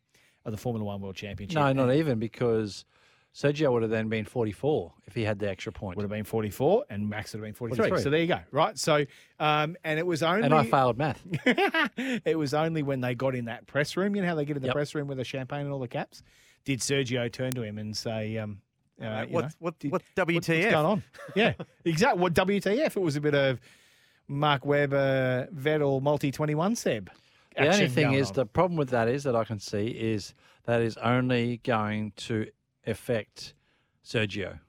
of 0.45 0.51
the 0.51 0.57
Formula 0.57 0.85
One 0.85 1.01
World 1.01 1.15
Championship. 1.15 1.55
No, 1.55 1.71
not 1.73 1.93
even 1.93 2.19
because 2.19 2.85
Sergio 3.33 3.71
would 3.71 3.81
have 3.81 3.91
then 3.91 4.09
been 4.09 4.25
44 4.25 4.93
if 5.05 5.15
he 5.15 5.23
had 5.23 5.39
the 5.39 5.49
extra 5.49 5.71
point. 5.71 5.95
Would 5.97 6.03
have 6.03 6.09
been 6.09 6.23
forty 6.25 6.49
four, 6.49 6.83
and 6.89 7.07
Max 7.09 7.31
would 7.33 7.39
have 7.39 7.45
been 7.45 7.53
forty 7.53 7.75
three. 7.75 7.87
43. 7.89 8.03
So 8.03 8.09
there 8.09 8.19
you 8.19 8.27
go. 8.27 8.39
Right. 8.51 8.77
So 8.77 9.05
um, 9.39 9.77
and 9.83 9.99
it 9.99 10.05
was 10.05 10.21
only 10.23 10.43
And 10.43 10.53
I 10.53 10.63
failed 10.65 10.97
math. 10.97 11.21
it 11.45 12.37
was 12.37 12.53
only 12.53 12.83
when 12.83 13.01
they 13.01 13.15
got 13.15 13.35
in 13.35 13.45
that 13.45 13.67
press 13.67 13.95
room. 13.95 14.15
You 14.15 14.21
know 14.21 14.27
how 14.29 14.35
they 14.35 14.45
get 14.45 14.57
in 14.57 14.61
the 14.61 14.67
Yep. 14.67 14.75
press 14.75 14.95
room 14.95 15.07
with 15.07 15.17
the 15.17 15.23
champagne 15.23 15.61
and 15.61 15.71
all 15.71 15.79
the 15.79 15.87
caps. 15.87 16.23
Did 16.65 16.79
Sergio 16.79 17.31
turn 17.31 17.51
to 17.53 17.63
him 17.63 17.77
and 17.77 17.95
say, 17.95 18.37
um, 18.37 18.61
uh, 19.01 19.25
what, 19.25 19.45
know, 19.45 19.49
what, 19.59 19.79
did- 19.79 19.91
what 19.91 20.03
what- 20.15 20.27
WTF? 20.27 20.35
What's 20.35 20.71
going 20.73 20.85
on? 20.85 21.03
Yeah, 21.35 21.53
exactly. 21.85 22.21
What 22.21 22.33
WTF? 22.33 22.95
It 22.97 23.01
was 23.01 23.15
a 23.15 23.21
bit 23.21 23.33
of 23.33 23.59
Mark 24.27 24.65
Webber, 24.65 25.47
Vettel, 25.55 26.01
multi 26.01 26.31
twenty 26.31 26.55
one 26.55 26.75
Seb. 26.75 27.09
The 27.57 27.67
only 27.73 27.87
thing 27.89 28.13
is, 28.13 28.29
on. 28.29 28.33
the 28.35 28.45
problem 28.45 28.77
with 28.77 28.89
that 28.89 29.07
is 29.07 29.23
that 29.23 29.35
I 29.35 29.43
can 29.43 29.59
see 29.59 29.87
is 29.87 30.33
that 30.65 30.81
is 30.81 30.97
only 30.97 31.57
going 31.63 32.13
to 32.15 32.47
affect 32.87 33.53
Sergio 34.05 34.59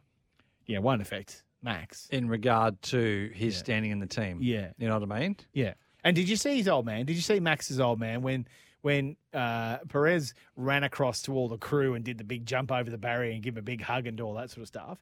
yeah, 0.67 0.79
one 0.79 1.01
effect, 1.01 1.43
Max. 1.63 2.09
in 2.11 2.29
regard 2.29 2.81
to 2.83 3.31
his 3.35 3.55
Yeah. 3.55 3.59
standing 3.59 3.91
in 3.91 3.99
the 3.99 4.07
team. 4.07 4.39
Yeah. 4.41 4.73
You 4.79 4.89
know 4.89 4.99
what 4.99 5.11
I 5.11 5.21
mean? 5.21 5.37
Yeah. 5.53 5.75
And 6.05 6.17
did 6.17 6.29
you 6.29 6.37
see 6.37 6.57
his 6.57 6.69
old 6.69 6.87
man? 6.87 7.07
Did 7.07 7.15
you 7.15 7.23
see 7.23 7.41
Max's 7.41 7.79
old 7.81 8.01
man 8.01 8.23
when 8.23 8.47
when 8.81 9.17
uh, 9.33 9.79
Perez 9.89 10.35
ran 10.57 10.83
across 10.83 11.23
to 11.23 11.35
all 11.35 11.49
the 11.49 11.57
crew 11.57 11.95
and 11.95 12.05
did 12.05 12.19
the 12.19 12.25
big 12.25 12.45
jump 12.45 12.73
over 12.73 12.91
the 12.91 12.99
barrier 12.99 13.31
and 13.33 13.41
give 13.41 13.55
him 13.55 13.59
a 13.61 13.63
big 13.63 13.81
hug 13.81 14.09
and 14.09 14.17
do 14.17 14.25
all 14.25 14.35
that 14.35 14.51
sort 14.51 14.63
of 14.63 14.67
stuff? 14.69 14.99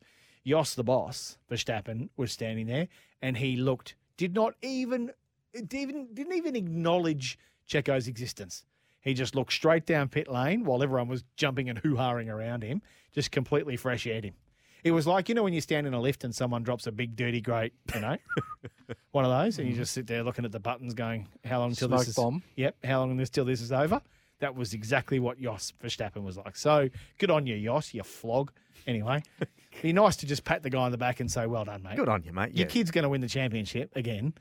Jos 0.46 0.74
the 0.74 0.84
boss, 0.84 1.38
Verstappen, 1.50 2.10
was 2.18 2.30
standing 2.30 2.66
there, 2.66 2.88
and 3.22 3.38
he 3.38 3.56
looked, 3.56 3.94
did 4.18 4.34
not 4.34 4.52
even, 4.60 5.10
even 5.54 6.08
didn't 6.12 6.34
even 6.34 6.56
acknowledge 6.56 7.38
Checo's 7.70 8.08
existence. 8.08 8.64
He 9.00 9.14
just 9.14 9.34
looked 9.34 9.52
straight 9.52 9.86
down 9.86 10.08
pit 10.08 10.28
lane 10.28 10.64
while 10.64 10.82
everyone 10.82 11.08
was 11.08 11.24
jumping 11.36 11.70
and 11.70 11.78
hoo-haring 11.78 12.28
around 12.28 12.62
him, 12.62 12.82
just 13.14 13.30
completely 13.30 13.76
fresh 13.76 14.06
aired 14.06 14.24
him. 14.24 14.34
It 14.82 14.92
was 14.92 15.06
like, 15.06 15.28
you 15.28 15.34
know, 15.34 15.42
when 15.42 15.52
you 15.52 15.60
stand 15.60 15.86
in 15.86 15.94
a 15.94 16.00
lift 16.00 16.24
and 16.24 16.34
someone 16.34 16.62
drops 16.62 16.86
a 16.86 16.92
big, 16.92 17.14
dirty, 17.14 17.40
great, 17.40 17.72
you 17.94 18.00
know, 18.00 18.16
one 19.12 19.24
of 19.24 19.30
those, 19.30 19.58
and 19.58 19.68
you 19.68 19.74
mm. 19.74 19.78
just 19.78 19.92
sit 19.92 20.06
there 20.06 20.22
looking 20.22 20.44
at 20.44 20.52
the 20.52 20.60
buttons 20.60 20.94
going, 20.94 21.28
how 21.44 21.60
long 21.60 21.74
till 21.74 21.88
Smoke 21.88 22.00
this 22.00 22.08
is, 22.08 22.16
bomb. 22.16 22.42
Yep, 22.56 22.76
how 22.84 23.00
long 23.00 23.16
this 23.16 23.30
till 23.30 23.44
this 23.44 23.60
is 23.60 23.72
over? 23.72 24.00
That 24.40 24.54
was 24.56 24.72
exactly 24.72 25.20
what 25.20 25.38
Jos 25.40 25.74
Verstappen 25.82 26.22
was 26.24 26.38
like. 26.38 26.56
So 26.56 26.88
good 27.18 27.30
on 27.30 27.46
you, 27.46 27.62
Jos, 27.62 27.92
you 27.92 28.02
flog. 28.02 28.52
Anyway, 28.86 29.22
be 29.82 29.92
nice 29.92 30.16
to 30.16 30.26
just 30.26 30.44
pat 30.44 30.62
the 30.62 30.70
guy 30.70 30.80
on 30.80 30.92
the 30.92 30.98
back 30.98 31.20
and 31.20 31.30
say, 31.30 31.46
well 31.46 31.66
done, 31.66 31.82
mate. 31.82 31.96
Good 31.96 32.08
on 32.08 32.24
you, 32.24 32.32
mate. 32.32 32.54
Your 32.54 32.66
Yeah. 32.66 32.72
kid's 32.72 32.90
going 32.90 33.02
to 33.02 33.10
win 33.10 33.20
the 33.20 33.28
championship 33.28 33.94
again. 33.94 34.32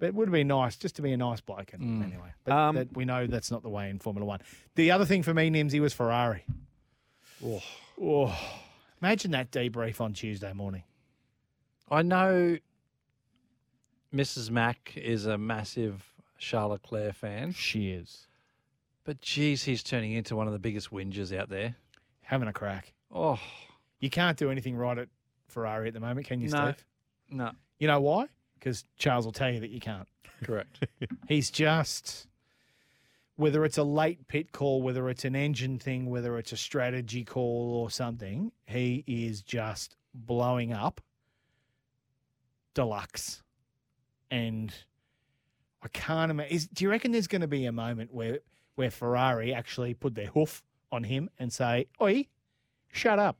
But 0.00 0.06
it 0.06 0.14
would 0.14 0.26
have 0.28 0.32
been 0.32 0.48
nice 0.48 0.76
just 0.76 0.96
to 0.96 1.02
be 1.02 1.12
a 1.12 1.16
nice 1.16 1.40
bloke. 1.40 1.72
And 1.74 2.02
Mm. 2.02 2.04
Anyway, 2.06 2.32
but 2.44 2.52
Um, 2.52 2.74
that, 2.74 2.96
we 2.96 3.04
know 3.04 3.26
that's 3.28 3.50
not 3.52 3.62
the 3.62 3.68
way 3.68 3.88
in 3.90 3.98
Formula 4.00 4.26
One. 4.26 4.40
The 4.74 4.90
other 4.90 5.04
thing 5.04 5.22
for 5.22 5.32
me, 5.32 5.48
Nimsy, 5.50 5.78
was 5.78 5.92
Ferrari. 5.94 6.44
Oh. 7.44 7.62
oh. 8.00 8.36
Imagine 9.00 9.30
that 9.30 9.50
debrief 9.52 10.00
on 10.00 10.12
Tuesday 10.14 10.52
morning. 10.52 10.82
I 11.90 12.02
know 12.02 12.56
Mrs. 14.14 14.50
Mack 14.50 14.94
is 14.96 15.26
a 15.26 15.38
massive 15.38 16.04
Charles 16.38 16.72
Leclerc 16.72 17.14
fan. 17.14 17.52
She 17.52 17.90
is. 17.90 18.26
But 19.04 19.20
geez, 19.20 19.64
he's 19.64 19.82
turning 19.82 20.12
into 20.12 20.34
one 20.36 20.46
of 20.46 20.52
the 20.52 20.58
biggest 20.58 20.90
whingers 20.90 21.36
out 21.36 21.48
there. 21.48 21.76
Having 22.22 22.48
a 22.48 22.52
crack. 22.52 22.92
Oh, 23.12 23.38
You 23.98 24.08
can't 24.08 24.36
do 24.38 24.50
anything 24.50 24.76
right 24.76 24.96
at 24.96 25.08
Ferrari 25.48 25.88
at 25.88 25.94
the 25.94 26.00
moment, 26.00 26.26
can 26.26 26.40
you, 26.40 26.48
No. 26.48 26.72
Steve? 26.72 26.84
no. 27.30 27.50
You 27.78 27.86
know 27.86 28.00
why? 28.00 28.26
Because 28.60 28.84
Charles 28.98 29.24
will 29.24 29.32
tell 29.32 29.50
you 29.50 29.60
that 29.60 29.70
you 29.70 29.80
can't. 29.80 30.06
Correct. 30.44 30.86
He's 31.28 31.50
just, 31.50 32.28
whether 33.36 33.64
it's 33.64 33.78
a 33.78 33.82
late 33.82 34.28
pit 34.28 34.52
call, 34.52 34.82
whether 34.82 35.08
it's 35.08 35.24
an 35.24 35.34
engine 35.34 35.78
thing, 35.78 36.10
whether 36.10 36.38
it's 36.38 36.52
a 36.52 36.56
strategy 36.56 37.24
call 37.24 37.72
or 37.74 37.90
something, 37.90 38.52
he 38.66 39.02
is 39.06 39.42
just 39.42 39.96
blowing 40.14 40.72
up 40.72 41.00
deluxe. 42.74 43.42
And 44.30 44.72
I 45.82 45.88
can't 45.88 46.30
imagine. 46.30 46.54
Is, 46.54 46.68
do 46.68 46.84
you 46.84 46.90
reckon 46.90 47.12
there's 47.12 47.26
going 47.26 47.40
to 47.40 47.48
be 47.48 47.64
a 47.64 47.72
moment 47.72 48.12
where, 48.12 48.40
where 48.74 48.90
Ferrari 48.90 49.52
actually 49.54 49.94
put 49.94 50.14
their 50.14 50.28
hoof 50.28 50.62
on 50.92 51.04
him 51.04 51.30
and 51.38 51.52
say, 51.52 51.86
Oi, 52.00 52.26
shut 52.92 53.18
up? 53.18 53.38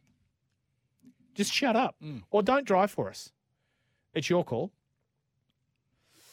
Just 1.34 1.52
shut 1.52 1.76
up. 1.76 1.94
Mm. 2.02 2.22
Or 2.30 2.42
don't 2.42 2.66
drive 2.66 2.90
for 2.90 3.08
us. 3.08 3.30
It's 4.14 4.28
your 4.28 4.44
call. 4.44 4.72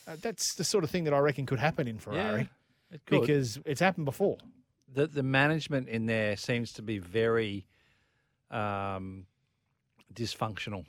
Uh, 0.08 0.16
that's 0.22 0.55
the 0.55 0.64
sort 0.64 0.84
of 0.86 0.89
thing 0.89 1.03
that 1.03 1.14
I 1.14 1.20
reckon 1.20 1.45
could 1.45 1.60
happen 1.60 1.88
in 1.88 1.99
Ferrari 1.99 2.49
it 2.91 3.01
could. 3.05 3.22
because 3.22 3.60
it's 3.66 3.82
happened 3.82 4.05
before. 4.05 4.38
the 4.93 5.08
the 5.08 5.24
management 5.24 5.89
in 5.89 6.05
there 6.05 6.38
seems 6.38 6.72
to 6.74 6.82
be 6.82 6.97
very 6.99 7.66
um, 8.51 9.26
dysfunctional. 10.14 10.86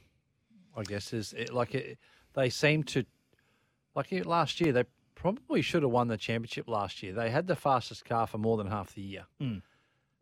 I 0.77 0.83
guess 0.85 1.13
is 1.13 1.33
it, 1.33 1.53
like 1.53 1.75
it, 1.75 1.99
they 2.35 2.51
seem 2.51 2.85
to 2.85 3.05
like 3.95 4.13
it, 4.13 4.27
last 4.27 4.61
year 4.61 4.73
they 4.73 4.85
probably 5.17 5.61
should 5.63 5.83
have 5.83 5.91
won 5.91 6.07
the 6.09 6.17
championship 6.17 6.69
last 6.69 7.03
year. 7.03 7.13
They 7.13 7.31
had 7.31 7.49
the 7.49 7.57
fastest 7.57 8.05
car 8.05 8.27
for 8.29 8.39
more 8.39 8.57
than 8.57 8.69
half 8.69 8.95
the 8.95 9.03
year, 9.03 9.27
Mm. 9.41 9.63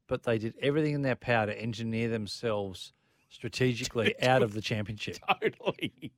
but 0.07 0.23
they 0.23 0.39
did 0.39 0.55
everything 0.63 0.95
in 0.95 1.03
their 1.03 1.17
power 1.17 1.45
to 1.47 1.61
engineer 1.61 2.09
themselves 2.09 2.95
strategically 3.29 4.15
out 4.23 4.43
of 4.43 4.55
the 4.55 4.63
championship. 4.63 5.19
Totally. 5.43 6.13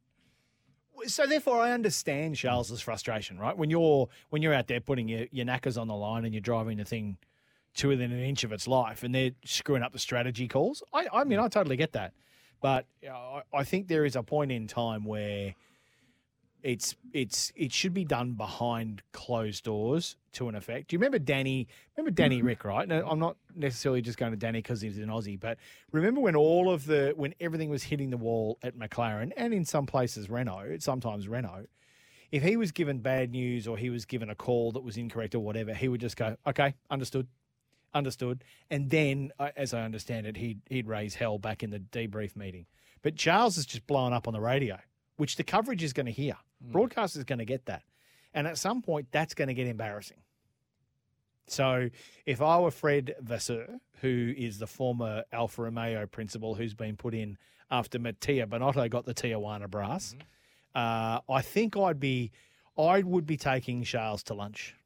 So 1.07 1.27
therefore, 1.27 1.61
I 1.61 1.73
understand 1.73 2.37
Charles's 2.37 2.81
frustration, 2.81 3.39
right? 3.39 3.57
When 3.57 3.71
you're 3.71 4.09
when 4.31 4.43
you're 4.43 4.55
out 4.55 4.67
there 4.67 4.81
putting 4.81 5.09
your, 5.09 5.27
your 5.31 5.45
knackers 5.47 5.79
on 5.79 5.89
the 5.89 5.95
line 5.95 6.25
and 6.25 6.35
you're 6.35 6.41
driving 6.41 6.79
the 6.79 6.85
thing 6.85 7.17
to 7.77 7.89
within 7.89 8.13
an 8.13 8.21
inch 8.21 8.45
of 8.45 8.53
its 8.53 8.67
life, 8.67 9.03
and 9.03 9.15
they're 9.15 9.31
screwing 9.45 9.83
up 9.83 9.93
the 9.93 9.99
strategy 9.99 10.49
calls. 10.49 10.83
I, 10.93 11.07
I 11.13 11.25
mean, 11.25 11.39
I 11.39 11.49
totally 11.49 11.77
get 11.77 11.93
that, 11.93 12.13
but 12.61 12.87
uh, 13.09 13.13
I, 13.13 13.43
I 13.53 13.65
think 13.65 13.89
there 13.89 14.05
is 14.05 14.17
a 14.17 14.23
point 14.23 14.51
in 14.51 14.67
time 14.67 15.05
where 15.05 15.55
it's 16.63 16.97
it's 17.13 17.53
it 17.55 17.73
should 17.73 17.95
be 17.95 18.05
done 18.05 18.33
behind 18.33 19.03
closed 19.13 19.65
doors 19.65 20.17
to 20.33 20.49
an 20.49 20.55
effect. 20.55 20.89
Do 20.89 20.95
you 20.95 20.99
remember 20.99 21.19
Danny? 21.19 21.69
Remember 21.97 22.11
Danny 22.11 22.43
Rick, 22.43 22.65
right? 22.65 22.87
Now, 22.87 23.09
I'm 23.09 23.19
not 23.19 23.37
necessarily 23.55 24.03
just 24.03 24.19
going 24.19 24.33
to 24.33 24.37
Danny 24.37 24.59
because 24.59 24.81
he's 24.81 24.99
an 24.99 25.07
Aussie, 25.07 25.39
but 25.39 25.59
remember 25.93 26.21
when 26.21 26.37
all 26.37 26.73
of 26.73 26.87
the 26.87 27.13
when 27.17 27.35
everything 27.41 27.71
was 27.71 27.85
hitting 27.85 28.11
the 28.11 28.17
wall 28.17 28.59
at 28.63 28.77
McLaren 28.77 29.33
and 29.37 29.55
in 29.55 29.65
some 29.65 29.87
places 29.87 30.29
Renault, 30.29 30.79
sometimes 30.81 31.29
Renault. 31.29 31.67
If 32.31 32.43
he 32.43 32.59
was 32.59 32.73
given 32.73 32.99
bad 32.99 33.31
news 33.31 33.67
or 33.67 33.79
he 33.79 33.89
was 33.89 34.05
given 34.05 34.29
a 34.29 34.35
call 34.35 34.73
that 34.73 34.83
was 34.83 34.99
incorrect 34.99 35.35
or 35.35 35.41
whatever, 35.41 35.73
he 35.73 35.89
would 35.89 36.01
just 36.01 36.17
go, 36.17 36.37
"Okay, 36.47 36.75
understood, 36.91 37.27
understood," 37.95 38.45
and 38.71 38.91
then, 38.91 39.33
uh, 39.39 39.51
as 39.57 39.73
I 39.73 39.83
understand 39.83 40.27
it, 40.27 40.37
he'd 40.37 40.61
he'd 40.69 40.87
raise 40.87 41.15
hell 41.15 41.39
back 41.39 41.63
in 41.63 41.71
the 41.71 41.79
debrief 41.79 42.37
meeting. 42.37 42.67
But 43.01 43.17
Charles 43.17 43.57
is 43.57 43.65
just 43.65 43.87
blowing 43.87 44.13
up 44.13 44.27
on 44.27 44.35
the 44.35 44.41
radio, 44.41 44.79
which 45.19 45.37
the 45.37 45.45
coverage 45.45 45.83
is 45.83 45.93
going 45.93 46.07
to 46.07 46.12
hear. 46.12 46.37
Broadcast 46.61 47.16
is 47.16 47.25
going 47.25 47.41
to 47.41 47.45
get 47.45 47.66
that. 47.66 47.83
And 48.33 48.47
at 48.47 48.57
some 48.57 48.81
point, 48.83 49.09
that's 49.11 49.35
going 49.35 49.49
to 49.49 49.55
get 49.55 49.66
embarrassing. 49.66 50.19
So 51.49 51.89
if 52.25 52.41
I 52.41 52.59
were 52.59 52.71
Fred 52.71 53.16
Vasseur, 53.21 53.81
who 54.01 54.33
is 54.37 54.59
the 54.59 54.66
former 54.66 55.25
Alfa 55.33 55.62
Romeo 55.62 56.07
principal 56.07 56.55
who's 56.55 56.75
been 56.75 56.97
put 56.97 57.14
in 57.14 57.37
after 57.71 57.99
Mattia 57.99 58.47
Binotto 58.47 58.89
got 58.89 59.07
the 59.07 59.14
Tijuana 59.14 59.69
brass, 59.69 60.14
uh, 60.75 61.21
I 61.29 61.43
think 61.43 61.77
I'd 61.77 61.99
be, 61.99 62.31
I 62.79 63.03
would 63.03 63.27
be 63.27 63.37
taking 63.37 63.83
Charles 63.83 64.23
to 64.25 64.35
lunch, 64.35 64.77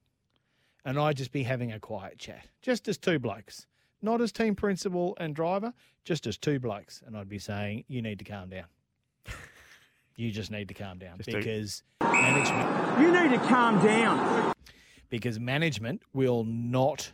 and 0.85 0.99
I'd 0.99 1.17
just 1.17 1.33
be 1.33 1.43
having 1.43 1.73
a 1.73 1.81
quiet 1.81 2.19
chat, 2.19 2.47
just 2.63 2.89
as 2.89 2.97
two 2.97 3.19
blokes, 3.19 3.67
not 4.01 4.21
as 4.21 4.33
team 4.33 4.55
principal 4.55 5.17
and 5.21 5.35
driver, 5.35 5.75
just 6.05 6.27
as 6.27 6.39
two 6.39 6.59
blokes, 6.59 7.03
and 7.05 7.17
I'd 7.17 7.29
be 7.29 7.39
saying, 7.39 7.85
you 7.89 8.01
need 8.01 8.21
to 8.21 8.25
calm 8.25 8.49
down. 8.49 8.67
You 10.17 10.31
just 10.31 10.51
need 10.51 10.69
to 10.69 10.75
calm 10.75 10.99
down 10.99 11.17
Just 11.19 11.31
do- 11.31 11.37
because 11.39 11.83
management. 12.03 13.01
You 13.01 13.13
need 13.13 13.37
to 13.37 13.49
calm 13.49 13.83
down. 13.85 14.53
Because 15.09 15.39
management 15.41 16.03
will 16.13 16.45
not 16.45 17.13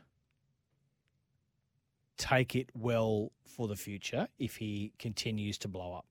take 2.16 2.54
it 2.56 2.70
well 2.74 3.32
for 3.44 3.68
the 3.68 3.76
future 3.76 4.28
if 4.38 4.56
he 4.56 4.92
continues 4.98 5.58
to 5.58 5.68
blow 5.68 5.94
up. 5.94 6.06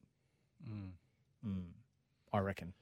Mm, 1.46 1.62
I 2.34 2.40
reckon. 2.40 2.74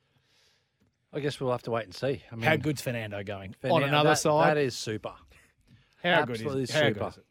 I 1.14 1.20
guess 1.20 1.40
we'll 1.40 1.52
have 1.52 1.64
to 1.64 1.72
wait 1.72 1.86
and 1.86 1.94
see. 1.96 2.24
I 2.32 2.36
mean, 2.36 2.44
How 2.46 2.56
good's 2.58 2.82
Fernando 2.82 3.24
going? 3.24 3.56
On 3.64 3.84
another 3.84 4.10
that- 4.10 4.18
side, 4.18 4.50
that 4.50 4.58
is 4.62 4.76
super. 4.76 5.14
How 6.04 6.22
good 6.24 6.32
Absolutely 6.34 6.64
is 6.64 6.72
how 6.72 6.90
good 6.90 7.02
is 7.08 7.18
it? 7.18 7.26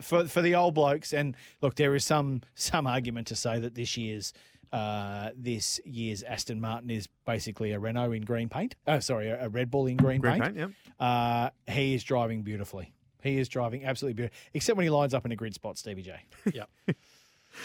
For 0.00 0.26
for 0.28 0.42
the 0.42 0.54
old 0.54 0.74
blokes, 0.74 1.12
and 1.14 1.34
look, 1.62 1.74
there 1.76 1.94
is 1.94 2.04
some 2.04 2.42
some 2.54 2.86
argument 2.86 3.26
to 3.28 3.36
say 3.36 3.58
that 3.58 3.74
this 3.74 3.96
year's 3.96 4.32
uh, 4.72 5.30
this 5.36 5.80
year's 5.84 6.22
Aston 6.22 6.60
Martin 6.60 6.90
is 6.90 7.08
basically 7.26 7.72
a 7.72 7.78
Renault 7.78 8.12
in 8.12 8.22
green 8.22 8.48
paint. 8.48 8.74
Oh, 8.86 8.98
sorry, 9.00 9.28
a, 9.28 9.46
a 9.46 9.48
Red 9.48 9.70
Bull 9.70 9.86
in 9.86 9.96
green, 9.96 10.20
Green 10.20 10.40
paint. 10.40 10.56
paint, 10.56 10.74
Uh, 11.00 11.50
he 11.68 11.94
is 11.94 12.02
driving 12.04 12.42
beautifully. 12.42 12.92
He 13.22 13.38
is 13.38 13.48
driving 13.48 13.84
absolutely 13.84 14.14
beautiful, 14.14 14.38
except 14.54 14.76
when 14.76 14.84
he 14.84 14.90
lines 14.90 15.12
up 15.14 15.24
in 15.26 15.32
a 15.32 15.36
grid 15.36 15.54
spot, 15.54 15.78
Stevie 15.78 16.02
J. 16.02 16.16
Yep. 16.52 16.68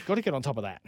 Got 0.07 0.15
to 0.15 0.21
get 0.21 0.33
on 0.33 0.41
top 0.41 0.57
of 0.57 0.63
that. 0.63 0.81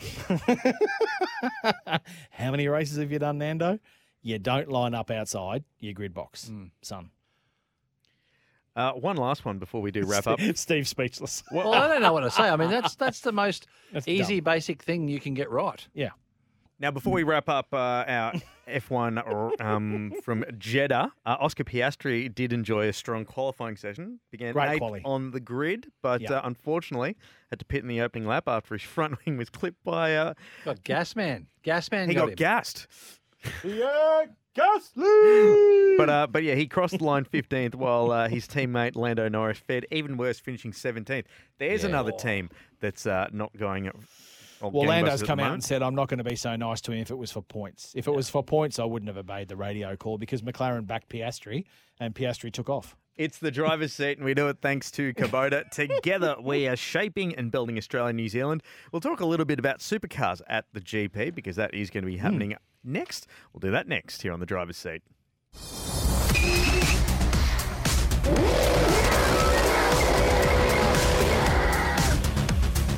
How 2.31 2.51
many 2.51 2.67
races 2.67 2.97
have 2.97 3.11
you 3.11 3.19
done, 3.19 3.37
Nando? 3.37 3.79
You 4.21 4.39
don't 4.39 4.69
line 4.69 4.93
up 4.93 5.11
outside 5.11 5.63
your 5.79 5.93
grid 5.93 6.13
box, 6.13 6.51
son. 6.81 7.09
Uh, 8.75 8.91
one 8.93 9.17
last 9.17 9.45
one 9.45 9.59
before 9.59 9.81
we 9.81 9.91
do 9.91 10.05
wrap 10.07 10.25
up. 10.27 10.39
Steve 10.55 10.87
speechless. 10.87 11.43
Well, 11.51 11.73
I 11.73 11.87
don't 11.87 12.01
know 12.01 12.13
what 12.13 12.21
to 12.21 12.31
say. 12.31 12.43
I 12.49 12.55
mean, 12.55 12.69
that's 12.71 12.95
that's 12.95 13.19
the 13.21 13.31
most 13.31 13.67
That's 13.91 14.07
easy, 14.07 14.39
dumb. 14.39 14.53
basic 14.53 14.81
thing 14.81 15.07
you 15.07 15.19
can 15.19 15.33
get 15.33 15.49
right. 15.51 15.85
Yeah. 15.93 16.09
Now, 16.79 16.89
before 16.91 17.13
we 17.13 17.23
wrap 17.23 17.47
up 17.47 17.67
uh, 17.71 17.77
our 18.07 18.33
F1 18.67 19.61
um, 19.61 20.11
from 20.23 20.43
Jeddah, 20.57 21.11
uh, 21.25 21.37
Oscar 21.39 21.63
Piastri 21.63 22.33
did 22.33 22.51
enjoy 22.51 22.89
a 22.89 22.93
strong 22.93 23.23
qualifying 23.23 23.77
session. 23.77 24.19
Began 24.31 24.51
Great 24.53 24.71
eighth 24.71 24.79
quali. 24.79 25.01
on 25.05 25.31
the 25.31 25.39
grid, 25.39 25.91
but 26.01 26.19
Yeah. 26.21 26.33
uh, 26.33 26.41
unfortunately 26.43 27.15
had 27.51 27.59
to 27.59 27.65
pit 27.65 27.83
in 27.83 27.87
the 27.87 28.01
opening 28.01 28.27
lap 28.27 28.45
after 28.47 28.73
his 28.73 28.81
front 28.81 29.23
wing 29.25 29.37
was 29.37 29.49
clipped 29.49 29.81
by. 29.85 30.15
Uh, 30.15 30.33
Got 30.65 30.83
gas 30.83 31.15
man. 31.15 31.45
Gas 31.61 31.89
man. 31.91 32.09
he 32.09 32.15
got 32.15 32.21
got 32.21 32.29
him. 32.29 32.35
gassed. 32.35 32.87
Yeah, 33.63 34.25
Gasly. 34.55 35.97
But 35.97 36.09
uh, 36.09 36.27
but 36.27 36.43
yeah, 36.43 36.55
he 36.55 36.67
crossed 36.67 36.97
the 36.97 37.03
line 37.03 37.25
15th 37.25 37.75
while 37.75 38.11
uh, 38.11 38.27
his 38.27 38.47
teammate 38.47 38.95
Lando 38.95 39.27
Norris 39.29 39.57
fared 39.59 39.85
even 39.91 40.17
worse, 40.17 40.39
finishing 40.39 40.71
17th. 40.71 41.25
There's 41.59 41.83
Yeah. 41.83 41.89
another 41.89 42.11
team 42.11 42.49
that's 42.79 43.05
uh, 43.05 43.27
not 43.31 43.55
going. 43.57 43.87
At, 43.87 43.95
all 44.61 44.71
Well, 44.71 44.87
Lando's 44.87 45.23
come 45.23 45.39
out 45.39 45.53
and 45.53 45.63
said, 45.63 45.83
I'm 45.83 45.95
not 45.95 46.07
going 46.07 46.19
to 46.19 46.23
be 46.23 46.35
so 46.37 46.55
nice 46.55 46.79
to 46.81 46.91
him 46.93 46.99
if 46.99 47.11
it 47.11 47.17
was 47.17 47.31
for 47.31 47.41
points. 47.41 47.91
If 47.95 48.07
it 48.07 48.11
was 48.11 48.29
for 48.29 48.43
points, 48.43 48.79
I 48.79 48.85
wouldn't 48.85 49.09
have 49.09 49.17
obeyed 49.17 49.49
the 49.49 49.57
radio 49.57 49.95
call 49.97 50.17
because 50.17 50.41
McLaren 50.41 50.87
backed 50.87 51.09
Piastri 51.09 51.65
and 51.99 52.15
Piastri 52.15 52.51
took 52.51 52.69
off. 52.69 52.95
It's 53.15 53.37
the 53.37 53.51
driver's 53.51 53.93
seat, 53.93 54.17
and 54.17 54.25
we 54.25 54.33
do 54.33 54.47
it 54.47 54.57
thanks 54.59 54.89
to 54.91 55.13
Kubota. 55.13 55.69
Together, 55.69 56.35
we 56.41 56.67
are 56.67 56.75
shaping 56.75 57.35
and 57.35 57.51
building 57.51 57.77
Australia 57.77 58.09
and 58.09 58.17
New 58.17 58.27
Zealand. 58.27 58.63
We'll 58.91 59.01
talk 59.01 59.19
a 59.19 59.25
little 59.25 59.45
bit 59.45 59.59
about 59.59 59.79
supercars 59.81 60.41
at 60.47 60.65
the 60.73 60.81
GP 60.81 61.35
because 61.35 61.55
that 61.57 61.75
is 61.75 61.91
going 61.91 62.03
to 62.03 62.09
be 62.09 62.17
hmm. 62.17 62.23
happening 62.23 62.55
next. 62.83 63.27
We'll 63.53 63.59
do 63.59 63.69
that 63.69 63.87
next 63.87 64.23
here 64.23 64.33
on 64.33 64.39
the 64.39 64.47
driver's 64.47 64.77
seat. 64.77 65.03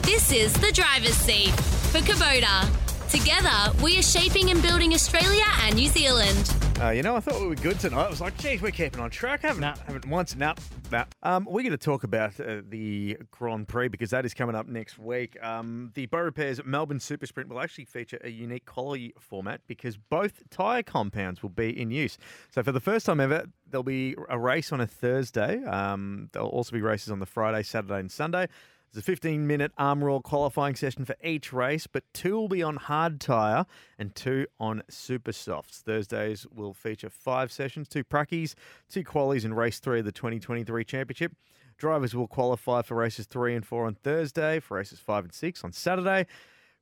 This 0.03 0.31
is 0.31 0.53
the 0.53 0.71
driver's 0.73 1.15
seat 1.15 1.51
for 1.91 1.99
Kubota. 1.99 2.69
Together, 3.11 3.83
we 3.83 3.97
are 3.97 4.01
shaping 4.01 4.49
and 4.49 4.61
building 4.61 4.93
Australia 4.93 5.43
and 5.63 5.75
New 5.75 5.89
Zealand. 5.89 6.64
Uh, 6.81 6.89
you 6.89 7.01
know, 7.03 7.15
I 7.15 7.21
thought 7.21 7.39
we 7.39 7.47
were 7.47 7.55
good 7.55 7.79
tonight. 7.79 8.03
I 8.03 8.09
was 8.09 8.19
like, 8.19 8.37
geez, 8.37 8.61
we're 8.61 8.69
keeping 8.69 8.99
on 8.99 9.09
track. 9.09 9.43
haven't, 9.43 9.63
haven't 9.63 10.05
once. 10.07 10.35
No, 10.35 10.53
no. 10.91 11.05
Um, 11.23 11.45
we're 11.45 11.61
going 11.61 11.71
to 11.71 11.77
talk 11.77 12.03
about 12.03 12.37
uh, 12.37 12.61
the 12.67 13.17
Grand 13.31 13.69
Prix 13.69 13.87
because 13.87 14.09
that 14.09 14.25
is 14.25 14.33
coming 14.33 14.55
up 14.55 14.67
next 14.67 14.99
week. 14.99 15.41
Um, 15.41 15.91
the 15.95 16.05
Beaurepaires 16.07 16.59
Melbourne 16.65 16.99
Super 16.99 17.27
Sprint 17.27 17.49
will 17.49 17.61
actually 17.61 17.85
feature 17.85 18.19
a 18.25 18.29
unique 18.29 18.65
quality 18.65 19.13
format 19.17 19.61
because 19.67 19.95
both 19.95 20.43
tyre 20.49 20.83
compounds 20.83 21.41
will 21.41 21.49
be 21.49 21.69
in 21.69 21.91
use. 21.91 22.17
So, 22.51 22.61
for 22.61 22.73
the 22.73 22.81
first 22.81 23.05
time 23.05 23.21
ever, 23.21 23.45
there'll 23.69 23.83
be 23.83 24.15
a 24.27 24.37
race 24.37 24.73
on 24.73 24.81
a 24.81 24.87
Thursday. 24.87 25.63
Um, 25.63 26.29
there'll 26.33 26.49
also 26.49 26.73
be 26.73 26.81
races 26.81 27.09
on 27.09 27.19
the 27.19 27.25
Friday, 27.25 27.63
Saturday, 27.63 28.01
and 28.01 28.11
Sunday. 28.11 28.49
There's 28.95 29.03
a 29.03 29.11
15 29.11 29.45
minute 29.45 29.73
arm 29.77 30.01
roll 30.01 30.21
qualifying 30.21 30.75
session 30.75 31.03
for 31.03 31.17
each 31.21 31.51
race, 31.51 31.85
but 31.85 32.05
two 32.13 32.33
will 32.35 32.47
be 32.47 32.63
on 32.63 32.77
hard 32.77 33.19
tyre 33.19 33.65
and 33.99 34.15
two 34.15 34.47
on 34.57 34.83
super 34.89 35.33
softs. 35.33 35.81
Thursdays 35.81 36.47
will 36.49 36.73
feature 36.73 37.09
five 37.09 37.51
sessions, 37.51 37.89
two 37.89 38.05
prackies, 38.05 38.55
two 38.89 39.03
qualies, 39.03 39.43
and 39.43 39.57
race 39.57 39.79
three 39.79 39.99
of 39.99 40.05
the 40.05 40.13
2023 40.13 40.85
championship. 40.85 41.33
Drivers 41.77 42.15
will 42.15 42.29
qualify 42.29 42.83
for 42.83 42.95
races 42.95 43.25
three 43.25 43.53
and 43.53 43.65
four 43.65 43.85
on 43.85 43.95
Thursday, 43.95 44.61
for 44.61 44.77
races 44.77 44.99
five 44.99 45.25
and 45.25 45.33
six 45.33 45.61
on 45.65 45.73
Saturday. 45.73 46.25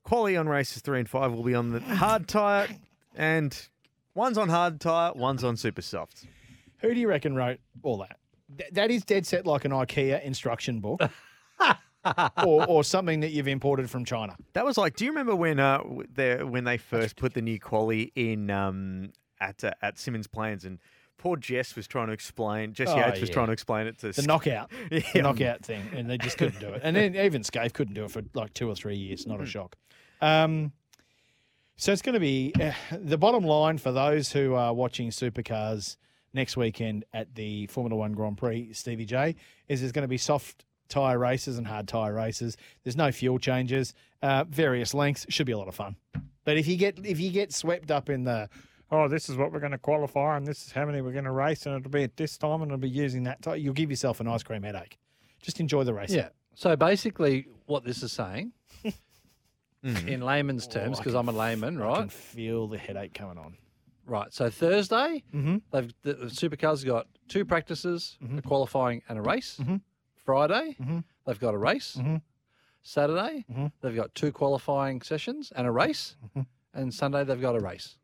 Quali 0.04 0.38
on 0.38 0.48
races 0.48 0.84
three 0.84 1.00
and 1.00 1.10
five 1.10 1.34
will 1.34 1.42
be 1.42 1.56
on 1.56 1.72
the 1.72 1.80
hard 1.96 2.28
tyre, 2.28 2.68
and 3.16 3.70
one's 4.14 4.38
on 4.38 4.50
hard 4.50 4.80
tyre, 4.80 5.14
one's 5.16 5.44
on 5.44 5.58
super 5.58 5.82
softs. 5.82 6.28
Who 6.82 6.94
do 6.94 7.00
you 7.00 7.08
reckon 7.08 7.36
wrote 7.36 7.58
all 7.82 7.98
that? 7.98 8.18
Th- 8.56 8.70
that 8.74 8.92
is 8.92 9.04
dead 9.04 9.26
set 9.26 9.48
like 9.48 9.66
an 9.66 9.72
IKEA 9.72 10.22
instruction 10.22 10.80
book. 10.80 11.02
or, 12.46 12.66
or 12.68 12.84
something 12.84 13.20
that 13.22 13.32
you've 13.32 13.48
imported 13.48 13.90
from 13.90 14.06
China. 14.06 14.36
That 14.54 14.66
was 14.66 14.78
like, 14.78 14.96
do 14.96 15.06
you 15.06 15.12
remember 15.12 15.36
when 15.36 15.60
uh 15.60 15.82
they 16.14 16.44
when 16.44 16.64
they 16.64 16.78
first 16.78 17.16
put 17.16 17.34
the 17.34 17.42
new 17.42 17.60
quali 17.60 18.12
in 18.16 18.50
um 18.50 19.12
at 19.40 19.64
uh, 19.64 19.72
at 19.82 19.96
Symmons 19.96 20.30
Plains 20.32 20.66
and 20.66 20.80
poor 21.18 21.38
Jess 21.38 21.76
was 21.76 21.88
trying 21.88 22.08
to 22.08 22.14
explain 22.14 22.74
Jess 22.74 22.90
Oh, 22.90 22.98
Yates 22.98 23.20
was 23.22 23.30
yeah. 23.30 23.34
trying 23.34 23.48
to 23.48 23.54
explain 23.54 23.88
it 23.88 23.98
to 24.00 24.12
The 24.12 24.24
knockout, 24.24 24.72
Yeah. 24.92 25.00
the 25.14 25.22
knockout 25.22 25.64
thing, 25.66 25.84
and 25.96 26.10
they 26.10 26.18
just 26.18 26.38
couldn't 26.38 26.60
do 26.60 26.70
it. 26.70 26.82
And 26.84 26.96
then 26.96 27.16
even 27.16 27.44
Skaife 27.44 27.72
couldn't 27.74 27.94
do 27.94 28.04
it 28.06 28.12
for 28.12 28.24
like 28.34 28.54
two 28.54 28.68
or 28.70 28.76
three 28.76 28.96
years. 28.96 29.24
Hmm. 29.24 29.32
Not 29.32 29.42
a 29.42 29.46
shock. 29.46 29.76
Um, 30.22 30.74
so 31.76 31.92
it's 31.92 32.02
going 32.02 32.14
to 32.14 32.20
be 32.20 32.54
uh, 32.62 32.72
the 32.92 33.18
bottom 33.18 33.44
line 33.44 33.78
for 33.78 33.92
those 33.92 34.32
who 34.32 34.54
are 34.54 34.74
watching 34.74 35.10
supercars 35.10 35.98
next 36.34 36.56
weekend 36.58 37.06
at 37.14 37.36
the 37.36 37.68
Formula 37.68 37.96
One 37.98 38.12
Grand 38.14 38.38
Prix. 38.38 38.74
Stevie 38.74 39.06
J 39.06 39.36
is 39.68 39.80
there's 39.82 39.92
going 39.92 40.04
to 40.04 40.08
be 40.10 40.18
soft 40.18 40.66
tyre 40.90 41.18
races 41.20 41.58
and 41.58 41.68
hard 41.68 41.88
tyre 41.88 42.14
races. 42.14 42.58
There's 42.84 42.98
no 42.98 43.12
fuel 43.12 43.40
changes, 43.40 43.94
uh, 44.22 44.44
various 44.50 44.94
lengths. 44.94 45.26
Should 45.30 45.46
be 45.48 45.52
a 45.54 45.58
lot 45.58 45.68
of 45.68 45.76
fun. 45.76 45.96
But 46.46 46.58
if 46.58 46.68
you 46.68 46.76
get 46.78 47.00
if 47.06 47.20
you 47.20 47.32
get 47.32 47.54
swept 47.54 47.90
up 47.92 48.10
in 48.10 48.24
the 48.26 48.50
oh, 48.92 49.08
this 49.08 49.28
is 49.30 49.36
what 49.38 49.52
we're 49.52 49.60
going 49.60 49.72
to 49.72 49.78
qualify 49.80 50.38
and 50.38 50.46
this 50.46 50.66
is 50.68 50.72
how 50.72 50.86
many 50.86 51.02
we're 51.02 51.14
going 51.14 51.24
to 51.26 51.32
race 51.32 51.66
and 51.66 51.76
it'll 51.76 51.90
be 51.90 52.04
at 52.04 52.16
this 52.16 52.38
time 52.38 52.62
and 52.62 52.70
it'll 52.72 52.78
be 52.78 52.88
using 52.90 53.24
that 53.24 53.42
tyre, 53.42 53.56
you'll 53.56 53.74
give 53.74 53.90
yourself 53.90 54.20
an 54.20 54.28
ice 54.28 54.44
cream 54.44 54.62
headache. 54.62 55.00
Just 55.42 55.60
enjoy 55.60 55.84
the 55.84 55.94
race. 55.96 56.12
Yeah. 56.12 56.30
So 56.54 56.76
basically, 56.76 57.48
what 57.66 57.84
this 57.84 58.04
is 58.04 58.12
saying, 58.12 58.52
in 59.84 60.22
layman's 60.22 60.68
terms, 60.68 60.98
Oh, 60.98 61.02
because 61.02 61.14
can 61.14 61.20
I'm 61.20 61.30
a 61.30 61.32
layman, 61.38 61.82
I 61.82 61.86
right? 61.86 62.00
can 62.02 62.10
feel 62.10 62.68
the 62.68 62.78
headache 62.78 63.14
coming 63.14 63.38
on. 63.38 63.58
Right. 64.06 64.32
So 64.34 64.50
Thursday, 64.50 65.24
Mm-hmm. 65.34 65.58
they've 65.72 65.94
the, 66.04 66.14
the 66.14 66.26
supercars 66.28 66.80
have 66.80 66.86
got 66.86 67.08
two 67.28 67.46
practices, 67.46 68.18
a 68.38 68.42
qualifying 68.42 69.02
and 69.10 69.18
a 69.18 69.22
race. 69.22 69.60
Mm-hmm. 70.26 70.78
Friday, 70.80 71.04
they've 71.26 71.40
got 71.40 71.54
a 71.54 71.58
race. 71.58 71.98
Mhm. 72.00 72.22
Saturday, 72.82 73.46
Mm-hmm. 73.52 73.68
they've 73.82 73.96
got 73.96 74.14
two 74.16 74.32
qualifying 74.32 75.02
sessions 75.02 75.52
and 75.56 75.68
a 75.68 75.72
race. 75.72 76.16
And 76.74 76.94
Sunday, 76.94 77.24
they've 77.24 77.40
got 77.40 77.56
a 77.56 77.60
race. 77.60 77.98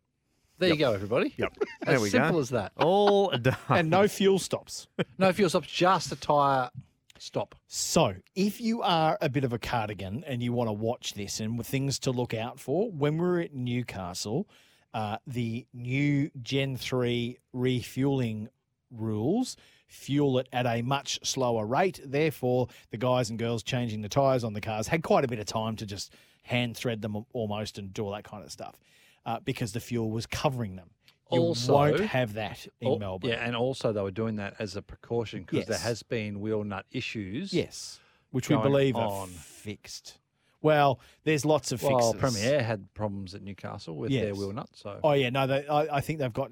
There 0.57 0.69
you 0.69 0.75
go, 0.77 0.93
everybody. 0.93 1.33
Yep. 1.37 1.53
As 1.59 1.67
There 1.87 1.99
we 2.01 2.09
go. 2.09 2.19
simple 2.19 2.39
as 2.39 2.49
that. 2.49 2.71
All 2.77 3.29
done. 3.41 3.55
And 3.69 3.89
no 3.89 4.07
fuel 4.07 4.39
stops. 4.39 4.87
No 5.17 5.31
fuel 5.33 5.49
stops, 5.49 5.67
just 5.67 6.11
a 6.11 6.15
tyre 6.17 6.69
stop. 7.17 7.55
So, 7.67 8.15
if 8.35 8.59
you 8.61 8.81
are 8.81 9.17
a 9.21 9.29
bit 9.29 9.43
of 9.43 9.51
a 9.53 9.59
cardigan 9.59 10.23
and 10.27 10.41
you 10.43 10.53
want 10.53 10.67
to 10.67 10.73
watch 10.73 11.13
this 11.13 11.39
and 11.39 11.65
things 11.65 11.97
to 11.99 12.11
look 12.11 12.33
out 12.33 12.59
for, 12.59 12.91
when 12.91 13.17
we 13.17 13.25
were 13.25 13.39
at 13.39 13.53
Newcastle, 13.53 14.47
uh, 14.93 15.17
the 15.27 15.65
new 15.73 16.29
Gen 16.41 16.75
3 16.77 17.37
refueling 17.53 18.49
rules 18.91 19.55
fuel 19.89 20.39
it 20.39 20.47
at 20.53 20.65
a 20.65 20.81
much 20.81 21.19
slower 21.27 21.65
rate. 21.65 21.99
Therefore, 22.05 22.67
the 22.91 22.97
guys 22.97 23.29
and 23.29 23.37
girls 23.37 23.61
changing 23.63 24.01
the 24.01 24.07
tyres 24.09 24.43
on 24.45 24.53
the 24.53 24.61
cars 24.61 24.87
had 24.87 25.03
quite 25.03 25.25
a 25.25 25.27
bit 25.27 25.39
of 25.39 25.45
time 25.47 25.75
to 25.75 25.85
just 25.85 26.13
hand 26.43 26.77
thread 26.77 27.01
them 27.01 27.25
almost 27.33 27.77
and 27.77 27.93
do 27.93 28.03
all 28.05 28.11
that 28.11 28.23
kind 28.23 28.43
of 28.45 28.51
stuff 28.51 28.79
uh, 29.25 29.39
because 29.43 29.73
the 29.73 29.79
fuel 29.81 30.09
was 30.09 30.25
covering 30.25 30.75
them. 30.77 30.91
You 31.31 31.41
Also- 31.41 31.73
won't 31.73 31.99
have 31.99 32.33
that 32.33 32.65
in 32.81 32.97
Melbourne. 32.99 33.31
Yeah, 33.31 33.45
and 33.45 33.55
also 33.55 33.91
they 33.91 34.01
were 34.01 34.09
doing 34.09 34.37
that 34.37 34.55
as 34.57 34.75
a 34.75 34.81
precaution 34.81 35.43
because 35.43 35.67
there 35.67 35.77
has 35.77 36.01
been 36.01 36.39
wheel 36.39 36.63
nut 36.63 36.85
issues. 36.91 37.53
Yes, 37.53 37.99
which 38.31 38.47
we 38.49 38.55
believe 38.55 38.95
are 38.95 39.07
on. 39.23 39.27
fixed. 39.29 40.17
Well, 40.61 40.99
there's 41.23 41.45
lots 41.45 41.71
of 41.71 41.81
Well, 41.83 42.13
fixes. 42.13 42.19
Premier 42.19 42.61
had 42.63 42.93
problems 42.93 43.33
at 43.35 43.41
Newcastle 43.43 43.95
with 43.95 44.11
their 44.11 44.29
Yes. 44.29 44.37
wheel 44.37 44.51
nut. 44.53 44.69
So 44.73 44.99
Oh 45.03 45.13
yeah, 45.13 45.29
no, 45.29 45.45
they, 45.47 45.67
I, 45.67 45.97
I 45.97 46.01
think 46.01 46.19
they've 46.19 46.33
got 46.33 46.51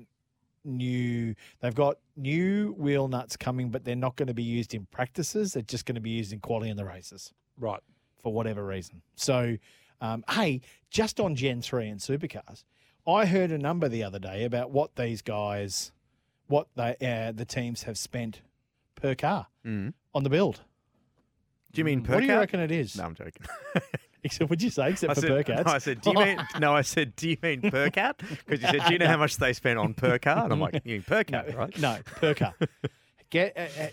new. 0.63 1.35
They've 1.61 1.75
got 1.75 1.97
new 2.17 2.73
wheel 2.77 3.07
nuts 3.07 3.37
coming, 3.37 3.69
but 3.69 3.85
they're 3.85 3.95
not 3.95 4.15
going 4.15 4.27
to 4.27 4.33
be 4.33 4.43
used 4.43 4.73
in 4.73 4.85
practices. 4.87 5.53
They're 5.53 5.61
just 5.63 5.85
going 5.85 5.95
to 5.95 6.01
be 6.01 6.09
used 6.09 6.33
in 6.33 6.39
quality 6.39 6.69
in 6.69 6.77
the 6.77 6.85
races 6.85 7.31
right. 7.59 7.79
for 8.21 8.33
whatever 8.33 8.65
reason. 8.65 9.01
So, 9.15 9.57
um, 10.01 10.25
hey, 10.31 10.61
just 10.89 11.19
on 11.19 11.35
Gen 11.35 11.61
three 11.61 11.87
and 11.87 11.99
supercars, 11.99 12.63
I 13.07 13.25
heard 13.25 13.51
a 13.51 13.57
number 13.57 13.87
the 13.87 14.03
other 14.03 14.19
day 14.19 14.43
about 14.43 14.71
what 14.71 14.95
these 14.95 15.21
guys, 15.21 15.91
what 16.47 16.67
they 16.75 16.95
uh, 17.01 17.31
the 17.31 17.45
teams 17.45 17.83
have 17.83 17.97
spent 17.97 18.41
per 18.95 19.15
car 19.15 19.47
Mm. 19.65 19.93
on 20.15 20.23
the 20.23 20.29
build. 20.29 20.61
Do 21.73 21.79
you 21.81 21.85
mean 21.85 22.01
per 22.01 22.15
What 22.15 22.19
do 22.21 22.25
you 22.25 22.35
reckon 22.37 22.59
it 22.61 22.71
is? 22.71 22.97
No, 22.97 23.03
I'm 23.03 23.15
joking. 23.15 23.45
Except, 24.23 24.49
what'd 24.49 24.63
you 24.63 24.69
say? 24.69 24.89
Except 24.91 25.11
I 25.11 25.13
for 25.13 25.21
said, 25.21 25.29
per 25.29 25.43
cats? 25.43 25.65
No, 25.65 25.71
I 25.71 25.77
said, 25.77 26.01
do 26.01 26.09
you 26.11 26.17
mean? 26.17 26.47
No, 26.59 26.73
I 26.75 26.81
said, 26.81 27.15
do 27.15 27.29
you 27.29 27.37
mean 27.41 27.61
per 27.61 27.89
cat? 27.89 28.17
Because 28.17 28.61
you 28.61 28.67
said, 28.67 28.87
do 28.87 28.93
you 28.93 28.99
know 28.99 29.07
how 29.07 29.17
much 29.17 29.37
they 29.37 29.53
spent 29.53 29.77
on 29.79 29.93
per 29.93 30.17
car? 30.19 30.43
And 30.43 30.53
I'm 30.53 30.59
like, 30.59 30.81
you 30.85 30.93
mean 30.93 31.03
per 31.03 31.23
cat, 31.23 31.49
no, 31.49 31.55
right? 31.57 31.77
No, 31.79 31.99
per 32.15 32.33
car. 32.33 32.53
Get 33.29 33.57
uh, 33.57 33.61
uh, 33.61 33.83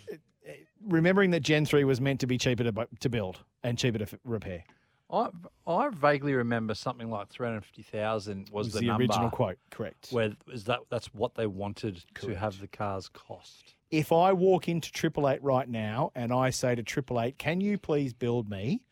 uh, 0.49 0.53
remembering 0.87 1.31
that 1.33 1.41
Gen 1.41 1.67
three 1.67 1.85
was 1.85 2.01
meant 2.01 2.21
to 2.21 2.27
be 2.27 2.39
cheaper 2.39 2.65
to 2.65 2.89
to 3.01 3.09
build 3.09 3.41
and 3.63 3.77
cheaper 3.77 3.99
to 3.99 4.05
f- 4.05 4.15
repair. 4.25 4.65
I 5.11 5.29
I 5.67 5.89
vaguely 5.91 6.35
remember 6.35 6.75
something 6.75 7.11
like 7.11 7.29
three 7.29 7.47
hundred 7.47 7.65
fifty 7.65 7.83
thousand 7.83 8.49
was, 8.51 8.67
Was 8.67 8.75
the, 8.75 8.81
the 8.81 8.87
number, 8.87 9.03
original 9.03 9.31
quote, 9.31 9.59
correct. 9.71 10.09
Where 10.11 10.33
is 10.53 10.65
that? 10.65 10.81
That's 10.89 11.13
what 11.15 11.35
they 11.35 11.47
wanted 11.47 12.05
to 12.21 12.35
have 12.35 12.61
the 12.61 12.69
cars 12.69 13.09
cost. 13.09 13.75
If 13.91 14.13
I 14.13 14.33
walk 14.33 14.69
into 14.69 14.91
Triple 14.93 15.29
Eight 15.29 15.43
right 15.43 15.69
now 15.69 16.11
and 16.15 16.33
I 16.33 16.51
say 16.51 16.75
to 16.77 16.83
Triple 16.83 17.21
Eight, 17.21 17.37
"Can 17.39 17.61
you 17.61 17.77
please 17.77 18.13
build 18.13 18.49
me 18.49 18.83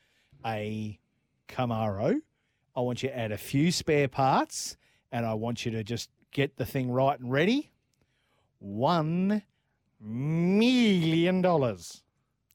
a 0.45 0.99
Camaro? 1.53 2.21
I 2.75 2.81
want 2.81 3.03
you 3.03 3.11
to 3.11 3.19
add 3.19 3.33
a 3.33 3.39
few 3.39 3.71
spare 3.71 4.09
parts, 4.09 4.77
and 5.11 5.27
I 5.27 5.35
want 5.35 5.65
you 5.65 5.73
to 5.73 5.85
just 5.85 6.11
get 6.31 6.57
the 6.57 6.67
thing 6.67 6.91
right 6.91 7.19
and 7.19 7.31
ready." 7.31 7.71
One 8.59 9.43
million 10.01 11.43
dollars. 11.43 12.03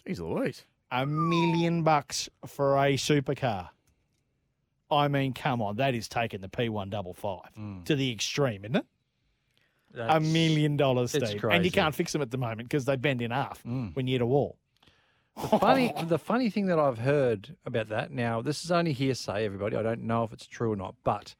Jeez 0.05 0.19
Louise. 0.19 0.65
a 0.91 1.05
million 1.05 1.83
bucks 1.83 2.29
for 2.45 2.77
a 2.77 2.93
supercar. 2.93 3.69
I 4.89 5.07
mean, 5.09 5.33
come 5.33 5.61
on, 5.61 5.75
that 5.77 5.93
is 5.93 6.07
taking 6.07 6.39
the 6.39 6.47
P155 6.47 7.41
mm. 7.57 7.85
to 7.85 7.95
the 7.95 8.11
extreme, 8.11 8.63
isn't 8.63 8.77
it? 8.77 8.85
a 9.97 10.19
million 10.19 10.77
dollars, 10.77 11.11
Steve. 11.11 11.43
And 11.43 11.65
you 11.65 11.71
can't 11.71 11.95
fix 11.95 12.13
them 12.13 12.21
at 12.21 12.31
the 12.31 12.37
moment 12.37 12.69
because 12.69 12.85
they 12.85 12.95
bend 12.95 13.21
in 13.21 13.31
half 13.31 13.63
mm. 13.63 13.95
when 13.95 14.07
you 14.07 14.13
hit 14.13 14.21
a 14.21 14.25
wall. 14.25 14.57
The 15.41 15.59
funny, 15.59 15.93
the 16.07 16.17
funny 16.17 16.49
thing 16.49 16.65
that 16.67 16.79
I've 16.79 16.97
heard 16.99 17.55
about 17.65 17.89
that 17.89 18.11
now, 18.11 18.41
this 18.41 18.65
is 18.65 18.71
only 18.71 18.93
hearsay, 18.93 19.45
everybody. 19.45 19.75
I 19.77 19.83
don't 19.83 20.03
know 20.03 20.23
if 20.23 20.33
it's 20.33 20.47
true 20.47 20.71
or 20.71 20.75
not, 20.75 20.95
but 21.03 21.35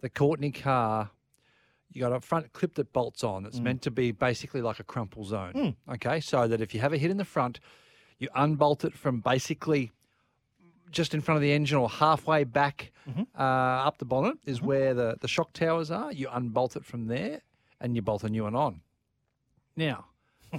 the 0.00 0.08
Courtney 0.08 0.50
car, 0.50 1.10
you 1.92 2.00
got 2.00 2.12
a 2.12 2.20
front 2.20 2.52
clip 2.54 2.74
that 2.76 2.92
bolts 2.92 3.22
on. 3.22 3.42
That's 3.42 3.60
Mm. 3.60 3.64
meant 3.64 3.82
to 3.82 3.90
be 3.90 4.12
basically 4.12 4.62
like 4.62 4.80
a 4.80 4.84
crumple 4.84 5.24
zone. 5.24 5.52
Mm. 5.52 5.94
Okay, 5.94 6.20
so 6.20 6.48
that 6.48 6.60
if 6.62 6.72
you 6.74 6.80
have 6.80 6.92
a 6.92 6.98
hit 6.98 7.10
in 7.10 7.18
the 7.18 7.24
front, 7.24 7.60
you 8.18 8.28
unbolt 8.34 8.84
it 8.84 8.94
from 8.94 9.20
basically 9.20 9.92
just 10.90 11.12
in 11.14 11.20
front 11.20 11.36
of 11.36 11.42
the 11.42 11.52
engine 11.52 11.78
or 11.78 11.88
halfway 11.88 12.44
back 12.44 12.92
Mm-hmm. 13.08 13.22
uh, 13.36 13.42
up 13.88 13.98
the 13.98 14.04
bonnet 14.04 14.38
is 14.46 14.62
where 14.62 14.94
the, 14.94 15.16
the 15.20 15.26
shock 15.28 15.52
towers 15.52 15.90
are. 15.90 16.12
You 16.12 16.28
unbolt 16.32 16.76
it 16.76 16.84
from 16.84 17.08
there 17.08 17.40
and 17.80 17.96
you 17.96 18.00
bolt 18.02 18.22
a 18.22 18.28
new 18.28 18.44
one 18.44 18.54
on. 18.54 18.80
Now, 19.76 20.04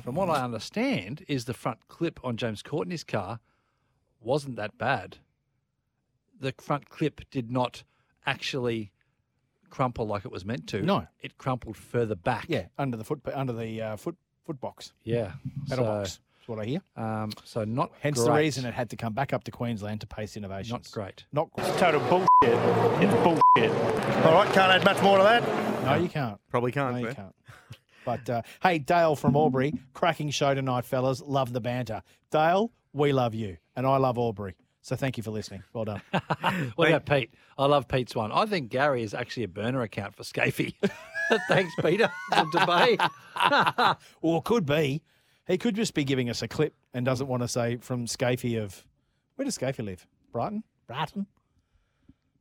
from 0.02 0.16
what 0.16 0.30
I 0.30 0.44
understand, 0.44 1.24
is 1.28 1.46
the 1.46 1.54
front 1.54 1.88
clip 1.88 2.20
on 2.24 2.38
James 2.38 2.62
Courtney's 2.64 3.04
car 3.04 3.40
wasn't 4.20 4.56
that 4.56 4.78
bad. 4.78 5.18
The 6.40 6.54
front 6.58 6.90
clip 6.90 7.22
did 7.30 7.52
not 7.52 7.84
actually 8.26 8.92
crumple 9.70 10.08
like 10.08 10.26
it 10.26 10.32
was 10.32 10.46
meant 10.46 10.68
to. 10.68 10.82
No. 10.82 11.08
it 11.22 11.38
crumpled 11.38 11.78
further 11.78 12.16
back. 12.16 12.46
Yeah, 12.48 12.68
under 12.78 12.98
the 12.98 13.04
foot 13.04 13.22
under 13.34 13.54
the 13.54 13.82
uh, 13.82 13.96
foot 13.98 14.16
foot 14.46 14.60
box. 14.60 14.94
Yeah, 15.04 15.34
Pedal 15.70 15.86
so, 15.86 15.92
box. 15.92 16.20
That's 16.36 16.48
what 16.48 16.60
I 16.60 16.66
hear. 16.66 16.82
Um, 16.98 17.32
so 17.46 17.64
not 17.64 17.92
Hence 18.02 18.22
the 18.22 18.32
reason 18.32 18.66
it 18.66 18.74
had 18.74 18.90
to 18.90 18.98
come 18.98 19.14
back 19.14 19.32
up 19.32 19.46
to 19.46 19.52
Queensland 19.52 20.02
to 20.02 20.08
Pace 20.08 20.36
Innovations. 20.36 20.72
Not 20.72 20.92
great. 20.92 21.24
Not 21.32 21.52
great. 21.54 21.68
Total 21.78 22.02
bullshit. 22.02 22.28
It's 22.44 23.14
bullshit. 23.24 23.72
All 24.26 24.34
right, 24.34 24.52
can't 24.54 24.72
add 24.72 24.84
much 24.84 25.02
more 25.02 25.18
to 25.18 25.24
that. 25.24 25.84
No, 25.86 25.96
you 25.96 26.10
can't. 26.10 26.40
Probably 26.50 26.72
can't. 26.72 26.96
No, 26.96 27.00
you 27.00 27.08
eh? 27.08 27.14
can't. 27.14 27.36
But 28.06 28.30
uh, 28.30 28.42
hey, 28.62 28.80
Dale 28.80 29.16
from 29.16 29.36
Albury, 29.36 29.74
cracking 29.94 30.30
show 30.30 30.54
tonight, 30.54 30.86
fellas. 30.86 31.22
Love 31.22 31.54
the 31.54 31.62
banter. 31.62 32.02
Dale, 32.32 32.72
we 32.94 33.14
love 33.14 33.34
you, 33.34 33.58
and 33.76 33.86
I 33.86 33.98
love 33.98 34.18
Albury. 34.18 34.56
So 34.82 34.96
thank 34.98 35.16
you 35.16 35.24
for 35.24 35.32
listening. 35.32 35.64
Well 35.74 35.86
done. 35.86 36.02
What 36.76 36.90
about 36.90 37.06
Pete? 37.06 37.34
I 37.58 37.66
love 37.68 37.88
Pete's 37.88 38.14
one. 38.16 38.32
I 38.34 38.46
think 38.46 38.70
Gary 38.70 39.02
is 39.04 39.14
actually 39.14 39.44
a 39.44 39.48
burner 39.48 39.82
account 39.82 40.14
for 40.16 40.24
Skaifey. 40.24 40.74
Thanks, 41.48 41.74
Peter. 41.82 42.12
From 42.34 42.52
debate. 42.52 43.00
or 44.22 44.42
could 44.42 44.66
be. 44.66 45.02
He 45.48 45.58
could 45.58 45.76
just 45.76 45.94
be 45.94 46.04
giving 46.04 46.30
us 46.30 46.42
a 46.42 46.48
clip 46.50 46.74
and 46.94 47.06
doesn't 47.06 47.28
want 47.28 47.44
to 47.44 47.48
say 47.48 47.78
from 47.78 48.06
Skaifey 48.08 48.62
of 48.62 48.86
where 49.36 49.46
does 49.46 49.58
Skaifey 49.58 49.86
live? 49.86 50.06
Brighton? 50.32 50.64
Brighton? 50.88 51.28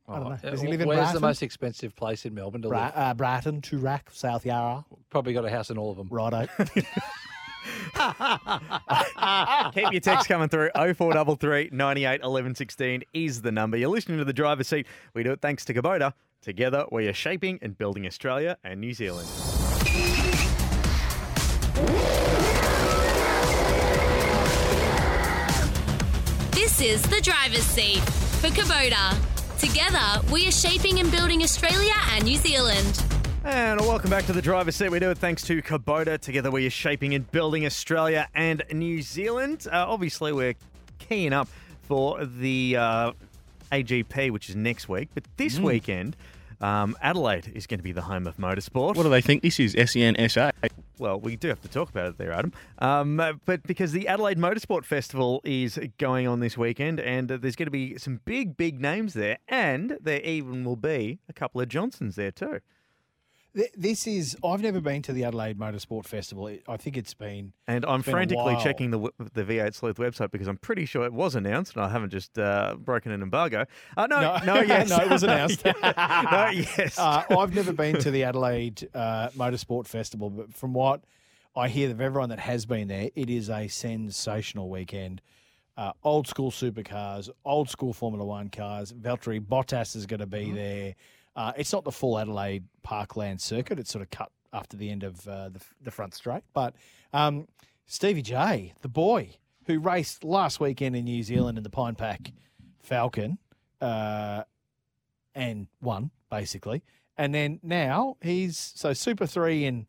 I 0.07 0.19
don't 0.19 0.29
know. 0.29 0.37
Does 0.51 0.61
he 0.61 0.67
live 0.67 0.81
in 0.81 0.87
Oh, 0.87 0.89
Where's 0.89 0.99
Brighton? 0.99 1.15
the 1.15 1.21
most 1.27 1.41
expensive 1.43 1.95
place 1.95 2.25
in 2.25 2.33
Melbourne 2.33 2.61
to 2.63 2.67
Bri- 2.67 2.77
live? 2.77 2.91
uh, 2.95 3.13
Brighton, 3.13 3.61
Toorak, 3.61 4.01
South 4.11 4.45
Yarra. 4.45 4.83
Probably 5.09 5.33
got 5.33 5.45
a 5.45 5.49
house 5.49 5.69
in 5.69 5.77
all 5.77 5.91
of 5.91 5.97
them. 5.97 6.07
Righto. 6.11 6.47
Keep 9.73 9.91
your 9.93 10.01
text 10.01 10.27
coming 10.27 10.49
through. 10.49 10.69
0433 10.75 11.69
98 11.71 12.21
11 12.21 12.55
16 12.55 13.03
is 13.13 13.41
the 13.41 13.51
number. 13.51 13.77
You're 13.77 13.89
listening 13.89 14.17
to 14.17 14.25
the 14.25 14.33
driver's 14.33 14.67
seat. 14.67 14.85
We 15.13 15.23
do 15.23 15.31
it 15.31 15.41
thanks 15.41 15.63
to 15.65 15.73
Kubota. 15.73 16.13
Together, 16.41 16.85
we 16.91 17.07
are 17.07 17.13
shaping 17.13 17.57
and 17.61 17.77
building 17.77 18.05
Australia 18.05 18.57
and 18.65 18.81
New 18.81 18.93
Zealand. 18.93 19.29
This 26.51 26.79
is 26.81 27.01
the 27.03 27.19
driver's 27.21 27.63
seat 27.63 27.99
for 28.41 28.47
Kubota. 28.47 29.15
Together, 29.63 30.21
we 30.29 30.45
are 30.45 30.51
shaping 30.51 30.99
and 30.99 31.09
building 31.09 31.41
Australia 31.41 31.93
and 32.11 32.25
New 32.25 32.35
Zealand. 32.35 33.01
And 33.45 33.79
welcome 33.79 34.09
back 34.09 34.25
to 34.25 34.33
the 34.33 34.41
driver's 34.41 34.75
seat. 34.75 34.89
We 34.89 34.99
do 34.99 35.09
it 35.09 35.17
thanks 35.17 35.41
to 35.43 35.61
Kubota. 35.61 36.19
Together, 36.19 36.51
we 36.51 36.67
are 36.67 36.69
shaping 36.69 37.15
and 37.15 37.29
building 37.31 37.65
Australia 37.65 38.27
and 38.35 38.61
New 38.73 39.01
Zealand. 39.01 39.65
Uh, 39.71 39.85
obviously, 39.87 40.33
we're 40.33 40.55
keying 40.99 41.31
up 41.31 41.47
for 41.83 42.25
the 42.25 42.75
uh, 42.77 43.11
AGP, 43.71 44.31
which 44.31 44.49
is 44.49 44.57
next 44.57 44.89
week. 44.89 45.07
But 45.13 45.23
this 45.37 45.57
Mm. 45.59 45.63
weekend, 45.63 46.17
um, 46.63 46.95
Adelaide 47.01 47.51
is 47.53 47.67
going 47.67 47.79
to 47.79 47.83
be 47.83 47.91
the 47.91 48.03
home 48.03 48.25
of 48.25 48.37
motorsport. 48.37 48.95
What 48.95 49.03
do 49.03 49.09
they 49.09 49.21
think 49.21 49.41
this 49.43 49.59
is? 49.59 49.75
E 49.75 49.85
SEN 49.85 50.29
SA. 50.29 50.51
Well, 50.97 51.19
we 51.19 51.35
do 51.35 51.49
have 51.49 51.59
to 51.61 51.67
talk 51.67 51.89
about 51.89 52.07
it 52.07 52.17
there, 52.17 52.31
Adam. 52.31 52.53
Um, 52.79 53.17
but 53.45 53.63
because 53.63 53.91
the 53.91 54.07
Adelaide 54.07 54.37
Motorsport 54.37 54.85
Festival 54.85 55.41
is 55.43 55.77
going 55.97 56.27
on 56.27 56.39
this 56.39 56.57
weekend, 56.57 56.99
and 57.01 57.29
uh, 57.31 57.37
there's 57.37 57.57
going 57.57 57.67
to 57.67 57.71
be 57.71 57.97
some 57.97 58.21
big, 58.23 58.55
big 58.55 58.79
names 58.79 59.13
there, 59.13 59.39
and 59.49 59.97
there 59.99 60.21
even 60.21 60.63
will 60.63 60.77
be 60.77 61.19
a 61.27 61.33
couple 61.33 61.59
of 61.59 61.67
Johnsons 61.67 62.15
there 62.15 62.31
too. 62.31 62.61
Th- 63.55 63.71
This 63.77 64.07
is. 64.07 64.35
I've 64.43 64.61
never 64.61 64.81
been 64.81 65.01
to 65.03 65.13
the 65.13 65.23
Adelaide 65.25 65.57
Motorsport 65.59 66.05
Festival. 66.05 66.49
I 66.67 66.77
think 66.77 66.97
it's 66.97 67.13
been. 67.13 67.53
And 67.67 67.85
I'm 67.85 68.01
been 68.01 68.11
frantically 68.11 68.55
checking 68.61 68.91
the 68.91 68.99
the 69.33 69.43
V8 69.43 69.73
Sleuth 69.75 69.97
website 69.97 70.31
because 70.31 70.47
I'm 70.47 70.57
pretty 70.57 70.85
sure 70.85 71.05
it 71.05 71.13
was 71.13 71.35
announced, 71.35 71.75
and 71.75 71.85
I 71.85 71.89
haven't 71.89 72.09
just 72.09 72.37
uh, 72.39 72.75
broken 72.79 73.11
an 73.11 73.21
embargo. 73.21 73.65
Uh, 73.95 74.07
no, 74.07 74.19
no, 74.21 74.37
No, 74.55 74.61
yes, 74.61 74.89
no, 74.89 74.97
it 74.97 75.09
was 75.09 75.23
announced. 75.23 75.63
Yeah. 75.65 76.23
no, 76.31 76.49
yes. 76.77 76.97
Uh, 76.97 77.23
I've 77.29 77.53
never 77.53 77.73
been 77.73 77.97
to 77.99 78.11
the 78.11 78.23
Adelaide 78.23 78.89
uh, 78.93 79.29
Motorsport 79.29 79.87
Festival, 79.87 80.29
but 80.29 80.53
from 80.53 80.73
what 80.73 81.03
I 81.55 81.67
hear 81.67 81.91
of 81.91 82.01
everyone 82.01 82.29
that 82.29 82.39
has 82.39 82.65
been 82.65 82.87
there, 82.87 83.09
it 83.15 83.29
is 83.29 83.49
a 83.49 83.67
sensational 83.67 84.69
weekend. 84.69 85.21
Uh, 85.77 85.91
old 86.03 86.27
school 86.27 86.51
supercars, 86.51 87.29
old 87.45 87.69
school 87.69 87.93
Formula 87.93 88.23
One 88.25 88.49
cars. 88.49 88.91
Valtteri 88.93 89.39
Bottas 89.39 89.95
is 89.95 90.05
going 90.05 90.19
to 90.19 90.27
be 90.27 90.51
there. 90.51 90.95
Uh, 91.35 91.53
it's 91.57 91.73
not 91.73 91.83
the 91.83 91.91
full 91.91 92.17
Adelaide 92.19 92.65
Parkland 92.83 93.41
circuit. 93.41 93.79
It's 93.79 93.91
sort 93.91 94.01
of 94.01 94.09
cut 94.09 94.31
after 94.51 94.77
the 94.77 94.89
end 94.89 95.03
of 95.03 95.27
uh, 95.27 95.49
the, 95.49 95.61
the 95.81 95.91
front 95.91 96.13
straight. 96.13 96.43
But 96.53 96.75
um, 97.11 97.47
Stevie 97.87 98.21
J, 98.21 98.73
the 98.81 98.87
boy 98.87 99.37
who 99.65 99.79
raced 99.79 100.23
last 100.23 100.59
weekend 100.59 100.95
in 100.95 101.05
New 101.05 101.23
Zealand 101.23 101.57
in 101.57 101.63
the 101.63 101.69
Pine 101.69 101.95
Pack 101.95 102.31
Falcon, 102.81 103.37
uh, 103.81 104.43
and 105.35 105.67
won 105.81 106.11
basically. 106.29 106.83
And 107.17 107.33
then 107.33 107.59
now 107.63 108.17
he's 108.21 108.57
so 108.75 108.93
Super 108.93 109.25
Three 109.25 109.65
in 109.65 109.87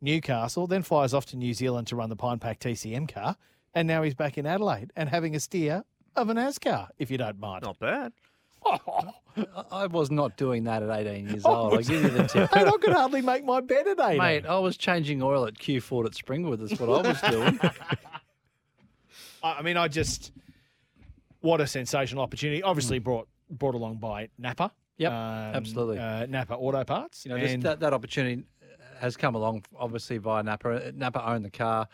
Newcastle, 0.00 0.66
then 0.66 0.82
flies 0.82 1.14
off 1.14 1.26
to 1.26 1.36
New 1.36 1.54
Zealand 1.54 1.86
to 1.88 1.96
run 1.96 2.10
the 2.10 2.16
Pine 2.16 2.38
Pack 2.38 2.60
TCM 2.60 3.12
car, 3.12 3.36
and 3.74 3.88
now 3.88 4.02
he's 4.02 4.14
back 4.14 4.36
in 4.36 4.46
Adelaide 4.46 4.92
and 4.96 5.08
having 5.08 5.34
a 5.34 5.40
steer 5.40 5.84
of 6.14 6.28
a 6.28 6.34
NASCAR, 6.34 6.88
if 6.98 7.10
you 7.10 7.18
don't 7.18 7.38
mind. 7.38 7.62
Not 7.62 7.78
bad. 7.78 8.12
I- 8.66 9.12
I 9.70 9.86
was 9.86 10.10
not 10.10 10.36
doing 10.36 10.64
that 10.64 10.82
at 10.82 10.90
18 10.90 11.28
years 11.28 11.44
old. 11.46 11.72
I'll 11.74 11.78
give 11.80 12.02
you 12.02 12.08
the 12.10 12.24
tip. 12.28 12.54
Mate, 12.54 12.66
I 12.66 12.70
could 12.80 12.92
hardly 12.92 13.22
make 13.22 13.44
my 13.44 13.60
bed 13.60 13.86
at 13.86 13.98
eight. 14.10 14.18
Mate, 14.18 14.46
I 14.46 14.58
was 14.58 14.76
changing 14.76 15.22
oil 15.22 15.46
at 15.46 15.58
Q 15.58 15.80
Ford 15.80 16.06
at 16.06 16.12
Springwood. 16.12 16.58
That's 16.66 16.78
what 16.80 17.06
I 17.06 17.08
was 17.08 17.20
doing. 17.22 17.58
I 19.42 19.52
I 19.58 19.62
mean, 19.62 19.76
I 19.76 19.88
just 19.88 20.32
what 21.40 21.60
a 21.60 21.66
sensational 21.66 22.22
opportunity. 22.22 22.62
Obviously 22.62 22.98
brought 22.98 23.28
brought 23.50 23.74
along 23.74 23.96
by 23.96 24.28
Napa. 24.38 24.68
Hmm. 24.68 24.72
Yep, 24.98 25.12
um, 25.12 25.18
absolutely. 25.54 25.98
Uh, 25.98 26.26
Napa 26.26 26.54
Auto 26.54 26.84
Parts. 26.84 27.24
You 27.24 27.30
know, 27.30 27.36
and 27.36 27.62
that, 27.62 27.80
that 27.80 27.92
opportunity 27.92 28.44
has 29.00 29.16
come 29.16 29.34
along, 29.34 29.64
obviously, 29.76 30.18
via 30.18 30.42
Napa. 30.42 30.92
Napa 30.94 31.26
owned 31.26 31.44
the 31.44 31.50
car. 31.50 31.88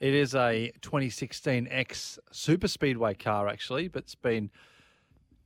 It 0.00 0.14
is 0.14 0.34
a 0.34 0.70
2016 0.82 1.68
X 1.70 2.18
Super 2.32 2.68
Speedway 2.68 3.14
car, 3.14 3.48
actually, 3.48 3.88
but 3.88 4.02
it's 4.02 4.14
been 4.14 4.50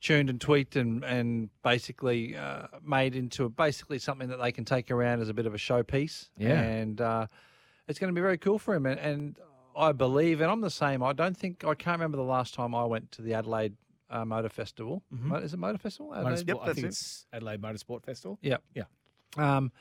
tuned 0.04 0.28
and 0.28 0.38
tweaked 0.40 0.76
and, 0.76 1.02
and 1.02 1.48
basically 1.62 2.36
uh, 2.36 2.66
made 2.84 3.16
into 3.16 3.48
basically 3.48 3.98
something 3.98 4.28
that 4.28 4.36
they 4.40 4.52
can 4.52 4.64
take 4.64 4.90
around 4.90 5.20
as 5.20 5.30
a 5.30 5.34
bit 5.34 5.46
of 5.46 5.54
a 5.54 5.56
showpiece. 5.56 6.28
Yeah. 6.36 6.60
And 6.60 7.00
uh, 7.00 7.26
it's 7.88 7.98
going 7.98 8.12
to 8.12 8.14
be 8.14 8.20
very 8.20 8.36
cool 8.38 8.58
for 8.58 8.74
him. 8.74 8.84
And, 8.84 9.00
and 9.00 9.36
I 9.74 9.92
believe, 9.92 10.42
and 10.42 10.50
I'm 10.50 10.60
the 10.60 10.68
same, 10.70 11.02
I 11.02 11.14
don't 11.14 11.34
think, 11.36 11.64
I 11.64 11.74
can't 11.74 11.96
remember 11.98 12.18
the 12.18 12.22
last 12.22 12.52
time 12.52 12.74
I 12.74 12.84
went 12.84 13.12
to 13.12 13.22
the 13.22 13.32
Adelaide 13.32 13.74
uh, 14.10 14.26
Motor 14.26 14.50
Festival. 14.50 15.02
Mhm. 15.12 15.42
Is 15.42 15.54
it 15.54 15.56
Motor 15.58 15.78
Festival? 15.78 16.14
Adelaide? 16.14 16.46
Motorsport, 16.46 16.68
I 16.68 16.72
think 16.74 16.86
it's 16.86 17.26
Adelaide 17.32 17.62
Motorsport 17.62 18.04
Festival. 18.04 18.38
Yep. 18.42 18.62
Yeah. 18.74 18.82
Um, 19.38 19.72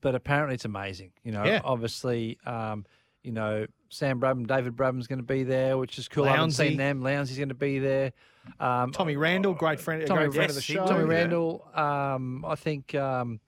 but 0.00 0.14
apparently 0.14 0.54
it's 0.54 0.64
amazing. 0.64 1.10
You 1.24 1.32
know, 1.32 1.44
Yeah. 1.44 1.60
obviously, 1.64 2.38
um, 2.46 2.86
you 3.26 3.32
know, 3.32 3.66
Sam 3.90 4.20
Brabham, 4.20 4.46
David 4.46 4.76
Brabham's 4.76 5.06
going 5.08 5.18
to 5.18 5.24
be 5.24 5.42
there, 5.42 5.76
which 5.76 5.98
is 5.98 6.06
cool. 6.08 6.24
I 6.26 6.36
haven't 6.36 6.52
seen 6.52 6.76
them. 6.76 7.02
Lowndesy's 7.02 7.36
going 7.36 7.48
to 7.48 7.54
be 7.54 7.78
there. 7.80 8.12
Um, 8.60 8.92
Tommy 8.92 9.16
Randall, 9.16 9.52
great 9.54 9.80
friend, 9.80 10.06
Tommy, 10.06 10.22
great 10.26 10.34
friend 10.34 10.50
of 10.50 10.54
the 10.54 10.60
yes, 10.60 10.64
show. 10.64 10.86
Tommy 10.86 11.00
Yeah. 11.00 11.20
Randall. 11.20 11.68
Um, 11.74 12.44
I 12.44 12.54
think 12.54 12.94
um, 12.94 13.40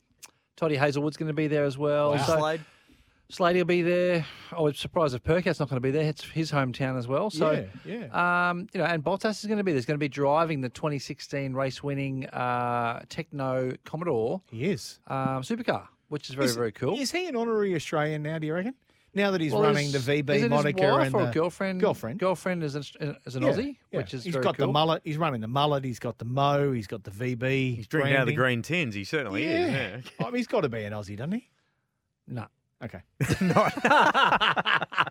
Toddy 0.56 0.76
Hazelwood's 0.76 1.16
going 1.16 1.28
to 1.28 1.32
be 1.34 1.46
there 1.46 1.64
as 1.64 1.78
well. 1.78 2.10
Wow. 2.10 2.16
So 2.26 2.58
Slade 3.30 3.56
will 3.56 3.64
be 3.66 3.82
there. 3.82 4.24
I 4.50 4.60
was 4.60 4.78
surprised 4.78 5.14
if 5.14 5.22
Perkat's 5.22 5.60
not 5.60 5.68
going 5.68 5.76
to 5.76 5.86
be 5.86 5.90
there. 5.90 6.08
It's 6.08 6.24
his 6.24 6.50
hometown 6.50 6.98
as 6.98 7.06
well. 7.06 7.28
So, 7.30 7.66
Yeah, 7.84 8.08
yeah. 8.10 8.50
Um, 8.50 8.68
you 8.72 8.80
know, 8.80 8.86
and 8.86 9.04
Bottas 9.04 9.40
is 9.40 9.44
going 9.44 9.58
to 9.58 9.64
be 9.64 9.72
there. 9.72 9.76
He's 9.76 9.84
going 9.86 9.96
to 9.96 10.02
be 10.02 10.08
driving 10.08 10.62
the 10.62 10.70
2016 10.70 11.52
race-winning 11.52 12.26
uh, 12.30 13.00
Tekno 13.10 13.76
Commodore. 13.84 14.40
He 14.50 14.64
is. 14.64 14.98
Um, 15.08 15.42
supercar, 15.42 15.88
which 16.08 16.30
is 16.30 16.36
very, 16.36 16.46
Is- 16.46 16.56
very 16.56 16.72
cool. 16.72 16.98
Is 16.98 17.12
he 17.12 17.28
an 17.28 17.36
honorary 17.36 17.74
Australian 17.74 18.22
now? 18.22 18.38
Do 18.38 18.46
you 18.46 18.54
reckon? 18.54 18.74
Now 19.14 19.30
that 19.30 19.40
he's 19.40 19.52
Well, 19.52 19.62
running 19.62 19.86
is- 19.86 19.92
the 19.92 19.98
is 20.12 20.22
VB 20.22 20.30
it 20.36 20.40
his 20.42 20.50
moniker 20.50 20.92
wife 20.92 21.06
and 21.06 21.14
or 21.14 21.26
the 21.26 21.32
girlfriend, 21.32 21.80
girlfriend, 21.80 22.18
girlfriend 22.20 22.62
is 22.62 22.74
an, 22.74 22.82
uh, 23.00 23.14
is 23.24 23.36
an 23.36 23.42
Yeah, 23.42 23.48
Aussie, 23.52 23.76
yeah. 23.90 23.98
which 23.98 24.14
is 24.14 24.24
he's 24.24 24.32
very 24.34 24.44
got 24.44 24.56
the 24.58 24.66
mullet. 24.68 25.00
He's 25.04 25.16
running 25.16 25.40
the 25.40 25.48
mullet. 25.48 25.82
He's 25.84 25.98
got 25.98 26.18
the 26.18 26.24
mo. 26.26 26.72
He's 26.72 26.86
got 26.86 27.04
the 27.04 27.10
VB. 27.10 27.74
He's 27.76 27.86
drinking 27.88 28.14
out 28.14 28.20
of 28.22 28.26
the 28.28 28.34
green 28.34 28.62
tins. 28.62 28.94
He 28.94 29.04
certainly 29.04 29.44
is. 29.44 29.70
Yeah. 29.72 30.00
Oh, 30.20 30.24
I 30.24 30.26
mean, 30.26 30.36
he's 30.36 30.46
got 30.46 30.60
to 30.60 30.68
be 30.68 30.82
an 30.84 30.92
Aussie, 30.92 31.16
doesn't 31.16 31.32
he? 31.32 31.48
No. 32.26 32.46
Okay. 32.84 33.00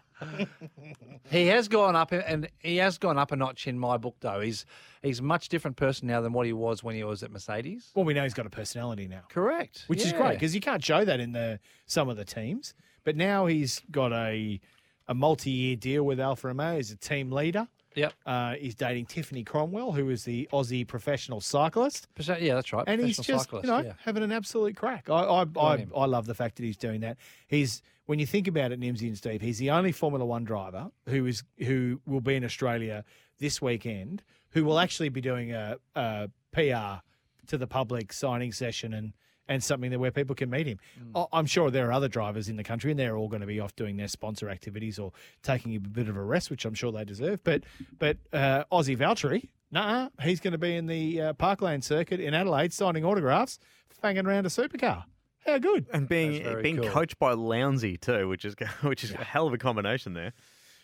He 1.30 1.48
has 1.48 1.68
gone 1.68 1.94
up, 1.98 2.14
and 2.14 2.48
he 2.60 2.78
has 2.78 2.98
gone 2.98 3.18
up 3.18 3.34
a 3.34 3.36
notch 3.36 3.68
in 3.68 3.78
my 3.78 3.98
book. 3.98 4.16
Though 4.22 4.40
he's 4.40 4.66
he's 5.04 5.20
a 5.20 5.24
much 5.24 5.50
different 5.50 5.76
person 5.76 6.08
now 6.08 6.22
than 6.22 6.32
what 6.32 6.46
he 6.46 6.54
was 6.54 6.84
when 6.86 6.96
he 6.96 7.04
was 7.04 7.22
at 7.22 7.32
Mercedes. 7.32 7.92
Well, 7.96 8.06
we 8.06 8.14
know 8.14 8.24
he's 8.24 8.34
got 8.34 8.46
a 8.46 8.50
personality 8.50 9.10
now. 9.10 9.24
Correct, 9.30 9.84
Which 9.88 10.06
is 10.06 10.14
great 10.14 10.34
because 10.36 10.56
you 10.56 10.62
can't 10.62 10.84
show 10.84 11.04
that 11.04 11.20
in 11.20 11.34
the 11.34 11.60
some 11.86 12.08
of 12.08 12.16
the 12.16 12.24
teams. 12.24 12.74
But 13.08 13.16
now 13.16 13.46
he's 13.46 13.82
got 13.90 14.12
a 14.12 14.60
a 15.08 15.14
multi 15.14 15.50
year 15.50 15.78
deal 15.78 16.04
with 16.04 16.20
Alfa 16.20 16.48
Romeo 16.48 16.78
as 16.78 16.92
a 16.92 16.98
team 16.98 17.32
leader. 17.32 17.66
Yep. 17.96 18.14
Uh, 18.26 18.56
he's 18.56 18.76
dating 18.76 19.06
Tiffany 19.06 19.46
Cromwell, 19.46 19.94
who 19.94 20.10
is 20.10 20.26
the 20.26 20.50
Aussie 20.52 20.86
professional 20.86 21.40
cyclist. 21.40 22.10
Yeah, 22.18 22.56
that's 22.56 22.74
right. 22.74 22.84
And 22.86 23.00
he's 23.00 23.16
just, 23.16 23.46
cyclist, 23.46 23.64
you 23.64 23.72
know, 23.72 23.80
yeah. 23.80 23.94
having 24.04 24.24
an 24.24 24.34
absolute 24.34 24.76
crack. 24.76 25.10
I, 25.10 25.22
I, 25.22 25.46
I. 25.58 25.88
I 25.96 26.06
love 26.06 26.26
the 26.26 26.36
fact 26.36 26.58
that 26.58 26.64
he's 26.64 26.76
doing 26.76 27.00
that. 27.00 27.16
He's 27.48 27.82
when 28.08 28.20
you 28.20 28.26
think 28.26 28.46
about 28.46 28.74
it, 28.74 28.80
Nimsy 28.82 29.08
and 29.08 29.18
Steve, 29.18 29.40
he's 29.40 29.58
the 29.58 29.72
only 29.72 29.94
Formula 29.94 30.26
One 30.26 30.44
driver 30.44 30.92
who 31.08 31.28
is 31.28 31.44
who 31.60 32.02
will 32.06 32.20
be 32.20 32.36
in 32.36 32.44
Australia 32.44 33.06
this 33.40 33.62
weekend, 33.62 34.22
who 34.50 34.66
will 34.66 34.80
actually 34.80 35.08
be 35.08 35.22
doing 35.22 35.54
a, 35.54 35.78
a 35.96 36.30
PR 36.52 37.02
to 37.48 37.58
the 37.58 37.68
public 37.68 38.12
signing 38.12 38.52
session 38.52 38.94
and 38.94 39.14
and 39.48 39.64
something 39.64 39.92
that 39.92 40.00
where 40.00 40.12
people 40.12 40.36
can 40.36 40.50
meet 40.50 40.68
him. 40.68 40.80
Mm. 41.00 41.28
I- 41.32 41.38
I'm 41.38 41.46
sure 41.46 41.72
there 41.72 41.88
are 41.88 41.92
other 41.92 42.08
drivers 42.08 42.50
in 42.50 42.56
the 42.58 42.64
country, 42.64 42.92
and 42.92 43.00
they're 43.00 43.18
all 43.18 43.28
going 43.28 43.42
to 43.42 43.48
be 43.48 43.60
off 43.60 43.76
doing 43.76 43.98
their 43.98 44.08
sponsor 44.08 44.50
activities 44.50 45.00
or 45.00 45.12
taking 45.44 45.76
a 45.76 45.80
bit 45.80 46.10
of 46.10 46.18
a 46.18 46.24
rest, 46.24 46.50
which 46.50 46.66
I'm 46.66 46.74
sure 46.74 46.92
they 46.92 47.06
deserve. 47.06 47.44
But 47.44 47.64
but 47.98 48.18
uh, 48.34 48.64
Aussie 48.72 48.98
Valtteri, 48.98 49.50
nah, 49.72 50.10
he's 50.22 50.40
going 50.40 50.54
to 50.54 50.58
be 50.58 50.76
in 50.76 50.88
the 50.88 51.22
uh, 51.22 51.34
Parkland 51.34 51.84
circuit 51.84 52.20
in 52.20 52.34
Adelaide 52.34 52.74
signing 52.74 53.06
autographs, 53.06 53.60
fanging 54.04 54.26
around 54.26 54.46
a 54.46 54.50
supercar. 54.50 55.06
How 55.46 55.58
good! 55.60 55.88
And 55.94 56.10
being 56.10 56.62
being 56.62 56.82
coached 56.84 57.20
by 57.20 57.34
Lowndesy 57.34 58.00
too, 58.00 58.28
which 58.28 58.44
is 58.44 58.56
which 58.82 59.04
is 59.04 59.12
a 59.12 59.18
hell 59.18 59.48
of 59.48 59.54
a 59.54 59.58
combination 59.58 60.14
there. 60.14 60.34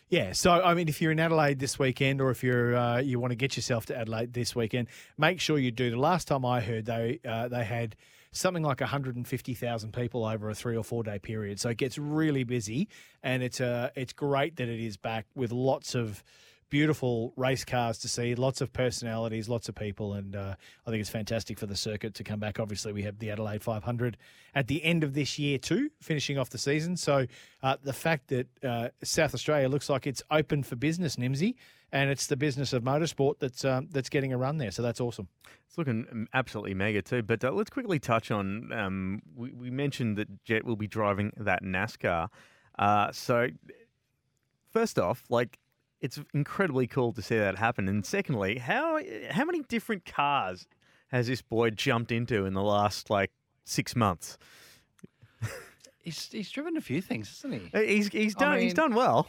Yeah, 0.08 0.32
so 0.32 0.52
I 0.52 0.74
mean, 0.74 0.88
if 0.88 1.00
you're 1.00 1.12
in 1.12 1.20
Adelaide 1.20 1.58
this 1.58 1.78
weekend, 1.78 2.20
or 2.20 2.30
if 2.30 2.42
you're 2.42 2.76
uh, 2.76 2.98
you 2.98 3.18
want 3.18 3.32
to 3.32 3.36
get 3.36 3.56
yourself 3.56 3.86
to 3.86 3.98
Adelaide 3.98 4.32
this 4.32 4.54
weekend, 4.54 4.88
make 5.18 5.40
sure 5.40 5.58
you 5.58 5.70
do. 5.70 5.90
The 5.90 5.98
last 5.98 6.28
time 6.28 6.44
I 6.44 6.60
heard, 6.60 6.86
they 6.86 7.20
uh, 7.26 7.48
they 7.48 7.64
had 7.64 7.96
something 8.34 8.62
like 8.62 8.80
150,000 8.80 9.92
people 9.92 10.26
over 10.26 10.50
a 10.50 10.54
three 10.54 10.76
or 10.76 10.84
four 10.84 11.02
day 11.02 11.18
period. 11.18 11.60
So 11.60 11.70
it 11.70 11.78
gets 11.78 11.96
really 11.96 12.44
busy, 12.44 12.88
and 13.22 13.42
it's 13.42 13.60
uh, 13.60 13.90
it's 13.94 14.12
great 14.12 14.56
that 14.56 14.68
it 14.68 14.84
is 14.84 14.96
back 14.96 15.26
with 15.34 15.52
lots 15.52 15.94
of 15.94 16.22
beautiful 16.70 17.32
race 17.36 17.64
cars 17.64 17.98
to 17.98 18.08
see, 18.08 18.34
lots 18.34 18.60
of 18.60 18.72
personalities, 18.72 19.48
lots 19.48 19.68
of 19.68 19.74
people, 19.74 20.14
and 20.14 20.36
uh, 20.36 20.54
I 20.86 20.90
think 20.90 21.00
it's 21.00 21.10
fantastic 21.10 21.58
for 21.58 21.66
the 21.66 21.76
circuit 21.76 22.14
to 22.14 22.24
come 22.24 22.40
back. 22.40 22.60
Obviously, 22.60 22.92
we 22.92 23.02
have 23.02 23.18
the 23.18 23.30
Adelaide 23.30 23.62
500 23.62 24.16
at 24.54 24.66
the 24.68 24.84
end 24.84 25.04
of 25.04 25.14
this 25.14 25.38
year 25.38 25.58
too, 25.58 25.90
finishing 26.00 26.38
off 26.38 26.50
the 26.50 26.58
season. 26.58 26.96
So 26.96 27.26
uh, 27.62 27.76
the 27.82 27.92
fact 27.92 28.28
that 28.28 28.48
uh, 28.62 28.88
South 29.02 29.34
Australia 29.34 29.68
looks 29.68 29.88
like 29.88 30.06
it's 30.06 30.22
open 30.30 30.62
for 30.62 30.76
business, 30.76 31.16
Nimsy, 31.16 31.54
and 31.92 32.10
it's 32.10 32.26
the 32.26 32.36
business 32.36 32.72
of 32.72 32.82
motorsport 32.82 33.38
that's 33.38 33.64
um, 33.64 33.88
that's 33.92 34.08
getting 34.08 34.32
a 34.32 34.36
run 34.36 34.58
there. 34.58 34.72
So 34.72 34.82
that's 34.82 35.00
awesome. 35.00 35.28
It's 35.68 35.78
looking 35.78 36.06
um, 36.10 36.26
absolutely 36.34 36.74
mega 36.74 37.02
too. 37.02 37.22
But 37.22 37.44
uh, 37.44 37.52
let's 37.52 37.70
quickly 37.70 37.98
touch 38.00 38.30
on. 38.30 38.72
Um, 38.72 39.22
we, 39.34 39.52
we 39.52 39.70
mentioned 39.70 40.18
that 40.18 40.44
Jett 40.44 40.64
will 40.64 40.76
be 40.76 40.88
driving 40.88 41.32
that 41.36 41.62
NASCAR. 41.62 42.28
Uh, 42.78 43.12
so 43.12 43.48
first 44.72 44.98
off, 44.98 45.24
like 45.30 45.58
it's 46.04 46.20
incredibly 46.34 46.86
cool 46.86 47.14
to 47.14 47.22
see 47.22 47.38
that 47.38 47.56
happen. 47.56 47.88
And 47.88 48.04
secondly, 48.04 48.58
how 48.58 49.00
how 49.30 49.46
many 49.46 49.62
different 49.62 50.04
cars 50.04 50.66
has 51.08 51.26
this 51.26 51.40
boy 51.40 51.70
jumped 51.70 52.12
into 52.12 52.44
in 52.44 52.52
the 52.52 52.62
last 52.62 53.08
like 53.08 53.30
six 53.64 53.96
months? 53.96 54.36
He's, 56.02 56.28
he's 56.30 56.50
driven 56.50 56.76
a 56.76 56.82
few 56.82 57.00
things, 57.00 57.30
hasn't 57.30 57.62
he? 57.62 57.70
Uh, 57.72 57.80
He's 57.80 58.08
he's 58.08 58.36
I 58.36 58.40
done 58.40 58.60
he's 58.60 58.74
done 58.74 58.94
well. 58.94 59.26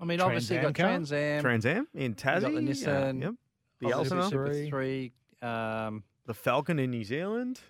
I 0.00 0.04
mean, 0.04 0.20
obviously, 0.20 0.56
you 0.56 0.62
got 0.62 0.74
Trans 0.74 1.12
Am. 1.12 1.40
Trans 1.40 1.64
Am 1.64 1.86
in 1.94 2.16
Tassie. 2.16 2.40
Got 2.40 2.50
the 2.50 2.56
uh, 2.56 2.60
Nissan. 2.60 3.22
yep. 3.22 3.34
The 3.78 3.86
Aussie 3.86 3.92
Elsinore. 3.92 4.30
Super 4.30 4.66
3. 4.68 5.12
Um, 5.42 6.02
the 6.26 6.34
Falcon 6.34 6.80
in 6.80 6.90
New 6.90 7.04
Zealand. 7.04 7.60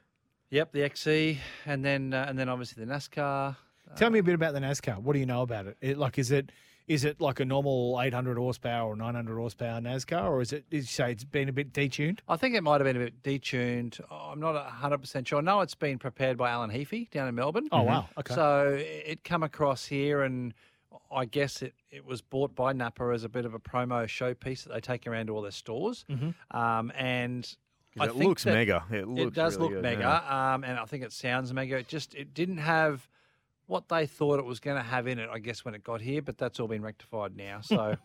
Yep, 0.48 0.72
the 0.72 0.80
XE, 0.80 1.36
and 1.66 1.84
then 1.84 2.14
uh, 2.14 2.24
and 2.26 2.38
then 2.38 2.48
obviously 2.48 2.82
the 2.82 2.90
NASCAR. 2.90 3.56
Tell 3.96 4.08
me 4.08 4.20
a 4.20 4.22
bit 4.22 4.34
about 4.34 4.54
the 4.54 4.60
NASCAR. 4.60 4.98
What 4.98 5.12
do 5.12 5.18
you 5.18 5.26
know 5.26 5.42
about 5.42 5.66
it? 5.66 5.76
it 5.82 5.98
like, 5.98 6.18
is 6.18 6.30
it 6.30 6.50
is 6.88 7.04
it 7.04 7.20
like 7.20 7.38
a 7.40 7.44
normal 7.44 8.00
800 8.00 8.36
horsepower 8.36 8.88
or 8.92 8.96
900 8.96 9.36
horsepower 9.36 9.80
NASCAR, 9.80 10.24
or 10.28 10.40
is 10.40 10.52
it? 10.52 10.68
Did 10.70 10.78
you 10.78 10.82
say 10.82 11.12
it's 11.12 11.24
been 11.24 11.48
a 11.48 11.52
bit 11.52 11.72
detuned? 11.72 12.20
I 12.28 12.36
think 12.36 12.54
it 12.54 12.62
might 12.62 12.80
have 12.80 12.84
been 12.84 12.96
a 12.96 13.04
bit 13.04 13.22
detuned. 13.22 14.00
Oh, 14.10 14.30
I'm 14.32 14.40
not 14.40 14.54
100% 14.68 15.26
sure. 15.26 15.38
I 15.38 15.42
know 15.42 15.60
it's 15.60 15.74
been 15.74 15.98
prepared 15.98 16.36
by 16.36 16.50
Alan 16.50 16.70
Heafy 16.70 17.10
down 17.10 17.28
in 17.28 17.34
Melbourne. 17.34 17.68
Oh, 17.70 17.82
wow. 17.82 18.08
Okay. 18.18 18.34
So 18.34 18.76
it 18.80 19.22
come 19.24 19.42
across 19.42 19.86
here, 19.86 20.22
and 20.22 20.52
I 21.12 21.24
guess 21.24 21.62
it, 21.62 21.74
it 21.90 22.04
was 22.04 22.20
bought 22.20 22.54
by 22.54 22.72
Napa 22.72 23.04
as 23.14 23.22
a 23.24 23.28
bit 23.28 23.44
of 23.44 23.54
a 23.54 23.60
promo 23.60 24.04
showpiece 24.06 24.64
that 24.64 24.72
they 24.74 24.80
take 24.80 25.06
around 25.06 25.26
to 25.26 25.36
all 25.36 25.42
their 25.42 25.50
stores. 25.52 26.04
Mhm. 26.10 26.34
Um, 26.50 26.90
and 26.96 27.42
'Cause 27.96 28.00
I 28.00 28.04
it 28.10 28.12
think 28.12 28.24
looks 28.24 28.44
that 28.44 28.54
mega. 28.54 28.84
It 28.92 29.08
looks 29.08 29.34
does 29.34 29.56
really 29.56 29.74
look 29.74 29.82
good, 29.82 29.82
mega, 29.82 30.32
um, 30.34 30.62
and 30.62 30.78
I 30.78 30.84
think 30.84 31.02
it 31.02 31.12
sounds 31.12 31.52
mega. 31.52 31.76
It 31.78 31.88
just 31.88 32.14
it 32.14 32.34
didn't 32.34 32.58
have 32.58 33.08
what 33.70 33.88
they 33.88 34.06
thought 34.06 34.38
it 34.40 34.44
was 34.44 34.58
going 34.58 34.76
to 34.76 34.82
have 34.82 35.06
in 35.06 35.18
it. 35.18 35.28
I 35.32 35.38
guess 35.38 35.64
when 35.64 35.74
it 35.74 35.84
got 35.84 36.00
here, 36.00 36.20
but 36.20 36.36
that's 36.36 36.58
all 36.58 36.68
been 36.68 36.82
rectified 36.82 37.36
now. 37.36 37.60
So. 37.70 37.96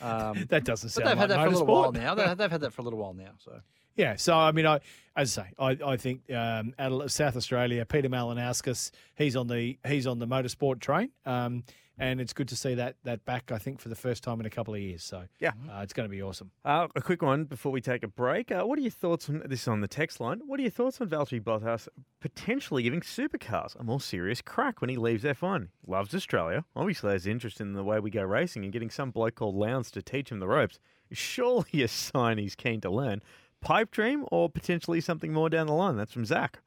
Um, 0.00 0.46
That 0.48 0.64
doesn't 0.64 0.88
but 0.88 0.92
sound 0.92 1.06
they've 1.08 1.16
had 1.16 1.30
like 1.30 1.38
that 1.38 1.44
for 1.44 1.46
a 1.46 1.50
little 1.50 1.66
while 1.66 1.92
now. 1.92 2.14
They, 2.14 2.34
they've 2.38 2.50
had 2.50 2.60
that 2.60 2.72
for 2.72 2.82
a 2.82 2.84
little 2.84 2.98
while 2.98 3.14
now. 3.14 3.30
So 3.38 3.60
Yeah, 3.96 4.16
so 4.16 4.36
I 4.36 4.50
mean, 4.52 4.66
I 4.66 4.80
as 5.16 5.38
I 5.38 5.42
say, 5.42 5.48
I, 5.58 5.92
I 5.92 5.96
think 5.96 6.22
um, 6.32 6.74
South 7.08 7.36
Australia, 7.36 7.86
Peter 7.86 8.08
Malinauskas, 8.08 8.90
he's 9.14 9.36
on 9.36 9.46
the 9.46 9.78
he's 9.86 10.06
on 10.06 10.18
the 10.18 10.26
motorsport 10.26 10.80
train, 10.80 11.10
um, 11.24 11.62
and 12.00 12.20
it's 12.20 12.32
good 12.32 12.48
to 12.48 12.56
see 12.56 12.74
that 12.74 12.96
that 13.04 13.24
back. 13.24 13.52
I 13.52 13.58
think 13.58 13.78
for 13.78 13.88
the 13.88 13.94
first 13.94 14.24
time 14.24 14.40
in 14.40 14.46
a 14.46 14.50
couple 14.50 14.74
of 14.74 14.80
years. 14.80 15.04
So 15.04 15.24
yeah, 15.38 15.52
uh, 15.70 15.80
it's 15.82 15.92
going 15.92 16.08
to 16.08 16.10
be 16.10 16.22
awesome. 16.22 16.50
Uh, 16.64 16.88
a 16.96 17.02
quick 17.02 17.22
one 17.22 17.44
before 17.44 17.70
we 17.70 17.80
take 17.80 18.02
a 18.02 18.08
break. 18.08 18.50
Uh, 18.50 18.64
what 18.64 18.78
are 18.78 18.82
your 18.82 18.90
thoughts 18.90 19.28
on 19.28 19.42
this 19.46 19.62
is 19.62 19.68
on 19.68 19.80
the 19.80 19.88
text 19.88 20.18
line? 20.18 20.40
What 20.46 20.58
are 20.58 20.62
your 20.62 20.70
thoughts 20.70 21.00
on 21.00 21.08
Valtteri 21.08 21.40
Bottas 21.40 21.86
potentially 22.20 22.82
giving 22.82 23.02
supercars 23.02 23.78
a 23.78 23.84
more 23.84 24.00
serious 24.00 24.40
crack 24.40 24.80
when 24.80 24.90
he 24.90 24.96
leaves 24.96 25.24
F1? 25.24 25.68
Loves 25.86 26.14
Australia. 26.14 26.64
Obviously 26.74 27.12
has 27.12 27.26
interest 27.26 27.60
in 27.60 27.74
the 27.74 27.84
way 27.84 28.00
we 28.00 28.10
go 28.10 28.22
racing 28.22 28.64
and 28.64 28.72
getting 28.72 28.90
some 28.90 29.10
bloke 29.10 29.34
called 29.36 29.54
Lowndes 29.54 29.90
to 29.92 30.02
teach 30.02 30.32
him 30.32 30.40
the 30.40 30.48
ropes. 30.48 30.78
Is 31.10 31.18
surely 31.18 31.82
a 31.82 31.88
sign 31.88 32.38
he's 32.38 32.54
keen 32.54 32.80
to 32.80 32.90
learn. 32.90 33.20
Pipe 33.60 33.90
dream 33.90 34.24
or 34.30 34.48
potentially 34.48 35.02
something 35.02 35.32
more 35.32 35.50
down 35.50 35.66
the 35.66 35.74
line? 35.74 35.96
That's 35.96 36.12
from 36.12 36.24
Zach. 36.24 36.60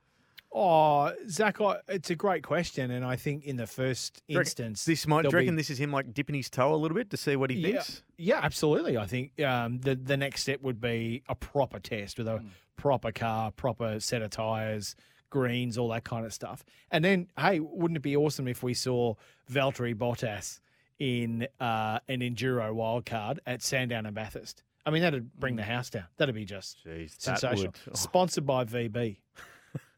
Oh, 0.56 1.12
Zach, 1.30 1.60
I, 1.62 1.78
it's 1.88 2.10
a 2.12 2.16
great 2.16 2.44
question, 2.44 2.92
and 2.92 3.04
I 3.04 3.16
think 3.16 3.44
in 3.46 3.56
the 3.58 3.66
first 3.66 4.22
reckon 4.30 4.42
instance, 4.42 4.86
this 4.86 5.08
might. 5.08 5.24
Do 5.24 5.28
you 5.28 5.32
there'll 5.32 5.42
be- 5.42 5.46
reckon 5.48 5.56
this 5.56 5.70
is 5.72 5.80
him 5.80 5.92
like 5.92 6.14
dipping 6.14 6.36
his 6.36 6.50
toe 6.50 6.74
a 6.74 6.78
little 6.78 6.96
bit 6.96 7.10
to 7.10 7.18
see 7.18 7.36
what 7.36 7.50
he 7.50 7.58
Yeah, 7.58 7.68
thinks? 7.82 8.04
yeah, 8.18 8.40
absolutely. 8.44 8.98
I 8.98 9.06
think 9.08 9.42
um, 9.42 9.80
the 9.80 9.96
the 9.96 10.16
next 10.18 10.42
step 10.44 10.62
would 10.62 10.80
be 10.80 11.24
a 11.28 11.36
proper 11.36 11.80
test 11.80 12.18
with 12.20 12.28
a 12.28 12.38
Hmm. 12.38 12.48
proper 12.78 13.12
car, 13.12 13.52
proper 13.52 14.00
set 14.00 14.22
of 14.22 14.30
tires, 14.30 14.96
greens, 15.32 15.78
all 15.78 15.88
that 15.90 16.04
kind 16.04 16.26
of 16.26 16.34
stuff. 16.34 16.64
And 16.92 17.04
then, 17.04 17.30
hey, 17.40 17.60
wouldn't 17.60 17.98
it 17.98 18.02
be 18.04 18.16
awesome 18.16 18.48
if 18.48 18.62
we 18.62 18.76
saw 18.76 19.16
Valtteri 19.52 19.96
Bottas 19.96 20.60
in 21.00 21.48
uh, 21.60 22.00
an 22.08 22.20
enduro 22.20 22.72
wildcard 22.76 23.40
at 23.48 23.64
Sandown 23.64 24.06
and 24.06 24.14
Bathurst? 24.14 24.62
I 24.86 24.92
mean, 24.92 25.02
that'd 25.02 25.34
bring 25.40 25.56
the 25.56 25.64
house 25.64 25.90
down. 25.90 26.04
That'd 26.18 26.36
be 26.36 26.46
just 26.46 26.78
Hmm. 26.84 26.90
that 27.00 27.10
sensational. 27.40 27.74
Oh. 27.90 27.94
Sponsored 27.96 28.46
by 28.46 28.66
VB. 28.66 29.18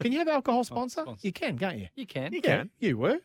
Can 0.02 0.12
you 0.12 0.20
have 0.20 0.28
alcohol 0.28 0.64
sponsor? 0.64 1.06
You 1.22 1.32
can, 1.32 1.58
can't 1.58 1.78
you? 1.78 1.88
you 1.96 2.06
can. 2.06 2.34
You 2.34 2.42
can. 2.42 2.70
You 2.80 2.98
were. 2.98 3.20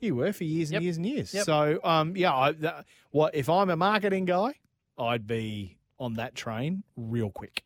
You 0.00 0.14
were 0.16 0.32
for 0.32 0.44
years 0.44 0.68
and 0.70 0.74
Yep. 0.74 0.82
years 0.82 0.96
and 0.98 1.06
years. 1.06 1.34
Yep. 1.34 1.44
So, 1.44 1.80
um, 1.82 2.16
yeah, 2.16 2.34
I, 2.34 2.52
that, 2.52 2.84
what 3.10 3.34
if 3.34 3.48
I'm 3.48 3.70
a 3.70 3.76
marketing 3.76 4.24
guy? 4.26 4.54
I'd 4.98 5.26
be 5.26 5.78
on 5.98 6.14
that 6.14 6.34
train 6.34 6.82
real 6.96 7.30
quick, 7.30 7.64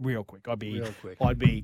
real 0.00 0.24
quick. 0.24 0.46
I'd 0.48 0.58
be, 0.58 0.80
Real 0.80 0.92
quick. 1.00 1.18
I'd 1.20 1.38
be 1.38 1.62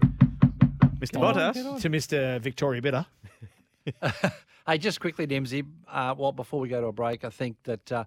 Mr. 0.98 1.20
Bottas. 1.20 1.80
to 1.82 1.88
Mr. 1.90 2.40
Victoria 2.40 2.82
Bitter. 2.82 3.06
Hey, 4.66 4.78
just 4.78 4.98
quickly, 4.98 5.26
Nimsy. 5.26 5.62
Uh, 5.86 6.14
well, 6.16 6.32
before 6.32 6.58
we 6.58 6.70
go 6.70 6.80
to 6.80 6.86
a 6.86 6.92
break, 6.92 7.22
I 7.22 7.28
think 7.28 7.58
that 7.64 7.92
uh, 7.92 8.04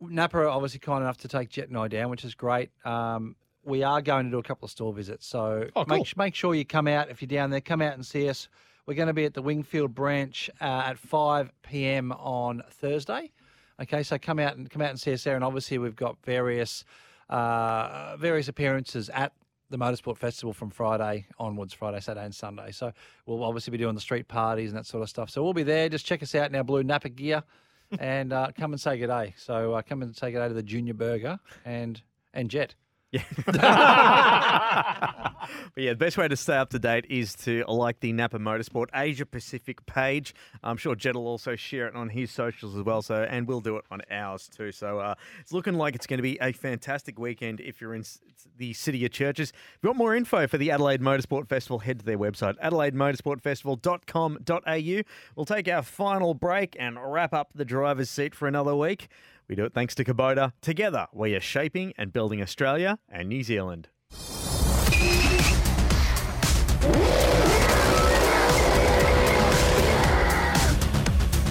Napa 0.00 0.38
are 0.38 0.46
obviously 0.48 0.78
kind 0.78 1.02
enough 1.02 1.16
to 1.18 1.26
take 1.28 1.48
Jett 1.48 1.66
and 1.68 1.76
I 1.76 1.88
down, 1.88 2.10
which 2.10 2.24
is 2.24 2.36
great. 2.36 2.70
Um, 2.84 3.34
we 3.64 3.82
are 3.82 4.00
going 4.02 4.26
to 4.26 4.30
do 4.30 4.38
a 4.38 4.42
couple 4.42 4.66
of 4.66 4.70
store 4.70 4.92
visits, 4.92 5.26
so 5.26 5.66
Oh, 5.76 5.84
cool. 5.84 5.98
make 5.98 6.16
make 6.16 6.34
sure 6.34 6.54
you 6.54 6.64
come 6.64 6.88
out 6.88 7.10
if 7.10 7.22
you're 7.22 7.28
down 7.28 7.50
there. 7.50 7.60
Come 7.60 7.82
out 7.82 7.94
and 7.94 8.04
see 8.04 8.28
us. 8.28 8.48
We're 8.86 8.94
going 8.94 9.06
to 9.08 9.12
be 9.14 9.24
at 9.24 9.34
the 9.34 9.42
Wingfield 9.42 9.94
branch 9.94 10.50
uh, 10.60 10.64
at 10.86 10.98
5 10.98 11.52
p.m. 11.62 12.10
on 12.12 12.62
Thursday. 12.70 13.30
Okay, 13.80 14.02
so 14.02 14.18
come 14.18 14.40
out 14.40 14.56
and 14.56 14.68
come 14.68 14.82
out 14.82 14.90
and 14.90 15.00
see 15.00 15.12
us 15.12 15.22
there. 15.24 15.36
And 15.36 15.44
obviously, 15.44 15.78
we've 15.78 15.94
got 15.96 16.16
various 16.24 16.84
uh, 17.30 18.16
various 18.18 18.48
appearances 18.48 19.08
at 19.10 19.32
the 19.70 19.78
Motorsport 19.78 20.18
Festival 20.18 20.52
from 20.52 20.70
Friday 20.70 21.26
onwards, 21.38 21.72
Friday, 21.72 21.98
Saturday, 22.00 22.26
and 22.26 22.34
Sunday. 22.34 22.72
So 22.72 22.92
we'll 23.24 23.42
obviously 23.42 23.70
be 23.70 23.78
doing 23.78 23.94
the 23.94 24.00
street 24.02 24.28
parties 24.28 24.70
and 24.70 24.78
that 24.78 24.84
sort 24.86 25.02
of 25.02 25.08
stuff. 25.08 25.30
So 25.30 25.42
we'll 25.42 25.54
be 25.54 25.62
there. 25.62 25.88
Just 25.88 26.04
check 26.04 26.22
us 26.22 26.34
out 26.34 26.50
in 26.50 26.56
our 26.56 26.64
blue 26.64 26.82
Napa 26.82 27.08
gear, 27.08 27.42
and 27.98 28.32
uh, 28.32 28.48
come 28.58 28.72
and 28.72 28.80
say 28.80 28.98
good 28.98 29.06
day. 29.06 29.32
So 29.38 29.74
uh, 29.74 29.82
come 29.82 30.02
and 30.02 30.14
say 30.14 30.30
good 30.32 30.40
day 30.40 30.48
to 30.48 30.54
the 30.54 30.62
Junior 30.62 30.94
Burger 30.94 31.38
and 31.64 32.02
and 32.34 32.50
Jett. 32.50 32.74
But 35.74 35.84
yeah, 35.84 35.90
the 35.90 35.96
best 35.96 36.16
way 36.18 36.28
to 36.28 36.36
stay 36.36 36.56
up 36.56 36.68
to 36.70 36.78
date 36.78 37.06
is 37.08 37.34
to 37.36 37.64
like 37.66 38.00
the 38.00 38.12
Napa 38.12 38.38
Motorsport 38.38 38.88
Asia 38.94 39.24
Pacific 39.24 39.86
page. 39.86 40.34
I'm 40.62 40.76
sure 40.76 40.94
Jett 40.94 41.14
will 41.14 41.26
also 41.26 41.56
share 41.56 41.88
it 41.88 41.94
on 41.94 42.10
his 42.10 42.30
socials 42.30 42.76
as 42.76 42.82
well. 42.82 43.00
So, 43.00 43.22
and 43.22 43.48
we'll 43.48 43.62
do 43.62 43.76
it 43.76 43.84
on 43.90 44.02
ours 44.10 44.50
too. 44.54 44.70
So, 44.72 44.98
uh, 44.98 45.14
it's 45.40 45.52
looking 45.52 45.72
like 45.74 45.94
it's 45.94 46.06
going 46.06 46.18
to 46.18 46.22
be 46.22 46.36
a 46.40 46.52
fantastic 46.52 47.18
weekend 47.18 47.60
if 47.60 47.80
you're 47.80 47.94
in 47.94 48.04
the 48.58 48.74
city 48.74 49.06
of 49.06 49.12
churches. 49.12 49.48
If 49.50 49.78
you 49.82 49.88
want 49.88 49.96
more 49.98 50.14
info 50.14 50.46
for 50.46 50.58
the 50.58 50.70
Adelaide 50.70 51.00
Motorsport 51.00 51.48
Festival, 51.48 51.78
head 51.78 52.00
to 52.00 52.04
their 52.04 52.18
website, 52.18 52.60
adelaidemotorsportfestival.com.au. 52.60 55.02
We'll 55.36 55.46
take 55.46 55.68
our 55.68 55.82
final 55.82 56.34
break 56.34 56.76
and 56.78 56.98
wrap 57.02 57.32
up 57.32 57.48
the 57.54 57.64
driver's 57.64 58.10
seat 58.10 58.34
for 58.34 58.46
another 58.46 58.76
week. 58.76 59.08
We 59.48 59.56
do 59.56 59.64
it 59.64 59.74
thanks 59.74 59.94
to 59.96 60.04
Kubota. 60.04 60.52
Together, 60.60 61.06
we 61.12 61.34
are 61.34 61.40
shaping 61.40 61.92
and 61.98 62.12
building 62.12 62.40
Australia 62.42 62.98
and 63.08 63.28
New 63.28 63.42
Zealand. 63.42 63.88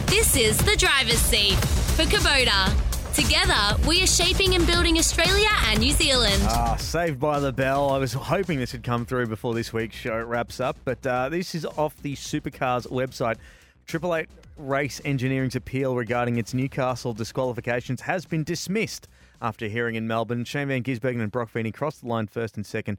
This 0.07 0.35
is 0.35 0.57
the 0.59 0.75
driver's 0.77 1.19
seat 1.19 1.55
for 1.95 2.03
Kubota. 2.03 2.73
Together, 3.13 3.77
we 3.85 4.01
are 4.01 4.07
shaping 4.07 4.55
and 4.55 4.65
building 4.65 4.97
Australia 4.97 5.49
and 5.65 5.79
New 5.79 5.91
Zealand. 5.91 6.41
Ah, 6.47 6.77
saved 6.77 7.19
by 7.19 7.41
the 7.41 7.51
bell. 7.51 7.89
I 7.89 7.97
was 7.97 8.13
hoping 8.13 8.57
this 8.57 8.71
would 8.71 8.83
come 8.83 9.05
through 9.05 9.27
before 9.27 9.53
this 9.53 9.73
week's 9.73 9.97
show 9.97 10.17
wraps 10.23 10.61
up, 10.61 10.77
but 10.85 11.05
uh, 11.05 11.27
this 11.27 11.53
is 11.53 11.65
off 11.65 12.01
the 12.01 12.15
Supercars 12.15 12.87
website. 12.87 13.35
Triple 13.85 14.15
Eight 14.15 14.29
Race 14.61 15.01
Engineering's 15.03 15.55
appeal 15.55 15.95
regarding 15.95 16.37
its 16.37 16.53
Newcastle 16.53 17.13
disqualifications 17.13 18.01
has 18.01 18.25
been 18.25 18.43
dismissed 18.43 19.07
after 19.41 19.67
hearing 19.67 19.95
in 19.95 20.07
Melbourne. 20.07 20.45
Shane 20.45 20.67
Van 20.67 20.83
Gisbergen 20.83 21.21
and 21.21 21.31
Broc 21.31 21.49
Feeney 21.49 21.71
crossed 21.71 22.01
the 22.01 22.07
line 22.07 22.27
first 22.27 22.55
and 22.55 22.65
second 22.65 22.97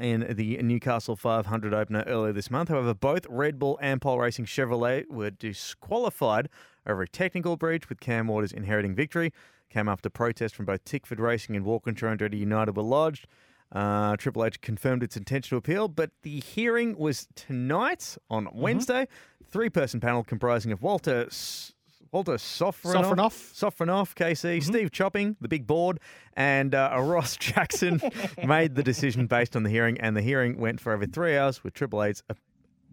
in 0.00 0.26
the 0.36 0.60
Newcastle 0.62 1.14
500 1.14 1.72
opener 1.72 2.02
earlier 2.06 2.32
this 2.32 2.50
month. 2.50 2.68
However, 2.68 2.94
both 2.94 3.26
Red 3.28 3.58
Bull 3.58 3.78
Ampol 3.82 4.18
Racing 4.20 4.46
Chevrolet 4.46 5.08
were 5.08 5.30
disqualified 5.30 6.48
over 6.86 7.02
a 7.02 7.08
technical 7.08 7.56
breach, 7.56 7.88
with 7.88 8.00
Cam 8.00 8.26
Waters 8.26 8.52
inheriting 8.52 8.94
victory. 8.94 9.32
Came 9.70 9.88
after 9.88 10.10
protest 10.10 10.54
from 10.54 10.66
both 10.66 10.84
Tickford 10.84 11.20
Racing 11.20 11.54
and 11.56 11.64
Walkinshaw 11.64 12.14
Andretti 12.14 12.38
United 12.38 12.76
were 12.76 12.82
lodged. 12.82 13.26
Uh, 13.72 14.16
Triple 14.16 14.44
Eight 14.44 14.60
confirmed 14.60 15.02
its 15.02 15.16
intention 15.16 15.50
to 15.50 15.56
appeal, 15.56 15.88
but 15.88 16.10
the 16.22 16.40
hearing 16.40 16.96
was 16.96 17.26
tonight 17.34 18.16
on 18.30 18.48
Wednesday. 18.52 19.08
Three 19.54 19.70
person 19.70 20.00
panel 20.00 20.24
comprising 20.24 20.72
of 20.72 20.82
Walter. 20.82 21.26
S- 21.28 21.72
Walter 22.10 22.32
Sofronoff, 22.32 23.04
Sofronoff. 23.14 23.54
Sofronoff, 23.54 24.14
KC, 24.16 24.60
Steve 24.64 24.90
Chopping, 24.90 25.36
the 25.40 25.46
big 25.46 25.64
board, 25.64 26.00
and 26.36 26.74
uh, 26.74 26.90
Ross 27.00 27.36
Jackson 27.36 28.00
made 28.44 28.74
the 28.74 28.82
decision 28.82 29.28
based 29.28 29.54
on 29.54 29.62
the 29.62 29.70
hearing, 29.70 30.00
and 30.00 30.16
the 30.16 30.22
hearing 30.22 30.58
went 30.58 30.80
for 30.80 30.92
over 30.92 31.06
three 31.06 31.36
hours 31.36 31.62
with 31.62 31.72
Triple 31.72 32.02
Eight's 32.02 32.24
a- 32.28 32.34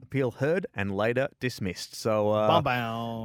appeal 0.04 0.32
heard 0.32 0.68
and 0.76 0.96
later 0.96 1.30
dismissed. 1.40 1.96
So 1.96 2.32
uh, 2.32 2.48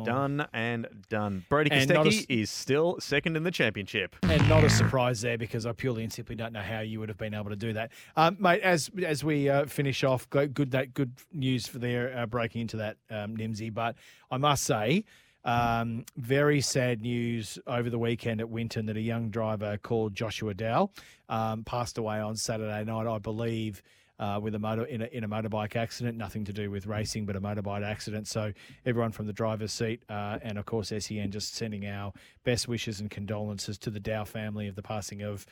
done 0.04 0.46
and 0.52 0.86
done. 1.08 1.44
Brodie 1.48 1.70
And 1.70 1.88
not 1.90 2.06
Kostecki 2.06 2.26
is 2.28 2.50
still 2.50 2.96
second 3.00 3.36
in 3.36 3.42
the 3.42 3.50
championship. 3.50 4.16
And 4.22 4.48
not 4.48 4.64
a 4.64 4.70
surprise 4.70 5.20
there 5.20 5.38
because 5.38 5.66
I 5.66 5.72
purely 5.72 6.02
and 6.02 6.12
simply 6.12 6.36
don't 6.36 6.52
know 6.52 6.62
how 6.62 6.80
you 6.80 7.00
would 7.00 7.08
have 7.08 7.18
been 7.18 7.34
able 7.34 7.50
to 7.50 7.56
do 7.56 7.72
that, 7.72 7.92
um, 8.16 8.36
mate. 8.40 8.62
As 8.62 8.90
as 9.04 9.24
we 9.24 9.48
uh, 9.48 9.66
finish 9.66 10.04
off, 10.04 10.28
go, 10.30 10.46
good 10.46 10.70
that 10.72 10.94
good 10.94 11.12
news 11.32 11.66
for 11.66 11.78
their 11.78 12.16
uh, 12.16 12.26
breaking 12.26 12.62
into 12.62 12.76
that 12.78 12.96
um, 13.10 13.36
Nimsy. 13.36 13.72
But 13.72 13.96
I 14.30 14.36
must 14.36 14.64
say, 14.64 15.04
um, 15.46 16.04
very 16.16 16.60
sad 16.60 17.00
news 17.02 17.58
over 17.66 17.88
the 17.88 17.98
weekend 17.98 18.40
at 18.40 18.48
Winton 18.50 18.86
that 18.86 18.96
a 18.96 19.00
young 19.00 19.30
driver 19.30 19.78
called 19.78 20.14
Joshua 20.14 20.54
Dow 20.54 20.90
um, 21.28 21.62
passed 21.62 21.98
away 21.98 22.18
on 22.18 22.36
Saturday 22.36 22.84
night, 22.84 23.06
I 23.06 23.18
believe. 23.18 23.82
Uh, 24.18 24.40
with 24.42 24.54
a 24.54 24.58
motor 24.58 24.84
in 24.84 25.02
a, 25.02 25.04
in 25.06 25.24
a 25.24 25.28
motorbike 25.28 25.76
accident, 25.76 26.16
nothing 26.16 26.42
to 26.42 26.52
do 26.52 26.70
with 26.70 26.86
racing, 26.86 27.26
but 27.26 27.36
a 27.36 27.40
motorbike 27.40 27.84
accident. 27.84 28.26
So 28.26 28.50
everyone 28.86 29.12
from 29.12 29.26
the 29.26 29.32
driver's 29.34 29.72
seat 29.72 30.02
uh, 30.08 30.38
and 30.40 30.56
of 30.56 30.64
course 30.64 30.88
SEN 30.88 31.30
just 31.30 31.54
sending 31.54 31.86
our 31.86 32.14
best 32.42 32.66
wishes 32.66 33.00
and 33.00 33.10
condolences 33.10 33.76
to 33.76 33.90
the 33.90 34.00
Dow 34.00 34.24
family 34.24 34.68
of 34.68 34.74
the 34.74 34.80
passing 34.82 35.20
of 35.20 35.44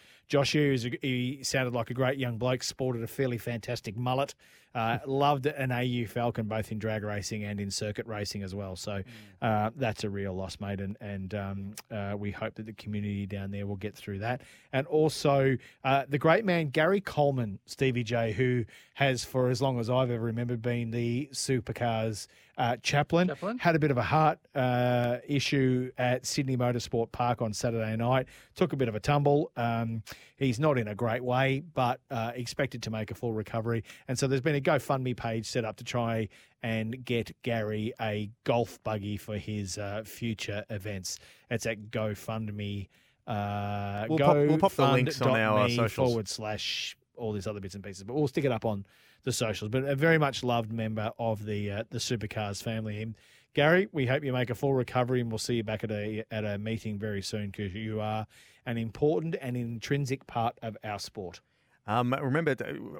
was 0.72 0.86
a- 0.86 0.98
he 1.02 1.40
sounded 1.42 1.74
like 1.74 1.90
a 1.90 1.94
great 1.94 2.18
young 2.18 2.38
bloke, 2.38 2.62
sported 2.62 3.02
a 3.02 3.06
fairly 3.06 3.36
fantastic 3.36 3.98
mullet, 3.98 4.34
uh, 4.74 4.98
loved 5.06 5.46
an 5.46 5.70
AU 5.70 6.06
Falcon 6.06 6.46
both 6.46 6.72
in 6.72 6.78
drag 6.78 7.04
racing 7.04 7.44
and 7.44 7.60
in 7.60 7.70
circuit 7.70 8.06
racing 8.06 8.42
as 8.42 8.54
well. 8.54 8.76
So 8.76 9.02
uh, 9.40 9.70
that's 9.76 10.04
a 10.04 10.10
real 10.10 10.34
loss, 10.34 10.58
mate, 10.60 10.80
and 10.80 10.96
and 11.00 11.34
um, 11.34 11.74
uh, 11.90 12.14
we 12.16 12.30
hope 12.30 12.54
that 12.54 12.66
the 12.66 12.72
community 12.72 13.26
down 13.26 13.50
there 13.50 13.66
will 13.66 13.76
get 13.76 13.94
through 13.94 14.18
that. 14.20 14.42
And 14.72 14.86
also 14.86 15.56
uh, 15.84 16.04
the 16.08 16.18
great 16.18 16.44
man 16.44 16.70
Gary 16.70 17.00
Coleman, 17.00 17.58
Stevie 17.66 18.04
J, 18.04 18.32
who 18.32 18.64
has 18.94 19.24
for 19.24 19.48
as 19.48 19.62
long 19.62 19.78
as 19.78 19.88
I've 19.88 20.10
ever 20.10 20.24
remembered 20.24 20.62
been 20.62 20.90
the 20.90 21.28
supercars 21.32 22.26
uh, 22.58 22.76
chaplain, 22.82 23.28
had 23.58 23.74
a 23.74 23.78
bit 23.78 23.90
of 23.90 23.96
a 23.98 24.02
heart 24.02 24.38
uh, 24.54 25.18
issue 25.26 25.90
at 25.98 26.24
Sydney 26.26 26.56
Motorsport 26.56 27.10
Park 27.12 27.42
on 27.42 27.52
Saturday 27.52 27.96
night. 27.96 28.26
Took 28.54 28.72
a 28.72 28.76
bit 28.76 28.88
of 28.88 28.94
a 28.94 29.00
tumble. 29.00 29.50
Um, 29.56 30.02
he's 30.36 30.58
not 30.60 30.78
in 30.78 30.88
a 30.88 30.94
great 30.94 31.22
way, 31.24 31.62
but 31.74 32.00
uh, 32.10 32.32
expected 32.34 32.82
to 32.84 32.90
make 32.90 33.10
a 33.10 33.14
full 33.14 33.32
recovery. 33.32 33.84
And 34.08 34.18
so 34.18 34.26
there's 34.26 34.40
been 34.40 34.56
a 34.56 34.60
GoFundMe 34.60 35.16
page 35.16 35.46
set 35.46 35.64
up 35.64 35.76
to 35.76 35.84
try 35.84 36.28
and 36.62 37.04
get 37.04 37.34
Gary 37.42 37.92
a 38.00 38.30
golf 38.44 38.78
buggy 38.84 39.16
for 39.16 39.36
his 39.36 39.76
uh, 39.78 40.02
future 40.04 40.64
events. 40.70 41.18
It's 41.50 41.66
at 41.66 41.90
GoFundMe. 41.90 42.88
Uh, 43.26 44.06
We'll 44.08 44.18
pop- 44.18 44.36
we'll 44.36 44.58
pop 44.58 44.72
the 44.72 44.86
links 44.92 45.20
on 45.22 45.40
our, 45.40 45.60
uh, 45.60 45.68
socials. 45.68 45.92
forward 45.92 46.28
slash 46.28 46.96
all 47.16 47.32
these 47.32 47.46
other 47.46 47.60
bits 47.60 47.74
and 47.74 47.82
pieces, 47.82 48.02
but 48.04 48.14
we'll 48.14 48.28
stick 48.28 48.44
it 48.44 48.52
up 48.52 48.64
on 48.64 48.84
the 49.24 49.32
socials. 49.32 49.70
But 49.70 49.84
a 49.84 49.94
very 49.94 50.18
much 50.18 50.44
loved 50.44 50.72
member 50.72 51.10
of 51.18 51.44
the 51.44 51.70
uh, 51.70 51.84
the 51.90 51.98
Supercars 51.98 52.62
family. 52.62 53.02
And 53.02 53.16
Gary, 53.54 53.88
we 53.92 54.06
hope 54.06 54.24
you 54.24 54.32
make 54.32 54.50
a 54.50 54.54
full 54.54 54.74
recovery, 54.74 55.20
and 55.20 55.30
we'll 55.30 55.38
see 55.38 55.56
you 55.56 55.64
back 55.64 55.84
at 55.84 55.90
a 55.90 56.24
at 56.30 56.44
a 56.44 56.58
meeting 56.58 56.98
very 56.98 57.22
soon 57.22 57.50
because 57.50 57.74
you 57.74 58.00
are 58.00 58.26
an 58.66 58.78
important 58.78 59.36
and 59.40 59.56
intrinsic 59.56 60.26
part 60.26 60.58
of 60.62 60.76
our 60.84 60.98
sport. 60.98 61.40
Um, 61.86 62.14
remember, 62.14 62.56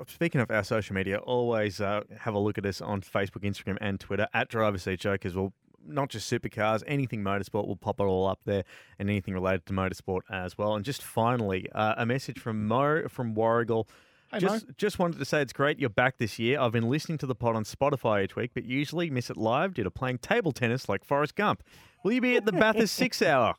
speaking 0.08 0.42
of 0.42 0.50
our 0.50 0.62
social 0.62 0.94
media, 0.94 1.16
always 1.18 1.80
uh, 1.80 2.02
have 2.18 2.34
a 2.34 2.38
look 2.38 2.58
at 2.58 2.66
us 2.66 2.82
on 2.82 3.00
Facebook, 3.00 3.42
Instagram, 3.42 3.78
and 3.80 3.98
Twitter 3.98 4.28
at 4.34 4.48
Driver 4.48 4.76
Seat 4.76 5.02
because 5.02 5.34
we'll 5.34 5.54
not 5.86 6.08
just 6.08 6.30
supercars, 6.30 6.82
anything 6.86 7.22
motorsport, 7.22 7.66
we'll 7.66 7.76
pop 7.76 8.00
it 8.00 8.04
all 8.04 8.26
up 8.26 8.40
there, 8.44 8.64
and 8.98 9.08
anything 9.08 9.34
related 9.34 9.66
to 9.66 9.72
motorsport 9.72 10.20
as 10.30 10.56
well. 10.56 10.74
And 10.74 10.84
just 10.84 11.02
finally, 11.02 11.68
uh, 11.74 11.94
a 11.96 12.06
message 12.06 12.38
from 12.38 12.66
Mo 12.66 13.08
from 13.08 13.34
Warragul. 13.34 13.86
Hey, 14.34 14.40
just, 14.40 14.66
just 14.76 14.98
wanted 14.98 15.18
to 15.18 15.24
say 15.24 15.40
it's 15.42 15.52
great 15.52 15.78
you're 15.78 15.88
back 15.90 16.18
this 16.18 16.38
year. 16.38 16.60
I've 16.60 16.72
been 16.72 16.88
listening 16.88 17.18
to 17.18 17.26
the 17.26 17.34
pod 17.34 17.56
on 17.56 17.64
Spotify 17.64 18.24
each 18.24 18.36
week, 18.36 18.50
but 18.54 18.64
usually 18.64 19.10
miss 19.10 19.30
it 19.30 19.36
live 19.36 19.74
due 19.74 19.84
to 19.84 19.90
playing 19.90 20.18
table 20.18 20.52
tennis 20.52 20.88
like 20.88 21.04
Forrest 21.04 21.34
Gump. 21.36 21.62
Will 22.02 22.12
you 22.12 22.20
be 22.20 22.36
at 22.36 22.44
the 22.44 22.52
Bathurst 22.52 22.94
Six 22.94 23.22
Hour? 23.22 23.54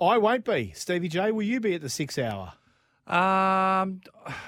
I 0.00 0.18
won't 0.18 0.44
be. 0.44 0.72
Stevie 0.76 1.08
J, 1.08 1.32
will 1.32 1.42
you 1.42 1.58
be 1.60 1.74
at 1.74 1.80
the 1.80 1.88
six 1.88 2.18
hour? 2.18 2.52
Um, 3.08 4.00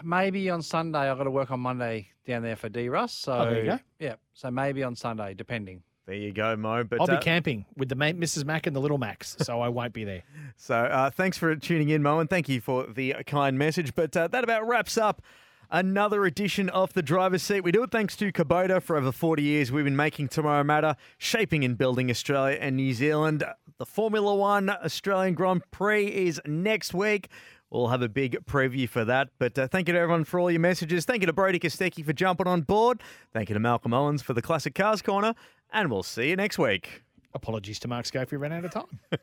maybe 0.05 0.48
on 0.51 0.62
Sunday. 0.62 0.98
I've 1.11 1.19
got 1.19 1.24
to 1.24 1.31
work 1.31 1.51
on 1.51 1.59
Monday 1.61 2.11
down 2.27 2.43
there 2.43 2.55
for 2.57 2.69
D 2.69 2.89
Russ. 2.89 3.12
So 3.12 3.32
Oh, 3.32 3.44
there 3.47 3.59
you 3.59 3.70
go. 3.70 3.78
yeah, 3.98 4.15
so 4.35 4.51
maybe 4.51 4.82
on 4.85 4.94
Sunday, 4.94 5.35
depending. 5.35 5.82
There 6.11 6.19
you 6.19 6.32
go, 6.32 6.57
Mo. 6.57 6.82
But 6.82 7.01
I'll 7.01 7.07
be 7.07 7.12
uh, 7.12 7.20
camping 7.20 7.66
with 7.77 7.89
the 7.89 7.95
Mrs. 7.95 8.45
Mac 8.45 8.66
and 8.66 8.74
the 8.74 8.81
little 8.81 8.99
Macs, 8.99 9.37
so 9.43 9.61
I 9.61 9.69
won't 9.69 9.93
be 9.93 10.03
there. 10.03 10.24
So 10.57 10.74
uh, 10.74 11.09
thanks 11.09 11.39
for 11.39 11.55
tuning 11.57 11.89
in, 11.89 12.03
Mo, 12.03 12.19
and 12.19 12.28
thank 12.28 12.47
you 12.49 12.61
for 12.61 12.85
the 12.87 13.15
kind 13.27 13.57
message. 13.57 13.95
But 13.95 14.15
uh, 14.15 14.28
that 14.28 14.45
about 14.45 14.66
wraps 14.66 14.99
up 14.99 15.23
another 15.70 16.27
edition 16.27 16.69
of 16.69 16.93
the 16.93 17.01
driver's 17.01 17.43
seat. 17.43 17.62
We 17.62 17.73
do 17.73 17.82
it 17.85 17.91
thanks 17.91 18.15
to 18.16 18.31
Kubota. 18.31 18.82
For 18.82 18.97
over 18.97 19.11
40 19.11 19.43
years, 19.43 19.73
we've 19.73 19.85
been 19.85 19.97
making 19.97 20.28
tomorrow 20.28 20.65
matter, 20.65 20.97
shaping 21.16 21.65
and 21.65 21.78
building 21.78 22.11
Australia 22.11 22.59
and 22.61 22.77
New 22.77 22.93
Zealand. 22.93 23.45
The 23.78 23.87
Formula 23.87 24.35
One 24.35 24.69
Australian 24.69 25.35
Grand 25.35 25.62
Prix 25.70 26.09
is 26.09 26.41
next 26.45 26.93
week. 26.93 27.28
We'll 27.70 27.89
have 27.89 28.03
a 28.03 28.09
big 28.09 28.37
preview 28.47 28.89
for 28.89 29.05
that. 29.05 29.28
But 29.39 29.57
uh, 29.57 29.69
thank 29.69 29.87
you 29.87 29.95
to 29.95 30.01
everyone 30.01 30.24
for 30.24 30.41
all 30.41 30.51
your 30.51 30.61
messages. 30.61 31.05
Thank 31.05 31.23
you 31.23 31.27
to 31.27 31.32
Brodie 31.32 31.61
Kostecki 31.61 32.05
for 32.05 32.12
jumping 32.12 32.49
on 32.49 32.62
board. 32.62 33.01
Thank 33.32 33.49
you 33.49 33.55
to 33.55 33.61
Malcolm 33.61 33.95
Owens 33.95 34.23
for 34.23 34.35
the 34.35 34.43
Classic 34.43 34.74
Cars 34.74 35.01
Corner. 35.01 35.35
And 35.72 35.90
we'll 35.90 36.02
see 36.02 36.28
you 36.30 36.36
next 36.36 36.59
week. 36.59 37.02
Apologies 37.34 37.78
to 37.80 37.88
Mark 37.88 38.06
Scope, 38.06 38.30
we 38.32 38.36
ran 38.38 38.52
out 38.52 38.64
of 38.64 38.72
time. 38.72 39.01